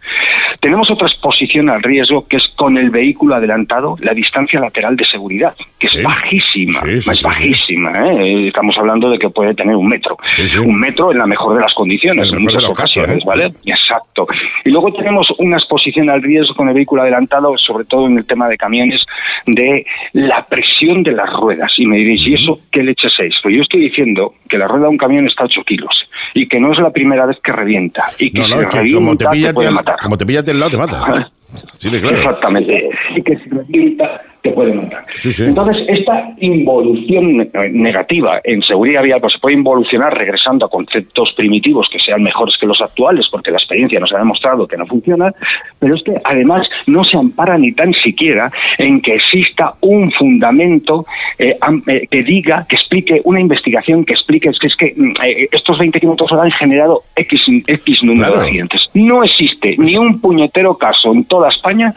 Tenemos 0.61 0.91
otra 0.91 1.07
exposición 1.07 1.71
al 1.71 1.83
riesgo 1.83 2.27
que 2.27 2.37
es 2.37 2.49
con 2.57 2.77
el 2.77 2.91
vehículo 2.91 3.35
adelantado, 3.35 3.97
la 4.01 4.13
distancia 4.13 4.61
lateral 4.61 4.97
de 4.97 5.05
seguridad, 5.05 5.55
que 5.79 5.87
es 5.87 6.03
bajísima, 6.03 6.81
es 6.87 7.23
bajísima. 7.23 7.93
¿eh? 7.93 8.49
Estamos 8.49 8.77
hablando 8.77 9.11
de 9.11 9.19
que 9.19 9.31
puede 9.31 9.55
tener 9.55 9.77
un 9.77 9.89
metro. 9.89 10.19
Un 10.65 10.79
metro 10.79 11.13
en 11.13 11.19
la 11.19 11.27
mejor 11.27 11.55
de 11.55 11.61
las 11.61 11.73
condiciones, 11.73 12.31
en, 12.33 12.43
muchas 12.43 12.65
ocasiones, 12.65 13.19
¿eh? 13.19 13.23
¿vale? 13.25 13.53
Exacto. 13.65 14.27
Y 14.65 14.71
luego 14.71 14.93
tenemos 14.93 15.33
una 15.39 15.57
exposición 15.57 16.11
al 16.11 16.23
riesgo 16.23 16.55
con 16.55 16.69
el 16.69 16.75
vehículo 16.75 17.03
adelantado 17.03 17.57
sobre 17.57 17.85
todo 17.85 18.07
en 18.07 18.19
el 18.19 18.27
tema 18.27 18.49
de 18.49 18.57
camiones 18.57 19.05
de 19.47 19.85
la 20.13 20.47
presión 20.47 21.03
de 21.03 21.13
las 21.13 21.31
ruedas. 21.33 21.73
Y 21.79 21.87
me 21.87 21.99
diréis, 21.99 22.27
¿y 22.27 22.35
eso 22.35 22.59
qué 22.71 22.83
leche 22.83 23.09
es? 23.19 23.39
Pues 23.43 23.55
yo 23.55 23.63
estoy 23.63 23.81
diciendo 23.81 24.35
que 24.49 24.59
la 24.59 24.67
rueda 24.67 24.85
de 24.85 24.91
un 24.91 24.99
camión 24.99 25.27
está 25.27 25.45
8 25.61 25.65
kilos 25.65 26.09
y 26.35 26.47
que 26.49 26.59
no 26.61 26.73
es 26.73 26.79
la 26.79 26.91
primera 26.91 27.27
vez 27.27 27.39
que 27.43 27.53
revienta 27.53 28.05
y 28.19 28.31
que 28.33 28.39
No, 28.41 28.47
si 28.47 28.55
no, 28.55 28.61
es 28.61 28.67
que 28.69 28.77
revienta 28.79 28.99
como 28.99 29.17
te 29.17 29.25
te 29.25 29.31
pillas 29.31 29.53
puede 29.55 29.67
del- 29.69 29.75
matar. 29.75 29.97
como 30.03 30.19
te 30.19 30.27
pillas 30.27 30.45
del 30.45 30.59
lado, 30.61 30.71
te 30.71 30.77
mata. 30.77 31.31
Sí, 31.79 31.91
de 31.91 32.01
claro. 32.01 32.17
Exactamente. 32.19 32.91
Y 33.17 33.23
que 33.23 33.37
si 33.39 33.51
revienta 33.51 34.23
te 34.43 34.51
puede. 34.53 34.71
Sí, 35.19 35.31
sí. 35.31 35.45
Entonces, 35.45 35.85
esta 35.89 36.33
involución 36.39 37.37
ne- 37.37 37.51
negativa 37.71 38.41
en 38.45 38.63
seguridad 38.63 39.03
vial 39.03 39.21
pues, 39.21 39.35
se 39.35 39.39
puede 39.39 39.57
involucionar 39.57 40.17
regresando 40.17 40.67
a 40.67 40.71
conceptos 40.71 41.33
primitivos 41.37 41.89
que 41.91 41.99
sean 41.99 42.23
mejores 42.23 42.57
que 42.59 42.67
los 42.67 42.81
actuales, 42.81 43.29
porque 43.31 43.51
la 43.51 43.59
experiencia 43.59 44.01
nos 44.01 44.13
ha 44.13 44.19
demostrado 44.19 44.67
que 44.67 44.77
no 44.77 44.87
funciona, 44.87 45.33
pero 45.79 45.95
es 45.95 46.03
que 46.03 46.15
además 46.25 46.67
no 46.87 47.05
se 47.05 47.17
ampara 47.17 47.59
ni 47.59 47.73
tan 47.73 47.93
siquiera 47.95 48.51
en 48.79 49.01
que 49.03 49.15
exista 49.15 49.75
un 49.81 50.11
fundamento 50.13 51.05
eh, 51.39 51.57
eh, 51.87 52.07
que 52.11 52.23
diga, 52.23 52.67
que 52.69 52.77
explique 52.77 53.21
una 53.25 53.41
investigación 53.41 54.05
que 54.05 54.15
explique 54.15 54.49
es 54.49 54.59
que, 54.59 54.67
es 54.69 54.77
que 54.77 54.95
mm, 54.97 55.13
eh, 55.25 55.49
estos 55.53 55.79
20 55.79 56.01
kilómetros 56.01 56.33
hora 56.33 56.45
han 56.45 56.53
generado 56.53 57.03
X, 57.17 57.45
X 57.67 58.03
número 58.03 58.27
Claro. 58.27 58.41
de 58.41 58.47
accidentes. 58.47 58.89
No 58.95 59.23
existe 59.25 59.77
ni 59.79 59.97
un 59.97 60.21
puñetero 60.21 60.77
caso 60.77 61.13
en 61.13 61.25
toda 61.25 61.49
España 61.49 61.95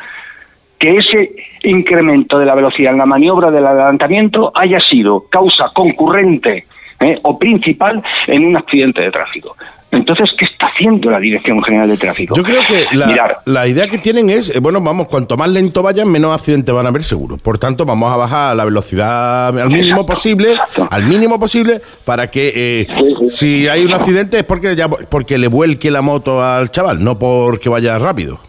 que 0.77 0.97
ese 0.97 1.31
incremento 1.63 2.37
de 2.37 2.45
la 2.45 2.55
velocidad 2.55 2.91
en 2.91 2.97
la 2.99 3.05
maniobra 3.05 3.51
del 3.51 3.65
adelantamiento 3.65 4.51
haya 4.53 4.79
sido 4.79 5.25
causa 5.29 5.69
concurrente 5.73 6.65
¿eh? 6.99 7.19
o 7.21 7.37
principal 7.37 8.03
en 8.27 8.45
un 8.45 8.57
accidente 8.57 9.01
de 9.01 9.11
tráfico. 9.11 9.55
Entonces, 9.93 10.31
¿qué 10.37 10.45
está 10.45 10.67
haciendo 10.67 11.11
la 11.11 11.19
Dirección 11.19 11.61
General 11.63 11.87
de 11.87 11.97
Tráfico? 11.97 12.35
Yo 12.35 12.41
creo 12.41 12.61
que 12.67 12.95
la, 12.95 13.05
Mirar, 13.05 13.37
la 13.45 13.67
idea 13.67 13.85
que 13.85 13.99
tienen 13.99 14.27
es, 14.31 14.49
eh, 14.55 14.59
bueno, 14.59 14.81
vamos, 14.81 15.07
cuanto 15.07 15.37
más 15.37 15.49
lento 15.51 15.83
vayan, 15.83 16.09
menos 16.09 16.33
accidentes 16.33 16.73
van 16.73 16.87
a 16.87 16.89
haber 16.89 17.03
seguro. 17.03 17.37
Por 17.37 17.59
tanto, 17.59 17.85
vamos 17.85 18.11
a 18.11 18.17
bajar 18.17 18.55
la 18.55 18.65
velocidad 18.65 19.49
al 19.49 19.69
mínimo 19.69 20.01
Exacto, 20.01 20.05
posible, 20.07 20.51
exacto. 20.53 20.87
al 20.89 21.03
mínimo 21.03 21.37
posible, 21.37 21.79
para 22.05 22.31
que 22.31 22.51
eh, 22.55 22.87
Sí, 22.89 23.15
sí. 23.19 23.29
si 23.29 23.67
hay 23.67 23.85
un 23.85 23.93
accidente 23.93 24.39
es 24.39 24.43
porque 24.43 24.75
ya 24.75 24.89
porque 24.89 25.37
le 25.37 25.47
vuelque 25.47 25.91
la 25.91 26.01
moto 26.01 26.43
al 26.43 26.71
chaval, 26.71 27.03
no 27.03 27.19
porque 27.19 27.69
vaya 27.69 27.99
rápido. 27.99 28.39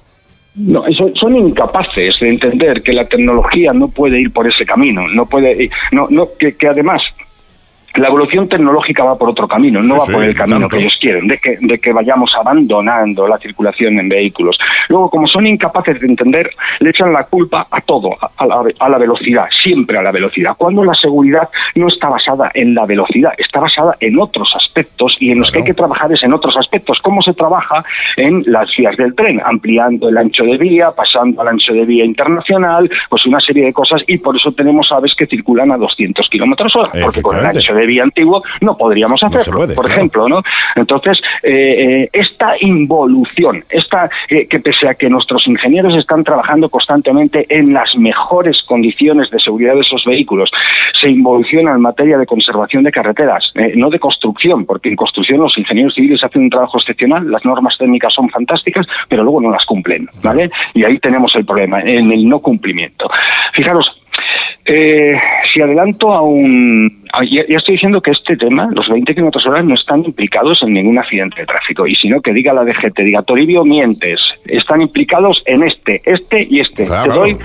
No, 0.57 0.87
eso- 0.87 1.11
son 1.15 1.37
incapaces 1.37 2.17
de 2.21 2.29
entender 2.29 2.83
que 2.83 2.93
la 2.93 3.09
tecnología 3.09 3.73
no 3.73 3.89
puede 3.89 4.21
ir 4.21 4.33
por 4.33 4.47
ese 4.47 4.65
camino, 4.65 5.09
no 5.09 5.27
puede, 5.27 5.69
no, 5.91 6.07
no, 6.11 6.29
que, 6.39 6.57
que 6.57 6.69
además 6.69 7.03
la 7.97 8.09
evolución 8.09 8.49
tecnológica 8.49 9.05
va 9.05 9.17
por 9.17 9.29
otro 9.31 9.47
camino, 9.47 9.81
no 9.81 9.95
Sí, 9.95 10.01
va 10.01 10.07
sí, 10.07 10.13
por 10.13 10.25
el 10.25 10.35
camino 10.35 10.61
tanto. 10.61 10.69
que 10.77 10.83
ellos 10.83 10.97
quieren, 11.01 11.29
de 11.29 11.39
que, 11.39 11.57
de 11.61 11.79
que 11.79 11.93
vayamos 11.93 12.35
abandonando 12.37 13.29
la 13.29 13.39
circulación 13.39 13.99
en 13.99 14.09
vehículos. 14.09 14.59
Luego, 14.89 15.11
como 15.11 15.27
son 15.27 15.47
incapaces 15.47 16.01
de 16.01 16.07
entender, 16.07 16.51
le 16.81 16.91
echan 16.91 17.13
la 17.13 17.25
culpa 17.25 17.67
a 17.71 17.81
todo, 17.81 18.17
a, 18.37 18.47
la, 18.47 18.63
a 18.81 18.89
la 18.89 18.99
velocidad, 18.99 19.47
siempre 19.51 19.99
a 19.99 20.03
la 20.03 20.11
velocidad, 20.13 20.55
cuando 20.57 20.85
la 20.85 20.95
seguridad 20.95 21.49
no 21.75 21.89
está 21.89 22.09
basada 22.09 22.51
en 22.55 22.75
la 22.75 22.85
velocidad, 22.87 23.33
está 23.39 23.61
basada 23.61 23.97
en 24.01 24.19
otros 24.19 24.53
aspectos 24.57 25.17
y 25.21 25.31
en 25.31 25.41
los 25.41 25.51
que 25.51 25.59
hay 25.59 25.65
que 25.65 25.75
trabajar 25.75 26.13
es 26.13 26.23
en 26.23 26.33
otros 26.33 26.57
aspectos. 26.57 26.99
¿Cómo 27.03 27.23
se 27.23 27.33
trabaja 27.35 27.85
en 28.17 28.43
las 28.47 28.75
vías 28.77 28.97
del 28.97 29.15
tren? 29.15 29.41
Ampliando 29.45 30.09
el 30.09 30.17
ancho 30.19 30.45
de 30.45 30.57
vía, 30.59 30.91
pasando 30.91 31.41
al 31.43 31.49
ancho 31.49 31.73
de 31.73 31.85
vía 31.85 32.05
internacional, 32.05 32.91
pues 33.09 33.25
una 33.27 33.41
serie 33.41 33.67
de 33.67 33.73
cosas 33.73 34.03
y 34.07 34.19
por 34.19 34.37
eso 34.37 34.53
tenemos 34.53 34.91
aves 34.93 35.15
que 35.15 35.27
circulan 35.27 35.71
a 35.73 35.77
200 35.77 36.29
kilómetros 36.29 36.75
hora, 36.77 36.91
porque 37.03 37.23
con 37.23 37.37
el 37.39 37.47
ancho 37.47 37.75
de 37.75 37.84
vía 37.87 38.03
antiguo 38.03 38.43
no 38.61 38.77
podríamos 38.77 39.23
No 39.23 39.29
hacerlo, 39.29 39.59
puede, 39.59 39.75
por 39.75 39.87
claro. 39.87 39.99
ejemplo, 39.99 40.29
¿no? 40.29 40.43
Entonces, 40.77 41.21
eh, 41.43 41.53
eh, 41.53 42.11
esta 42.13 42.55
involución, 42.61 43.65
esta 43.69 44.09
eh, 44.29 44.47
que 44.47 44.61
pese 44.61 44.89
a 44.89 44.95
que 44.95 45.09
nuestros 45.09 45.47
ingenieros 45.47 45.97
están 45.97 46.25
trabajando 46.25 46.69
constantemente 46.69 47.47
en 47.49 47.73
las 47.73 47.97
mejores 47.97 48.63
condiciones 48.63 49.31
de 49.31 49.41
seguridad 49.41 49.75
de 49.75 49.81
esos 49.81 50.05
vehículos, 50.05 50.51
se 50.99 51.11
involuciona 51.11 51.73
en 51.73 51.81
materia 51.81 52.19
de 52.19 52.27
conservación 52.27 52.85
de 52.85 52.93
carreteras, 52.93 53.53
eh, 53.55 53.73
no 53.77 53.91
de 53.91 53.99
construcción, 53.99 54.65
porque 54.65 54.89
en 54.89 54.97
construcción 54.97 55.41
los 55.41 55.57
ingenieros 55.59 55.95
civiles 55.95 56.23
hacen 56.23 56.43
un 56.43 56.51
trabajo 56.51 56.79
excepcional, 56.79 57.31
las 57.31 57.45
normas 57.45 57.77
técnicas 57.79 58.13
son 58.13 58.29
fantásticas, 58.31 58.87
pero 59.09 59.23
luego 59.23 59.41
no 59.41 59.51
las 59.51 59.65
cumplen, 59.65 60.09
¿vale? 60.23 60.51
Y 60.75 60.85
ahí 60.85 60.99
tenemos 60.99 61.35
el 61.37 61.45
problema, 61.45 61.81
en 61.81 62.11
el 62.13 62.29
no 62.29 62.41
cumplimiento. 62.41 63.09
Fijaros, 63.53 64.04
eh, 64.67 65.15
si 65.53 65.61
adelanto 65.61 66.13
a 66.13 66.23
un... 66.23 67.05
a- 67.13 67.25
Ya, 67.25 67.43
ya 67.49 67.59
estoy 67.59 67.75
diciendo 67.75 68.01
que 68.01 68.11
este 68.13 68.37
tema, 68.37 68.69
los 68.73 68.89
20 68.89 69.15
kilómetros 69.15 69.47
hora, 69.47 69.63
no 69.63 69.75
están 69.75 70.05
implicados 70.05 70.63
en 70.63 70.73
ningún 70.73 70.99
accidente 70.99 71.41
de 71.41 71.47
tráfico. 71.47 71.87
Y 71.87 71.95
si 71.95 72.09
no, 72.09 72.21
que 72.21 72.33
diga 72.33 72.53
la 72.53 72.65
DGT, 72.65 72.99
diga, 73.01 73.23
Toribio, 73.23 73.65
mientes. 73.65 74.21
Están 74.47 74.83
implicados 74.83 75.43
en 75.47 75.63
este, 75.65 76.01
este 76.05 76.47
y 76.51 76.61
este. 76.61 76.85
Claro, 76.85 77.13
Te 77.13 77.19
doy... 77.19 77.39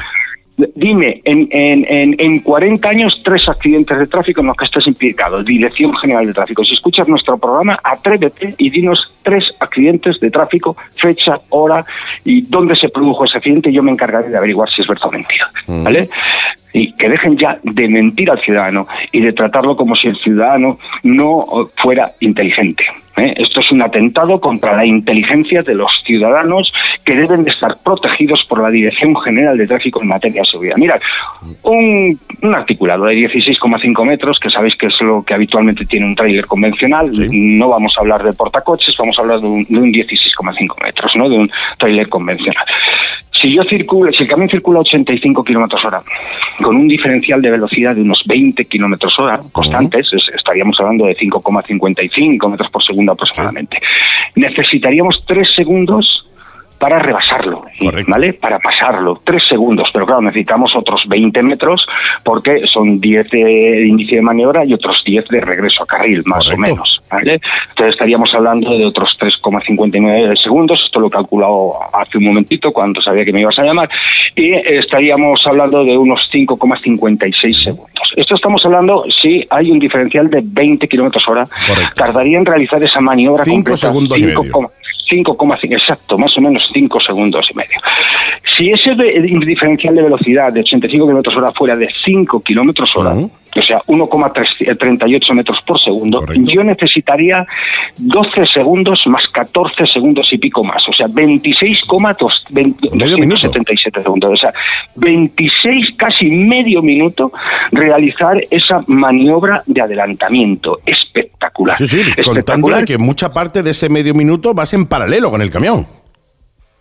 Dime, 0.76 1.22
en, 1.23 1.48
en, 1.52 1.86
en, 1.88 2.15
en 2.19 2.40
40 2.40 2.90
años, 2.90 3.22
tres 3.23 3.48
accidentes 3.48 3.98
de 3.98 4.07
tráfico 4.07 4.41
en 4.41 4.48
los 4.48 4.57
que 4.57 4.65
estés 4.65 4.88
implicado. 4.88 5.41
Dirección 5.41 5.95
General 5.95 6.26
de 6.26 6.34
Tráfico. 6.34 6.65
Si 6.65 6.73
escuchas 6.73 7.07
nuestro 7.07 7.38
programa, 7.38 7.80
atrévete 7.81 8.56
y 8.57 8.69
dinos 8.69 9.10
tres 9.23 9.53
accidentes 9.60 10.19
de 10.19 10.30
tráfico, 10.30 10.76
fecha, 10.98 11.40
hora 11.49 11.86
y 12.26 12.41
dónde 12.41 12.76
se 12.76 12.90
produjo 12.90 13.23
ese 13.23 13.38
accidente. 13.38 13.69
y 13.69 13.73
Yo 13.73 13.84
me 13.84 13.91
encargaré 13.91 14.30
de 14.30 14.38
averiguar 14.38 14.69
si 14.69 14.81
es 14.81 14.88
verdad 14.88 15.07
o 15.07 15.11
mentira. 15.11 15.49
¿Vale? 15.68 16.10
Y 16.73 16.91
que 16.94 17.07
dejen 17.07 17.38
ya 17.38 17.57
de 17.64 17.88
mentir 17.88 18.30
al 18.30 18.41
ciudadano 18.41 18.86
y 19.14 19.22
de 19.22 19.31
tratarlo 19.31 19.77
como 19.77 19.95
si 19.95 20.07
el 20.07 20.18
ciudadano 20.18 20.77
no 21.03 21.40
eh, 21.40 21.65
fuera 21.77 22.11
inteligente. 22.19 22.86
¿Eh? 23.20 23.34
Esto 23.38 23.60
es 23.60 23.72
un 23.72 23.82
atentado 23.82 24.40
contra 24.40 24.76
la 24.76 24.86
inteligencia 24.86 25.62
de 25.64 25.76
los 25.76 25.91
ciudadanos 26.06 26.72
que 27.04 27.16
deben 27.16 27.44
de 27.44 27.52
estar 27.52 27.78
protegidos 27.84 28.44
por 28.46 28.62
la 28.62 28.70
Dirección 28.70 29.16
General 29.22 29.58
de 29.58 29.68
Tráfico 29.68 30.02
en 30.02 30.08
materia 30.08 30.41
de 30.41 30.48
seguridad. 30.48 30.78
Mirad, 30.78 31.00
un, 31.64 32.20
un 32.41 32.56
articulado 32.56 33.06
de 33.06 33.16
16,5 33.16 34.06
metros, 34.06 34.40
que 34.40 34.50
sabéis 34.50 34.76
que 34.76 34.88
es 34.88 35.02
lo 35.02 35.24
que 35.24 35.34
habitualmente 35.34 35.86
tiene 35.86 36.06
un 36.06 36.16
tráiler 36.16 36.46
convencional, 36.46 37.14
Sí. 37.14 37.28
no 37.32 37.70
vamos 37.70 37.94
a 37.98 38.02
hablar 38.02 38.24
de 38.24 38.34
portacoches, 38.34 38.96
vamos 38.98 39.18
a 39.18 39.22
hablar 39.22 39.41
de 39.41 39.48
un, 39.48 39.64
de 39.68 39.78
un 39.78 39.91
16,5 39.91 40.84
metros, 40.84 41.16
¿no? 41.16 41.30
de 41.30 41.38
un 41.38 41.52
tráiler 41.78 42.08
convencional. 42.10 42.66
Si 43.40 43.53
yo 43.56 43.64
circulo, 43.64 44.11
si 44.11 44.24
el 44.24 44.30
camión 44.30 44.49
circula 44.49 44.80
a 44.80 44.82
85 44.82 45.44
kilómetros 45.44 45.84
hora, 45.86 46.02
con 46.61 46.76
un 46.76 46.88
diferencial 46.88 47.41
de 47.41 47.52
velocidad 47.52 47.95
de 47.95 48.02
unos 48.02 48.22
20 48.26 48.66
kilómetros 48.66 49.18
hora 49.20 49.40
constantes, 49.52 50.10
es- 50.11 50.30
estaríamos 50.36 50.78
hablando 50.80 51.06
de 51.06 51.16
5,55 51.16 52.49
metros 52.49 52.70
por 52.70 52.84
segundo 52.84 53.14
aproximadamente, 53.14 53.80
necesitaríamos 54.36 55.24
tres 55.26 55.53
segundos 55.56 56.26
para 56.80 56.97
rebasarlo, 56.99 57.65
¿y- 57.80 57.85
Correcto. 57.85 58.11
¿vale? 58.11 58.34
Para 58.34 58.57
pasarlo, 58.60 59.22
tres 59.23 59.43
segundos, 59.47 59.89
pero 59.93 60.06
claro, 60.06 60.22
necesitamos 60.22 60.76
otros 60.76 61.03
20 61.07 61.43
metros 61.43 61.85
porque 62.23 62.65
son 62.68 62.99
10 62.99 63.30
de 63.30 63.85
inicio 63.88 64.15
de 64.18 64.22
maniobra 64.22 64.64
y 64.65 64.73
otros 64.73 65.03
10 65.06 65.27
de 65.27 65.41
regreso 65.41 65.84
a 65.84 65.85
carril, 65.85 66.23
más 66.26 66.43
Correcto. 66.45 66.61
o 66.64 66.68
menos, 66.76 67.01
¿vale? 67.11 67.41
Entonces 67.69 67.93
estaríamos 67.95 68.34
hablando 68.34 68.77
de 68.77 68.85
otros 68.85 69.18
3,59 69.19 70.35
segundos, 70.38 70.81
esto 70.85 70.99
lo 70.99 71.07
he 71.07 71.11
calculado 71.11 71.73
hace 71.93 72.18
un 72.18 72.26
momentito 72.26 72.72
cuando 72.72 73.01
sabía 73.01 73.26
que 73.26 73.34
me 73.34 73.41
ibas 73.41 73.60
a 73.60 73.64
llamar, 73.64 73.89
y 74.35 74.53
estaríamos 74.53 75.45
hablando 75.45 75.84
de 75.84 75.97
unos 75.97 76.30
5,56 76.31 77.64
segundos. 77.64 77.89
Esto 78.15 78.35
estamos 78.35 78.65
hablando 78.65 79.03
si 79.22 79.45
hay 79.49 79.72
un 79.72 79.80
diferencial 79.80 80.30
de 80.30 80.41
20 80.43 80.88
kilómetros 80.88 81.27
hora, 81.27 81.43
tardaría 81.95 82.38
en 82.38 82.45
realizar 82.45 82.84
esa 82.84 82.99
maniobra 83.01 83.43
Cinco 83.43 83.56
completa 83.57 83.77
segundos 83.77 84.18
y 84.18 84.22
medio. 84.23 84.41
5,5 85.10 85.40
5,5, 85.60 85.73
exacto, 85.73 86.18
más 86.18 86.36
o 86.38 86.41
menos 86.41 86.69
5 86.73 86.99
segundos 86.99 87.49
y 87.52 87.56
medio. 87.56 87.77
Si 88.56 88.69
ese 88.69 88.91
diferencial 88.91 89.95
de 89.95 90.03
velocidad 90.03 90.53
de 90.53 90.61
85 90.61 91.06
kilómetros 91.06 91.36
hora 91.36 91.52
fuera 91.52 91.76
de 91.76 91.90
5 92.06 92.41
kilómetros 92.41 92.95
hora, 92.95 93.11
Ujú. 93.11 93.31
O 93.55 93.61
sea, 93.61 93.80
1,38 93.88 95.34
metros 95.34 95.59
por 95.65 95.80
segundo, 95.80 96.19
Correcto. 96.19 96.51
yo 96.51 96.63
necesitaría 96.63 97.45
12 97.97 98.45
segundos 98.47 99.01
más 99.07 99.27
14 99.30 99.88
segundos 99.88 100.31
y 100.31 100.38
pico 100.38 100.63
más, 100.63 100.88
o 100.88 100.93
sea, 100.93 101.07
26,277 101.09 102.95
Medio 102.95 103.17
minuto. 103.17 103.51
segundos, 104.01 104.31
o 104.34 104.38
sea, 104.38 104.53
26, 104.95 105.91
casi 105.97 106.30
medio 106.30 106.81
minuto 106.81 107.31
realizar 107.71 108.41
esa 108.51 108.84
maniobra 108.88 109.63
de 109.65 109.81
adelantamiento. 109.81 110.80
Espectacular. 110.85 111.77
Sí, 111.77 111.88
sí, 111.88 112.01
Espectacular. 112.15 112.85
que 112.85 112.97
mucha 112.97 113.34
parte 113.34 113.63
de 113.63 113.71
ese 113.71 113.89
medio 113.89 114.13
minuto 114.13 114.53
vas 114.53 114.73
en 114.73 114.85
paralelo 114.85 115.31
con 115.31 115.41
el 115.41 115.49
camión. 115.49 115.85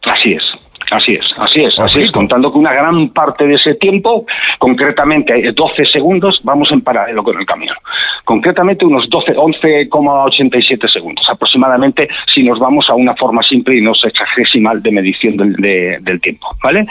Así 0.03 0.33
es. 0.33 0.43
Así 0.91 1.15
es, 1.15 1.27
así 1.37 1.61
es, 1.61 1.79
así 1.79 2.01
es, 2.01 2.11
contando 2.11 2.53
que 2.53 2.59
una 2.59 2.73
gran 2.73 3.09
parte 3.09 3.47
de 3.47 3.55
ese 3.55 3.75
tiempo, 3.75 4.25
concretamente 4.59 5.35
eh, 5.35 5.53
12 5.53 5.85
segundos, 5.87 6.41
vamos 6.43 6.71
en 6.73 6.81
paralelo 6.81 7.23
con 7.23 7.39
el 7.39 7.47
camión. 7.47 7.77
concretamente 8.25 8.85
unos 8.85 9.09
12, 9.09 9.35
11,87 9.35 10.89
segundos 10.89 11.29
aproximadamente 11.31 12.09
si 12.27 12.43
nos 12.43 12.59
vamos 12.59 12.89
a 12.91 12.95
una 12.95 13.15
forma 13.15 13.43
simple 13.43 13.77
y 13.77 13.81
no 13.81 13.95
sexagesimal 13.95 14.83
de 14.83 14.93
medición 14.93 15.37
del, 15.37 15.55
del 16.01 16.21
tiempo, 16.21 16.49
¿vale? 16.63 16.87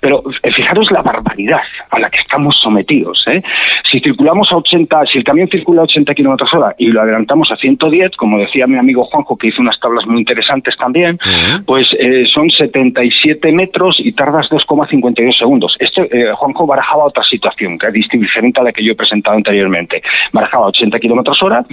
Pero 0.00 0.22
eh, 0.42 0.52
fijaros 0.52 0.90
la 0.90 1.02
barbaridad 1.02 1.60
a 1.90 1.98
la 1.98 2.10
que 2.10 2.18
estamos 2.18 2.58
sometidos. 2.60 3.24
¿eh? 3.28 3.42
Si 3.84 4.00
circulamos 4.00 4.50
a 4.52 4.56
80, 4.56 5.06
si 5.06 5.18
el 5.18 5.24
camión 5.24 5.48
circula 5.48 5.82
a 5.82 5.84
80 5.84 6.14
kilómetros 6.14 6.52
hora 6.54 6.74
y 6.78 6.88
lo 6.88 7.02
adelantamos 7.02 7.50
a 7.50 7.56
110, 7.56 8.16
como 8.16 8.38
decía 8.38 8.66
mi 8.66 8.78
amigo 8.78 9.04
Juanjo, 9.04 9.36
que 9.36 9.48
hizo 9.48 9.60
unas 9.60 9.78
tablas 9.80 10.06
muy 10.06 10.18
interesantes 10.18 10.76
también, 10.76 11.18
pues 11.66 11.94
eh, 11.98 12.24
son 12.26 12.50
77 12.50 13.41
metros 13.50 13.96
y 13.98 14.12
tardas 14.12 14.48
2,52 14.50 15.36
segundos. 15.36 15.76
Este, 15.80 16.02
eh, 16.02 16.32
Juanjo 16.34 16.66
barajaba 16.66 17.06
otra 17.06 17.24
situación, 17.24 17.78
que 17.78 17.88
es 17.88 17.92
diferente 17.92 18.60
a 18.60 18.64
la 18.64 18.72
que 18.72 18.84
yo 18.84 18.92
he 18.92 18.94
presentado 18.94 19.36
anteriormente. 19.36 20.02
Barajaba 20.32 20.66
80 20.66 21.00
kilómetros 21.00 21.42
hora 21.42 21.64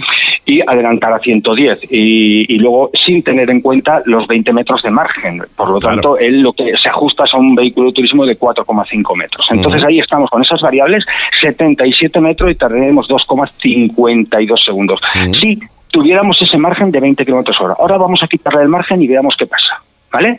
y 0.44 0.60
adelantar 0.62 1.12
a 1.12 1.18
110, 1.18 1.80
y, 1.90 2.58
luego 2.58 2.90
sin 2.94 3.22
tener 3.22 3.50
en 3.50 3.60
cuenta 3.60 4.02
los 4.06 4.26
20 4.26 4.52
metros 4.52 4.82
de 4.82 4.90
margen. 4.90 5.42
Por 5.54 5.70
lo 5.70 5.78
tanto, 5.78 6.18
él 6.18 6.40
lo 6.40 6.52
que 6.52 6.76
se 6.76 6.88
ajusta 6.88 7.24
es 7.24 7.34
a 7.34 7.38
un 7.38 7.54
vehículo 7.54 7.88
de 7.88 7.92
turismo 7.92 8.26
de 8.26 8.38
4,5 8.38 9.16
metros. 9.16 9.46
Entonces 9.50 9.84
ahí 9.84 9.98
estamos 9.98 10.30
con 10.30 10.42
esas 10.42 10.60
variables, 10.60 11.06
77 11.40 12.20
metros 12.20 12.50
y 12.50 12.54
tardaremos 12.54 13.08
2,52 13.08 14.64
segundos. 14.64 15.00
Si 15.40 15.58
tuviéramos 15.90 16.40
ese 16.40 16.56
margen 16.56 16.90
de 16.90 17.00
20 17.00 17.24
kilómetros 17.24 17.60
hora. 17.60 17.76
Ahora 17.78 17.98
vamos 17.98 18.22
a 18.22 18.28
quitarle 18.28 18.62
el 18.62 18.68
margen 18.68 19.02
y 19.02 19.08
veamos 19.08 19.36
qué 19.36 19.46
pasa. 19.46 19.82
¿Vale? 20.12 20.38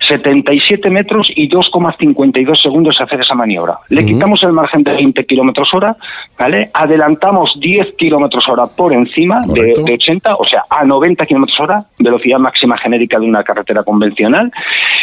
77 0.00 0.90
metros 0.90 1.30
y 1.34 1.48
2,52 1.48 2.60
segundos 2.60 3.00
hacer 3.00 3.20
esa 3.20 3.34
maniobra. 3.34 3.78
Le 3.88 4.04
quitamos 4.04 4.42
el 4.42 4.52
margen 4.52 4.82
de 4.82 4.92
20 4.92 5.24
kilómetros 5.24 5.72
hora, 5.72 5.96
¿vale? 6.38 6.70
Adelantamos 6.72 7.58
10 7.60 7.94
kilómetros 7.96 8.48
hora 8.48 8.66
por 8.66 8.92
encima 8.92 9.40
de, 9.46 9.74
80, 9.74 10.36
o 10.36 10.44
sea, 10.44 10.64
a 10.68 10.84
90 10.84 11.26
kilómetros 11.26 11.58
hora, 11.60 11.84
velocidad 11.98 12.38
máxima 12.38 12.76
genérica 12.76 13.18
de 13.18 13.26
una 13.26 13.42
carretera 13.42 13.82
convencional, 13.82 14.52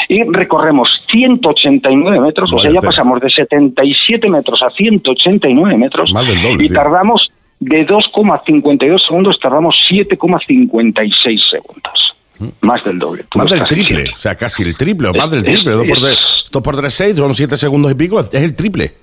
y 0.08 0.24
recorremos 0.24 1.04
189 1.12 2.20
metros, 2.20 2.52
o 2.54 2.60
sea, 2.60 2.72
ya 2.72 2.82
pasamos 2.82 3.20
de 3.20 3.30
77 3.30 4.30
metros 4.30 4.62
a 4.62 4.70
189 4.70 5.78
metros, 5.78 6.14
y 6.60 6.70
tardamos 6.70 7.32
de 7.60 7.88
2,52 7.88 9.06
segundos, 9.06 9.40
tardamos 9.40 9.76
7,56 9.90 11.50
segundos. 11.50 12.13
Más 12.62 12.84
del 12.84 13.00
doble. 13.00 13.26
Más 13.36 13.50
del 13.50 13.64
triple, 13.66 14.12
o 14.14 14.16
sea, 14.16 14.36
casi 14.36 14.64
el 14.64 14.76
triple, 14.76 15.12
más 15.12 15.32
del 15.32 15.44
triple. 15.44 15.72
2 15.72 15.86
por 15.88 16.00
3, 16.00 16.18
2 16.52 16.64
por 16.64 16.76
3, 16.78 16.94
6, 16.94 17.16
son 17.16 17.36
7 17.36 17.58
segundos 17.58 17.92
y 17.92 17.96
pico, 17.96 18.20
es 18.20 18.34
el 18.34 18.56
triple. 18.56 18.94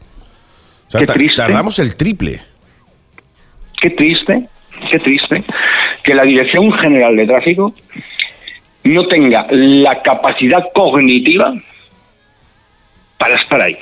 O 0.88 0.90
sea, 0.90 1.06
tardamos 1.36 1.78
el 1.78 1.94
triple. 1.96 2.42
Qué 3.80 3.90
triste, 3.90 4.48
qué 4.90 4.98
triste 4.98 5.44
que 6.02 6.14
la 6.14 6.24
Dirección 6.24 6.72
General 6.72 7.16
de 7.16 7.26
Tráfico 7.26 7.74
no 8.84 9.06
tenga 9.06 9.46
la 9.50 10.02
capacidad 10.02 10.64
cognitiva 10.74 11.54
para 13.18 13.36
estar 13.36 13.60
ahí. 13.60 13.78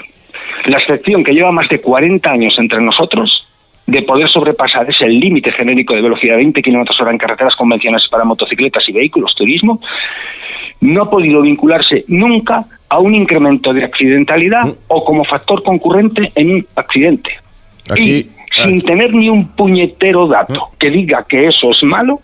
La 0.66 0.78
excepción 0.78 1.24
que 1.24 1.32
lleva 1.32 1.52
más 1.52 1.68
de 1.68 1.80
40 1.80 2.30
años 2.30 2.58
entre 2.58 2.80
nosotros 2.80 3.47
de 3.88 4.02
poder 4.02 4.28
sobrepasar 4.28 4.88
ese 4.90 5.08
límite 5.08 5.50
genérico 5.50 5.94
de 5.94 6.02
velocidad 6.02 6.34
de 6.34 6.44
20 6.44 6.62
km 6.62 7.00
hora 7.00 7.10
en 7.10 7.16
carreteras 7.16 7.56
convencionales 7.56 8.06
para 8.10 8.22
motocicletas 8.22 8.86
y 8.86 8.92
vehículos 8.92 9.34
turismo, 9.34 9.80
no 10.82 11.02
ha 11.02 11.10
podido 11.10 11.40
vincularse 11.40 12.04
nunca 12.06 12.66
a 12.90 12.98
un 12.98 13.14
incremento 13.14 13.72
de 13.72 13.84
accidentalidad 13.84 14.66
mm. 14.66 14.74
o 14.88 15.04
como 15.04 15.24
factor 15.24 15.62
concurrente 15.62 16.30
en 16.34 16.50
un 16.50 16.66
accidente. 16.76 17.30
y 17.96 18.26
sin 18.52 18.82
tener 18.82 19.14
ni 19.14 19.30
un 19.30 19.48
puñetero 19.48 20.26
dato 20.28 20.66
mm. 20.66 20.76
que 20.78 20.90
diga 20.90 21.24
que 21.26 21.46
eso 21.46 21.70
es 21.70 21.82
malo, 21.82 22.20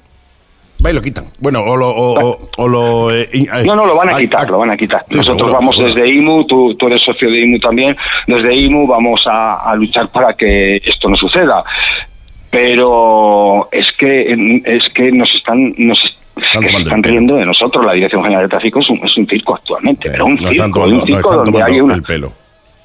Va 0.84 0.90
y 0.90 0.94
lo 0.94 1.00
quitan. 1.00 1.24
Bueno, 1.40 1.62
o 1.62 1.76
lo. 1.76 1.88
O, 1.90 2.68
lo 2.68 3.10
eh, 3.10 3.28
no, 3.64 3.74
no, 3.74 3.86
lo 3.86 3.96
van 3.96 4.10
a 4.10 4.18
quitar, 4.18 4.50
lo 4.50 4.58
van 4.58 4.70
a 4.70 4.76
quitar. 4.76 5.04
Nosotros 5.10 5.50
vamos 5.50 5.78
desde 5.78 6.08
IMU, 6.08 6.44
tú, 6.46 6.74
tú, 6.74 6.88
eres 6.88 7.00
socio 7.02 7.30
de 7.30 7.40
IMU 7.40 7.58
también, 7.58 7.96
desde 8.26 8.54
IMU 8.54 8.86
vamos 8.86 9.22
a, 9.26 9.74
luchar 9.76 10.08
para 10.08 10.34
que 10.34 10.76
esto 10.76 11.08
no 11.08 11.16
suceda. 11.16 11.64
Pero 12.50 13.68
es 13.72 13.90
que 13.92 14.62
es 14.64 14.88
que 14.90 15.10
nos 15.10 15.34
están 15.34 15.74
nos 15.76 15.98
están 16.36 17.02
riendo 17.02 17.36
de 17.36 17.46
nosotros. 17.46 17.84
La 17.84 17.94
Dirección 17.94 18.22
General 18.22 18.44
de 18.44 18.50
Tráfico 18.50 18.80
es 18.80 18.90
un, 18.90 19.00
es 19.04 19.16
un 19.16 19.26
circo 19.26 19.54
actualmente, 19.54 20.10
pero 20.10 20.26
un 20.26 20.38
circo, 20.38 20.84
un 20.84 21.06
circo 21.06 21.36
donde 21.36 21.62
hay 21.62 21.80
un 21.80 21.92
el 21.92 22.02
pelo 22.02 22.43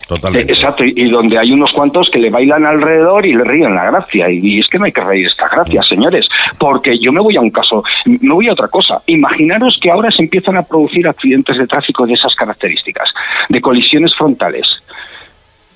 Totalmente. 0.10 0.52
Exacto, 0.52 0.84
y, 0.84 1.08
donde 1.08 1.38
hay 1.38 1.52
unos 1.52 1.72
cuantos 1.72 2.10
que 2.10 2.18
le 2.18 2.32
bailan 2.32 2.66
alrededor 2.66 3.28
y 3.28 3.34
le 3.34 3.44
ríen 3.44 3.76
la 3.76 3.92
gracia. 3.92 4.28
Y, 4.28 4.58
es 4.58 4.68
que 4.68 4.80
no 4.80 4.86
hay 4.86 4.92
que 4.92 5.02
reír 5.02 5.28
esta 5.28 5.48
gracia, 5.48 5.84
señores, 5.84 6.28
porque 6.58 6.98
yo 6.98 7.12
me 7.12 7.22
voy 7.22 7.38
a 7.38 7.42
un 7.42 7.52
caso, 7.52 7.84
me 8.06 8.34
voy 8.34 8.48
a 8.48 8.54
otra 8.54 8.70
cosa. 8.70 9.04
Imaginaros 9.06 9.78
que 9.80 9.92
ahora 9.92 10.10
se 10.10 10.24
empiezan 10.24 10.58
a 10.58 10.64
producir 10.64 11.08
accidentes 11.08 11.60
de 11.60 11.68
tráfico 11.68 12.08
de 12.08 12.14
esas 12.14 12.34
características, 12.34 13.14
de 13.50 13.62
colisiones 13.62 14.16
frontales. 14.16 14.68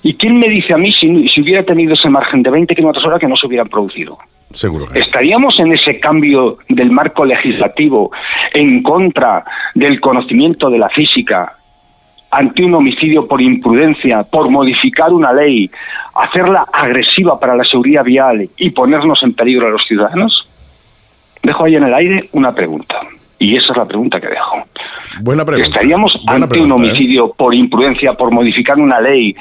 ¿Y 0.02 0.14
quién 0.14 0.36
me 0.40 0.48
dice 0.48 0.74
a 0.74 0.78
mí 0.78 0.90
si, 0.90 1.40
hubiera 1.40 1.62
tenido 1.62 1.94
ese 1.94 2.10
margen 2.10 2.42
de 2.42 2.50
20 2.50 2.74
kilómetros 2.74 3.06
hora 3.06 3.20
que 3.20 3.28
no 3.28 3.36
se 3.36 3.46
hubieran 3.46 3.68
producido? 3.68 4.18
Seguro. 4.50 4.88
¿Estaríamos 4.94 5.60
en 5.60 5.74
ese 5.74 6.00
cambio 6.00 6.58
del 6.68 6.90
marco 6.90 7.24
legislativo 7.24 8.10
en 8.52 8.82
contra 8.82 9.44
del 9.76 10.00
conocimiento 10.00 10.70
de 10.70 10.78
la 10.78 10.88
física 10.88 11.56
ante 12.34 12.64
un 12.64 12.74
homicidio 12.74 13.28
por 13.28 13.40
imprudencia, 13.40 14.24
por 14.24 14.50
modificar 14.50 15.12
una 15.12 15.32
ley, 15.32 15.70
hacerla 16.14 16.66
agresiva 16.72 17.38
para 17.38 17.54
la 17.54 17.64
seguridad 17.64 18.02
vial 18.02 18.48
y 18.56 18.70
ponernos 18.70 19.22
en 19.22 19.34
peligro 19.34 19.68
a 19.68 19.70
los 19.70 19.84
ciudadanos? 19.86 20.48
Dejo 21.42 21.64
ahí 21.64 21.76
en 21.76 21.84
el 21.84 21.94
aire 21.94 22.28
una 22.32 22.52
pregunta. 22.52 22.96
Y 23.38 23.56
esa 23.56 23.72
es 23.72 23.76
la 23.76 23.84
pregunta 23.84 24.20
que 24.20 24.28
dejo. 24.28 24.62
Buena 25.20 25.44
pregunta. 25.44 25.68
¿Estaríamos 25.68 26.18
ante 26.26 26.58
un 26.58 26.70
¿eh? 26.70 26.74
homicidio 26.74 27.32
por 27.32 27.54
imprudencia, 27.54 28.14
por 28.14 28.32
modificar 28.32 28.78
una 28.78 29.00
ley 29.00 29.36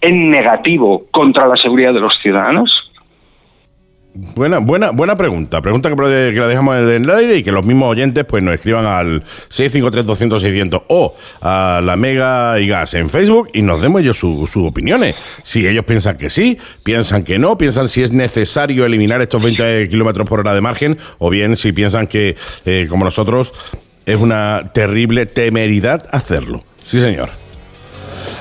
en 0.00 0.30
negativo 0.30 1.04
contra 1.12 1.46
la 1.46 1.56
seguridad 1.56 1.92
de 1.92 2.00
los 2.00 2.18
ciudadanos? 2.20 2.87
Buena, 4.20 4.58
buena, 4.58 4.90
buena 4.90 5.16
pregunta. 5.16 5.62
Pregunta 5.62 5.90
que, 5.94 6.32
la 6.32 6.48
dejamos 6.48 6.76
en 6.88 7.04
el 7.04 7.10
aire 7.10 7.36
y 7.36 7.44
que 7.44 7.52
los 7.52 7.64
mismos 7.64 7.90
oyentes 7.90 8.24
pues 8.24 8.42
nos 8.42 8.54
escriban 8.54 8.84
al 8.84 9.22
653-200-600 9.22 10.82
o 10.88 11.14
a 11.40 11.80
la 11.84 11.96
Mega 11.96 12.58
y 12.58 12.66
Gas 12.66 12.94
en 12.94 13.10
Facebook 13.10 13.50
y 13.54 13.62
nos 13.62 13.80
demos 13.80 14.00
ellos 14.00 14.18
sus 14.18 14.56
opiniones. 14.56 15.14
Si 15.44 15.68
ellos 15.68 15.84
piensan 15.84 16.16
que 16.16 16.30
sí, 16.30 16.58
piensan 16.82 17.22
que 17.22 17.38
no, 17.38 17.56
piensan 17.56 17.86
si 17.86 18.02
es 18.02 18.10
necesario 18.10 18.84
eliminar 18.84 19.22
estos 19.22 19.40
20 19.40 19.88
kilómetros 19.88 20.28
por 20.28 20.40
hora 20.40 20.52
de 20.52 20.62
margen 20.62 20.98
o 21.18 21.30
bien 21.30 21.56
si 21.56 21.70
piensan 21.70 22.08
que, 22.08 22.34
eh, 22.64 22.86
como 22.90 23.04
nosotros, 23.04 23.54
es 24.04 24.16
una 24.16 24.72
terrible 24.74 25.26
temeridad 25.26 26.08
hacerlo. 26.10 26.64
Sí, 26.82 27.00
señor. 27.00 27.47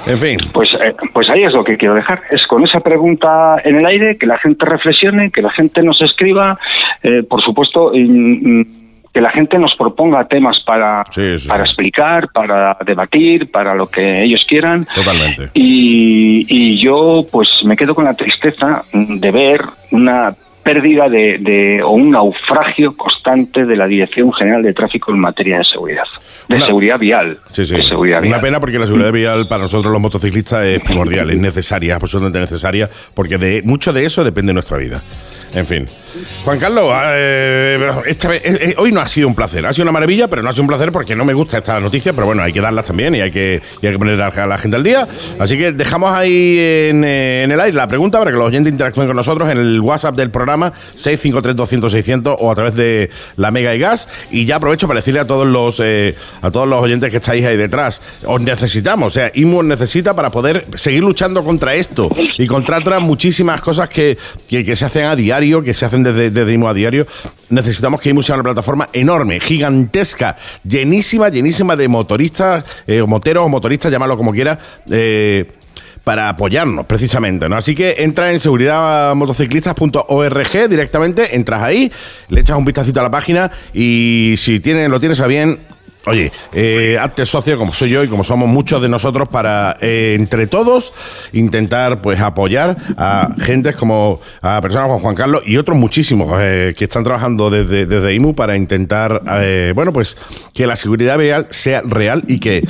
En 0.07 0.17
fin. 0.17 0.39
Pues, 0.53 0.73
eh, 0.73 0.95
pues 1.13 1.29
ahí 1.29 1.43
es 1.43 1.53
lo 1.53 1.63
que 1.63 1.77
quiero 1.77 1.93
dejar. 1.93 2.21
Es 2.29 2.45
con 2.47 2.63
esa 2.63 2.79
pregunta 2.79 3.57
en 3.63 3.77
el 3.77 3.85
aire, 3.85 4.17
que 4.17 4.25
la 4.25 4.37
gente 4.37 4.65
reflexione, 4.65 5.31
que 5.31 5.41
la 5.41 5.51
gente 5.51 5.81
nos 5.83 6.01
escriba, 6.01 6.59
eh, 7.03 7.23
por 7.23 7.41
supuesto, 7.41 7.91
que 7.91 9.21
la 9.21 9.31
gente 9.31 9.57
nos 9.57 9.75
proponga 9.75 10.27
temas 10.27 10.59
para, 10.59 11.03
para 11.47 11.63
explicar, 11.63 12.29
para 12.31 12.77
debatir, 12.85 13.49
para 13.51 13.73
lo 13.73 13.87
que 13.87 14.23
ellos 14.23 14.45
quieran. 14.47 14.85
Totalmente. 14.93 15.49
Y, 15.53 16.45
y 16.47 16.77
yo 16.77 17.25
pues 17.31 17.49
me 17.63 17.75
quedo 17.75 17.95
con 17.95 18.05
la 18.05 18.13
tristeza 18.13 18.83
de 18.93 19.31
ver 19.31 19.61
una 19.91 20.31
pérdida 20.67 21.07
de, 21.07 21.81
o 21.81 21.91
un 21.91 22.11
naufragio 22.11 22.93
constante 22.93 23.65
de 23.65 23.77
la 23.77 23.87
Dirección 23.87 24.33
General 24.33 24.61
de 24.61 24.73
Tráfico 24.73 25.13
en 25.13 25.19
materia 25.19 25.59
de 25.59 25.63
seguridad. 25.63 26.03
De 26.49 26.59
seguridad 26.59 26.99
vial. 26.99 27.39
Sí, 27.51 27.65
sí. 27.65 27.75
Una 27.95 28.41
pena 28.41 28.59
porque 28.59 28.77
la 28.77 28.85
seguridad 28.85 29.13
vial 29.13 29.47
para 29.47 29.63
nosotros 29.63 29.91
los 29.91 30.01
motociclistas 30.01 30.65
es 30.65 30.79
primordial, 30.81 31.29
es 31.29 31.37
necesaria, 31.37 31.95
absolutamente 31.95 32.39
necesaria, 32.39 32.89
porque 33.13 33.37
de 33.37 33.61
mucho 33.63 33.93
de 33.93 34.05
eso 34.05 34.25
depende 34.25 34.49
de 34.49 34.55
nuestra 34.55 34.77
vida. 34.77 35.01
En 35.53 35.65
fin. 35.65 35.87
Juan 36.43 36.59
Carlos, 36.59 36.93
eh, 37.13 37.89
esta 38.05 38.29
vez, 38.29 38.41
eh, 38.43 38.57
eh, 38.61 38.75
hoy 38.77 38.91
no 38.91 39.01
ha 39.01 39.05
sido 39.05 39.27
un 39.27 39.35
placer. 39.35 39.65
Ha 39.65 39.73
sido 39.73 39.83
una 39.83 39.91
maravilla, 39.91 40.27
pero 40.27 40.41
no 40.41 40.49
ha 40.49 40.51
sido 40.51 40.63
un 40.63 40.67
placer 40.67 40.91
porque 40.91 41.15
no 41.15 41.25
me 41.25 41.33
gusta 41.33 41.57
esta 41.57 41.79
noticia, 41.79 42.13
pero 42.13 42.27
bueno, 42.27 42.43
hay 42.43 42.51
que 42.51 42.61
darlas 42.61 42.85
también 42.85 43.15
y 43.15 43.21
hay 43.21 43.31
que, 43.31 43.61
hay 43.81 43.91
que 43.91 43.99
poner 43.99 44.21
a 44.21 44.45
la 44.45 44.57
gente 44.57 44.77
al 44.77 44.83
día. 44.83 45.07
Así 45.39 45.57
que 45.57 45.71
dejamos 45.71 46.11
ahí 46.11 46.57
en, 46.89 47.03
el 47.03 47.59
aire 47.59 47.77
la 47.77 47.87
pregunta 47.87 48.19
para 48.19 48.31
que 48.31 48.37
los 48.37 48.47
oyentes 48.47 48.71
interactúen 48.71 49.07
con 49.07 49.15
nosotros 49.15 49.49
en 49.49 49.57
el 49.57 49.79
WhatsApp 49.79 50.15
del 50.15 50.31
programa 50.31 50.56
653-200-600 50.59 52.35
o 52.39 52.51
a 52.51 52.55
través 52.55 52.75
de 52.75 53.09
la 53.35 53.51
Mega 53.51 53.75
y 53.75 53.79
Gas. 53.79 54.07
Y 54.31 54.45
ya 54.45 54.57
aprovecho 54.57 54.87
para 54.87 54.99
decirle 54.99 55.19
a 55.19 55.27
todos 55.27 55.47
los, 55.47 55.79
a 55.79 56.51
todos 56.51 56.67
los 56.67 56.81
oyentes 56.81 57.09
que 57.09 57.17
estáis 57.17 57.45
ahí 57.45 57.57
detrás, 57.57 58.01
os 58.25 58.41
necesitamos, 58.41 59.07
o 59.07 59.09
sea, 59.11 59.31
IMU 59.33 59.59
os 59.59 59.65
necesita 59.65 60.15
para 60.15 60.31
poder 60.31 60.65
seguir 60.75 61.03
luchando 61.03 61.43
contra 61.43 61.75
esto 61.75 62.09
y 62.37 62.47
contra 62.47 62.77
otras 62.77 63.01
muchísimas 63.01 63.61
cosas 63.61 63.89
que, 63.89 64.17
que 64.47 64.75
se 64.75 64.85
hacen 64.85 65.05
a 65.05 65.15
diario 65.15 65.47
que 65.63 65.73
se 65.73 65.85
hacen 65.85 66.03
desde, 66.03 66.31
desde 66.31 66.53
IMU 66.53 66.67
a 66.67 66.73
diario, 66.73 67.07
necesitamos 67.49 68.01
que 68.01 68.09
IMU 68.09 68.23
sea 68.23 68.35
una 68.35 68.43
plataforma 68.43 68.89
enorme, 68.93 69.39
gigantesca, 69.39 70.35
llenísima, 70.63 71.29
llenísima 71.29 71.75
de 71.75 71.87
motoristas, 71.87 72.63
eh, 72.85 73.03
moteros 73.03 73.45
o 73.45 73.49
motoristas, 73.49 73.91
llamarlo 73.91 74.17
como 74.17 74.31
quiera, 74.31 74.57
eh, 74.89 75.45
para 76.07 76.29
apoyarnos 76.29 76.85
precisamente, 76.85 77.49
¿no? 77.49 77.57
Así 77.57 77.75
que 77.75 77.95
entra 77.97 78.31
en 78.31 78.39
seguridadmotociclistas.org 78.39 80.69
directamente, 80.69 81.35
entras 81.35 81.61
ahí, 81.61 81.91
le 82.29 82.39
echas 82.39 82.55
un 82.55 82.63
vistacito 82.63 83.01
a 83.01 83.03
la 83.03 83.11
página 83.11 83.51
y 83.73 84.35
si 84.37 84.61
tienes, 84.61 84.89
lo 84.89 85.01
tienes 85.01 85.19
a 85.19 85.27
bien, 85.27 85.59
Oye, 86.07 86.31
eh, 86.53 86.97
hazte 86.99 87.25
socio 87.25 87.57
como 87.57 87.73
soy 87.73 87.89
yo 87.89 88.03
y 88.03 88.07
como 88.07 88.23
somos 88.23 88.47
muchos 88.47 88.81
de 88.81 88.87
nosotros 88.87 89.27
para 89.27 89.75
eh, 89.81 90.15
entre 90.17 90.47
todos 90.47 90.93
intentar 91.33 92.01
pues 92.01 92.21
apoyar 92.21 92.77
a 92.97 93.35
gentes 93.39 93.75
como 93.75 94.21
a 94.41 94.61
personas 94.61 94.87
como 94.87 94.99
Juan 94.99 95.15
Carlos 95.15 95.43
y 95.45 95.57
otros 95.57 95.77
muchísimos 95.77 96.31
eh, 96.39 96.73
que 96.77 96.85
están 96.85 97.03
trabajando 97.03 97.49
desde, 97.49 97.85
desde 97.85 98.13
IMU 98.13 98.35
para 98.35 98.55
intentar 98.55 99.21
eh, 99.39 99.73
bueno 99.75 99.91
pues 99.91 100.15
que 100.53 100.65
la 100.65 100.77
seguridad 100.77 101.17
vial 101.17 101.47
sea 101.49 101.81
real 101.83 102.23
y 102.27 102.39
que 102.39 102.63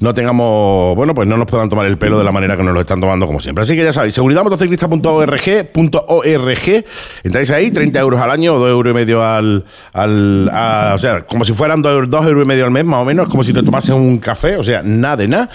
no 0.00 0.12
tengamos 0.12 0.94
bueno 0.94 1.14
pues 1.14 1.26
no 1.26 1.36
nos 1.36 1.46
puedan 1.46 1.68
tomar 1.68 1.86
el 1.86 1.98
pelo 1.98 2.18
de 2.18 2.24
la 2.24 2.32
manera 2.32 2.56
que 2.56 2.62
nos 2.62 2.74
lo 2.74 2.80
están 2.80 3.00
tomando 3.00 3.26
como 3.26 3.40
siempre. 3.40 3.62
Así 3.62 3.74
que 3.74 3.84
ya 3.84 3.92
sabéis, 3.92 4.14
seguridadmotociclista.org.org 4.14 6.84
entráis 7.24 7.50
ahí, 7.50 7.70
30 7.70 8.00
euros 8.00 8.20
al 8.20 8.30
año 8.30 8.54
o 8.54 8.58
2 8.58 8.70
euros 8.70 8.90
y 8.90 8.94
medio 8.94 9.24
al, 9.24 9.64
al 9.92 10.50
o 10.94 10.98
sea, 10.98 11.26
como 11.26 11.44
si 11.44 11.52
fueran 11.52 11.82
2 11.82 12.26
euros 12.26 12.44
y 12.44 12.46
medio 12.46 12.64
al 12.64 12.70
mes 12.70 12.81
más 12.84 13.02
o 13.02 13.04
menos, 13.04 13.28
como 13.28 13.42
si 13.42 13.52
te 13.52 13.62
tomases 13.62 13.90
un 13.90 14.18
café, 14.18 14.56
o 14.56 14.62
sea, 14.62 14.82
nada 14.82 15.16
de 15.16 15.28
nada. 15.28 15.50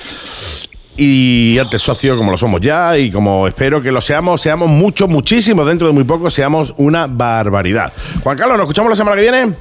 Y 1.00 1.58
antes 1.60 1.82
socio 1.84 2.18
como 2.18 2.32
lo 2.32 2.38
somos 2.38 2.60
ya 2.60 2.98
y 2.98 3.12
como 3.12 3.48
espero 3.48 3.82
que 3.82 3.92
lo 3.92 4.02
seamos, 4.02 4.42
seamos 4.42 4.68
muchos, 4.68 5.08
muchísimos, 5.08 5.68
dentro 5.68 5.86
de 5.88 5.94
muy 5.94 6.04
poco 6.04 6.30
seamos 6.30 6.74
una 6.78 7.06
barbaridad. 7.06 7.94
Juan 8.24 8.36
Carlos, 8.36 8.58
¿nos 8.58 8.66
escuchamos 8.66 8.90
la 8.90 8.96
semana 8.96 9.16
que 9.16 9.22
viene? 9.22 9.54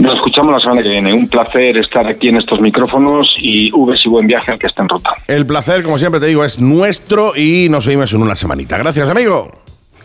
Nos 0.00 0.14
escuchamos 0.14 0.52
la 0.52 0.60
semana 0.60 0.82
que 0.82 0.88
viene. 0.90 1.12
Un 1.12 1.28
placer 1.28 1.76
estar 1.76 2.06
aquí 2.06 2.28
en 2.28 2.38
estos 2.38 2.60
micrófonos 2.60 3.34
y 3.38 3.70
Uves 3.72 4.00
y 4.04 4.08
buen 4.08 4.26
viaje 4.26 4.52
al 4.52 4.58
que 4.58 4.66
está 4.68 4.82
en 4.82 4.88
ruta. 4.88 5.10
El 5.26 5.46
placer, 5.46 5.82
como 5.82 5.98
siempre 5.98 6.20
te 6.20 6.26
digo, 6.26 6.44
es 6.44 6.58
nuestro 6.60 7.36
y 7.36 7.68
nos 7.68 7.86
vemos 7.86 8.12
en 8.12 8.22
una 8.22 8.34
semanita. 8.34 8.78
Gracias, 8.78 9.10
amigo. 9.10 9.50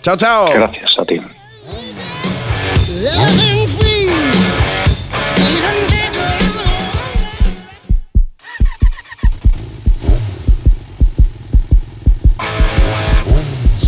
Chao, 0.01 0.17
chao. 0.17 0.49
Gracias 0.53 0.91
a 0.99 1.05
ti. 1.05 1.19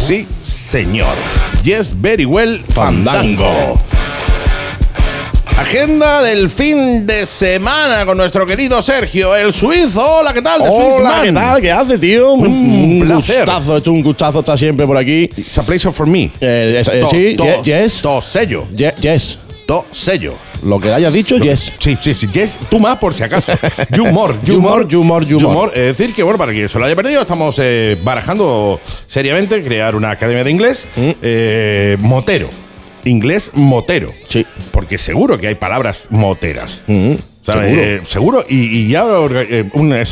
Sí, 0.05 0.27
señor. 0.41 1.15
Yes, 1.63 1.95
very 1.99 2.25
well, 2.25 2.59
Fandango. 2.69 3.79
Agenda 5.57 6.21
del 6.21 6.47
fin 6.49 7.07
de 7.07 7.25
semana 7.25 8.05
con 8.05 8.15
nuestro 8.17 8.45
querido 8.45 8.81
Sergio, 8.83 9.35
el 9.35 9.51
suizo. 9.51 10.17
Hola, 10.19 10.31
¿qué 10.31 10.43
tal? 10.43 10.59
Swiss 10.61 10.95
Hola. 10.99 11.21
¿qué 11.23 11.31
tal? 11.31 11.59
¿Qué 11.61 11.71
hace, 11.71 11.97
tío? 11.97 12.33
Un, 12.33 12.45
Un 12.45 12.99
placer. 13.07 13.37
gustazo, 13.37 13.77
esto 13.77 13.89
es 13.89 13.95
un 13.95 14.03
gustazo 14.03 14.39
estar 14.41 14.59
siempre 14.59 14.85
por 14.85 14.97
aquí. 14.97 15.23
It's 15.37 15.57
a 15.57 15.63
pleasure 15.63 15.91
for 15.91 16.05
me. 16.05 16.25
Eh, 16.39 16.83
eh, 16.85 16.99
To- 16.99 17.09
sí, 17.09 17.35
to- 17.35 17.63
yes. 17.63 18.01
To 18.03 18.21
sello. 18.21 18.67
Ye- 18.75 18.93
yes. 19.01 19.39
Sello. 19.91 20.35
Lo 20.63 20.79
que 20.79 20.91
hayas 20.91 21.11
dicho, 21.13 21.37
yes. 21.37 21.71
Sí, 21.79 21.97
sí, 21.99 22.13
sí, 22.13 22.27
yes. 22.31 22.57
Tú 22.69 22.79
más 22.79 22.97
por 22.97 23.13
si 23.13 23.23
acaso. 23.23 23.53
You 23.95 24.05
more, 24.11 24.37
you 24.45 25.39
more. 25.39 25.71
Es 25.75 25.97
decir, 25.97 26.15
que 26.15 26.23
bueno, 26.23 26.37
para 26.37 26.51
quien 26.51 26.67
se 26.69 26.79
lo 26.79 26.85
haya 26.85 26.95
perdido, 26.95 27.21
estamos 27.21 27.55
eh, 27.59 27.97
barajando 28.03 28.79
seriamente 29.07 29.63
crear 29.63 29.95
una 29.95 30.11
academia 30.11 30.43
de 30.43 30.51
inglés 30.51 30.87
Mm. 30.95 31.09
eh, 31.21 31.97
motero. 31.99 32.49
Inglés 33.03 33.51
motero. 33.53 34.11
Sí. 34.29 34.45
Porque 34.71 34.97
seguro 34.97 35.37
que 35.37 35.47
hay 35.47 35.55
palabras 35.55 36.07
moteras. 36.09 36.81
Mm, 36.87 37.13
Seguro. 37.45 37.81
eh, 37.81 38.01
seguro. 38.03 38.45
Y, 38.49 38.55
y 38.57 38.87
ya 38.89 39.03
eh, 39.05 39.65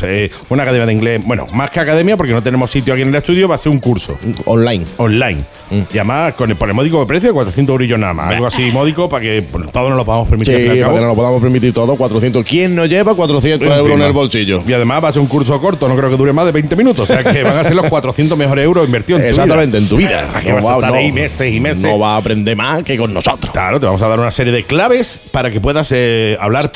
eh, 0.03 0.29
una 0.49 0.63
academia 0.63 0.85
de 0.85 0.93
inglés, 0.93 1.21
bueno, 1.25 1.45
más 1.53 1.69
que 1.71 1.79
academia, 1.79 2.15
porque 2.17 2.33
no 2.33 2.43
tenemos 2.43 2.69
sitio 2.71 2.93
aquí 2.93 3.01
en 3.01 3.09
el 3.09 3.15
estudio, 3.15 3.47
va 3.47 3.55
a 3.55 3.57
ser 3.57 3.71
un 3.71 3.79
curso 3.79 4.17
Online. 4.45 4.85
online. 4.97 5.41
Y 5.71 5.97
además, 5.97 6.33
con 6.35 6.49
el, 6.51 6.55
por 6.55 6.67
el 6.69 6.75
módico 6.75 6.99
de 6.99 7.05
precio 7.07 7.29
de 7.29 7.33
400 7.33 7.73
eurillos 7.73 7.97
nada 7.97 8.13
más. 8.13 8.27
Algo 8.33 8.45
así 8.45 8.69
módico 8.71 9.09
para 9.09 9.21
que 9.23 9.43
bueno, 9.51 9.67
todos 9.71 9.89
nos 9.89 9.97
lo 9.97 10.05
podamos 10.05 10.27
Sí, 10.27 10.31
permitir. 10.31 10.55
al 10.55 10.79
para 10.81 10.93
que 10.93 10.99
nos 11.01 11.09
lo 11.09 11.15
podamos 11.15 11.41
permitir 11.41 11.73
todo, 11.73 11.95
400. 11.95 12.45
¿Quién 12.45 12.75
no 12.75 12.85
lleva 12.85 13.15
400 13.15 13.67
euros 13.77 13.99
en 13.99 14.05
el 14.05 14.11
bolsillo? 14.11 14.61
Y 14.67 14.73
además 14.73 15.03
va 15.03 15.07
a 15.09 15.13
ser 15.13 15.21
un 15.21 15.27
curso 15.27 15.59
corto, 15.59 15.87
no 15.89 15.95
creo 15.95 16.09
que 16.11 16.15
dure 16.17 16.31
más 16.33 16.45
de 16.45 16.51
20 16.51 16.75
minutos. 16.75 17.09
O 17.09 17.13
sea 17.13 17.23
que 17.23 17.41
van 17.43 17.57
a 17.57 17.63
ser 17.63 17.75
los 17.75 17.87
400 17.87 18.37
mejores 18.37 18.63
euros 18.65 18.85
invertidos 18.85 19.21
en 19.21 19.25
tu 19.25 19.29
Exactamente, 19.31 19.77
vida. 19.79 19.83
en 19.83 19.89
tu 19.89 19.97
vida. 19.97 20.29
Ah, 20.35 20.41
que 20.41 20.49
No 20.49 20.55
vas 20.55 20.65
a 20.65 20.73
estar 20.73 20.91
no- 20.91 20.95
ahí 20.97 21.11
meses 21.11 21.53
y 21.53 21.59
meses. 21.59 21.83
No 21.83 21.97
va 21.97 22.13
a 22.13 22.17
aprender 22.17 22.55
más 22.55 22.83
que 22.83 22.95
con 22.97 23.11
nosotros. 23.13 23.51
Claro, 23.51 23.79
te 23.79 23.85
vamos 23.87 24.01
a 24.03 24.07
dar 24.07 24.19
una 24.19 24.31
serie 24.31 24.53
de 24.53 24.63
claves 24.65 25.19
para 25.31 25.49
que 25.49 25.59
puedas 25.59 25.91
hablar 26.39 26.71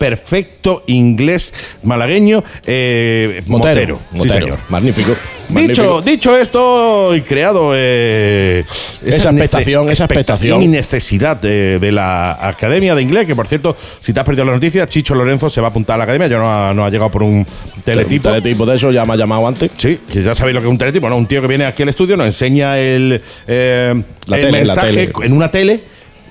inglés 0.87 1.53
malagueño 1.83 2.43
eh, 2.65 3.41
motero. 3.47 3.99
Sí, 4.11 4.17
Motero. 4.17 4.39
señor. 4.39 4.59
Magnífico. 4.69 5.15
Dicho, 5.49 6.01
dicho 6.01 6.37
esto 6.37 7.15
y 7.15 7.21
creado 7.21 7.71
eh, 7.73 8.65
Esa 9.05 9.29
expectación, 9.29 9.89
esa 9.89 10.03
expectación. 10.03 10.61
y 10.61 10.67
necesidad 10.67 11.37
de, 11.39 11.79
de 11.79 11.91
la 11.93 12.33
Academia 12.49 12.95
de 12.95 13.01
Inglés, 13.01 13.25
que 13.25 13.33
por 13.35 13.47
cierto, 13.47 13.73
si 14.01 14.11
te 14.11 14.19
has 14.19 14.25
perdido 14.25 14.43
la 14.43 14.51
noticia, 14.51 14.87
Chicho 14.89 15.15
Lorenzo 15.15 15.49
se 15.49 15.61
va 15.61 15.67
a 15.67 15.69
apuntar 15.69 15.93
a 15.95 15.97
la 15.99 16.03
Academia, 16.03 16.27
ya 16.27 16.37
no 16.39 16.51
ha, 16.51 16.73
no 16.73 16.83
ha 16.83 16.89
llegado 16.89 17.09
por 17.09 17.23
un 17.23 17.45
teletipo. 17.85 18.27
Un 18.27 18.35
teletipo 18.35 18.65
de 18.65 18.75
eso 18.75 18.91
ya 18.91 19.05
me 19.05 19.13
ha 19.13 19.15
llamado 19.15 19.47
antes. 19.47 19.71
Sí, 19.77 20.01
que 20.11 20.21
ya 20.21 20.35
sabéis 20.35 20.55
lo 20.55 20.59
que 20.61 20.67
es 20.67 20.71
un 20.71 20.77
teletipo, 20.77 21.07
¿no? 21.07 21.15
Un 21.15 21.27
tío 21.27 21.41
que 21.41 21.47
viene 21.47 21.65
aquí 21.65 21.81
al 21.83 21.89
estudio 21.89 22.17
nos 22.17 22.27
enseña 22.27 22.77
el, 22.77 23.21
eh, 23.47 23.93
el 24.27 24.33
tele, 24.33 24.51
mensaje 24.51 25.11
en 25.23 25.31
una 25.31 25.49
tele. 25.49 25.79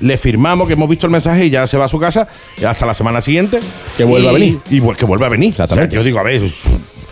Le 0.00 0.16
firmamos 0.16 0.66
que 0.66 0.74
hemos 0.74 0.88
visto 0.88 1.06
el 1.06 1.12
mensaje 1.12 1.46
y 1.46 1.50
ya 1.50 1.66
se 1.66 1.76
va 1.78 1.86
a 1.86 1.88
su 1.88 1.98
casa 1.98 2.28
y 2.60 2.64
hasta 2.64 2.84
la 2.86 2.94
semana 2.94 3.20
siguiente. 3.20 3.60
Que 3.96 4.04
vuelva 4.04 4.26
Y- 4.26 4.30
a 4.30 4.32
venir. 4.32 4.60
Y 4.70 4.80
que 4.80 5.04
vuelva 5.06 5.26
a 5.26 5.30
venir. 5.30 5.50
Exactamente. 5.50 5.88
O 5.88 5.90
sea, 5.90 6.00
yo 6.00 6.04
digo, 6.04 6.18
a 6.18 6.22
ver, 6.22 6.42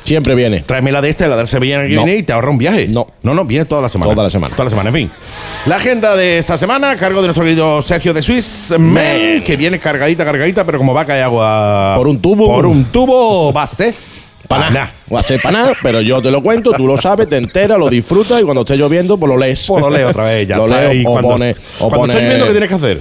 Siempre 0.05 0.35
viene. 0.35 0.61
tráeme 0.61 0.93
la 0.93 1.01
de 1.01 1.09
esta, 1.09 1.27
la 1.27 1.36
de 1.36 1.47
Sevilla 1.47 1.86
que 1.86 1.94
No. 1.94 2.05
viene 2.05 2.19
y 2.19 2.23
te 2.24 2.35
ahorra 2.35 2.51
un 2.51 2.59
viaje. 2.59 2.89
No. 2.89 3.06
No, 3.23 3.32
no, 3.32 3.44
viene 3.47 3.65
toda 3.65 3.81
la 3.81 3.89
semana. 3.89 4.12
Toda 4.12 4.24
la 4.24 4.31
semana. 4.31 4.55
Toda 4.55 4.65
la 4.65 4.70
semana, 4.70 4.90
en 4.90 4.94
fin. 4.94 5.11
La 5.65 5.77
agenda 5.77 6.15
de 6.15 6.39
esta 6.39 6.59
semana, 6.59 6.90
a 6.90 6.97
cargo 6.97 7.20
de 7.23 7.28
nuestro 7.28 7.43
querido 7.44 7.81
Sergio 7.81 8.12
de 8.12 8.20
Swiss 8.20 8.74
Man, 8.78 9.43
que 9.44 9.56
viene 9.56 9.78
cargadita, 9.78 10.24
cargadita, 10.24 10.65
pero 10.66 10.77
como 10.77 10.93
va 10.93 11.02
a 11.02 11.06
caer 11.06 11.23
agua. 11.24 11.94
Por 11.97 12.06
un 12.09 12.20
tubo. 12.20 12.47
Por 12.47 12.66
un 12.66 12.85
tubo, 12.86 13.51
va 13.51 13.62
a 13.62 13.66
ser. 13.66 13.94
Para 14.49 14.71
nada. 14.71 14.93
Va 15.12 15.21
a 15.21 15.23
ser 15.23 15.41
para 15.41 15.59
nada, 15.59 15.73
pero 15.83 16.01
yo 16.01 16.21
te 16.21 16.31
lo 16.31 16.43
cuento, 16.43 16.73
tú 16.73 16.87
lo 16.87 16.97
sabes, 16.97 17.29
te 17.29 17.37
enteras, 17.37 17.79
lo 17.79 17.89
disfrutas 17.89 18.41
y 18.41 18.45
cuando 18.45 18.62
esté 18.62 18.77
lloviendo, 18.77 19.16
pues 19.16 19.31
lo 19.31 19.39
lees. 19.39 19.65
Pues 19.66 19.83
lo 19.83 19.91
leo 19.91 20.09
otra 20.09 20.25
vez, 20.25 20.47
ya 20.47 20.57
lo 20.59 20.65
está. 20.66 20.93
Y 20.95 21.05
o 21.05 21.11
cuando, 21.12 21.29
pone. 21.31 21.51
O 21.79 21.89
cuando 21.89 21.97
pone 21.97 22.12
estés 22.12 22.29
viendo, 22.29 22.47
¿qué 22.47 22.51
tienes 22.53 22.69
que 22.69 22.75
hacer? 22.75 22.99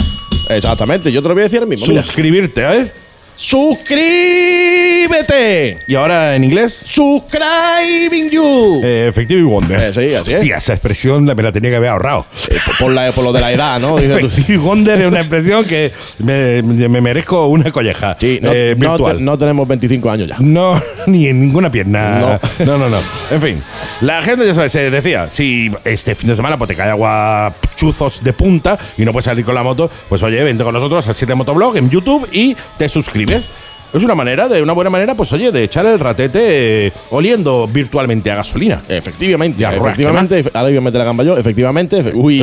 Exactamente, 0.49 1.11
yo 1.11 1.21
te 1.21 1.27
lo 1.27 1.33
voy 1.33 1.41
a 1.41 1.43
decir 1.45 1.59
ahora 1.59 1.69
mismo. 1.69 1.87
mira. 1.87 2.01
Suscribirte, 2.01 2.61
¿eh? 2.61 2.91
¡Suscríbete! 3.35 5.77
Y 5.87 5.95
ahora 5.95 6.35
en 6.35 6.43
inglés. 6.43 6.83
¡Subscribing 6.85 8.29
you! 8.31 8.81
Eh, 8.83 9.07
Effective 9.09 9.43
Wonder. 9.43 9.79
Eh, 9.79 9.93
sí, 9.93 10.13
así 10.13 10.31
es. 10.31 10.35
Hostia, 10.37 10.57
esa 10.57 10.73
expresión 10.73 11.25
la- 11.25 11.35
me 11.35 11.43
la 11.43 11.51
tenía 11.51 11.69
que 11.71 11.77
haber 11.77 11.89
ahorrado. 11.89 12.25
Eh, 12.49 12.57
por, 12.65 12.77
por 12.77 12.91
la, 12.93 13.11
por 13.11 13.23
lo 13.23 13.33
de 13.33 13.41
la 13.41 13.51
edad, 13.51 13.79
¿no? 13.79 13.95
Tú. 13.95 13.99
Effective 14.03 14.57
Wonder 14.57 15.01
es 15.01 15.07
una 15.07 15.19
expresión 15.21 15.65
que 15.65 15.91
me, 16.19 16.61
me 16.63 17.01
merezco 17.01 17.47
una 17.47 17.71
colleja 17.71 18.15
Sí, 18.19 18.39
no, 18.41 18.51
eh, 18.53 18.75
no 18.77 18.89
virtual. 18.91 19.17
te- 19.17 19.23
no 19.23 19.37
tenemos 19.37 19.67
25 19.67 20.09
años 20.11 20.27
ya. 20.29 20.37
No, 20.39 20.81
ni 21.07 21.27
en 21.27 21.41
ninguna 21.41 21.71
pierna. 21.71 22.11
No. 22.11 22.39
no, 22.65 22.77
no, 22.77 22.89
no. 22.89 22.97
En 23.31 23.41
fin, 23.41 23.63
la 24.01 24.21
gente 24.23 24.45
ya 24.45 24.53
sabes, 24.53 24.71
se 24.71 24.89
decía, 24.91 25.29
si 25.29 25.71
este 25.85 26.15
fin 26.15 26.29
de 26.29 26.35
semana 26.35 26.57
pues, 26.57 26.67
te 26.67 26.75
cae 26.75 26.89
agua 26.89 27.53
chuzos 27.75 28.23
de 28.23 28.33
punta 28.33 28.77
y 28.97 29.05
no 29.05 29.11
puedes 29.11 29.25
salir 29.25 29.43
con 29.45 29.55
la 29.55 29.63
moto, 29.63 29.89
pues 30.09 30.21
oye, 30.23 30.43
vente 30.43 30.63
con 30.63 30.73
nosotros 30.73 31.07
a 31.07 31.13
7 31.13 31.33
Motoblog 31.35 31.77
en 31.77 31.89
YouTube 31.89 32.27
y 32.31 32.55
te 32.77 32.87
suscribes. 32.89 33.22
Es 33.31 34.01
una 34.03 34.15
manera, 34.15 34.47
de 34.47 34.59
una 34.59 34.73
buena 34.73 34.89
manera, 34.89 35.13
pues 35.13 35.31
oye, 35.33 35.51
de 35.51 35.63
echar 35.65 35.85
el 35.85 35.99
ratete 35.99 36.87
eh, 36.87 36.91
oliendo 37.11 37.67
virtualmente 37.71 38.31
a 38.31 38.35
gasolina. 38.37 38.81
Efectivamente, 38.89 39.59
Ya, 39.59 39.71
efectivamente, 39.75 40.43
efe- 40.43 40.49
ahora 40.51 40.69
voy 40.69 40.77
a 40.77 40.81
meter 40.81 40.97
la 40.97 41.05
gamba 41.05 41.23
yo, 41.23 41.37
efectivamente, 41.37 42.03
efe- 42.03 42.11
uy, 42.15 42.41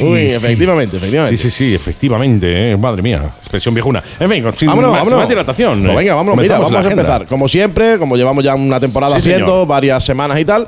Uy, 0.00 0.18
efectivamente, 0.26 0.96
efectivamente. 0.96 1.36
Sí, 1.36 1.48
sí, 1.48 1.68
sí, 1.68 1.74
efectivamente, 1.76 2.72
eh, 2.72 2.76
madre 2.76 3.02
mía, 3.02 3.34
expresión 3.40 3.72
viejuna. 3.72 4.02
En 4.18 4.28
fin, 4.28 4.44
sin 4.56 4.66
Vámonos, 4.66 4.90
más, 4.90 4.98
vámonos. 5.00 5.18
más 5.20 5.28
dilatación. 5.28 5.82
Pues 5.84 5.96
venga, 5.96 6.14
vámonos. 6.16 6.42
Mira, 6.42 6.58
vamos 6.58 6.86
a 6.86 6.90
empezar. 6.90 7.26
Como 7.26 7.46
siempre, 7.46 7.96
como 7.96 8.16
llevamos 8.16 8.42
ya 8.42 8.56
una 8.56 8.80
temporada 8.80 9.14
Sí, 9.20 9.30
haciendo, 9.30 9.46
señor. 9.52 9.66
varias 9.68 10.04
semanas 10.04 10.40
y 10.40 10.44
tal. 10.44 10.66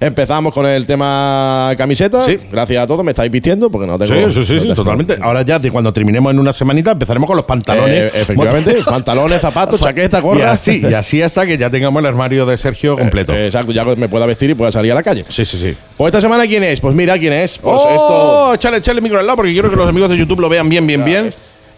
Empezamos 0.00 0.54
con 0.54 0.64
el 0.66 0.86
tema 0.86 1.74
camiseta. 1.76 2.22
Sí. 2.22 2.38
Gracias 2.50 2.82
a 2.82 2.86
todos, 2.86 3.04
me 3.04 3.10
estáis 3.10 3.30
vistiendo 3.30 3.70
porque 3.70 3.86
no 3.86 3.98
tengo. 3.98 4.28
Sí, 4.30 4.32
sí, 4.32 4.44
sí, 4.44 4.54
no 4.54 4.60
sí, 4.60 4.66
tengo- 4.68 4.74
totalmente. 4.76 5.16
Ahora 5.20 5.42
ya, 5.42 5.60
cuando 5.70 5.92
terminemos 5.92 6.32
en 6.32 6.38
una 6.38 6.52
semanita, 6.54 6.92
empezaremos 6.92 7.26
con 7.26 7.36
los 7.36 7.44
pantalones. 7.44 8.12
Eh, 8.14 8.20
efectivamente, 8.22 8.78
pantalones, 8.84 9.40
zapatos, 9.42 9.80
chaqueta, 9.80 10.18
Y 10.18 10.22
gorra. 10.22 10.52
así, 10.52 10.80
y 10.88 10.94
así 10.94 11.20
hasta 11.20 11.44
que 11.46 11.58
ya 11.58 11.68
tengamos 11.68 12.00
el 12.00 12.06
armario 12.06 12.46
de 12.46 12.56
Sergio 12.56 12.96
completo. 12.96 13.34
Eh, 13.34 13.46
exacto, 13.46 13.72
ya 13.72 13.84
me 13.84 14.08
pueda 14.08 14.24
vestir 14.24 14.48
y 14.50 14.54
pueda 14.54 14.72
salir 14.72 14.92
a 14.92 14.94
la 14.94 15.02
calle. 15.02 15.24
sí, 15.28 15.44
sí, 15.44 15.58
sí. 15.58 15.76
Pues 15.96 16.08
esta 16.08 16.20
semana, 16.22 16.46
¿quién 16.46 16.64
es? 16.64 16.80
Pues 16.80 16.94
mira, 16.94 17.18
¿quién 17.18 17.34
es? 17.34 17.58
Pues 17.58 17.80
oh, 17.84 17.90
esto. 17.90 18.54
échale, 18.54 18.78
échale 18.78 18.98
el 18.98 19.02
micro 19.02 19.18
al 19.20 19.26
lado 19.26 19.36
porque 19.36 19.52
quiero 19.52 19.68
que 19.70 19.76
los 19.76 19.86
amigos 19.88 20.08
de 20.08 20.16
YouTube 20.16 20.40
lo 20.40 20.48
vean 20.48 20.68
bien, 20.68 20.86
bien, 20.86 21.04
bien. 21.04 21.30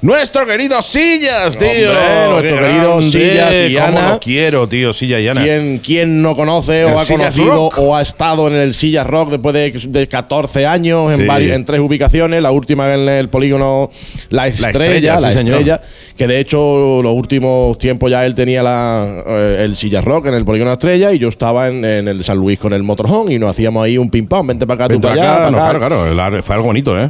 Nuestro 0.03 0.45
querido 0.47 0.83
Sillas, 0.83 1.57
tío. 1.57 1.69
Hombre, 1.91 2.29
nuestro 2.31 2.57
querido 2.59 2.97
grande. 2.97 3.11
Sillas 3.13 3.55
y 3.71 3.75
Cómo 3.77 3.87
Ana. 3.87 4.09
lo 4.15 4.19
quiero, 4.21 4.69
tío, 4.69 4.93
Silla 4.93 5.21
y 5.21 5.29
Ana. 5.29 5.43
¿Quién, 5.43 5.79
quién 5.79 6.21
no 6.23 6.35
conoce 6.35 6.81
El 6.81 6.87
o 6.95 6.99
ha 6.99 7.05
Sillas 7.05 7.37
conocido 7.37 7.55
Rock. 7.71 7.79
o 7.79 7.95
ha 7.97 8.03
estado 8.03 8.49
en 8.49 8.55
el 8.55 8.75
Sillas 8.75 9.07
Rock 9.07 9.31
después 9.31 9.55
de, 9.55 9.71
de 9.71 10.09
14 10.09 10.67
años 10.67 11.17
en, 11.17 11.25
Sí. 11.29 11.51
en 11.53 11.65
tres 11.65 11.81
ubicaciones? 11.81 12.43
La 12.43 12.51
última 12.51 12.93
en 12.93 13.09
el 13.09 13.29
polígono 13.29 13.91
La 14.31 14.49
Estrella, 14.49 14.71
Estrella, 14.73 15.21
la 15.21 15.31
sí. 15.31 15.39
Estrella, 15.39 15.81
que 16.17 16.27
de 16.27 16.41
hecho 16.41 17.01
los 17.01 17.15
últimos 17.15 17.79
tiempos 17.79 18.11
ya 18.11 18.27
él 18.27 18.35
tenía 18.35 18.65
la, 18.65 19.23
eh, 19.25 19.59
el 19.61 19.77
Sillas 19.77 20.05
Rock 20.05 20.27
en 20.27 20.35
el 20.35 20.45
polígono 20.45 20.71
La 20.71 20.75
Estrella 20.75 21.13
y 21.13 21.21
yo 21.21 21.29
estaba 21.29 21.69
en, 21.69 21.85
en 21.85 22.09
el 22.09 22.25
San 22.25 22.39
Luis 22.39 22.59
con 22.59 22.73
el 22.73 22.83
motorhome 22.83 23.35
y 23.35 23.39
nos 23.39 23.51
hacíamos 23.51 23.85
ahí 23.85 23.99
un 23.99 24.11
ping-pong, 24.11 24.49
vente 24.49 24.67
para 24.67 24.87
acá, 24.87 24.89
Vente 24.89 25.07
tú 25.07 25.15
para 25.15 25.23
acá, 25.23 25.37
allá. 25.43 25.51
no, 25.53 25.59
para 25.59 25.69
acá. 25.71 25.79
claro, 25.87 26.05
claro, 26.15 26.33
la- 26.37 26.43
fue 26.43 26.55
algo 26.57 26.67
bonito, 26.67 27.01
¿eh? 27.01 27.09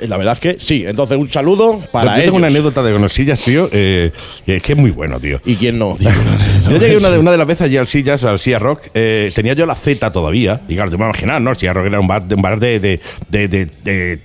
Y 0.00 0.06
La 0.06 0.16
verdad 0.16 0.34
es 0.34 0.40
que 0.40 0.56
sí. 0.58 0.84
Entonces, 0.86 1.16
un 1.18 1.28
saludo 1.28 1.80
para 1.92 2.16
Yo 2.18 2.24
tengo 2.24 2.36
una 2.36 2.46
anécdota 2.48 2.82
de 2.82 2.92
con 2.92 3.02
el 3.04 3.10
Sillas, 3.10 3.40
tío, 3.42 3.68
eh, 3.72 4.10
que 4.46 4.56
es 4.56 4.62
que 4.62 4.72
es 4.72 4.78
muy 4.78 4.90
bueno, 4.90 5.20
tío. 5.20 5.40
¿Y 5.44 5.56
quién 5.56 5.78
no? 5.78 5.96
tío? 5.98 6.10
Yo 6.70 6.76
llegué 6.76 6.96
una 6.96 7.10
de, 7.10 7.18
una 7.18 7.30
de 7.32 7.38
las 7.38 7.46
veces 7.46 7.62
allí 7.66 7.76
al 7.76 7.86
Sillas, 7.86 8.24
al 8.24 8.38
Sillas 8.38 8.62
Rock, 8.62 8.82
eh, 8.94 9.30
tenía 9.34 9.52
yo 9.54 9.66
la 9.66 9.74
Z 9.74 10.10
todavía, 10.12 10.60
y 10.68 10.74
claro, 10.74 10.90
te 10.90 10.96
puedes 10.96 11.10
imaginar, 11.10 11.40
¿no? 11.40 11.50
El 11.50 11.56
Sillas 11.56 11.74
Rock 11.76 11.86
era 11.86 12.00
un 12.00 12.06
bar 12.06 12.24
un 12.34 12.42
bar 12.42 12.58
de, 12.58 12.80
de, 12.80 13.00
de, 13.28 13.48
de- 13.48 13.68
de- 13.84 14.18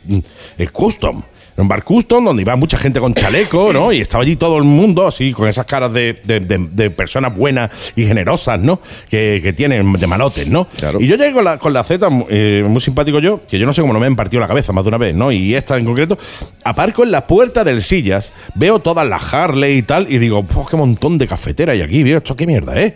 de 0.58 0.68
custom. 0.70 1.22
Un 1.58 1.68
bar 1.68 1.84
custom 1.84 2.24
donde 2.26 2.44
iba 2.44 2.56
mucha 2.56 2.78
gente 2.78 3.00
con 3.00 3.14
chaleco, 3.16 3.74
¿no? 3.74 3.92
Y 3.92 4.00
estaba 4.02 4.24
allí 4.24 4.36
todo 4.36 4.58
el 4.58 4.64
mundo 4.64 5.08
así, 5.08 5.32
con 5.34 5.48
esas 5.48 5.66
caras 5.66 5.92
de, 5.92 6.20
de- 6.24 6.40
de- 6.40 6.68
de 6.72 6.90
personas 6.92 7.36
buenas 7.36 7.72
y 7.96 8.06
generosas, 8.06 8.60
¿no? 8.60 8.80
Que, 9.10 9.40
que 9.42 9.54
tienen 9.54 9.92
de 9.94 10.06
malotes, 10.08 10.50
¿no? 10.50 10.68
Claro. 10.78 11.00
Y 11.02 11.08
yo 11.08 11.16
llegué 11.16 11.34
con 11.34 11.44
la, 11.44 11.58
con 11.58 11.74
la 11.74 11.84
Z, 11.84 12.08
eh, 12.30 12.64
muy 12.68 12.80
simpático 12.80 13.20
yo, 13.20 13.42
que 13.48 13.58
yo 13.58 13.66
no 13.66 13.74
sé 13.74 13.82
cómo 13.82 13.92
no 13.94 14.00
me 14.00 14.06
han 14.06 14.16
partido 14.16 14.40
la 14.40 14.48
cabeza 14.48 14.72
más 14.72 14.84
de 14.84 14.90
una 14.90 14.98
vez, 15.00 15.16
¿no? 15.16 15.32
Y 15.32 15.56
esta 15.56 15.78
en 15.78 15.86
concreto, 15.86 16.18
aparco 16.64 17.04
en 17.04 17.10
la 17.12 17.26
puerta 17.26 17.64
del 17.64 17.82
Sillas, 17.82 18.32
veo 18.54 18.78
todas 18.80 19.08
las 19.08 19.34
Harley 19.34 19.78
y 19.80 19.82
tal, 19.82 20.12
y 20.12 20.20
digo, 20.20 20.44
pues 20.44 20.68
qué 20.70 20.78
montón 20.78 21.18
de 21.18 21.28
cafetera 21.28 21.74
hay 21.74 21.82
aquí, 21.82 22.04
veo 22.04 22.20
esto 22.20 22.36
qué 22.36 22.46
mierda, 22.46 22.80
¿eh? 22.80 22.96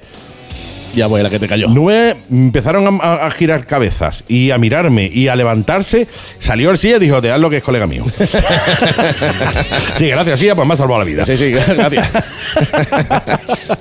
Ya 0.95 1.07
voy, 1.07 1.23
la 1.23 1.29
que 1.29 1.39
te 1.39 1.47
cayó. 1.47 1.67
Nube 1.69 2.15
empezaron 2.29 2.99
a, 3.01 3.03
a- 3.05 3.27
a 3.27 3.31
girar 3.31 3.65
cabezas 3.65 4.23
y 4.27 4.51
a 4.51 4.57
mirarme 4.57 5.09
y 5.11 5.27
a 5.29 5.35
levantarse. 5.35 6.07
Salió 6.39 6.69
el 6.71 6.77
silla 6.77 6.97
y 6.97 6.99
dijo: 6.99 7.21
Te 7.21 7.31
haz 7.31 7.39
lo 7.39 7.49
que 7.49 7.57
es 7.57 7.63
colega 7.63 7.87
mío. 7.87 8.03
sí, 9.95 10.07
gracias, 10.09 10.39
silla, 10.39 10.55
pues 10.55 10.67
me 10.67 10.73
ha 10.73 10.77
salvado 10.77 10.99
la 10.99 11.05
vida. 11.05 11.25
Sí, 11.25 11.37
sí, 11.37 11.51
gracias. 11.75 12.11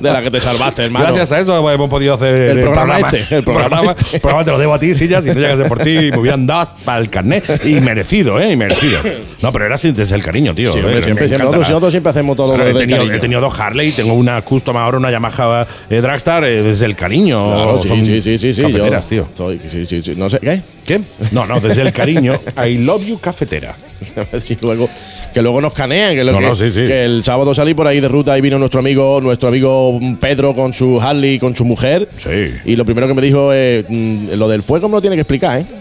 de 0.00 0.12
la 0.12 0.22
que 0.22 0.30
te 0.30 0.40
salvaste, 0.40 0.84
hermano. 0.84 1.06
Gracias 1.06 1.32
a 1.32 1.40
eso 1.40 1.70
hemos 1.70 1.88
podido 1.88 2.14
hacer 2.14 2.34
El 2.34 2.60
programa 2.60 2.98
este, 3.00 3.26
el 3.36 3.44
programa 3.44 3.80
este. 3.84 4.16
el 4.16 4.20
programa 4.20 4.44
te 4.44 4.50
lo 4.50 4.58
debo 4.58 4.74
a 4.74 4.78
ti, 4.78 4.94
Silla. 4.94 5.20
Si 5.20 5.28
no 5.28 5.34
llegase 5.34 5.64
por 5.64 5.78
ti, 5.80 6.10
me 6.12 6.18
hubieran 6.18 6.46
dado 6.46 6.70
para 6.84 7.00
el 7.00 7.10
carnet. 7.10 7.64
Y 7.64 7.74
merecido, 7.80 8.38
¿eh? 8.40 8.52
Y 8.52 8.56
merecido. 8.56 9.00
No, 9.42 9.52
pero 9.52 9.66
era 9.66 9.78
sin- 9.78 9.94
desde 9.94 10.14
el 10.14 10.22
cariño, 10.22 10.54
tío. 10.54 10.72
Siempre, 10.72 10.98
Eh, 10.98 11.02
siempre, 11.02 11.28
Nosotros, 11.28 11.90
siempre 11.90 12.10
hacemos 12.10 12.36
todo 12.36 12.56
lo 12.56 12.62
he, 12.62 12.66
del 12.68 12.76
tenido, 12.78 12.98
cariño. 12.98 13.14
he 13.16 13.20
tenido 13.20 13.40
dos 13.40 13.58
Harley, 13.58 13.92
tengo 13.92 14.14
una 14.14 14.42
custom 14.42 14.76
ahora, 14.76 14.98
una 14.98 15.10
Yamaha 15.10 15.66
eh, 15.88 16.00
Dragstar 16.00 16.44
eh, 16.44 16.62
desde 16.62 16.86
el 16.86 16.94
cariño. 17.00 17.54
Claro, 17.54 17.82
Son 17.82 17.98
sí, 18.04 18.04
sí, 18.06 18.22
sí, 18.22 18.38
sí, 18.38 18.52
sí. 18.54 18.62
Cafeteras, 18.62 19.02
yo 19.04 19.08
tío. 19.08 19.22
Estoy, 19.22 19.60
sí, 19.70 19.86
sí, 19.86 20.00
sí. 20.02 20.12
No 20.16 20.30
sé, 20.30 20.38
¿qué? 20.38 20.60
¿Qué? 20.86 21.00
No, 21.32 21.46
no, 21.46 21.58
desde 21.58 21.82
el 21.82 21.92
cariño. 21.92 22.34
I 22.64 22.78
love 22.78 23.04
you, 23.06 23.18
cafetera. 23.18 23.74
Sí, 24.40 24.56
luego, 24.62 24.88
que 25.34 25.42
luego 25.42 25.60
nos 25.60 25.72
canean. 25.74 26.14
Que, 26.14 26.24
No, 26.24 26.38
que, 26.38 26.46
no, 26.46 26.54
sí, 26.54 26.70
sí. 26.70 26.84
que 26.86 27.04
el 27.04 27.22
sábado 27.24 27.54
salí 27.54 27.74
por 27.74 27.86
ahí 27.86 28.00
de 28.00 28.08
ruta 28.08 28.36
y 28.38 28.40
vino 28.40 28.58
nuestro 28.58 28.80
amigo, 28.80 29.20
nuestro 29.20 29.48
amigo 29.48 29.98
Pedro 30.20 30.54
con 30.54 30.72
su 30.72 31.00
Harley 31.00 31.34
y 31.34 31.38
con 31.38 31.54
su 31.56 31.64
mujer. 31.64 32.08
Sí. 32.16 32.52
Y 32.64 32.76
lo 32.76 32.84
primero 32.84 33.06
que 33.08 33.14
me 33.14 33.22
dijo 33.22 33.52
es: 33.52 33.84
mm, 33.88 34.32
Lo 34.36 34.48
del 34.48 34.62
fuego 34.62 34.88
me 34.88 34.94
lo 34.96 35.00
tiene 35.00 35.16
que 35.16 35.22
explicar, 35.22 35.60
¿eh? 35.60 35.66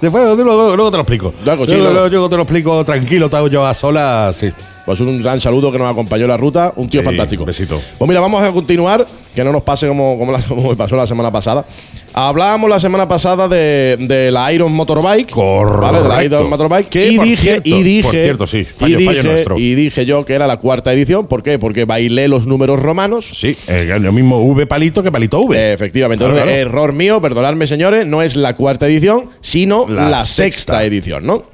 Después, 0.00 0.22
luego, 0.38 0.74
luego 0.76 0.90
te 0.90 0.96
lo 0.96 1.02
explico. 1.02 1.34
Luego, 1.44 1.66
sí, 1.66 1.72
Luego- 1.74 1.92
luego. 2.08 2.28
te 2.30 2.36
lo 2.36 2.42
explico 2.42 2.84
tranquilo, 2.84 3.26
estaba 3.26 3.48
yo 3.48 3.66
a 3.66 3.74
solas, 3.74 4.34
sí. 4.36 4.50
Pues 4.86 4.98
un 5.00 5.22
gran 5.22 5.40
saludo 5.40 5.70
que 5.70 5.78
nos 5.78 5.90
acompañó 5.90 6.24
en 6.24 6.30
la 6.30 6.36
ruta, 6.36 6.72
un 6.76 6.88
tío 6.88 7.00
Sí, 7.00 7.04
fantástico. 7.04 7.44
besito. 7.44 7.80
Pues 7.98 8.08
mira, 8.08 8.20
vamos 8.20 8.42
a 8.42 8.50
continuar, 8.50 9.06
que 9.34 9.44
no 9.44 9.52
nos 9.52 9.62
pase 9.62 9.86
como, 9.86 10.18
como, 10.18 10.32
la- 10.32 10.40
como 10.48 10.70
me 10.70 10.76
pasó 10.76 10.96
la 10.96 11.06
semana 11.06 11.30
pasada. 11.30 11.64
Hablábamos 12.12 12.68
la 12.68 12.80
semana 12.80 13.06
pasada 13.06 13.46
de, 13.46 13.96
de 14.00 14.32
la 14.32 14.52
Iron 14.52 14.72
Motorbike. 14.72 15.30
Correcto. 15.30 15.80
¿vale? 15.80 16.02
De 16.02 16.08
la 16.08 16.24
Iron 16.24 16.50
Motorbike. 16.50 16.88
Que, 16.88 17.08
y 17.08 17.16
por 17.16 17.24
dije, 17.26 17.42
cierto, 17.42 17.68
y 17.68 17.82
dije, 17.82 18.02
por 18.02 18.12
cierto, 18.12 18.46
sí, 18.46 18.64
fallo- 18.64 18.98
y, 18.98 19.06
dije 19.06 19.22
nuestro. 19.22 19.58
y 19.58 19.74
dije 19.74 20.06
yo 20.06 20.24
que 20.24 20.32
era 20.34 20.46
la 20.48 20.56
cuarta 20.56 20.92
edición. 20.92 21.26
¿Por 21.28 21.42
qué? 21.44 21.58
Porque 21.58 21.84
bailé 21.84 22.26
los 22.26 22.46
números 22.46 22.80
romanos. 22.80 23.28
Sí, 23.32 23.56
lo 24.00 24.12
mismo 24.12 24.42
V 24.42 24.66
palito 24.66 25.02
que 25.02 25.12
palito 25.12 25.40
V. 25.40 25.56
Eh, 25.56 25.72
Efectivamente. 25.74 26.24
Claro, 26.24 26.38
Entonces, 26.38 26.54
claro. 26.64 26.68
error 26.70 26.92
mío, 26.94 27.20
perdonadme, 27.20 27.66
señores, 27.68 28.06
no 28.06 28.22
es 28.22 28.34
la 28.34 28.56
cuarta 28.56 28.86
edición, 28.88 29.26
sino 29.40 29.86
La 29.88 30.08
la, 30.08 30.24
sexta. 30.24 30.42
sexta. 30.78 30.84
edición, 30.84 31.24
¿no? 31.26 31.44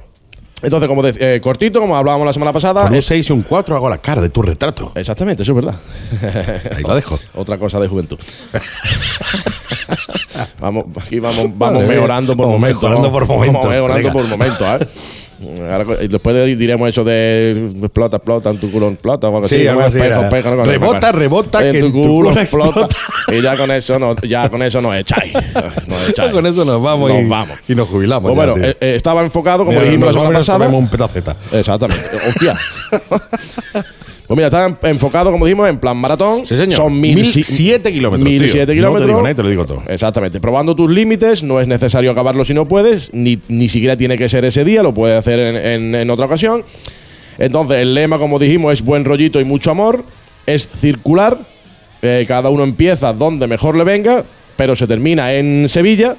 Entonces, 0.63 0.87
como 0.89 1.03
dec- 1.03 1.17
eh, 1.19 1.39
cortito, 1.39 1.79
como 1.79 1.95
hablábamos 1.95 2.25
la 2.25 2.33
semana 2.33 2.51
pasada. 2.51 2.81
Con 2.83 2.91
un 2.93 2.97
es- 2.97 3.05
6 3.05 3.29
y 3.29 3.33
un 3.33 3.43
4 3.43 3.75
hago 3.75 3.89
la 3.89 3.99
cara 3.99 4.21
de 4.21 4.29
tu 4.29 4.41
retrato. 4.41 4.91
Exactamente, 4.95 5.43
eso 5.43 5.51
es 5.51 5.55
verdad. 5.55 5.75
Ahí 6.75 6.81
lo 6.83 6.95
dejo. 6.95 7.19
Otra 7.35 7.57
cosa 7.59 7.79
de 7.79 7.87
juventud. 7.87 8.17
vamos, 10.59 10.85
aquí 10.99 11.19
vamos, 11.19 11.45
vamos 11.55 11.77
Vale, 11.77 11.87
mejorando 11.87 12.35
por 12.35 12.45
vamos 12.45 12.59
momentos. 12.59 12.83
mejorando 12.83 13.11
por 13.11 13.27
momentos, 13.27 13.61
Vamos 13.61 13.75
mejorando 13.75 14.11
por 14.11 14.27
momentos, 14.27 14.81
¿eh? 14.81 14.87
Ahora, 15.71 16.03
y 16.03 16.07
después 16.07 16.35
de- 16.35 16.55
diremos 16.55 16.89
eso 16.89 17.03
de 17.03 17.69
explota, 17.83 18.17
explota, 18.17 18.49
en 18.49 18.57
tu 18.57 18.71
culo 18.71 18.87
explota. 18.89 19.27
o 19.29 19.35
algo 19.35 19.47
Sí, 19.47 19.55
así, 19.55 19.67
algo 19.67 19.81
así 19.81 19.97
espejo, 19.97 20.15
era. 20.19 20.27
espejo, 20.27 20.55
¿no? 20.55 20.65
Rebota, 20.65 21.11
rebota, 21.11 21.65
en 21.67 21.73
que 21.73 21.79
tu 21.81 21.91
culo 21.91 22.07
culo 22.07 22.31
explota. 22.41 22.81
explota. 22.85 22.95
Y 23.35 23.41
ya 23.41 23.55
con 23.55 23.69
eso 23.71 23.99
no, 23.99 24.15
ya 24.21 24.49
con 24.49 24.63
eso 24.63 24.81
nos 24.81 24.95
echáis. 24.95 25.33
Nos 25.87 26.09
echáis. 26.09 26.31
Con 26.31 26.45
eso 26.47 26.65
nos 26.65 26.81
vamos, 26.81 27.09
Nos 27.11 27.21
y, 27.21 27.25
vamos. 27.25 27.57
y 27.67 27.75
nos 27.75 27.87
jubilamos. 27.87 28.31
Pues 28.31 28.47
ya, 28.47 28.51
bueno, 28.53 28.65
eh, 28.67 28.77
eh, 28.81 28.95
estaba 28.95 29.21
enfocado, 29.21 29.59
como 29.65 29.77
Mira, 29.77 29.83
dijimos 29.91 30.07
la 30.07 30.13
semana 30.13 30.39
pasada. 30.39 30.67
un 30.69 30.87
pedaceta. 30.87 31.35
Exactamente. 31.51 32.03
Hostia. 32.29 32.55
pues 34.27 34.35
mira, 34.35 34.47
está 34.47 34.65
en- 34.65 34.77
enfocado, 34.91 35.31
como 35.31 35.45
dijimos, 35.45 35.69
en 35.69 35.77
plan 35.77 35.95
maratón. 35.97 36.45
Sí, 36.45 36.55
señor. 36.55 36.75
Son 36.77 36.99
mil, 36.99 37.15
1007 37.15 37.91
kilómetros, 37.91 38.29
Mil 38.29 38.41
tío. 38.43 38.51
siete 38.51 38.65
No 38.65 38.67
te 38.67 38.73
kilómetros. 38.75 39.07
digo 39.07 39.21
nada 39.21 39.35
te 39.35 39.43
lo 39.43 39.49
digo 39.49 39.65
todo. 39.65 39.83
Exactamente. 39.87 40.39
Probando 40.41 40.75
tus 40.75 40.91
límites, 40.91 41.43
no 41.43 41.59
es 41.61 41.67
necesario 41.67 42.11
acabarlo 42.11 42.43
si 42.43 42.53
no 42.53 42.67
puedes, 42.67 43.13
ni, 43.13 43.39
ni 43.47 43.69
siquiera 43.69 43.95
tiene 43.95 44.17
que 44.17 44.27
ser 44.27 44.43
ese 44.45 44.63
día, 44.65 44.83
lo 44.83 44.93
puedes 44.93 45.17
hacer 45.17 45.39
en, 45.39 45.55
en- 45.55 45.95
en 45.95 46.09
otra 46.09 46.25
ocasión. 46.25 46.63
Entonces, 47.37 47.77
el 47.77 47.93
lema, 47.93 48.17
como 48.17 48.39
dijimos, 48.39 48.73
es 48.73 48.81
buen 48.83 49.05
rollito 49.05 49.39
y 49.39 49.45
mucho 49.45 49.71
amor. 49.71 50.03
Es 50.45 50.67
circular. 50.77 51.37
Eh, 52.01 52.25
cada 52.27 52.49
uno 52.49 52.63
empieza 52.63 53.13
donde 53.13 53.47
mejor 53.47 53.75
le 53.77 53.83
venga, 53.83 54.23
pero 54.55 54.75
se 54.75 54.87
termina 54.87 55.33
en 55.33 55.67
Sevilla. 55.69 56.15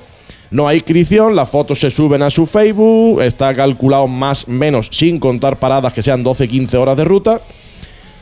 No 0.50 0.66
hay 0.66 0.76
inscripción, 0.78 1.36
las 1.36 1.50
fotos 1.50 1.78
se 1.78 1.90
suben 1.90 2.22
a 2.22 2.30
su 2.30 2.46
Facebook, 2.46 3.20
está 3.20 3.52
calculado 3.54 4.06
más 4.08 4.44
o 4.48 4.50
menos 4.50 4.88
sin 4.90 5.18
contar 5.18 5.58
paradas 5.58 5.92
que 5.92 6.02
sean 6.02 6.24
12-15 6.24 6.74
horas 6.78 6.96
de 6.96 7.04
ruta. 7.04 7.40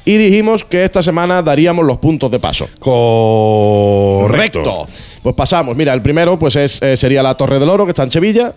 Y 0.06 0.16
dijimos 0.16 0.64
que 0.64 0.84
esta 0.84 1.02
semana 1.02 1.42
daríamos 1.42 1.84
los 1.84 1.98
puntos 1.98 2.30
de 2.30 2.38
paso. 2.38 2.68
Correcto. 2.78 4.86
Pues 5.22 5.34
pasamos. 5.34 5.76
Mira, 5.76 5.92
el 5.92 6.00
primero 6.00 6.38
pues 6.38 6.54
es, 6.54 6.80
eh, 6.80 6.96
sería 6.96 7.20
la 7.22 7.34
Torre 7.34 7.58
del 7.58 7.68
Oro, 7.68 7.84
que 7.84 7.90
está 7.90 8.04
en 8.04 8.12
Sevilla, 8.12 8.54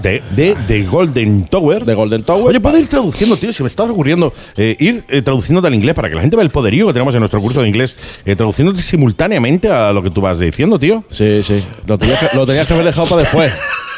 De, 0.00 0.22
de, 0.36 0.54
de 0.68 0.82
Golden 0.84 1.46
Tower. 1.46 1.84
de 1.84 1.94
Golden 1.94 2.22
Tower. 2.22 2.46
Oye, 2.46 2.60
¿puedo 2.60 2.78
ir 2.78 2.88
traduciendo, 2.88 3.36
tío? 3.36 3.52
Se 3.52 3.64
me 3.64 3.66
está 3.66 3.82
ocurriendo 3.82 4.32
eh, 4.56 4.76
ir 4.78 5.04
eh, 5.08 5.22
traduciéndote 5.22 5.66
al 5.66 5.74
inglés 5.74 5.96
para 5.96 6.08
que 6.08 6.14
la 6.14 6.20
gente 6.20 6.36
vea 6.36 6.44
el 6.44 6.50
poderío 6.50 6.86
que 6.86 6.92
tenemos 6.92 7.12
en 7.14 7.20
nuestro 7.20 7.40
curso 7.40 7.62
de 7.62 7.68
inglés, 7.68 7.98
eh, 8.24 8.36
traduciéndote 8.36 8.80
simultáneamente 8.80 9.68
a 9.68 9.92
lo 9.92 10.02
que 10.04 10.10
tú 10.10 10.20
vas 10.20 10.38
diciendo, 10.38 10.78
tío. 10.78 11.02
Sí, 11.10 11.42
sí. 11.42 11.64
Lo 11.86 11.98
tenías 11.98 12.20
que, 12.20 12.36
lo 12.36 12.46
tenías 12.46 12.66
que 12.68 12.74
haber 12.74 12.86
dejado 12.86 13.08
para 13.08 13.22
después. 13.22 13.52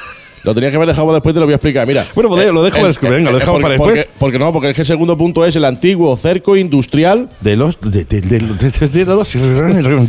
Lo 0.45 0.55
tenías 0.55 0.71
que 0.71 0.77
haber 0.77 0.89
dejado 0.89 1.07
para 1.07 1.17
después, 1.17 1.35
te 1.35 1.41
lo 1.41 1.47
voy 1.47 1.53
a 1.55 1.57
explicar. 1.57 1.87
Mira. 1.87 2.07
Bueno, 2.15 2.29
pues 2.31 2.47
lo 2.53 2.63
dejo 2.63 2.77
el- 2.77 2.81
para 2.83 2.89
después, 2.89 3.11
venga, 3.13 3.31
lo 3.31 3.37
eh, 3.37 3.41
dejamos 3.41 3.63
para 3.63 3.73
después. 3.75 3.95
Porque, 4.05 4.11
porque 4.19 4.39
no, 4.39 4.53
porque 4.53 4.71
es 4.71 4.77
que 4.77 4.83
el 4.83 4.87
segundo 4.87 5.17
punto 5.17 5.45
es 5.45 5.57
el 5.57 5.65
antiguo 5.65 6.15
cerco 6.17 6.57
industrial 6.57 7.31
De 7.41 7.57
los. 7.57 7.81
De, 7.81 8.05
de, 8.05 8.21
de, 8.21 8.39
de, 8.39 8.39
de- 8.39 8.89
de 8.89 9.05
los. 9.07 9.33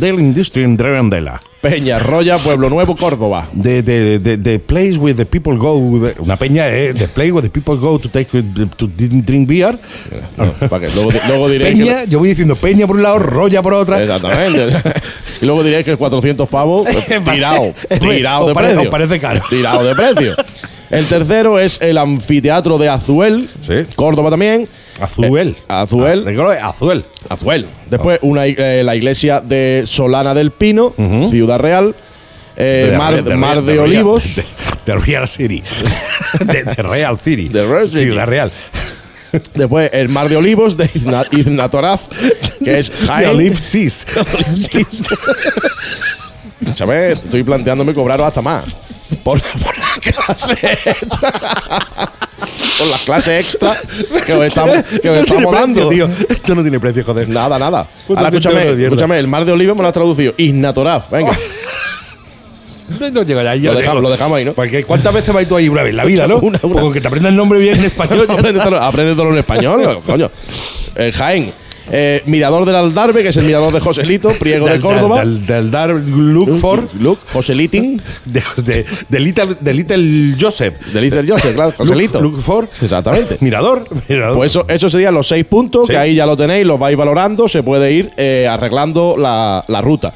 de 0.00 0.12
la 0.12 0.20
industria 0.20 0.64
en 0.64 0.78
Redondela. 0.78 1.42
Peña 1.70 1.98
Roya, 1.98 2.38
Pueblo 2.38 2.68
Nuevo, 2.70 2.96
Córdoba. 2.96 3.48
The, 3.60 3.82
the, 3.82 4.18
the, 4.20 4.36
the 4.38 4.58
place 4.58 4.96
where 4.96 5.14
the 5.14 5.26
people 5.26 5.56
go. 5.56 5.74
the- 6.00 6.14
una 6.20 6.36
peña, 6.36 6.68
eh. 6.68 6.92
The 6.94 7.08
place 7.08 7.32
where 7.32 7.46
the 7.46 7.50
people 7.50 7.76
go 7.76 7.98
to 7.98 8.08
take 8.08 8.26
to 8.30 8.86
drink 8.88 9.48
beer. 9.48 9.78
No, 10.36 10.52
para 10.68 10.86
que 10.86 10.94
luego, 10.94 11.10
luego 11.28 11.48
que- 11.48 11.60
Peña, 11.60 12.04
yo 12.04 12.18
voy 12.18 12.28
diciendo 12.30 12.56
peña 12.56 12.86
por 12.86 12.96
un 12.96 13.02
lado, 13.02 13.18
rolla 13.18 13.62
por 13.62 13.74
otra. 13.74 14.02
Exactamente. 14.02 14.68
y 15.42 15.44
luego 15.46 15.62
diréis 15.64 15.84
que 15.84 15.90
el 15.92 15.98
400 15.98 16.48
pavos, 16.48 16.88
tirado, 17.24 17.72
tirado 18.00 18.48
de 18.48 18.54
precio. 18.54 18.90
parece 18.90 19.20
caro. 19.20 19.42
Tirado 19.48 19.84
de 19.84 19.94
precio. 19.94 20.36
El 20.90 21.06
tercero 21.06 21.58
es 21.58 21.80
el 21.80 21.98
anfiteatro 21.98 22.78
de 22.78 22.88
Azuel, 22.88 23.50
Sí. 23.62 23.84
Córdoba 23.96 24.30
también. 24.30 24.68
Azuel. 25.00 25.48
Eh, 25.48 25.62
Azuel. 25.68 26.24
Ah, 26.60 26.68
Azuel. 26.68 27.04
Azuel. 27.28 27.66
Después 27.90 28.18
una, 28.22 28.46
eh, 28.46 28.82
la 28.84 28.94
iglesia 28.94 29.40
de 29.40 29.82
Solana 29.86 30.32
del 30.34 30.52
Pino, 30.52 30.94
Ciudad 31.28 31.58
Real. 31.58 31.94
eh, 32.56 32.88
De 32.92 32.96
Mar, 32.98 33.12
Real- 33.12 33.24
de 33.24 33.36
Mar 33.36 33.62
de, 33.62 33.78
Olivos. 33.80 34.40
De, 34.86 34.94
Real 34.94 35.26
City. 35.28 35.62
de, 36.46 36.62
Real 36.82 37.18
City. 37.18 37.48
De 37.48 37.66
Real 37.66 37.88
City. 37.88 38.02
Ciudad 38.04 38.26
Real. 38.26 38.50
Después 39.54 39.90
el 39.92 40.08
Mar 40.08 40.28
de 40.28 40.36
Olivos 40.36 40.76
de 40.76 40.86
Izna- 40.88 41.26
Iznatoraz, 41.32 42.02
que 42.64 42.78
es 42.78 42.90
Jaén. 43.06 43.28
Olive 43.30 43.56
Seas. 43.56 44.06
Escúchame, 46.60 47.12
estoy 47.12 47.42
planteándome 47.42 47.92
cobraros 47.92 48.26
hasta 48.26 48.40
más. 48.40 48.64
Por, 49.22 49.40
por 49.40 49.78
la 49.78 50.12
clase. 50.12 50.78
Con 52.78 52.90
las 52.90 53.00
clases 53.02 53.44
extra 53.44 53.76
que 54.24 54.32
os 54.32 54.44
estamos, 54.44 54.76
que 55.00 55.20
estamos 55.20 55.52
dando. 55.52 55.88
precio, 55.88 56.08
tío. 56.08 56.26
Esto 56.28 56.54
no 56.54 56.62
tiene 56.62 56.80
precio, 56.80 57.04
joder. 57.04 57.28
Nada, 57.28 57.58
nada. 57.58 57.86
Puta 58.06 58.20
Ahora 58.20 58.28
escúchame, 58.30 58.84
escúchame, 58.84 59.18
el 59.18 59.28
mar 59.28 59.44
de 59.44 59.52
oliva 59.52 59.74
me 59.74 59.82
lo 59.82 59.88
has 59.88 59.94
traducido. 59.94 60.34
Ignatoraf, 60.36 61.10
venga. 61.10 61.32
No 62.88 63.22
llega 63.24 63.42
ya, 63.42 63.56
ya 63.56 63.72
Lo 63.72 63.78
dejamos, 63.78 64.02
lo 64.02 64.10
dejamos 64.10 64.38
ahí, 64.38 64.44
¿no? 64.44 64.52
Porque 64.52 64.84
¿cuántas 64.84 65.12
veces 65.12 65.34
vas 65.34 65.46
tú 65.48 65.56
ahí 65.56 65.68
una 65.68 65.82
vez 65.82 65.90
en 65.90 65.96
la 65.96 66.04
vida, 66.04 66.26
no? 66.28 66.38
Una, 66.38 66.58
una. 66.62 66.80
Con 66.80 66.92
que 66.92 67.00
te 67.00 67.08
aprendas 67.08 67.30
el 67.30 67.36
nombre 67.36 67.58
bien 67.58 67.78
en 67.78 67.84
español. 67.84 68.26
aprende, 68.80 69.14
todo, 69.14 69.32
en 69.32 69.38
español, 69.38 70.02
coño. 70.06 70.30
Eh, 70.94 71.12
Jaén. 71.12 71.52
Eh, 71.90 72.22
mirador 72.26 72.64
del 72.64 72.74
Aldarve, 72.74 73.22
que 73.22 73.28
es 73.28 73.36
el 73.36 73.44
mirador 73.44 73.72
de 73.72 73.80
Joselito, 73.80 74.30
Priego 74.38 74.66
de 74.66 74.72
Del- 74.72 74.80
Córdoba. 74.80 75.20
Del, 75.20 75.46
del 75.46 75.70
Dar 75.70 75.90
Look 75.90 76.58
for. 76.58 76.88
Luke, 77.00 77.20
Joselitin. 77.32 78.00
De, 78.24 78.42
de, 78.56 78.84
de 79.08 79.20
Little, 79.20 79.56
de 79.60 79.74
Little 79.74 80.34
Joseph. 80.40 80.78
De 80.92 81.00
Little 81.00 81.24
Joseph, 81.28 81.54
claro, 81.54 81.72
Joselito. 81.76 82.20
Look, 82.20 82.32
look 82.34 82.42
for. 82.42 82.68
Exactamente. 82.82 83.36
Mirador. 83.40 83.84
Mirador. 84.08 84.36
Pues 84.36 84.50
eso, 84.52 84.64
eso 84.68 84.88
serían 84.88 85.14
los 85.14 85.28
seis 85.28 85.44
puntos, 85.44 85.86
Sí. 85.86 85.92
que 85.92 85.98
ahí 85.98 86.14
ya 86.14 86.26
lo 86.26 86.36
tenéis, 86.36 86.66
los 86.66 86.78
vais 86.78 86.96
valorando, 86.96 87.48
se 87.48 87.62
puede 87.62 87.92
ir 87.92 88.12
eh, 88.16 88.46
arreglando 88.50 89.16
la, 89.16 89.62
la 89.68 89.80
ruta. 89.80 90.12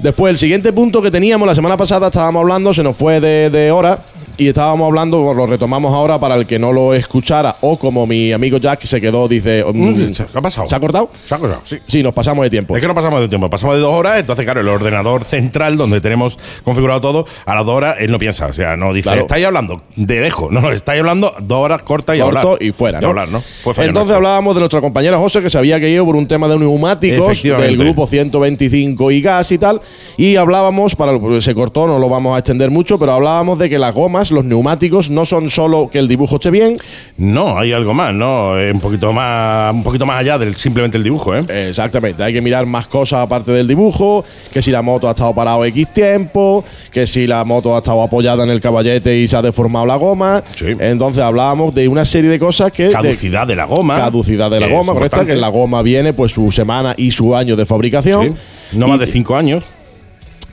Después, 0.00 0.30
el 0.30 0.38
siguiente 0.38 0.72
punto 0.72 1.02
que 1.02 1.10
teníamos 1.10 1.46
la 1.48 1.54
semana 1.54 1.76
pasada, 1.76 2.06
estábamos 2.06 2.40
hablando, 2.40 2.72
se 2.72 2.82
nos 2.84 2.96
fue 2.96 3.20
de, 3.20 3.50
de 3.50 3.70
hora, 3.72 4.04
y 4.38 4.48
estábamos 4.48 4.86
hablando, 4.86 5.34
lo 5.34 5.46
retomamos 5.46 5.92
ahora 5.92 6.18
para 6.18 6.36
el 6.36 6.46
que 6.46 6.58
no 6.58 6.72
lo 6.72 6.94
escuchara, 6.94 7.56
o 7.60 7.78
como 7.78 8.06
mi 8.06 8.32
amigo 8.32 8.58
Jack 8.58 8.84
se 8.84 9.00
quedó, 9.00 9.28
dice. 9.28 9.64
Mm, 9.64 9.88
mm, 9.88 10.12
¿Qué 10.14 10.24
ha 10.38 10.40
pasado? 10.40 10.66
¿Se 10.66 10.74
ha 10.76 10.80
cortado? 10.80 11.10
Se 11.26 11.34
ha 11.34 11.38
cortado, 11.38 11.60
sí. 11.64 11.76
Sí, 11.86 12.02
nos 12.02 12.14
pasamos 12.14 12.44
de 12.44 12.50
tiempo. 12.50 12.74
Es 12.76 12.80
que 12.80 12.88
no 12.88 12.94
pasamos 12.94 13.20
de 13.20 13.28
tiempo, 13.28 13.50
pasamos 13.50 13.74
de 13.76 13.82
dos 13.82 13.92
horas, 13.92 14.18
entonces 14.20 14.44
claro, 14.44 14.60
el 14.60 14.68
ordenador 14.68 15.24
central 15.24 15.76
donde 15.76 16.00
tenemos 16.00 16.38
configurado 16.64 17.00
todo, 17.00 17.26
a 17.44 17.54
las 17.54 17.66
dos 17.66 17.74
horas 17.74 17.96
él 18.00 18.10
no 18.10 18.18
piensa, 18.18 18.46
o 18.46 18.52
sea, 18.52 18.76
no 18.76 18.92
dice, 18.94 19.08
Claro. 19.08 19.22
estáis 19.22 19.44
hablando 19.44 19.82
de 19.96 20.20
dejo, 20.20 20.50
no, 20.50 20.60
no, 20.60 20.70
estáis 20.72 21.00
hablando 21.00 21.34
dos 21.40 21.58
horas 21.64 21.82
cortas 21.82 22.16
y 22.16 22.20
corto 22.20 22.38
hablar. 22.38 22.62
y 22.62 22.70
fuera, 22.72 22.98
Y 22.98 23.02
¿no? 23.02 23.08
hablar, 23.08 23.28
¿no? 23.28 23.40
Fue 23.40 23.72
Entonces 23.72 23.92
nuestro. 23.94 24.16
hablábamos 24.16 24.54
de 24.54 24.60
nuestra 24.60 24.80
compañera 24.80 25.18
José 25.18 25.42
que 25.42 25.50
se 25.50 25.58
había 25.58 25.80
caído 25.80 26.04
por 26.04 26.14
un 26.16 26.28
tema 26.28 26.46
de 26.48 26.58
neumáticos 26.58 27.42
del 27.42 27.76
grupo 27.76 28.06
125 28.06 29.10
y 29.10 29.20
gas 29.20 29.50
y 29.52 29.58
tal. 29.58 29.80
Y 30.16 30.36
hablábamos, 30.36 30.94
para 30.94 31.12
se 31.40 31.54
cortó, 31.54 31.86
no 31.86 31.98
lo 31.98 32.08
vamos 32.08 32.36
a 32.36 32.38
extender 32.38 32.70
mucho, 32.70 32.98
pero 32.98 33.12
hablábamos 33.12 33.58
de 33.58 33.68
que 33.68 33.78
las 33.78 33.94
gomas, 33.94 34.27
los 34.30 34.44
neumáticos, 34.44 35.10
no 35.10 35.24
son 35.24 35.50
solo 35.50 35.88
que 35.90 35.98
el 35.98 36.08
dibujo 36.08 36.36
esté 36.36 36.50
bien, 36.50 36.76
No, 37.16 37.58
hay 37.58 37.72
algo 37.72 37.94
más, 37.94 38.12
¿no? 38.14 38.58
Eh, 38.58 38.72
un 38.72 38.80
poquito 38.80 39.12
más, 39.12 39.72
un 39.74 39.82
poquito 39.82 40.06
más 40.06 40.20
allá 40.20 40.38
del 40.38 40.56
simplemente 40.56 40.96
el 40.98 41.04
dibujo, 41.04 41.34
¿eh? 41.36 41.40
Exactamente, 41.68 42.22
hay 42.22 42.32
que 42.32 42.40
mirar 42.40 42.66
más 42.66 42.86
cosas 42.88 43.20
aparte 43.24 43.52
del 43.52 43.66
dibujo, 43.68 44.24
que 44.52 44.62
si 44.62 44.70
la 44.70 44.82
moto 44.82 45.08
ha 45.08 45.10
estado 45.12 45.34
parado 45.34 45.64
X 45.64 45.88
tiempo, 45.92 46.64
que 46.92 47.06
si 47.06 47.26
la 47.26 47.44
moto 47.44 47.74
ha 47.74 47.78
estado 47.78 48.02
apoyada 48.02 48.44
en 48.44 48.50
el 48.50 48.60
caballete 48.60 49.16
y 49.18 49.28
se 49.28 49.36
ha 49.36 49.42
deformado 49.42 49.86
la 49.86 49.96
goma. 49.96 50.42
Sí. 50.56 50.66
Entonces 50.78 51.22
hablábamos 51.22 51.74
de 51.74 51.88
una 51.88 52.04
serie 52.04 52.30
de 52.30 52.38
cosas 52.38 52.72
que... 52.72 52.90
Caducidad 52.90 53.46
de 53.46 53.56
la 53.56 53.64
goma. 53.64 53.96
caducidad 53.96 54.50
de 54.50 54.60
la 54.60 54.68
goma, 54.68 54.92
correcta, 54.92 55.24
que 55.26 55.34
la 55.34 55.48
goma 55.48 55.82
viene 55.82 56.12
pues 56.12 56.32
su 56.32 56.50
semana 56.52 56.94
y 56.96 57.10
su 57.10 57.34
año 57.34 57.56
de 57.56 57.66
fabricación. 57.66 58.36
Sí. 58.70 58.78
No 58.78 58.86
más 58.88 58.96
Y- 58.96 59.00
de 59.00 59.06
cinco 59.06 59.36
años. 59.36 59.64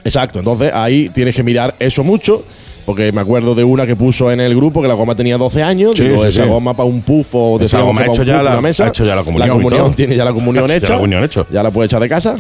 Exacto, 0.04 0.40
entonces 0.40 0.72
ahí 0.74 1.10
tienes 1.10 1.36
que 1.36 1.44
mirar 1.44 1.76
eso 1.80 2.04
mucho. 2.04 2.44
Porque 2.86 3.12
me 3.12 3.22
acuerdo 3.22 3.56
de 3.56 3.64
una 3.64 3.88
que 3.88 3.96
puso 3.96 4.32
en 4.32 4.40
el 4.40 4.56
grupo 4.56 4.82
que 4.82 4.88
la 4.88 4.94
goma 4.94 5.16
tenía 5.16 5.38
12 5.38 5.64
años. 5.64 5.94
Sí, 5.96 6.04
digo, 6.04 6.22
sí, 6.22 6.30
esa 6.30 6.44
sí. 6.44 6.50
goma 6.50 6.76
para 6.76 6.88
un 6.88 7.02
pufo. 7.02 7.56
Esa 7.56 7.64
decíamos 7.64 7.88
goma 7.88 8.02
ha 8.02 8.06
hecho 8.06 8.24
ya 8.24 8.44
la- 8.44 8.62
mesa. 8.62 8.86
ha 8.86 8.88
hecho 8.90 9.04
ya 9.04 9.16
la 9.16 9.24
comunión 9.24 9.60
y 9.60 9.70
todo. 9.70 9.90
tiene 9.92 10.16
ya 10.16 10.24
la 10.26 10.34
comunión 10.34 10.66
Ha 10.66 10.68
hecho 10.68 10.74
ya 10.74 10.78
hecha. 10.86 10.94
la 10.94 10.98
comunión 11.00 11.24
hecho. 11.24 11.48
Ya 11.52 11.64
la 11.64 11.72
puede 11.72 11.88
echar 11.88 12.00
de 12.02 12.10
casa. 12.10 12.36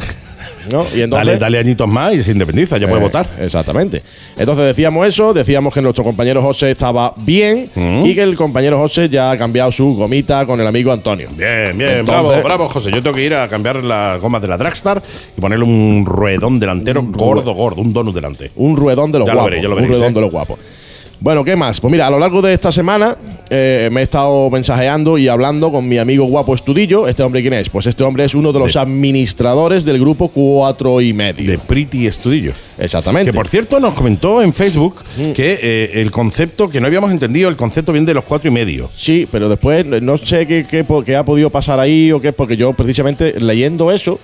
¿No? 0.72 0.86
Y 0.96 1.02
entonces, 1.02 1.28
Dale, 1.28 1.38
dale 1.40 1.60
añitos 1.60 1.88
más 1.88 2.14
y 2.14 2.24
se 2.24 2.32
independiza, 2.32 2.78
ya 2.78 2.88
puede 2.88 3.02
eh, 3.02 3.06
votar. 3.06 3.28
Exactamente. 3.40 4.02
Entonces 4.38 4.66
decíamos 4.66 5.08
eso, 5.08 5.34
decíamos 5.34 5.74
que 5.74 5.82
nuestro 5.82 6.04
compañero 6.04 6.42
José 6.42 6.72
estaba 6.72 7.14
bien 7.18 7.70
Mm. 7.76 8.06
y 8.06 8.14
que 8.16 8.22
el 8.24 8.36
compañero 8.36 8.78
José 8.78 9.10
ya 9.10 9.32
ha 9.32 9.38
cambiado 9.38 9.72
su 9.72 9.94
gomita 9.96 10.46
con 10.46 10.60
el 10.62 10.68
amigo 10.68 10.92
Antonio. 10.92 11.30
Bien, 11.36 11.78
bien, 11.78 11.90
Entonces- 12.00 12.06
bravo, 12.06 12.44
bravo, 12.44 12.68
José. 12.70 12.92
Yo 12.92 13.02
tengo 13.02 13.16
que 13.16 13.24
ir 13.26 13.34
a 13.34 13.48
cambiar 13.48 13.84
las 13.84 14.20
gomas 14.22 14.42
de 14.42 14.48
la 14.48 14.58
Dragstar 14.58 15.02
y 15.38 15.42
ponerle 15.42 15.66
un 15.66 16.04
ruedón 16.06 16.60
delantero 16.60 17.04
gordo, 17.04 17.54
gordo, 17.54 17.82
un 17.82 17.94
donut 17.94 18.14
delante. 18.16 18.52
Un 18.56 18.76
ruedón 18.76 19.12
de 19.12 19.20
los 19.20 19.28
Ya 19.28 19.34
lo 19.36 19.44
veré, 19.46 19.58
ya 19.58 19.64
lo 19.64 19.70
un 19.70 19.76
veréis, 19.76 19.90
ruedón 19.92 20.12
¿eh? 20.12 20.16
de 20.16 20.22
los 20.22 20.32
guapos. 20.32 20.60
Bueno, 21.26 21.44
¿qué 21.44 21.56
más? 21.56 21.82
Pues 21.82 21.92
mira, 21.92 22.06
a 22.06 22.12
lo 22.12 22.20
largo 22.20 22.40
de 22.44 22.54
esta 22.54 22.72
semana 22.72 23.18
eh, 23.50 23.90
me 23.92 24.02
he 24.02 24.04
estado 24.04 24.48
mensajeando 24.52 25.18
y 25.18 25.28
hablando 25.28 25.72
con 25.72 25.88
mi 25.88 25.98
amigo 25.98 26.24
guapo 26.26 26.54
Estudillo. 26.54 27.08
¿Este 27.08 27.24
hombre 27.24 27.42
quién 27.42 27.54
es? 27.54 27.68
Pues 27.68 27.88
este 27.88 28.04
hombre 28.04 28.26
es 28.26 28.36
uno 28.36 28.54
de 28.54 28.60
los 28.60 28.74
De- 28.76 28.80
administradores 28.80 29.84
del 29.86 30.00
grupo 30.00 30.28
Cuatro 30.28 31.02
y 31.02 31.14
Medio. 31.14 31.50
De 31.50 31.58
Pretty 31.58 32.06
Estudillo. 32.06 32.52
Exactamente. 32.78 33.32
Que 33.32 33.36
por 33.36 33.48
cierto 33.48 33.80
nos 33.80 33.96
comentó 33.96 34.44
en 34.44 34.54
Facebook 34.54 34.98
Mm. 35.18 35.32
que 35.32 35.58
eh, 35.64 35.92
el 35.96 36.12
concepto, 36.12 36.70
que 36.70 36.80
no 36.80 36.86
habíamos 36.86 37.10
entendido, 37.10 37.50
el 37.50 37.56
concepto 37.56 37.92
viene 37.92 38.06
de 38.06 38.14
los 38.14 38.24
cuatro 38.26 38.48
y 38.52 38.54
medio. 38.54 38.92
Sí, 38.96 39.28
pero 39.32 39.50
después 39.50 39.84
no 40.04 40.18
sé 40.20 40.46
qué, 40.46 40.68
qué 41.04 41.16
ha 41.16 41.26
podido 41.26 41.50
pasar 41.50 41.80
ahí 41.80 42.12
o 42.12 42.22
qué, 42.22 42.34
porque 42.34 42.56
yo 42.56 42.74
precisamente 42.74 43.34
leyendo 43.40 43.92
eso, 43.92 44.20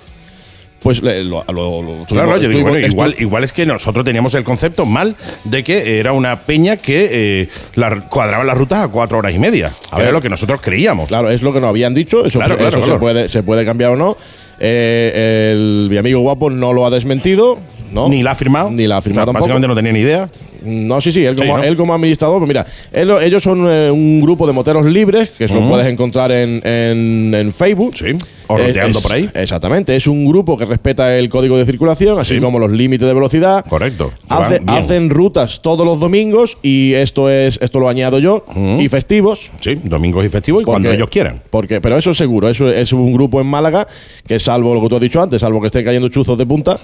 pues 0.82 1.02
le- 1.02 1.22
lo, 1.24 1.44
lo- 1.52 1.82
lo- 1.82 2.04
Claro, 2.06 2.36
yo 2.38 2.48
digo, 2.48 2.68
bueno, 2.68 2.86
igual, 2.86 3.14
igual 3.18 3.44
es 3.44 3.52
que 3.52 3.64
nosotros 3.66 4.04
teníamos 4.04 4.34
el 4.34 4.44
concepto 4.44 4.84
mal 4.86 5.16
de 5.44 5.62
que 5.62 5.98
era 6.00 6.12
una 6.12 6.40
peña 6.40 6.76
que 6.76 7.08
eh, 7.42 7.48
la- 7.74 8.08
cuadraba 8.08 8.44
las 8.44 8.56
rutas 8.58 8.84
a 8.84 8.88
cuatro 8.88 9.18
horas 9.18 9.34
y 9.34 9.38
media. 9.38 9.70
A 9.90 9.98
ver. 9.98 10.12
lo 10.12 10.20
que 10.20 10.28
nosotros 10.28 10.60
creíamos. 10.60 11.08
Claro, 11.08 11.30
es 11.30 11.42
lo 11.42 11.52
que 11.52 11.60
nos 11.60 11.68
habían 11.68 11.94
dicho. 11.94 12.24
Eso, 12.24 12.38
Claro, 12.38 12.56
claro, 12.56 12.68
eso 12.70 12.78
claro. 12.80 12.92
Se, 12.94 12.98
puede, 13.00 13.28
se 13.28 13.42
puede 13.42 13.64
cambiar 13.64 13.90
o 13.90 13.96
no. 13.96 14.16
Eh, 14.64 15.52
el, 15.54 15.88
mi 15.90 15.96
amigo 15.96 16.20
guapo 16.20 16.48
no 16.50 16.72
lo 16.72 16.86
ha 16.86 16.90
desmentido. 16.90 17.58
¿no? 17.90 18.08
Ni 18.08 18.22
la 18.22 18.32
ha 18.32 18.34
firmado. 18.34 18.70
Ni 18.70 18.86
la 18.86 18.98
ha 18.98 19.02
firmado 19.02 19.22
O 19.22 19.24
sea, 19.24 19.32
tampoco. 19.32 19.40
Básicamente 19.44 19.68
no 19.68 19.74
tenía 19.74 19.92
ni 19.92 20.00
idea. 20.00 20.28
No, 20.64 21.00
sí, 21.00 21.12
sí, 21.12 21.24
él 21.24 21.34
Sí, 21.36 21.42
como, 21.42 21.58
¿no? 21.58 21.64
él 21.64 21.76
como 21.76 21.94
administrador, 21.94 22.38
pues 22.38 22.48
mira, 22.48 22.66
él- 22.92 23.10
ellos 23.22 23.42
son 23.42 23.66
eh, 23.68 23.90
un 23.90 24.20
grupo 24.20 24.46
de 24.46 24.52
moteros 24.52 24.86
libres 24.86 25.30
que 25.30 25.48
lo 25.48 25.68
puedes 25.68 25.86
encontrar 25.86 26.32
en, 26.32 26.60
en- 26.66 27.34
en 27.34 27.52
Facebook. 27.52 27.96
Sí, 27.96 28.06
orroteando 28.46 28.98
Es- 28.98 29.02
por 29.04 29.12
ahí. 29.14 29.28
Exactamente, 29.34 29.94
es 29.96 30.06
un 30.06 30.26
grupo 30.26 30.56
que 30.56 30.64
respeta 30.64 31.16
el 31.16 31.28
código 31.28 31.56
de 31.58 31.64
circulación, 31.64 32.18
así 32.18 32.34
Sí. 32.34 32.40
como 32.40 32.58
los 32.58 32.70
límites 32.70 33.06
de 33.08 33.14
velocidad. 33.14 33.64
Correcto. 33.68 34.12
Hace- 34.28 34.60
hacen 34.66 35.10
rutas 35.10 35.60
todos 35.62 35.86
los 35.86 36.00
domingos 36.00 36.58
y 36.62 36.92
esto 36.94 37.30
es 37.30 37.58
esto 37.62 37.80
lo 37.80 37.88
añado 37.88 38.18
yo 38.18 38.44
y 38.78 38.88
festivos 38.88 39.50
Sí, 39.60 39.78
domingos 39.82 40.24
y 40.24 40.28
festivos 40.28 40.62
y 40.62 40.64
cuando 40.64 40.90
ellos 40.90 41.08
quieran. 41.10 41.42
Porque, 41.50 41.80
pero 41.80 41.96
eso 41.96 42.10
es 42.10 42.16
seguro, 42.18 42.48
eso 42.48 42.68
es 42.70 42.92
un 42.92 43.12
grupo 43.12 43.40
en 43.40 43.46
Málaga 43.46 43.86
que 44.26 44.38
salvo 44.38 44.74
lo 44.74 44.82
que 44.82 44.88
tú 44.88 44.94
has 44.96 45.00
dicho 45.00 45.22
antes, 45.22 45.40
salvo 45.40 45.60
que 45.60 45.66
estén 45.68 45.84
cayendo 45.84 46.08
chuzos 46.08 46.36
de 46.38 46.46
punta, 46.46 46.78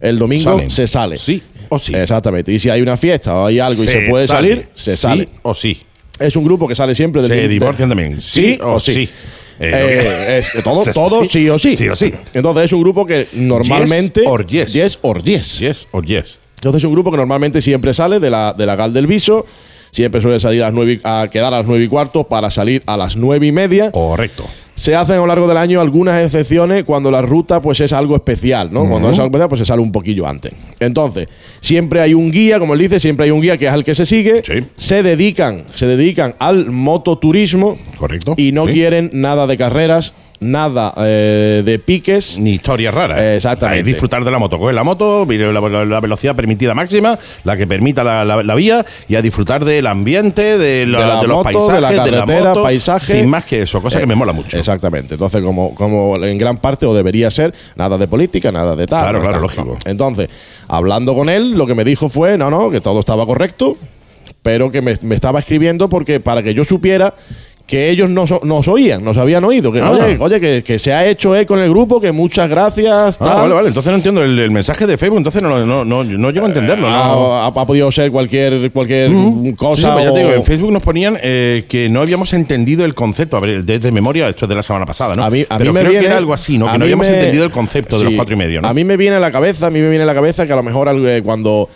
el 0.00 0.18
domingo 0.18 0.44
Salen. 0.52 0.70
se 0.70 0.86
sale. 0.86 1.16
Sí 1.18 1.42
o 1.68 1.78
sí. 1.78 1.94
Exactamente. 1.94 2.52
Y 2.52 2.58
si 2.58 2.68
hay 2.70 2.80
una 2.80 2.96
fiesta 2.96 3.34
o 3.34 3.46
hay 3.46 3.58
algo 3.58 3.82
y 3.82 3.86
se 3.86 4.00
puede 4.08 4.26
sale. 4.26 4.48
salir, 4.48 4.68
se 4.74 4.92
Sí 4.96 5.02
sale. 5.02 5.28
o 5.42 5.54
sí. 5.54 5.82
Es 6.18 6.34
un 6.36 6.44
grupo 6.44 6.66
que 6.66 6.74
sale 6.74 6.94
siempre 6.94 7.22
del 7.22 7.30
Se 7.30 7.48
divorcian 7.48 7.88
también. 7.88 8.20
Sí, 8.20 8.58
o 8.62 8.80
sí. 8.80 9.08
Eh, 9.60 9.70
Eh, 9.72 10.38
es- 10.56 10.62
todo, 10.64 10.84
Sí, 10.84 10.90
todo 10.92 11.22
sí. 11.24 11.28
sí 11.30 11.48
o 11.48 11.58
sí. 11.58 11.76
Sí 11.76 11.88
o 11.88 11.96
sí. 11.96 12.12
Entonces 12.34 12.64
es 12.66 12.72
un 12.72 12.80
grupo 12.80 13.04
que 13.06 13.26
normalmente. 13.32 14.22
or 14.26 14.46
yes. 14.46 14.72
Yes 14.72 14.98
or 15.02 15.22
yes. 15.22 15.58
Yes 15.58 15.88
or 15.92 16.04
yes. 16.06 16.38
Entonces 16.56 16.80
es 16.80 16.84
un 16.86 16.92
grupo 16.92 17.10
que 17.10 17.16
normalmente 17.16 17.60
siempre 17.62 17.92
sale 17.94 18.18
de 18.20 18.30
la, 18.30 18.52
de 18.56 18.66
la 18.66 18.76
Gal 18.76 18.92
del 18.92 19.06
Viso. 19.06 19.46
Siempre 19.90 20.20
suele 20.20 20.38
salir 20.38 20.62
a, 20.62 20.66
las 20.66 20.74
nueve, 20.74 20.94
y- 20.94 21.00
a 21.02 21.28
quedar 21.30 21.52
a 21.54 21.58
las 21.58 21.66
nueve 21.66 21.84
y 21.84 21.88
cuarto 21.88 22.24
para 22.24 22.50
salir 22.50 22.82
a 22.86 22.96
las 22.96 23.16
nueve 23.16 23.46
y 23.46 23.52
media. 23.52 23.90
Correcto. 23.90 24.44
Se 24.74 24.94
hacen 24.94 25.16
a 25.16 25.18
lo 25.18 25.26
largo 25.26 25.48
del 25.48 25.56
año 25.56 25.80
algunas 25.80 26.22
excepciones 26.24 26.84
cuando 26.84 27.10
la 27.10 27.20
ruta 27.22 27.60
pues 27.60 27.80
es 27.80 27.92
algo 27.92 28.14
especial, 28.14 28.70
¿no? 28.72 28.88
Cuando 28.88 29.10
es 29.10 29.18
algo 29.18 29.26
especial 29.28 29.48
pues 29.48 29.58
se 29.60 29.64
sale 29.66 29.82
un 29.82 29.90
poquillo 29.90 30.26
antes. 30.26 30.52
Entonces, 30.80 31.28
siempre 31.60 32.00
hay 32.00 32.14
un 32.14 32.30
guía, 32.30 32.58
como 32.58 32.74
él 32.74 32.80
dice, 32.80 33.00
siempre 33.00 33.24
hay 33.26 33.30
un 33.30 33.40
guía 33.40 33.56
que 33.58 33.66
es 33.66 33.72
al 33.72 33.84
que 33.84 33.94
se 33.94 34.06
sigue. 34.06 34.42
Sí. 34.46 34.64
Se 34.76 35.02
dedican, 35.02 35.64
se 35.74 35.86
dedican 35.86 36.34
al 36.38 36.70
mototurismo 36.70 37.76
Correcto. 37.96 38.34
y 38.36 38.52
no 38.52 38.66
Sí. 38.66 38.72
quieren 38.72 39.10
nada 39.12 39.46
de 39.46 39.56
carreras, 39.56 40.14
nada 40.40 40.94
eh, 40.98 41.62
de 41.64 41.78
piques. 41.80 42.38
Ni 42.38 42.50
historias 42.52 42.94
raras. 42.94 43.18
Eh, 43.18 43.36
exactamente. 43.36 43.80
Es 43.80 43.86
disfrutar 43.86 44.22
de 44.24 44.30
la 44.30 44.38
moto. 44.38 44.56
Coger 44.56 44.72
la 44.74 44.84
moto, 44.84 45.26
la, 45.28 45.60
la- 45.60 45.84
la 45.84 46.00
velocidad 46.00 46.36
permitida 46.36 46.74
máxima, 46.74 47.18
la 47.42 47.56
que 47.56 47.66
permita 47.66 48.04
la, 48.04 48.24
la- 48.24 48.44
la 48.44 48.54
vía, 48.54 48.86
y 49.08 49.16
a 49.16 49.22
disfrutar 49.22 49.64
del 49.64 49.88
ambiente, 49.88 50.42
de, 50.56 50.58
De 50.58 50.86
de 50.86 51.26
los 51.26 51.42
paisajes, 51.42 51.74
de 51.74 51.80
la 51.80 51.88
carretera, 52.20 52.48
moto, 52.50 52.62
paisaje. 52.62 53.14
Sin 53.14 53.28
más 53.28 53.44
que 53.46 53.62
eso, 53.62 53.82
cosa 53.82 53.98
Eh, 53.98 54.02
que 54.02 54.06
me 54.06 54.14
mola 54.14 54.32
mucho. 54.32 54.56
Exactamente. 54.56 55.14
Entonces, 55.14 55.42
como, 55.42 55.74
como 55.74 56.16
en 56.24 56.38
gran 56.38 56.58
parte, 56.58 56.86
o 56.86 56.94
debería 56.94 57.32
ser, 57.32 57.52
nada 57.74 57.98
de 57.98 58.06
política, 58.06 58.52
nada 58.52 58.76
de 58.76 58.86
tal. 58.86 59.02
Claro, 59.02 59.20
claro, 59.22 59.40
lógico. 59.40 59.76
Entonces, 59.86 60.28
hablando 60.68 61.14
con 61.14 61.28
él, 61.28 61.52
lo 61.52 61.66
que 61.66 61.74
me 61.74 61.84
dijo 61.84 62.08
fue, 62.08 62.38
no, 62.38 62.50
no, 62.50 62.70
que 62.70 62.80
todo 62.80 63.00
estaba 63.00 63.26
correcto, 63.26 63.76
pero 64.42 64.70
que 64.70 64.82
me, 64.82 64.92
estaba 65.14 65.40
escribiendo 65.40 65.88
porque 65.88 66.20
para 66.20 66.42
que 66.42 66.54
yo 66.54 66.64
supiera 66.64 67.14
que 67.68 67.90
ellos 67.90 68.08
nos, 68.08 68.32
nos 68.44 68.66
oían, 68.66 69.04
nos 69.04 69.16
habían 69.18 69.44
oído. 69.44 69.70
Que, 69.70 69.80
Ah. 69.80 69.90
Oye, 69.90 70.16
oye 70.18 70.40
que, 70.40 70.62
que 70.64 70.78
se 70.78 70.92
ha 70.94 71.06
hecho 71.06 71.36
eco 71.36 71.54
en 71.54 71.62
el 71.64 71.68
grupo, 71.70 72.00
que 72.00 72.10
muchas 72.12 72.48
gracias. 72.48 73.16
Ah, 73.20 73.24
tal. 73.24 73.42
vale, 73.42 73.54
vale. 73.54 73.68
Entonces 73.68 73.90
no 73.92 73.96
entiendo 73.96 74.22
el, 74.24 74.38
el 74.38 74.50
mensaje 74.50 74.86
de 74.86 74.96
Facebook, 74.96 75.18
entonces 75.18 75.42
no, 75.42 75.64
no, 75.66 75.84
no, 75.84 76.02
no 76.02 76.30
llego 76.30 76.46
a 76.46 76.48
entenderlo. 76.48 76.88
no. 76.90 77.42
Ha, 77.44 77.66
podido 77.66 77.92
ser 77.92 78.10
cualquier, 78.10 78.72
cualquier 78.72 79.10
Sí, 79.10 79.52
cosa. 79.54 79.92
pues 79.92 80.06
ya 80.06 80.12
te 80.14 80.18
digo, 80.20 80.32
en 80.32 80.42
Facebook 80.42 80.72
nos 80.72 80.82
ponían 80.82 81.18
eh, 81.22 81.66
que 81.68 81.90
no 81.90 82.00
habíamos 82.00 82.32
entendido 82.32 82.84
el 82.86 82.94
concepto. 82.94 83.36
A 83.36 83.40
ver, 83.40 83.62
desde 83.64 83.92
memoria, 83.92 84.28
esto 84.30 84.46
es 84.46 84.48
de 84.48 84.54
la 84.54 84.62
semana 84.62 84.86
pasada, 84.86 85.14
¿no? 85.14 85.22
A 85.22 85.28
mí, 85.30 85.44
a 85.48 85.58
Pero 85.58 85.72
mí 85.72 85.74
me 85.78 85.84
viene, 85.84 86.00
que 86.00 86.06
era 86.06 86.16
algo 86.16 86.32
así, 86.32 86.56
¿no? 86.56 86.72
Que 86.72 86.78
no 86.78 86.84
habíamos 86.84 87.06
me- 87.08 87.18
entendido 87.18 87.44
el 87.44 87.50
concepto 87.50 87.96
de 87.98 88.06
Sí. 88.06 88.10
los 88.12 88.14
cuatro 88.16 88.34
y 88.34 88.38
medio, 88.38 88.62
¿no? 88.62 88.68
A 88.68 88.72
mí 88.72 88.82
me 88.84 88.96
viene 88.96 89.16
a 89.16 89.20
la 89.20 89.30
cabeza, 89.30 89.66
a 89.66 89.70
mí 89.70 89.78
me 89.80 89.90
viene 89.90 90.04
a 90.04 90.06
la 90.06 90.14
cabeza 90.14 90.46
que 90.46 90.52
a 90.54 90.56
lo 90.56 90.62
mejor 90.62 90.88
eh, 91.06 91.20
cuando 91.22 91.68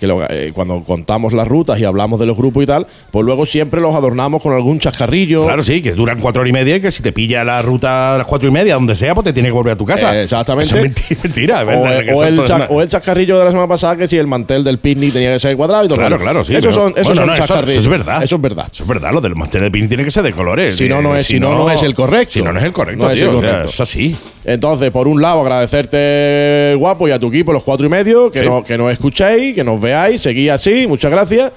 que 0.00 0.06
lo- 0.06 0.22
eh, 0.28 0.50
cuando 0.54 0.82
contamos 0.82 1.32
las 1.34 1.46
rutas 1.46 1.78
y 1.78 1.84
hablamos 1.84 2.18
de 2.18 2.26
los 2.26 2.36
grupos 2.36 2.62
y 2.64 2.66
tal, 2.66 2.86
pues 3.10 3.24
luego 3.24 3.44
siempre 3.46 3.80
los 3.80 3.94
adornamos 3.94 4.42
con 4.42 4.52
algún 4.54 4.80
chascarrillo. 4.80 5.44
Claro, 5.44 5.62
sí, 5.62 5.82
que 5.82 5.92
duran 5.92 6.18
cuatro 6.20 6.40
horas 6.40 6.50
y 6.50 6.52
media 6.52 6.76
y 6.76 6.80
que 6.80 6.90
si 6.90 7.02
te 7.02 7.12
pilla 7.12 7.44
la 7.44 7.60
ruta 7.62 8.14
a 8.14 8.18
las 8.18 8.26
cuatro 8.26 8.48
y 8.48 8.52
media, 8.52 8.74
donde 8.74 8.96
sea, 8.96 9.14
pues 9.14 9.26
te 9.26 9.32
tienes 9.32 9.50
que 9.50 9.54
volver 9.54 9.74
a 9.74 9.76
tu 9.76 9.84
casa. 9.84 10.16
Eh, 10.18 10.24
exactamente. 10.24 10.68
Eso 10.70 10.78
es 10.78 10.84
menti- 10.90 11.16
mentira. 11.22 11.64
O, 11.64 12.24
el 12.24 12.34
todas 12.36 12.48
cha- 12.48 12.56
una- 12.56 12.64
o 12.66 12.82
el 12.82 12.88
chascarrillo 12.88 13.38
de 13.38 13.44
la 13.44 13.50
semana 13.50 13.68
pasada 13.68 13.96
que 13.96 14.06
si 14.06 14.16
el 14.16 14.26
mantel 14.26 14.64
del 14.64 14.78
picnic 14.78 15.12
tenía 15.12 15.32
que 15.34 15.38
ser 15.38 15.56
cuadrado 15.56 15.84
y 15.84 15.88
todo. 15.88 15.98
Claro, 15.98 16.18
claro, 16.18 16.44
sí. 16.44 16.54
Esos 16.54 16.74
son, 16.74 16.92
esos 16.92 17.04
bueno, 17.08 17.20
son 17.22 17.26
no, 17.28 17.36
chascarrillos. 17.36 17.70
Eso 17.76 17.80
es 17.80 17.88
verdad. 17.98 18.22
Eso 18.22 18.36
es 18.36 18.42
verdad. 18.42 18.66
Eso 18.72 18.82
es 18.84 18.88
verdad. 18.88 19.12
Lo 19.12 19.20
del 19.20 19.36
mantel 19.36 19.60
de 19.62 19.70
pin 19.70 19.86
tiene 19.86 20.04
que 20.04 20.10
ser 20.10 20.22
de 20.22 20.32
colores. 20.32 20.76
Si 20.76 20.88
no, 20.88 21.00
Eh, 21.00 21.02
no 21.02 21.16
es- 21.16 21.26
si 21.26 21.38
no, 21.38 21.54
no 21.54 21.70
es 21.70 21.82
el 21.82 21.94
correcto. 21.94 22.32
Si 22.34 22.42
no, 22.42 22.52
no 22.52 22.58
es 22.58 22.64
el 22.64 22.72
correcto, 22.72 23.04
No 23.04 23.10
es 23.10 23.20
el 23.20 23.28
tío. 23.28 23.38
o 23.38 23.40
sea, 23.42 23.50
correcto. 23.50 23.68
es 23.68 23.80
así. 23.80 24.16
Entonces, 24.44 24.90
por 24.90 25.06
un 25.06 25.20
lado, 25.20 25.40
agradecerte, 25.42 26.74
guapo, 26.76 27.08
y 27.08 27.10
a 27.10 27.18
tu 27.18 27.28
equipo, 27.28 27.52
los 27.52 27.62
cuatro 27.62 27.86
y 27.86 27.90
medio, 27.90 28.30
que, 28.30 28.40
Sí. 28.40 28.46
no- 28.46 28.64
que 28.64 28.78
nos 28.78 28.90
escuchéis, 28.92 29.54
que 29.54 29.64
nos 29.64 29.80
veáis, 29.80 29.89
seguís 30.18 30.50
así, 30.50 30.86
muchas 30.86 31.10
gracias. 31.10 31.52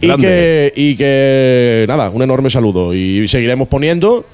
Y 0.00 0.16
que, 0.16 0.72
y 0.74 0.96
que, 0.96 1.84
nada, 1.86 2.08
un 2.08 2.22
enorme 2.22 2.48
saludo. 2.48 2.94
Y 2.94 3.28
seguiremos 3.28 3.68
poniendo 3.68 4.24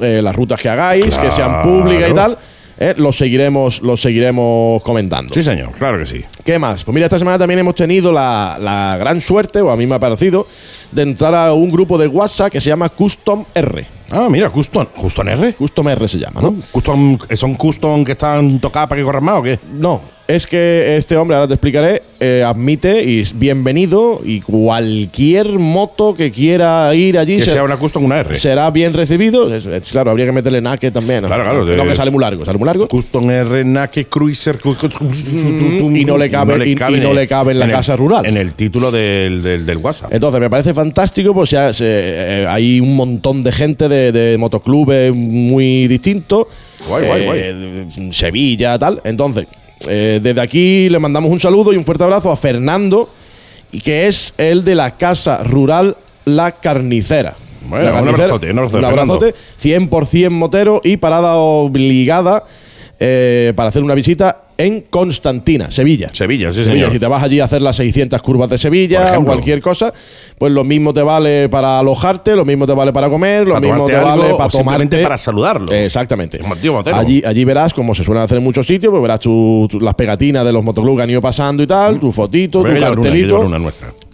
eh, 0.00 0.20
las 0.22 0.34
rutas 0.36 0.60
que 0.60 0.68
hagáis, 0.68 1.16
que 1.18 1.30
sean 1.30 1.62
públicas 1.62 2.10
y 2.10 2.14
tal. 2.14 2.38
eh, 2.78 2.94
los 2.96 3.16
seguiremos, 3.16 3.82
los 3.82 4.00
seguiremos 4.00 4.82
comentando. 4.82 5.34
Sí, 5.34 5.42
señor, 5.42 5.72
claro 5.72 5.98
que 5.98 6.06
sí. 6.06 6.24
¿Qué 6.44 6.58
más? 6.58 6.84
Pues 6.84 6.94
mira, 6.94 7.06
esta 7.06 7.18
semana 7.18 7.38
también 7.38 7.58
hemos 7.58 7.74
tenido 7.74 8.12
la, 8.12 8.56
la 8.60 8.96
gran 8.98 9.20
suerte, 9.20 9.60
o 9.60 9.70
a 9.70 9.76
mí 9.76 9.86
me 9.86 9.96
ha 9.96 9.98
parecido, 9.98 10.46
de 10.92 11.02
entrar 11.02 11.34
a 11.34 11.52
un 11.52 11.70
grupo 11.70 11.98
de 11.98 12.06
WhatsApp 12.06 12.50
que 12.52 12.60
se 12.60 12.68
llama 12.70 12.88
Custom 12.88 13.44
R. 13.54 13.84
Ah, 14.10 14.28
mira, 14.30 14.50
Custom. 14.50 14.86
¿Custom 14.96 15.28
R? 15.28 15.54
Custom 15.54 15.88
R 15.88 16.08
se 16.08 16.18
llama, 16.18 16.40
¿no? 16.42 16.54
Custom, 16.72 17.16
¿Son 17.34 17.54
custom 17.54 18.04
que 18.04 18.12
están 18.12 18.58
tocadas 18.60 18.88
para 18.88 19.00
que 19.00 19.04
corran 19.04 19.22
más 19.24 19.38
o 19.38 19.42
qué? 19.42 19.58
No, 19.72 20.00
es 20.26 20.46
que 20.46 20.96
este 20.96 21.16
hombre, 21.16 21.36
ahora 21.36 21.48
te 21.48 21.54
explicaré, 21.54 22.02
eh, 22.18 22.42
admite 22.46 23.02
y 23.04 23.20
es 23.20 23.36
bienvenido 23.38 24.20
y 24.24 24.40
cualquier 24.40 25.58
moto 25.58 26.14
que 26.14 26.30
quiera 26.30 26.94
ir 26.94 27.16
allí 27.18 27.36
Que 27.36 27.42
se- 27.42 27.52
sea 27.52 27.62
una 27.64 27.76
custom, 27.76 28.04
una 28.04 28.18
R. 28.18 28.34
será 28.36 28.70
bien 28.70 28.92
recibido. 28.92 29.52
Es- 29.54 29.64
es- 29.64 29.88
claro, 29.88 30.10
habría 30.10 30.26
que 30.26 30.32
meterle 30.32 30.60
naque 30.60 30.90
también. 30.90 31.22
¿no? 31.22 31.28
Claro, 31.28 31.44
claro, 31.44 31.64
No, 31.64 31.84
que 31.86 31.94
sale 31.94 32.10
muy 32.10 32.20
largo, 32.20 32.44
sale 32.44 32.58
muy 32.58 32.66
largo. 32.66 32.88
Custom 32.88 33.30
R, 33.30 33.64
Nake 33.64 34.06
Cruiser. 34.06 34.58
y 35.94 36.04
no 36.04 36.18
le 36.18 36.30
cabe- 36.30 36.66
y- 36.68 36.72
y 36.72 37.00
no 37.00 37.12
le 37.14 37.26
cabe 37.26 37.52
en 37.52 37.58
la 37.58 37.64
el- 37.66 37.70
casa 37.72 37.96
rural. 37.96 38.26
En 38.26 38.36
el 38.36 38.52
título 38.54 38.90
del, 38.90 39.42
del, 39.42 39.64
del 39.66 39.76
WhatsApp. 39.78 40.12
Entonces, 40.12 40.40
me 40.40 40.50
parece 40.50 40.74
fantástico, 40.74 41.32
pues 41.34 41.50
ya 41.50 41.72
se- 41.72 41.84
eh, 41.86 42.46
hay 42.48 42.80
un 42.80 42.94
montón 42.96 43.42
de 43.42 43.52
gente 43.52 43.88
de, 43.88 43.99
de 44.12 44.36
motoclubes 44.38 45.14
muy 45.14 45.86
distintos. 45.88 46.46
Guay, 46.88 47.06
guay, 47.06 47.22
Eh, 47.42 47.88
Sevilla, 48.12 48.78
tal. 48.78 49.00
Entonces, 49.04 49.46
eh, 49.88 50.20
desde 50.22 50.40
aquí 50.40 50.88
le 50.88 50.98
mandamos 50.98 51.30
un 51.30 51.40
saludo 51.40 51.72
y 51.72 51.76
un 51.76 51.84
fuerte 51.84 52.04
abrazo 52.04 52.30
a 52.30 52.36
Fernando, 52.36 53.10
y 53.72 53.80
que 53.80 54.06
es 54.06 54.34
el 54.38 54.64
de 54.64 54.74
la 54.74 54.96
Casa 54.96 55.42
Rural 55.44 55.96
La 56.24 56.52
Carnicera. 56.52 57.34
Bueno, 57.68 57.84
La 57.84 58.02
un 58.02 58.08
abrazote, 58.08 58.50
un 58.50 58.58
abrazote, 58.58 58.78
un 58.78 58.84
abrazote, 58.84 59.34
100% 59.62 60.30
motero 60.30 60.80
y 60.82 60.96
parada 60.96 61.36
obligada 61.36 62.44
eh, 62.98 63.52
para 63.54 63.68
hacer 63.68 63.82
una 63.82 63.94
visita 63.94 64.44
en 64.66 64.82
Constantina, 64.90 65.70
Sevilla. 65.70 66.10
Sevilla, 66.12 66.48
sí, 66.52 66.64
Sevilla, 66.64 66.72
señor. 66.74 66.92
si 66.92 66.98
te 66.98 67.06
vas 67.06 67.22
allí 67.22 67.40
a 67.40 67.44
hacer 67.44 67.62
las 67.62 67.76
600 67.76 68.20
curvas 68.22 68.50
de 68.50 68.58
Sevilla 68.58 69.00
o 69.18 69.24
cualquier 69.24 69.60
cosa, 69.60 69.92
pues 70.38 70.52
lo 70.52 70.64
mismo 70.64 70.92
te 70.92 71.02
vale 71.02 71.48
para 71.48 71.78
alojarte, 71.78 72.36
lo 72.36 72.44
mismo 72.44 72.66
te 72.66 72.72
vale 72.72 72.92
para 72.92 73.08
comer, 73.08 73.46
lo 73.46 73.54
Para 73.54 73.60
mismo 73.66 73.86
te 73.86 73.96
algo 73.96 74.08
vale 74.22 74.34
para 74.34 74.50
tomarte. 74.50 75.02
para 75.02 75.18
saludarlo. 75.18 75.72
Exactamente. 75.72 76.38
Allí, 76.94 77.22
allí 77.24 77.44
verás, 77.44 77.72
como 77.74 77.94
se 77.94 78.04
suelen 78.04 78.22
hacer 78.24 78.38
en 78.38 78.44
muchos 78.44 78.66
sitios, 78.66 78.90
pues 78.90 79.02
verás 79.02 79.20
tu- 79.20 79.66
tu- 79.70 79.80
las 79.80 79.94
pegatinas 79.94 80.44
de 80.44 80.52
los 80.52 80.64
motoclubs 80.64 80.96
que 80.98 81.02
han 81.04 81.10
ido 81.10 81.20
pasando 81.20 81.62
y 81.62 81.66
tal, 81.66 81.98
tu 82.00 82.12
fotito, 82.12 82.62
Voy 82.62 82.74
tu 82.74 82.80
cartelito. 82.80 83.48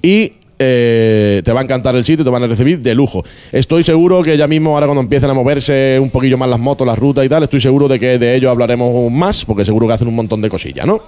Y 0.02 0.32
eh, 0.59 1.43
te 1.45 1.53
va 1.53 1.61
a 1.61 1.62
encantar 1.62 1.95
el 1.97 2.05
sitio, 2.05 2.24
te 2.24 2.31
van 2.31 2.43
a 2.43 2.47
recibir 2.47 2.81
de 2.81 2.95
lujo. 2.95 3.23
Estoy 3.53 3.85
seguro 3.85 4.23
que 4.23 4.37
ya 4.37 4.47
mismo, 4.49 4.74
ahora 4.74 4.87
cuando 4.87 5.03
empiecen 5.03 5.31
a 5.31 5.35
moverse 5.35 5.99
un 6.01 6.11
poquillo 6.11 6.39
más 6.39 6.49
las 6.49 6.61
motos, 6.61 6.87
las 6.87 6.99
rutas 6.99 7.24
y 7.24 7.28
tal, 7.28 7.43
estoy 7.43 7.61
seguro 7.61 7.89
de 7.89 7.99
que 7.99 8.19
de 8.19 8.35
ello 8.35 8.51
hablaremos 8.51 9.11
más, 9.12 9.45
porque 9.45 9.65
seguro 9.65 9.87
que 9.87 9.93
hacen 9.95 10.09
un 10.09 10.15
montón 10.16 10.41
de 10.41 10.49
cosillas, 10.49 10.87
¿no? 10.87 11.03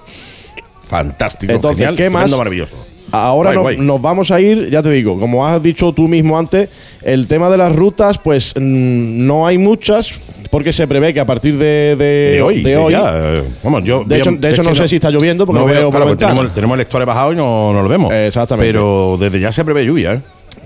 Fantástico, 0.85 1.53
Entonces, 1.53 1.79
genial, 1.79 1.95
¿qué 1.95 2.09
más? 2.09 2.35
maravilloso. 2.35 2.75
Ahora 3.11 3.49
Guay, 3.49 3.55
no- 3.55 3.61
guay. 3.61 3.77
nos 3.77 4.01
vamos 4.01 4.31
a 4.31 4.39
ir, 4.41 4.69
ya 4.69 4.81
te 4.81 4.89
digo, 4.91 5.19
como 5.19 5.45
has 5.47 5.61
dicho 5.61 5.91
tú 5.93 6.07
mismo 6.07 6.37
antes, 6.37 6.69
el 7.03 7.27
tema 7.27 7.49
de 7.49 7.57
las 7.57 7.75
rutas, 7.75 8.17
pues 8.17 8.53
mm, 8.55 9.25
no 9.27 9.45
hay 9.47 9.57
muchas, 9.57 10.11
porque 10.51 10.71
se 10.73 10.87
prevé 10.87 11.13
que 11.13 11.19
a 11.19 11.25
partir 11.25 11.57
de, 11.57 11.95
de- 11.95 12.31
De 12.33 12.41
hoy, 12.41 12.61
de 12.61 12.77
hoy- 12.77 12.91
ya, 12.93 13.11
eh, 13.15 13.43
vamos, 13.63 13.83
yo 13.83 14.03
de 14.03 14.17
hecho, 14.19 14.31
de 14.31 14.57
no 14.63 14.75
sé 14.75 14.87
si 14.87 14.95
está 14.95 15.09
lloviendo 15.11 15.45
porque 15.45 15.59
no 15.59 15.65
veo, 15.65 15.75
veo 15.75 15.89
claro, 15.91 16.05
porque 16.07 16.15
ventana. 16.25 16.33
tenemos, 16.35 16.53
tenemos 16.55 16.75
el 16.75 16.81
store 16.81 17.05
bajado 17.05 17.33
y 17.33 17.35
no, 17.35 17.71
no 17.73 17.81
lo 17.83 17.89
vemos. 17.89 18.11
Exactamente. 18.13 18.67
Pero 18.71 19.17
desde 19.19 19.39
ya 19.39 19.51
se 19.51 19.63
prevé 19.65 19.85
lluvia, 19.85 20.13
¿eh? 20.13 20.19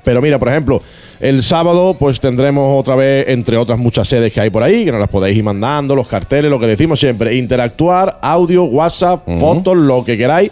Pero 0.03 0.21
mira, 0.21 0.37
por 0.37 0.49
ejemplo, 0.49 0.81
el 1.21 1.41
sábado 1.43 1.95
pues 1.97 2.19
tendremos 2.19 2.77
otra 2.77 2.95
vez, 2.95 3.25
entre 3.29 3.55
otras 3.55 3.79
muchas 3.79 4.05
sedes 4.05 4.33
que 4.33 4.41
hay 4.41 4.49
por 4.49 4.61
ahí, 4.61 4.83
que 4.83 4.91
nos 4.91 4.99
las 4.99 5.09
podéis 5.09 5.37
ir 5.37 5.43
mandando, 5.45 5.95
los 5.95 6.07
carteles, 6.07 6.51
lo 6.51 6.59
que 6.59 6.67
decimos 6.67 6.99
siempre, 6.99 7.35
interactuar, 7.35 8.19
audio, 8.21 8.63
WhatsApp, 8.65 9.21
fotos, 9.39 9.77
lo 9.77 10.03
que 10.03 10.17
queráis. 10.17 10.51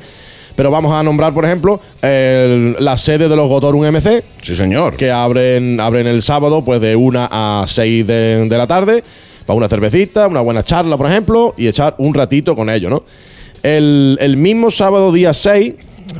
Pero 0.55 0.69
vamos 0.71 0.91
a 0.93 1.01
nombrar, 1.03 1.33
por 1.33 1.45
ejemplo, 1.45 1.79
el- 2.01 2.75
la 2.79 2.97
sede 2.97 3.27
de 3.29 3.35
los 3.35 3.47
Gotorum 3.47 3.85
MC, 3.85 4.23
Sí, 4.41 4.55
señor. 4.55 4.97
que 4.97 5.11
abren, 5.11 5.79
abren 5.79 6.07
el 6.07 6.21
sábado 6.21 6.63
pues 6.63 6.81
de 6.81 6.95
1 6.95 7.27
a 7.31 7.63
6 7.67 8.05
de, 8.07 8.47
de 8.49 8.57
la 8.57 8.67
tarde 8.67 9.03
para 9.45 9.57
una 9.57 9.67
cervecita, 9.69 10.27
una 10.27 10.41
buena 10.41 10.63
charla, 10.63 10.97
por 10.97 11.07
ejemplo, 11.09 11.53
y 11.57 11.67
echar 11.67 11.95
un 11.97 12.13
ratito 12.13 12.55
con 12.55 12.69
ellos, 12.69 12.91
¿no? 12.91 13.03
El, 13.63 14.17
el 14.21 14.37
mismo 14.37 14.71
sábado, 14.71 15.11
día 15.11 15.33
6, 15.33 15.75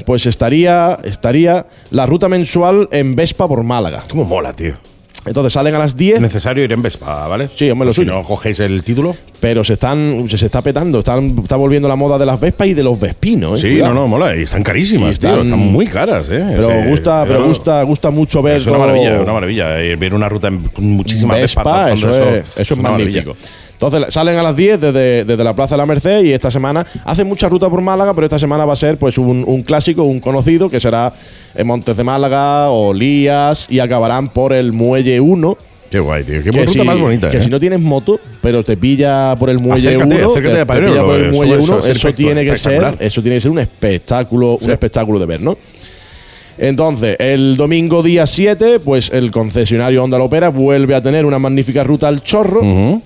pues 0.06 0.26
estaría, 0.26 0.98
estaría 1.04 1.66
la 1.90 2.06
ruta 2.06 2.30
mensual 2.30 2.88
en 2.92 3.16
Vespa 3.16 3.48
por 3.48 3.64
Málaga. 3.64 4.04
¿Cómo 4.10 4.24
mola, 4.26 4.54
tío? 4.54 4.76
Entonces 5.26 5.54
salen 5.54 5.76
a 5.76 5.80
las 5.80 5.96
10, 5.96 6.16
Es 6.16 6.22
necesario 6.22 6.64
ir 6.64 6.72
en 6.74 6.82
Vespa, 6.82 7.28
¿vale? 7.28 7.50
Sí, 7.56 7.70
hombre, 7.70 7.86
lo 7.86 7.92
si 7.92 7.98
suyo. 7.98 8.14
no 8.14 8.24
cogéis 8.24 8.60
el 8.60 8.84
título. 8.84 9.16
pero 9.40 9.64
se 9.64 9.74
están 9.74 10.26
se, 10.28 10.38
se 10.38 10.46
está 10.48 10.62
petando, 10.64 11.00
están, 11.00 11.36
está 11.44 11.56
volviendo 11.58 11.88
la 11.88 11.96
moda 11.96 12.18
de 12.18 12.26
las 12.26 12.40
Vespas 12.40 12.68
y 12.68 12.74
de 12.74 12.82
los 12.84 13.00
Vespinos. 13.00 13.60
¿eh? 13.60 13.62
Sí, 13.68 13.74
Cuidado. 13.74 13.94
no, 13.94 14.02
no, 14.02 14.08
mola. 14.08 14.36
Y 14.36 14.44
están 14.44 14.64
carísimas, 14.64 15.10
Y 15.10 15.12
están- 15.14 15.34
tío. 15.36 15.44
Están 15.44 15.60
muy 15.60 15.86
caras, 15.86 16.28
¿eh? 16.32 16.44
Pero 16.56 16.68
Sí, 16.70 16.90
gusta, 16.90 17.24
pero 17.28 17.46
gusta, 17.46 17.84
gusta 17.84 18.10
mucho 18.12 18.42
ver 18.42 18.58
Es 18.58 18.64
una 18.64 18.78
todo- 18.78 18.88
maravilla, 18.88 19.22
una 19.22 19.34
maravilla. 19.34 19.80
eh, 19.82 19.96
Ver 19.96 20.14
una 20.16 20.28
ruta 20.28 20.48
en 20.48 20.70
muchísimas 20.78 21.40
Vespa, 21.40 21.64
Vespas. 21.86 21.98
eso, 22.00 22.10
es, 22.10 22.46
eso 22.56 22.62
es 22.62 22.72
una 22.72 22.90
magnífico. 22.90 23.36
Entonces 23.82 24.14
salen 24.14 24.38
a 24.38 24.44
las 24.44 24.56
10 24.56 24.80
desde, 24.80 25.26
desde 25.26 25.44
la 25.44 25.56
Plaza 25.56 25.74
de 25.74 25.80
la 25.80 25.88
Merced 25.88 26.24
y 26.24 26.34
esta 26.34 26.52
semana 26.52 26.86
hacen 27.04 27.26
mucha 27.28 27.50
ruta 27.50 27.68
por 27.68 27.82
Málaga, 27.82 28.14
pero 28.14 28.28
esta 28.28 28.38
semana 28.38 28.64
va 28.64 28.74
a 28.74 28.76
ser 28.76 28.98
pues 29.00 29.18
un, 29.18 29.44
un 29.48 29.64
clásico, 29.64 30.04
un 30.04 30.20
conocido, 30.20 30.70
que 30.70 30.80
será 30.80 31.12
en 31.56 31.66
Montes 31.66 31.98
de 31.98 32.04
Málaga 32.04 32.70
o 32.70 32.94
Lías 32.94 33.66
y 33.72 33.80
acabarán 33.80 34.30
por 34.30 34.54
el 34.54 34.72
Muelle 34.72 35.20
1. 35.20 35.58
Qué 35.90 36.00
guay, 36.00 36.24
tío. 36.24 36.44
Qué 36.44 36.52
que 36.52 36.60
ruta 36.60 36.72
si, 36.72 36.82
más 36.84 37.00
bonita, 37.00 37.30
que 37.32 37.38
¿eh? 37.38 37.42
si 37.42 37.50
no 37.50 37.60
tienes 37.60 37.80
moto, 37.82 38.20
pero 38.40 38.64
te 38.64 38.78
pilla 38.78 39.36
por 39.36 39.50
el 39.50 39.58
Muelle 39.58 39.88
Acércate, 39.90 40.16
1, 40.16 40.30
acércate 40.30 40.56
te- 40.66 40.86
pilla 40.86 41.04
por 41.04 41.16
el 41.16 41.32
Muelle 41.32 41.56
eso 41.56 41.64
1, 41.64 41.74
va 41.74 41.80
a 41.80 41.82
ser 41.82 41.96
eso 41.98 42.14
tiene 42.14 42.46
que 42.46 42.56
ser, 42.56 42.98
eso 43.00 43.22
tiene 43.24 43.38
que 43.38 43.42
ser 43.42 43.52
un 43.52 43.60
espectáculo, 43.60 44.60
un 44.62 44.70
espectáculo 44.70 45.18
de 45.18 45.26
ver, 45.26 45.42
¿no? 45.42 45.58
Entonces, 46.60 47.16
el 47.18 47.58
domingo 47.58 48.04
día 48.04 48.28
7, 48.28 48.80
pues 48.80 49.10
el 49.12 49.32
concesionario 49.32 50.04
Honda 50.04 50.20
Lopera 50.20 50.50
vuelve 50.50 50.94
a 50.94 51.02
tener 51.02 51.26
una 51.26 51.40
magnífica 51.40 51.84
ruta 51.84 52.08
al 52.08 52.22
chorro. 52.22 52.60
Ujú. 52.60 53.02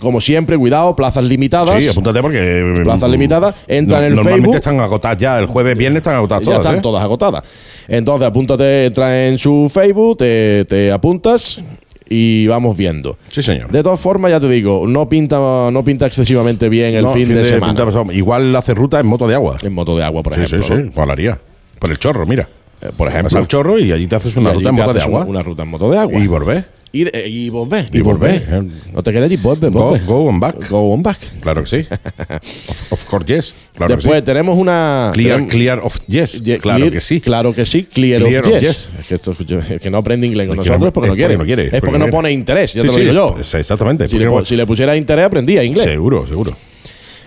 Como 0.00 0.20
siempre, 0.20 0.56
cuidado, 0.58 0.94
plazas 0.96 1.24
limitadas. 1.24 1.82
Sí, 1.82 1.88
apúntate 1.88 2.20
porque. 2.22 2.80
Plazas 2.84 3.10
limitadas, 3.10 3.54
entra 3.66 3.98
en 3.98 4.04
el 4.04 4.14
Normalmente 4.14 4.44
Facebook. 4.48 4.56
están 4.56 4.80
agotadas 4.80 5.18
ya. 5.18 5.38
El 5.38 5.46
jueves, 5.46 5.76
viernes 5.76 6.00
están 6.00 6.16
agotadas 6.16 6.42
ya 6.42 6.46
todas. 6.46 6.60
están 6.60 6.76
¿eh? 6.76 6.80
todas 6.82 7.02
agotadas. 7.02 7.42
Entonces, 7.88 8.28
apúntate, 8.28 8.86
entra 8.86 9.26
en 9.28 9.38
su 9.38 9.70
Facebook, 9.72 10.18
te, 10.18 10.64
te 10.66 10.92
apuntas 10.92 11.60
y 12.08 12.46
vamos 12.46 12.76
viendo. 12.76 13.18
Sí, 13.30 13.42
señor. 13.42 13.70
De 13.70 13.82
todas 13.82 13.98
formas, 13.98 14.30
ya 14.30 14.38
te 14.40 14.48
digo, 14.48 14.84
no 14.86 15.08
pinta, 15.08 15.38
no 15.72 15.82
pinta 15.84 16.06
excesivamente 16.06 16.68
bien 16.68 16.94
el 16.94 17.04
No, 17.04 17.12
fin, 17.12 17.28
de, 17.32 17.44
semana. 17.44 17.74
pinta. 17.74 18.12
Igual 18.14 18.54
hace 18.54 18.74
ruta 18.74 19.00
en 19.00 19.06
moto 19.06 19.26
de 19.26 19.34
agua. 19.34 19.56
En 19.62 19.72
moto 19.72 19.96
de 19.96 20.04
agua, 20.04 20.22
por 20.22 20.34
Sí, 20.34 20.42
ejemplo. 20.42 20.62
sí, 20.76 20.82
sí. 20.84 20.90
Molaría. 20.94 21.38
Por 21.78 21.90
el 21.90 21.98
chorro, 21.98 22.24
mira. 22.26 22.48
Eh, 22.82 22.90
por 22.96 23.08
Vas 23.08 23.14
ejemplo. 23.16 23.38
al 23.38 23.48
chorro 23.48 23.78
y 23.78 23.90
allí 23.90 24.06
te 24.06 24.16
haces 24.16 24.36
una 24.36 24.52
ruta 24.52 24.68
en 24.68 24.74
moto 24.74 24.92
de 24.92 25.00
agua. 25.02 25.20
Una, 25.22 25.30
una 25.30 25.42
ruta 25.42 25.62
en 25.62 25.68
moto 25.70 25.90
de 25.90 25.98
agua. 25.98 26.20
Y 26.20 26.26
volver. 26.26 26.75
Y, 26.92 27.04
y 27.28 27.50
volver. 27.50 27.88
Y 27.92 28.00
volver, 28.00 28.46
eh. 28.50 28.62
No 28.92 29.02
te 29.02 29.12
quedes 29.12 29.30
y 29.30 29.36
volver, 29.36 29.70
Go, 29.70 29.96
go 30.06 30.24
on 30.26 30.40
back. 30.40 30.68
Go 30.70 30.92
on 30.94 31.02
back. 31.02 31.18
Claro 31.40 31.62
que 31.64 31.68
sí. 31.68 31.86
of, 31.90 32.92
of 32.92 33.04
course, 33.04 33.26
yes. 33.26 33.54
Claro 33.74 33.94
Después 33.94 34.14
que 34.14 34.20
sí. 34.20 34.24
tenemos 34.24 34.56
una. 34.56 35.10
Clear, 35.12 35.36
tenemos- 35.36 35.50
clear 35.50 35.78
of 35.80 35.96
yes. 36.06 36.42
Ye- 36.42 36.58
claro 36.58 36.78
clear- 36.78 36.92
que 36.92 37.00
sí. 37.00 37.20
Claro 37.20 37.54
que 37.54 37.66
sí. 37.66 37.82
Clear, 37.84 38.22
Clear 38.22 38.42
of, 38.46 38.48
of 38.54 38.60
yes. 38.60 38.62
yes. 38.62 38.90
Es 39.00 39.06
que, 39.08 39.14
esto, 39.16 39.36
yo- 39.44 39.58
es 39.58 39.80
que 39.80 39.90
no 39.90 39.98
aprende 39.98 40.26
inglés 40.26 40.46
con 40.48 40.54
Es 40.58 40.64
nosotros 40.66 40.80
no- 40.84 40.92
porque, 40.92 41.08
no 41.10 41.14
quiere. 41.16 41.36
porque 41.36 41.52
no 41.52 41.56
quiere, 41.56 41.62
Es 41.64 41.70
porque 41.80 41.86
porque 41.86 41.98
no 41.98 42.10
pone 42.10 42.32
interés. 42.32 42.72
Ya 42.72 42.80
Sí, 42.82 42.86
te 42.88 42.92
lo 42.94 42.98
digo 43.12 43.12
yo. 43.12 43.36
exactamente. 43.58 44.08
Si 44.08 44.18
le, 44.18 44.24
no- 44.24 44.44
si 44.44 44.56
le 44.56 44.64
pusiera 44.64 44.96
interés, 44.96 45.26
aprendía 45.26 45.62
inglés. 45.64 45.84
Seguro, 45.84 46.26
seguro. 46.26 46.52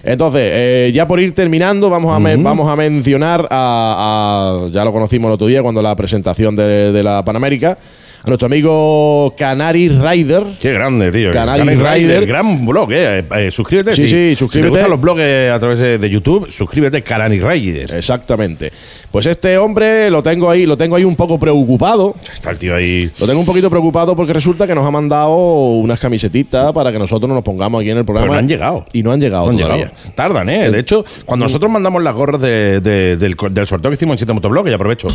Entonces, 0.01 0.41
eh, 0.53 0.91
ya 0.93 1.05
por 1.07 1.19
ir 1.19 1.33
terminando, 1.33 1.89
vamos 1.89 2.15
a, 2.15 2.19
me- 2.19 2.37
vamos 2.37 2.69
a 2.69 2.75
mencionar 2.77 3.47
a, 3.51 4.65
a- 4.65 4.71
Ya 4.71 4.85
lo 4.85 4.93
conocimos 4.93 5.27
el 5.27 5.33
otro 5.33 5.47
día 5.47 5.61
cuando 5.61 5.81
la 5.81 5.95
presentación 5.95 6.55
de, 6.55 6.91
de 6.93 7.03
la 7.03 7.23
Panamérica. 7.25 7.77
A 8.23 8.27
nuestro 8.27 8.47
amigo 8.47 9.33
Canary 9.37 9.89
Rider. 9.89 10.43
Qué 10.59 10.73
grande, 10.73 11.11
tío. 11.11 11.31
Canary 11.31 11.65
Canary 11.75 12.01
Rider. 12.01 12.25
Gran 12.25 12.65
blog, 12.65 12.89
eh. 12.91 13.23
Eh, 13.35 13.51
suscríbete. 13.51 13.95
Sí, 13.95 14.03
si- 14.03 14.07
sí, 14.09 14.29
Si 14.31 14.35
suscríbete. 14.35 14.69
te 14.71 14.77
gustan 14.77 14.91
los 14.91 15.01
blogs 15.01 15.21
eh, 15.23 15.51
a 15.53 15.59
través 15.59 15.79
de, 15.79 16.09
YouTube, 16.09 16.49
suscríbete, 16.51 17.01
Canary 17.01 17.39
Rider. 17.39 17.93
Exactamente. 17.93 18.71
Pues 19.11 19.25
este 19.25 19.57
hombre 19.57 20.09
lo 20.11 20.21
tengo 20.23 20.49
ahí, 20.49 20.65
lo 20.65 20.75
tengo 20.77 20.95
ahí 20.95 21.03
un 21.03 21.15
poco 21.15 21.39
preocupado. 21.39 22.15
Está 22.33 22.51
el 22.51 22.57
tío 22.59 22.75
ahí. 22.75 23.09
Lo 23.19 23.27
tengo 23.27 23.39
un 23.39 23.45
poquito 23.45 23.69
preocupado 23.69 24.15
porque 24.15 24.33
resulta 24.33 24.67
que 24.67 24.75
nos 24.75 24.85
ha 24.85 24.91
mandado 24.91 25.35
unas 25.35 25.99
camisetitas 25.99 26.71
para 26.73 26.91
que 26.91 26.99
nosotros 26.99 27.29
nos 27.29 27.43
pongamos 27.43 27.81
aquí 27.81 27.91
en 27.91 27.97
el 27.99 28.05
programa. 28.05 28.25
Pero 28.27 28.33
no 28.33 28.39
han 28.39 28.47
llegado. 28.47 28.85
Y 28.93 29.03
no 29.03 29.11
han 29.11 29.19
llegado 29.21 29.45
No 29.45 29.51
han 29.51 29.57
todavía. 29.57 29.85
llegado. 29.87 30.13
Tardan, 30.15 30.49
¿eh? 30.49 30.71
De 30.71 30.79
hecho, 30.79 31.05
cuando 31.25 31.45
nosotros 31.45 31.71
mandamos 31.71 32.03
las 32.03 32.13
gorras 32.13 32.41
de- 32.41 32.79
de- 32.81 33.17
del, 33.17 33.35
del 33.51 33.67
sorteo 33.67 33.89
que 33.91 33.95
hicimos 33.95 34.13
en 34.13 34.17
7 34.19 34.33
Motoblog, 34.33 34.67
y 34.67 34.73
aprovecho. 34.73 35.07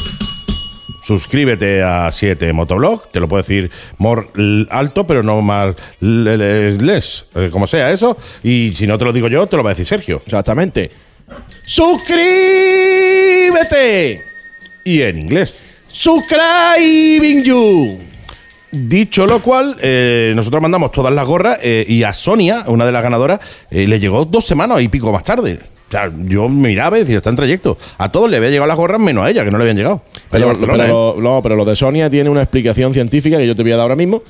Suscríbete 1.05 1.83
a 1.83 2.11
7 2.11 2.53
Motoblog, 2.55 3.11
te 3.13 3.21
lo 3.21 3.29
puedo 3.29 3.43
decir 3.43 3.71
more 3.99 4.27
alto, 4.71 5.07
pero 5.07 5.23
no 5.23 5.43
más 5.43 5.75
l- 6.01 6.33
l- 6.35 6.77
less, 6.79 7.27
eh, 7.35 7.51
como 7.53 7.67
sea 7.67 7.91
eso. 7.91 8.17
Y 8.43 8.73
si 8.75 8.87
no 8.87 8.97
te 8.97 9.05
lo 9.05 9.13
digo 9.13 9.29
yo, 9.29 9.47
te 9.47 9.57
lo 9.57 9.63
va 9.63 9.71
a 9.71 9.75
decir 9.75 9.87
Sergio. 9.87 10.21
Exactamente. 10.25 10.91
¡Suscríbete! 11.67 14.21
Y 14.85 15.03
en 15.03 15.19
inglés. 15.19 15.63
¡Subscribing 15.87 17.45
you! 17.45 17.87
Dicho 18.73 19.27
lo 19.27 19.41
cual, 19.41 19.77
eh, 19.83 20.33
nosotros 20.35 20.61
mandamos 20.61 20.91
todas 20.91 21.15
las 21.15 21.25
gorras 21.27 21.59
eh, 21.63 21.85
y 21.89 22.03
a 22.03 22.13
Sonia, 22.13 22.65
una 22.67 22.85
de 22.85 22.93
las 22.93 23.03
ganadoras, 23.03 23.39
eh, 23.71 23.87
le 23.87 24.01
llegó 24.01 24.25
dos 24.25 24.45
semanas 24.45 24.81
y 24.81 24.89
pico 24.89 25.13
más 25.13 25.23
tarde. 25.23 25.61
O 25.89 25.91
sea, 25.91 26.11
yo 26.25 26.49
miraba 26.49 26.97
y 26.97 27.01
decía, 27.03 27.19
está 27.19 27.31
en 27.31 27.37
trayecto. 27.37 27.79
A 27.99 28.11
todos 28.11 28.29
le 28.29 28.39
había 28.39 28.51
llegado 28.51 28.67
las 28.67 28.77
gorras, 28.77 29.01
menos 29.01 29.25
a 29.25 29.31
ella, 29.31 29.45
que 29.45 29.51
no 29.53 29.59
le 29.59 29.63
habían 29.65 29.77
llegado. 29.77 30.03
Pero, 30.39 30.47
Barcelona, 30.48 30.85
¿eh? 30.86 30.89
no, 30.89 31.40
pero 31.43 31.56
lo 31.56 31.65
de 31.65 31.77
Sonia 31.77 32.11
tiene 32.11 32.31
una 32.31 32.43
explicación 32.43 32.93
científica 32.93 33.39
que 33.39 33.47
yo 33.47 33.55
te 33.55 33.62
voy 33.62 33.73
a 33.73 33.77
dar 33.77 33.82
ahora 33.82 33.97
mismo, 33.97 34.23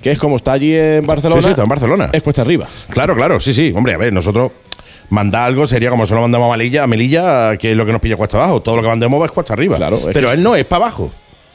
que 0.00 0.10
es 0.10 0.18
como 0.18 0.36
está 0.36 0.52
allí 0.52 0.74
en 0.74 1.06
Barcelona. 1.06 1.40
Sí, 1.40 1.46
sí, 1.46 1.50
está 1.50 1.62
en 1.62 1.68
Barcelona. 1.68 2.10
Es 2.12 2.22
cuesta 2.22 2.42
arriba. 2.42 2.66
Claro, 2.90 3.14
claro, 3.14 3.40
sí, 3.40 3.52
sí. 3.52 3.72
Hombre, 3.74 3.94
a 3.94 3.96
ver, 3.96 4.12
nosotros 4.12 4.52
mandar 5.10 5.46
algo 5.46 5.66
sería 5.66 5.90
como 5.90 6.06
solo 6.06 6.20
mandamos 6.22 6.52
a 6.52 6.56
Melilla, 6.56 6.84
a 6.84 6.86
Melilla, 6.86 7.56
que 7.56 7.72
es 7.72 7.76
lo 7.76 7.84
que 7.86 7.92
nos 7.92 8.00
pilla 8.00 8.16
cuesta 8.16 8.36
abajo. 8.38 8.62
Todo 8.62 8.76
lo 8.76 8.82
que 8.82 8.88
mandemos 8.88 9.24
es 9.24 9.32
cuesta 9.32 9.52
arriba. 9.52 9.76
Claro, 9.76 9.98
Pero 10.12 10.32
él 10.32 10.42
no, 10.42 10.54
es 10.54 10.64
para 10.64 10.84
abajo. 10.84 11.10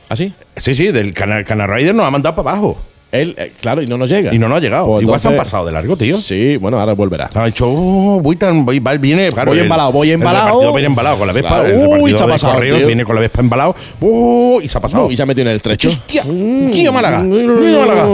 ¿Así? 0.09 0.33
Sí, 0.57 0.75
sí, 0.75 0.91
del 0.91 1.13
Canal, 1.13 1.45
Canal 1.45 1.69
Rider 1.69 1.95
nos 1.95 2.05
ha 2.05 2.11
mandado 2.11 2.35
para 2.35 2.51
abajo. 2.51 2.77
Él, 3.13 3.35
eh, 3.37 3.51
claro, 3.61 3.83
y 3.83 3.85
no 3.85 3.95
nos 3.97 4.09
llega. 4.09 4.33
Y 4.33 4.39
no 4.39 4.49
nos 4.49 4.57
ha 4.57 4.61
llegado. 4.61 4.87
Pues 4.87 5.03
Igual 5.03 5.19
se 5.19 5.27
han 5.27 5.33
entonces- 5.35 5.51
pasado 5.51 5.67
de 5.67 5.71
largo, 5.71 5.95
tío. 5.95 6.17
Sí, 6.17 6.57
bueno, 6.57 6.79
ahora 6.79 6.93
volverá. 6.93 7.29
Ha 7.35 7.45
dicho, 7.45 7.69
oh, 7.69 8.19
voy 8.19 8.35
tan, 8.37 8.65
voy, 8.65 8.79
va- 8.79 8.97
viene, 8.97 9.29
claro, 9.29 9.51
Voy 9.51 9.59
el- 9.59 9.65
embalado, 9.65 9.91
voy 9.91 10.07
el 10.09 10.13
embalado. 10.15 10.45
repartidor 10.47 10.73
viene 10.73 10.87
embalado 10.87 11.17
con 11.19 11.27
la 11.27 11.33
Vespa, 11.33 11.49
Claro. 11.49 11.63
el 11.67 11.75
Uy, 11.75 11.81
repartidor 11.83 12.17
se 12.17 12.23
ha 12.23 12.25
de 12.27 12.31
pasado, 12.33 12.53
correos 12.55 12.77
tío. 12.79 12.87
viene 12.87 13.05
con 13.05 13.13
la 13.15 13.21
Vespa 13.21 13.41
embalado, 13.41 13.75
uh, 14.01 14.59
y 14.63 14.67
se 14.67 14.77
ha 14.77 14.81
pasado. 14.81 15.11
Y 15.11 15.15
se 15.15 15.21
ha 15.21 15.25
metido 15.27 15.43
en 15.43 15.49
el 15.49 15.55
estrecho. 15.57 15.89
Hostia, 15.89 16.23
tío 16.23 16.91
Málaga, 16.91 17.21
tío 17.21 17.79
Málaga. 17.79 18.07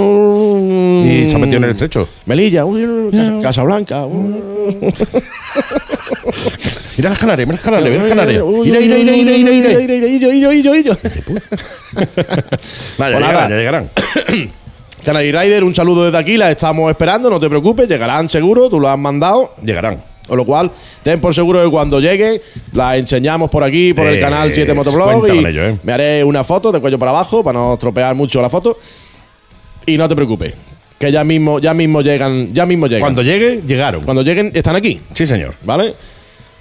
Y 1.05 1.29
se 1.29 1.35
ha 1.35 1.39
metido 1.39 1.57
en 1.57 1.63
el 1.63 1.69
estrecho. 1.71 2.07
Melilla, 2.25 2.65
uy, 2.65 2.85
Casa, 3.11 3.39
Casablanca. 3.41 4.05
uy. 4.05 4.35
Mira 6.97 7.09
las 7.11 7.19
canarias, 7.19 7.47
mira 7.47 7.55
las 7.55 7.63
canarias, 7.63 7.89
mira 7.89 8.01
las 8.03 8.09
canarias. 8.09 8.43
Mira, 8.43 8.79
mira, 8.81 8.95
mira, 8.97 9.11
mira, 9.13 9.31
mira, 9.31 9.51
mira. 9.51 9.71
Ira, 9.71 9.95
ira, 9.95 10.07
ira, 10.07 10.53
ira, 10.55 10.77
ira. 10.77 10.97
Nada, 11.95 12.01
ya 12.03 12.05
Pues 12.97 13.09
nada. 13.09 13.19
llegarán, 13.19 13.49
ya 13.49 13.55
llegarán. 13.55 13.89
Canary 15.03 15.31
Rider, 15.31 15.63
un 15.63 15.73
saludo 15.73 16.05
desde 16.05 16.17
aquí, 16.17 16.37
la 16.37 16.51
estamos 16.51 16.89
esperando, 16.89 17.29
no 17.29 17.39
te 17.39 17.47
preocupes, 17.49 17.87
llegarán 17.87 18.27
seguro, 18.29 18.69
tú 18.69 18.79
lo 18.79 18.89
has 18.89 18.97
mandado. 18.99 19.53
Llegarán. 19.63 20.03
Con 20.27 20.37
lo 20.37 20.45
cual, 20.45 20.69
ten 21.01 21.19
por 21.19 21.33
seguro 21.33 21.63
que 21.63 21.71
cuando 21.71 21.99
llegue, 21.99 22.39
la 22.73 22.97
enseñamos 22.97 23.49
por 23.49 23.63
aquí, 23.63 23.93
por 23.95 24.05
el 24.05 24.17
Eh, 24.17 24.19
canal 24.19 24.53
7 24.53 24.73
Motoblog. 24.75 25.27
Y 25.27 25.45
ello, 25.45 25.65
¿eh? 25.65 25.77
me 25.81 25.91
haré 25.93 26.23
una 26.23 26.43
foto 26.43 26.71
de 26.71 26.79
cuello 26.79 26.99
para 26.99 27.11
abajo 27.11 27.43
para 27.43 27.57
no 27.57 27.73
estropear 27.73 28.13
mucho 28.13 28.39
la 28.41 28.49
foto. 28.49 28.77
Y 29.87 29.97
no 29.97 30.07
te 30.07 30.15
preocupes, 30.15 30.53
que 30.99 31.11
ya 31.11 31.23
mismo, 31.23 31.57
ya 31.59 31.73
mismo 31.73 32.01
llegan, 32.01 32.53
ya 32.53 32.67
mismo 32.67 32.85
llegan. 32.85 33.01
Cuando 33.01 33.23
llegue, 33.23 33.61
llegaron. 33.65 34.03
Cuando 34.03 34.21
lleguen, 34.21 34.51
están 34.53 34.75
aquí, 34.75 35.01
Sí, 35.13 35.25
señor. 35.25 35.55
¿vale? 35.63 35.95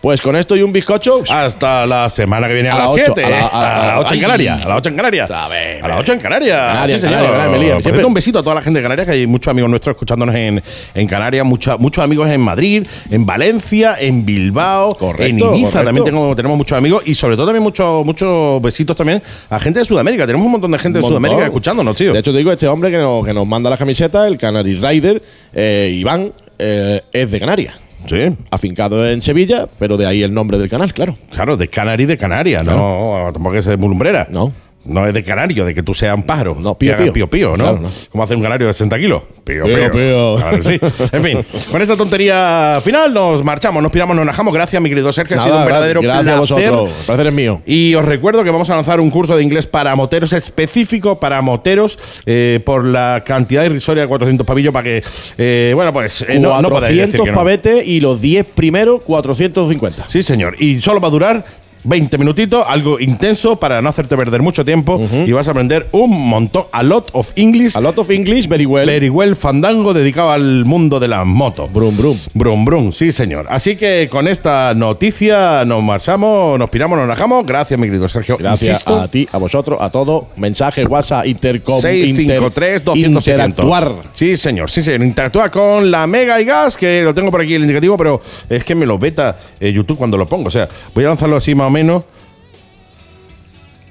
Pues 0.01 0.21
con 0.21 0.37
esto 0.37 0.55
y 0.57 0.63
un 0.63 0.73
bizcocho. 0.73 1.25
Hasta 1.29 1.85
la 1.85 2.09
semana 2.09 2.47
que 2.47 2.55
viene 2.55 2.69
a, 2.69 2.75
A 2.75 2.79
las 2.79 2.85
las 2.85 2.93
ocho, 2.95 3.13
7. 3.17 3.25
a 3.25 3.29
la- 3.31 3.47
a- 3.47 3.83
A 3.83 3.87
las 3.97 4.05
8 4.05 4.15
en. 4.15 4.21
Canarias. 4.21 4.65
A 4.65 4.69
las 4.69 4.79
8 4.79 4.89
en 4.91 4.97
Canarias. 4.97 5.31
A 5.31 5.89
las 5.89 5.99
8 6.01 6.13
en 6.13 6.21
Canarias. 6.21 6.91
Sí, 6.91 6.99
señor. 6.99 7.23
Canarias, 7.27 7.61
Siempre- 7.61 7.83
cierto, 7.93 8.07
un 8.07 8.15
besito 8.15 8.39
a 8.39 8.43
toda 8.43 8.55
la 8.55 8.63
gente 8.63 8.79
de 8.79 8.83
Canarias, 8.85 9.07
que 9.09 9.13
hay 9.15 9.27
muchos 9.27 9.51
amigos 9.51 9.69
nuestros 9.71 9.95
escuchándonos 9.95 10.35
en, 10.37 10.63
en 10.95 11.07
Canarias, 11.09 11.45
mucha- 11.45 11.77
muchos 11.79 12.05
amigos 12.05 12.29
en 12.29 12.41
Madrid, 12.41 12.87
en 13.11 13.27
Valencia, 13.27 13.97
en 13.99 14.25
Bilbao, 14.25 14.91
Correcto, 14.91 15.25
en 15.25 15.39
Ibiza 15.39 15.53
correcto. 15.73 15.85
también 15.85 16.05
tengo- 16.05 16.37
tenemos 16.37 16.57
muchos 16.57 16.79
amigos 16.79 17.03
y 17.05 17.15
sobre 17.17 17.35
todo 17.35 17.47
también 17.47 17.63
muchos 17.65 18.05
muchos 18.07 18.63
besitos 18.63 18.97
también 18.97 19.21
a 19.51 19.59
gente 19.59 19.81
de 19.81 19.85
Sudamérica. 19.85 20.27
Tenemos 20.27 20.47
un 20.47 20.53
montón 20.53 20.71
de 20.71 20.79
gente 20.79 21.01
de. 21.01 21.05
Sudamérica 21.07 21.45
escuchándonos, 21.45 21.97
tío. 21.97 22.13
De 22.13 22.21
hecho, 22.21 22.31
te 22.31 22.39
digo, 22.39 22.53
este 22.53 22.69
hombre 22.69 22.91
que 22.93 22.99
nos, 22.99 23.25
que 23.25 23.35
nos 23.35 23.47
manda 23.49 23.69
las 23.69 23.79
camisetas, 23.81 24.29
el 24.29 24.39
Canary 24.39 24.77
Rider, 24.77 25.21
eh, 25.53 25.91
Iván, 25.93 26.33
eh, 26.57 27.03
es 27.13 27.31
de 27.31 27.41
Canarias. 27.41 27.75
Sí. 28.09 28.37
Afincado 28.51 29.09
en 29.09 29.23
Sevilla, 29.23 29.69
pero 29.79 29.97
de 29.97 30.07
ahí 30.07 30.23
el 30.23 30.35
nombre 30.35 30.59
del 30.59 30.69
canal, 30.69 30.93
claro. 30.93 31.17
Claro, 31.31 31.57
de 31.57 31.69
Canary 31.69 32.07
de 32.07 32.17
Canarias, 32.17 32.65
no 32.65 33.31
tampoco 33.33 33.57
es 33.57 33.65
de 33.65 33.77
Mulumbrera. 33.77 34.27
No. 34.31 34.53
No 34.89 35.07
es 35.07 35.15
de 35.15 35.23
canario, 35.23 35.65
de 35.65 35.75
que 35.75 35.83
tú 35.83 35.95
seas 35.95 36.17
un 36.17 36.23
pájaro. 36.23 36.57
No, 36.61 36.77
pío, 36.77 36.97
pío. 36.97 37.13
pío, 37.13 37.31
pío, 37.31 37.51
¿no? 37.51 37.65
Claro, 37.65 37.79
no. 37.81 37.91
Como 38.11 38.25
hace 38.25 38.35
un 38.35 38.43
canario 38.43 38.67
de 38.67 38.73
60 38.73 38.99
kilos. 38.99 39.23
Pío, 39.45 39.65
Pío, 39.65 39.77
pío. 39.77 39.91
pío. 39.91 40.37
Claro 40.37 40.57
que 40.57 40.63
sí. 40.63 40.81
En 41.13 41.23
fin, 41.23 41.39
con 41.71 41.81
esta 41.83 41.97
tontería 41.97 42.81
final 42.83 43.13
nos 43.15 43.45
marchamos, 43.45 43.83
nos 43.83 43.93
piramos, 43.93 44.17
nos 44.17 44.27
najamos. 44.27 44.53
Gracias, 44.53 44.81
mi 44.83 44.89
querido 44.89 45.13
Sergio. 45.13 45.41
ha 45.41 45.45
sido 45.45 45.59
un 45.59 45.65
verdadero 45.65 46.01
gracias 46.01 46.25
placer. 46.25 46.37
a 46.37 46.71
vosotros. 46.71 46.91
El 47.01 47.07
placer 47.07 47.27
es 47.29 47.33
mío. 47.33 47.63
Y 47.67 47.95
os 47.95 48.05
recuerdo 48.05 48.43
que 48.45 48.51
vamos 48.51 48.69
a 48.71 48.75
lanzar 48.75 49.01
un 49.01 49.11
curso 49.11 49.37
de 49.37 49.43
inglés 49.43 49.67
para 49.67 49.95
moteros 49.97 50.33
específico 50.33 51.19
para 51.19 51.41
moteros 51.43 51.99
eh, 52.27 52.61
por 52.65 52.85
la 52.85 53.23
cantidad 53.25 53.65
irrisoria 53.65 54.03
de 54.03 54.09
400 54.09 54.47
pavillos 54.47 54.73
para 54.73 54.85
que, 54.85 55.03
eh, 55.37 55.73
bueno, 55.75 55.93
pues 55.93 56.25
eh, 56.29 56.39
no, 56.39 56.61
no 56.61 56.69
podáis 56.69 56.97
decir 56.97 57.19
400 57.21 57.25
que 57.27 57.31
no. 57.33 57.37
pavetes 57.37 57.87
y 57.87 58.01
los 58.01 58.21
10 58.21 58.47
primeros, 58.55 59.03
450. 59.03 60.09
Sí, 60.09 60.23
señor. 60.23 60.57
Y 60.61 60.81
solo 60.81 61.01
va 61.01 61.09
a 61.09 61.11
durar 61.11 61.45
20 61.85 62.19
minutitos, 62.19 62.65
algo 62.67 62.99
intenso 63.01 63.57
para 63.57 63.81
no 63.83 63.89
hacerte 63.89 64.17
perder 64.17 64.43
mucho 64.43 64.65
tiempo 64.65 65.01
y 65.27 65.33
vas 65.33 65.49
a 65.49 65.53
aprender 65.53 65.89
un 65.93 66.29
montón, 66.29 66.65
a 66.73 66.83
lot 66.83 67.09
of 67.13 67.31
English, 67.37 67.77
A 67.77 67.81
lot 67.81 67.99
of 67.99 68.11
English, 68.11 68.49
very 68.49 68.67
well. 68.67 68.87
very 68.87 69.09
well 69.09 69.35
fandango 69.37 69.95
dedicado 69.95 70.33
al 70.33 70.65
mundo 70.65 70.99
de 71.01 71.09
las 71.09 71.27
motos. 71.27 71.73
Brum, 71.73 71.97
brum. 71.97 72.17
Brum, 72.35 72.65
brum, 72.65 72.93
sí, 72.93 73.13
señor. 73.13 73.47
Así 73.51 73.77
que 73.77 74.09
con 74.11 74.29
esta 74.29 74.75
noticia 74.75 75.65
nos 75.65 75.83
marchamos, 75.83 76.59
nos 76.59 76.71
piramos, 76.71 76.99
nos 76.99 77.07
najamos. 77.09 77.47
Gracias, 77.47 77.79
mi 77.79 77.87
querido 77.87 78.09
Sergio. 78.09 78.37
Gracias 78.37 78.71
Insisto, 78.71 79.01
a 79.01 79.09
ti, 79.09 79.29
a 79.31 79.39
vosotros, 79.39 79.79
a 79.81 79.91
todos. 79.91 80.25
Mensajes, 80.37 80.87
WhatsApp, 80.87 81.27
intercom, 81.27 81.81
653 81.81 82.85
200 82.85 83.27
interactuar. 83.27 83.95
Sí, 84.13 84.37
señor, 84.37 84.71
sí, 84.71 84.83
señor. 84.83 85.03
Interactúa 85.03 85.51
con 85.51 85.91
la 85.91 86.07
Mega 86.07 86.41
y 86.41 86.45
Gas, 86.45 86.77
que 86.77 87.03
lo 87.03 87.15
tengo 87.15 87.31
por 87.31 87.41
aquí 87.41 87.55
el 87.55 87.63
indicativo, 87.63 87.97
pero 87.97 88.21
es 88.49 88.65
que 88.65 88.75
me 88.75 88.87
lo 88.87 88.99
beta 88.99 89.37
eh, 89.61 89.73
YouTube 89.73 89.99
cuando 89.99 90.17
lo 90.17 90.27
pongo. 90.27 90.49
O 90.49 90.51
sea, 90.51 90.69
voy 90.95 91.05
a 91.05 91.09
lanzarlo 91.09 91.37
así 91.37 91.55
más 91.55 91.68
o 91.69 91.71
menos. 91.71 92.03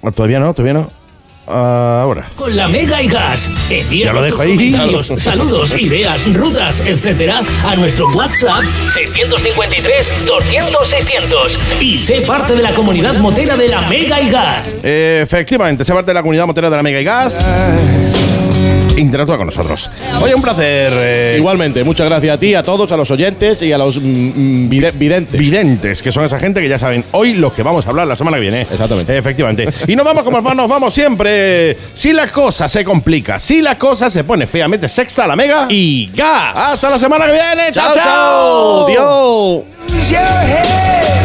Ah, 0.04 0.12
Todavía 0.12 0.40
no, 0.40 0.54
todavía 0.54 0.74
no. 0.74 0.92
Ah, 1.50 2.02
ahora. 2.04 2.30
Con 2.36 2.54
la 2.58 2.68
Mega 2.68 3.02
y 3.02 3.08
Gas. 3.08 3.50
Envía 3.70 4.08
Ya 4.08 4.12
lo 4.14 4.20
tus 4.20 4.26
dejo 4.32 4.42
ahí. 4.42 4.56
comentarios, 4.56 5.14
saludos, 5.16 5.74
ideas, 5.80 6.34
rutas, 6.34 6.82
etcétera, 6.82 7.42
a 7.66 7.76
nuestro 7.78 8.10
WhatsApp 8.10 8.64
653 8.90 10.26
200 10.28 10.88
600 10.90 11.60
y 11.80 11.98
sé 11.98 12.22
parte 12.22 12.54
de 12.54 12.62
la 12.62 12.74
comunidad 12.76 13.14
motera 13.16 13.56
de 13.56 13.70
la 13.70 13.82
Mega 13.88 14.20
y 14.22 14.30
Gas. 14.30 14.76
Efectivamente, 14.84 15.86
se 15.86 15.94
parte 15.94 16.12
de 16.12 16.16
la 16.16 16.22
comunidad 16.22 16.46
motera 16.48 16.70
de 16.70 16.76
la 16.76 16.84
Mega 16.84 17.00
y 17.00 17.04
Gas. 17.06 17.68
Interactúa 18.98 19.38
con 19.38 19.46
nosotros. 19.46 19.90
Oye, 20.22 20.36
un 20.36 20.42
placer. 20.42 20.92
eh, 20.96 21.36
Igualmente, 21.38 21.84
muchas 21.84 22.08
gracias 22.08 22.36
a 22.36 22.40
ti, 22.40 22.54
a 22.56 22.64
todos, 22.64 22.92
a 22.92 22.98
los 22.98 23.10
oyentes 23.12 23.62
y 23.62 23.72
a 23.72 23.78
los 23.78 23.98
mm, 23.98 24.02
mm, 24.66 24.70
vide- 24.70 24.92
videntes. 24.92 25.40
videntes, 25.40 26.02
que 26.02 26.12
son 26.12 26.26
esa 26.26 26.40
gente 26.40 26.62
que 26.62 26.68
ya 26.70 26.78
saben 26.80 27.04
hoy 27.12 27.34
los 27.34 27.54
que 27.54 27.64
vamos 27.64 27.86
a 27.86 27.90
hablar 27.90 28.08
la 28.08 28.16
semana 28.16 28.38
que 28.38 28.42
viene. 28.42 28.62
Exactamente. 28.62 29.18
Efectivamente. 29.18 29.68
Y 29.88 29.96
nos 29.96 30.06
vamos 30.06 30.24
como 30.24 30.42
nos 30.42 30.70
vamos 30.70 30.94
siempre. 30.94 31.78
Si 31.94 32.12
la 32.14 32.28
cosa 32.28 32.68
se 32.68 32.84
complica, 32.84 33.40
si 33.40 33.62
la 33.62 33.78
cosa 33.78 34.10
se 34.10 34.24
pone 34.24 34.48
fea, 34.48 34.68
mete 34.68 34.88
sexta 34.88 35.24
a 35.26 35.28
la 35.28 35.36
mega. 35.36 35.68
y 35.70 36.10
gas. 36.14 36.54
Hasta 36.58 36.90
la 36.92 37.00
semana 37.00 37.26
que 37.26 37.32
viene. 37.34 37.72
Chao, 37.72 37.94
chao, 37.94 39.66
your 40.10 40.20
head. 40.20 41.17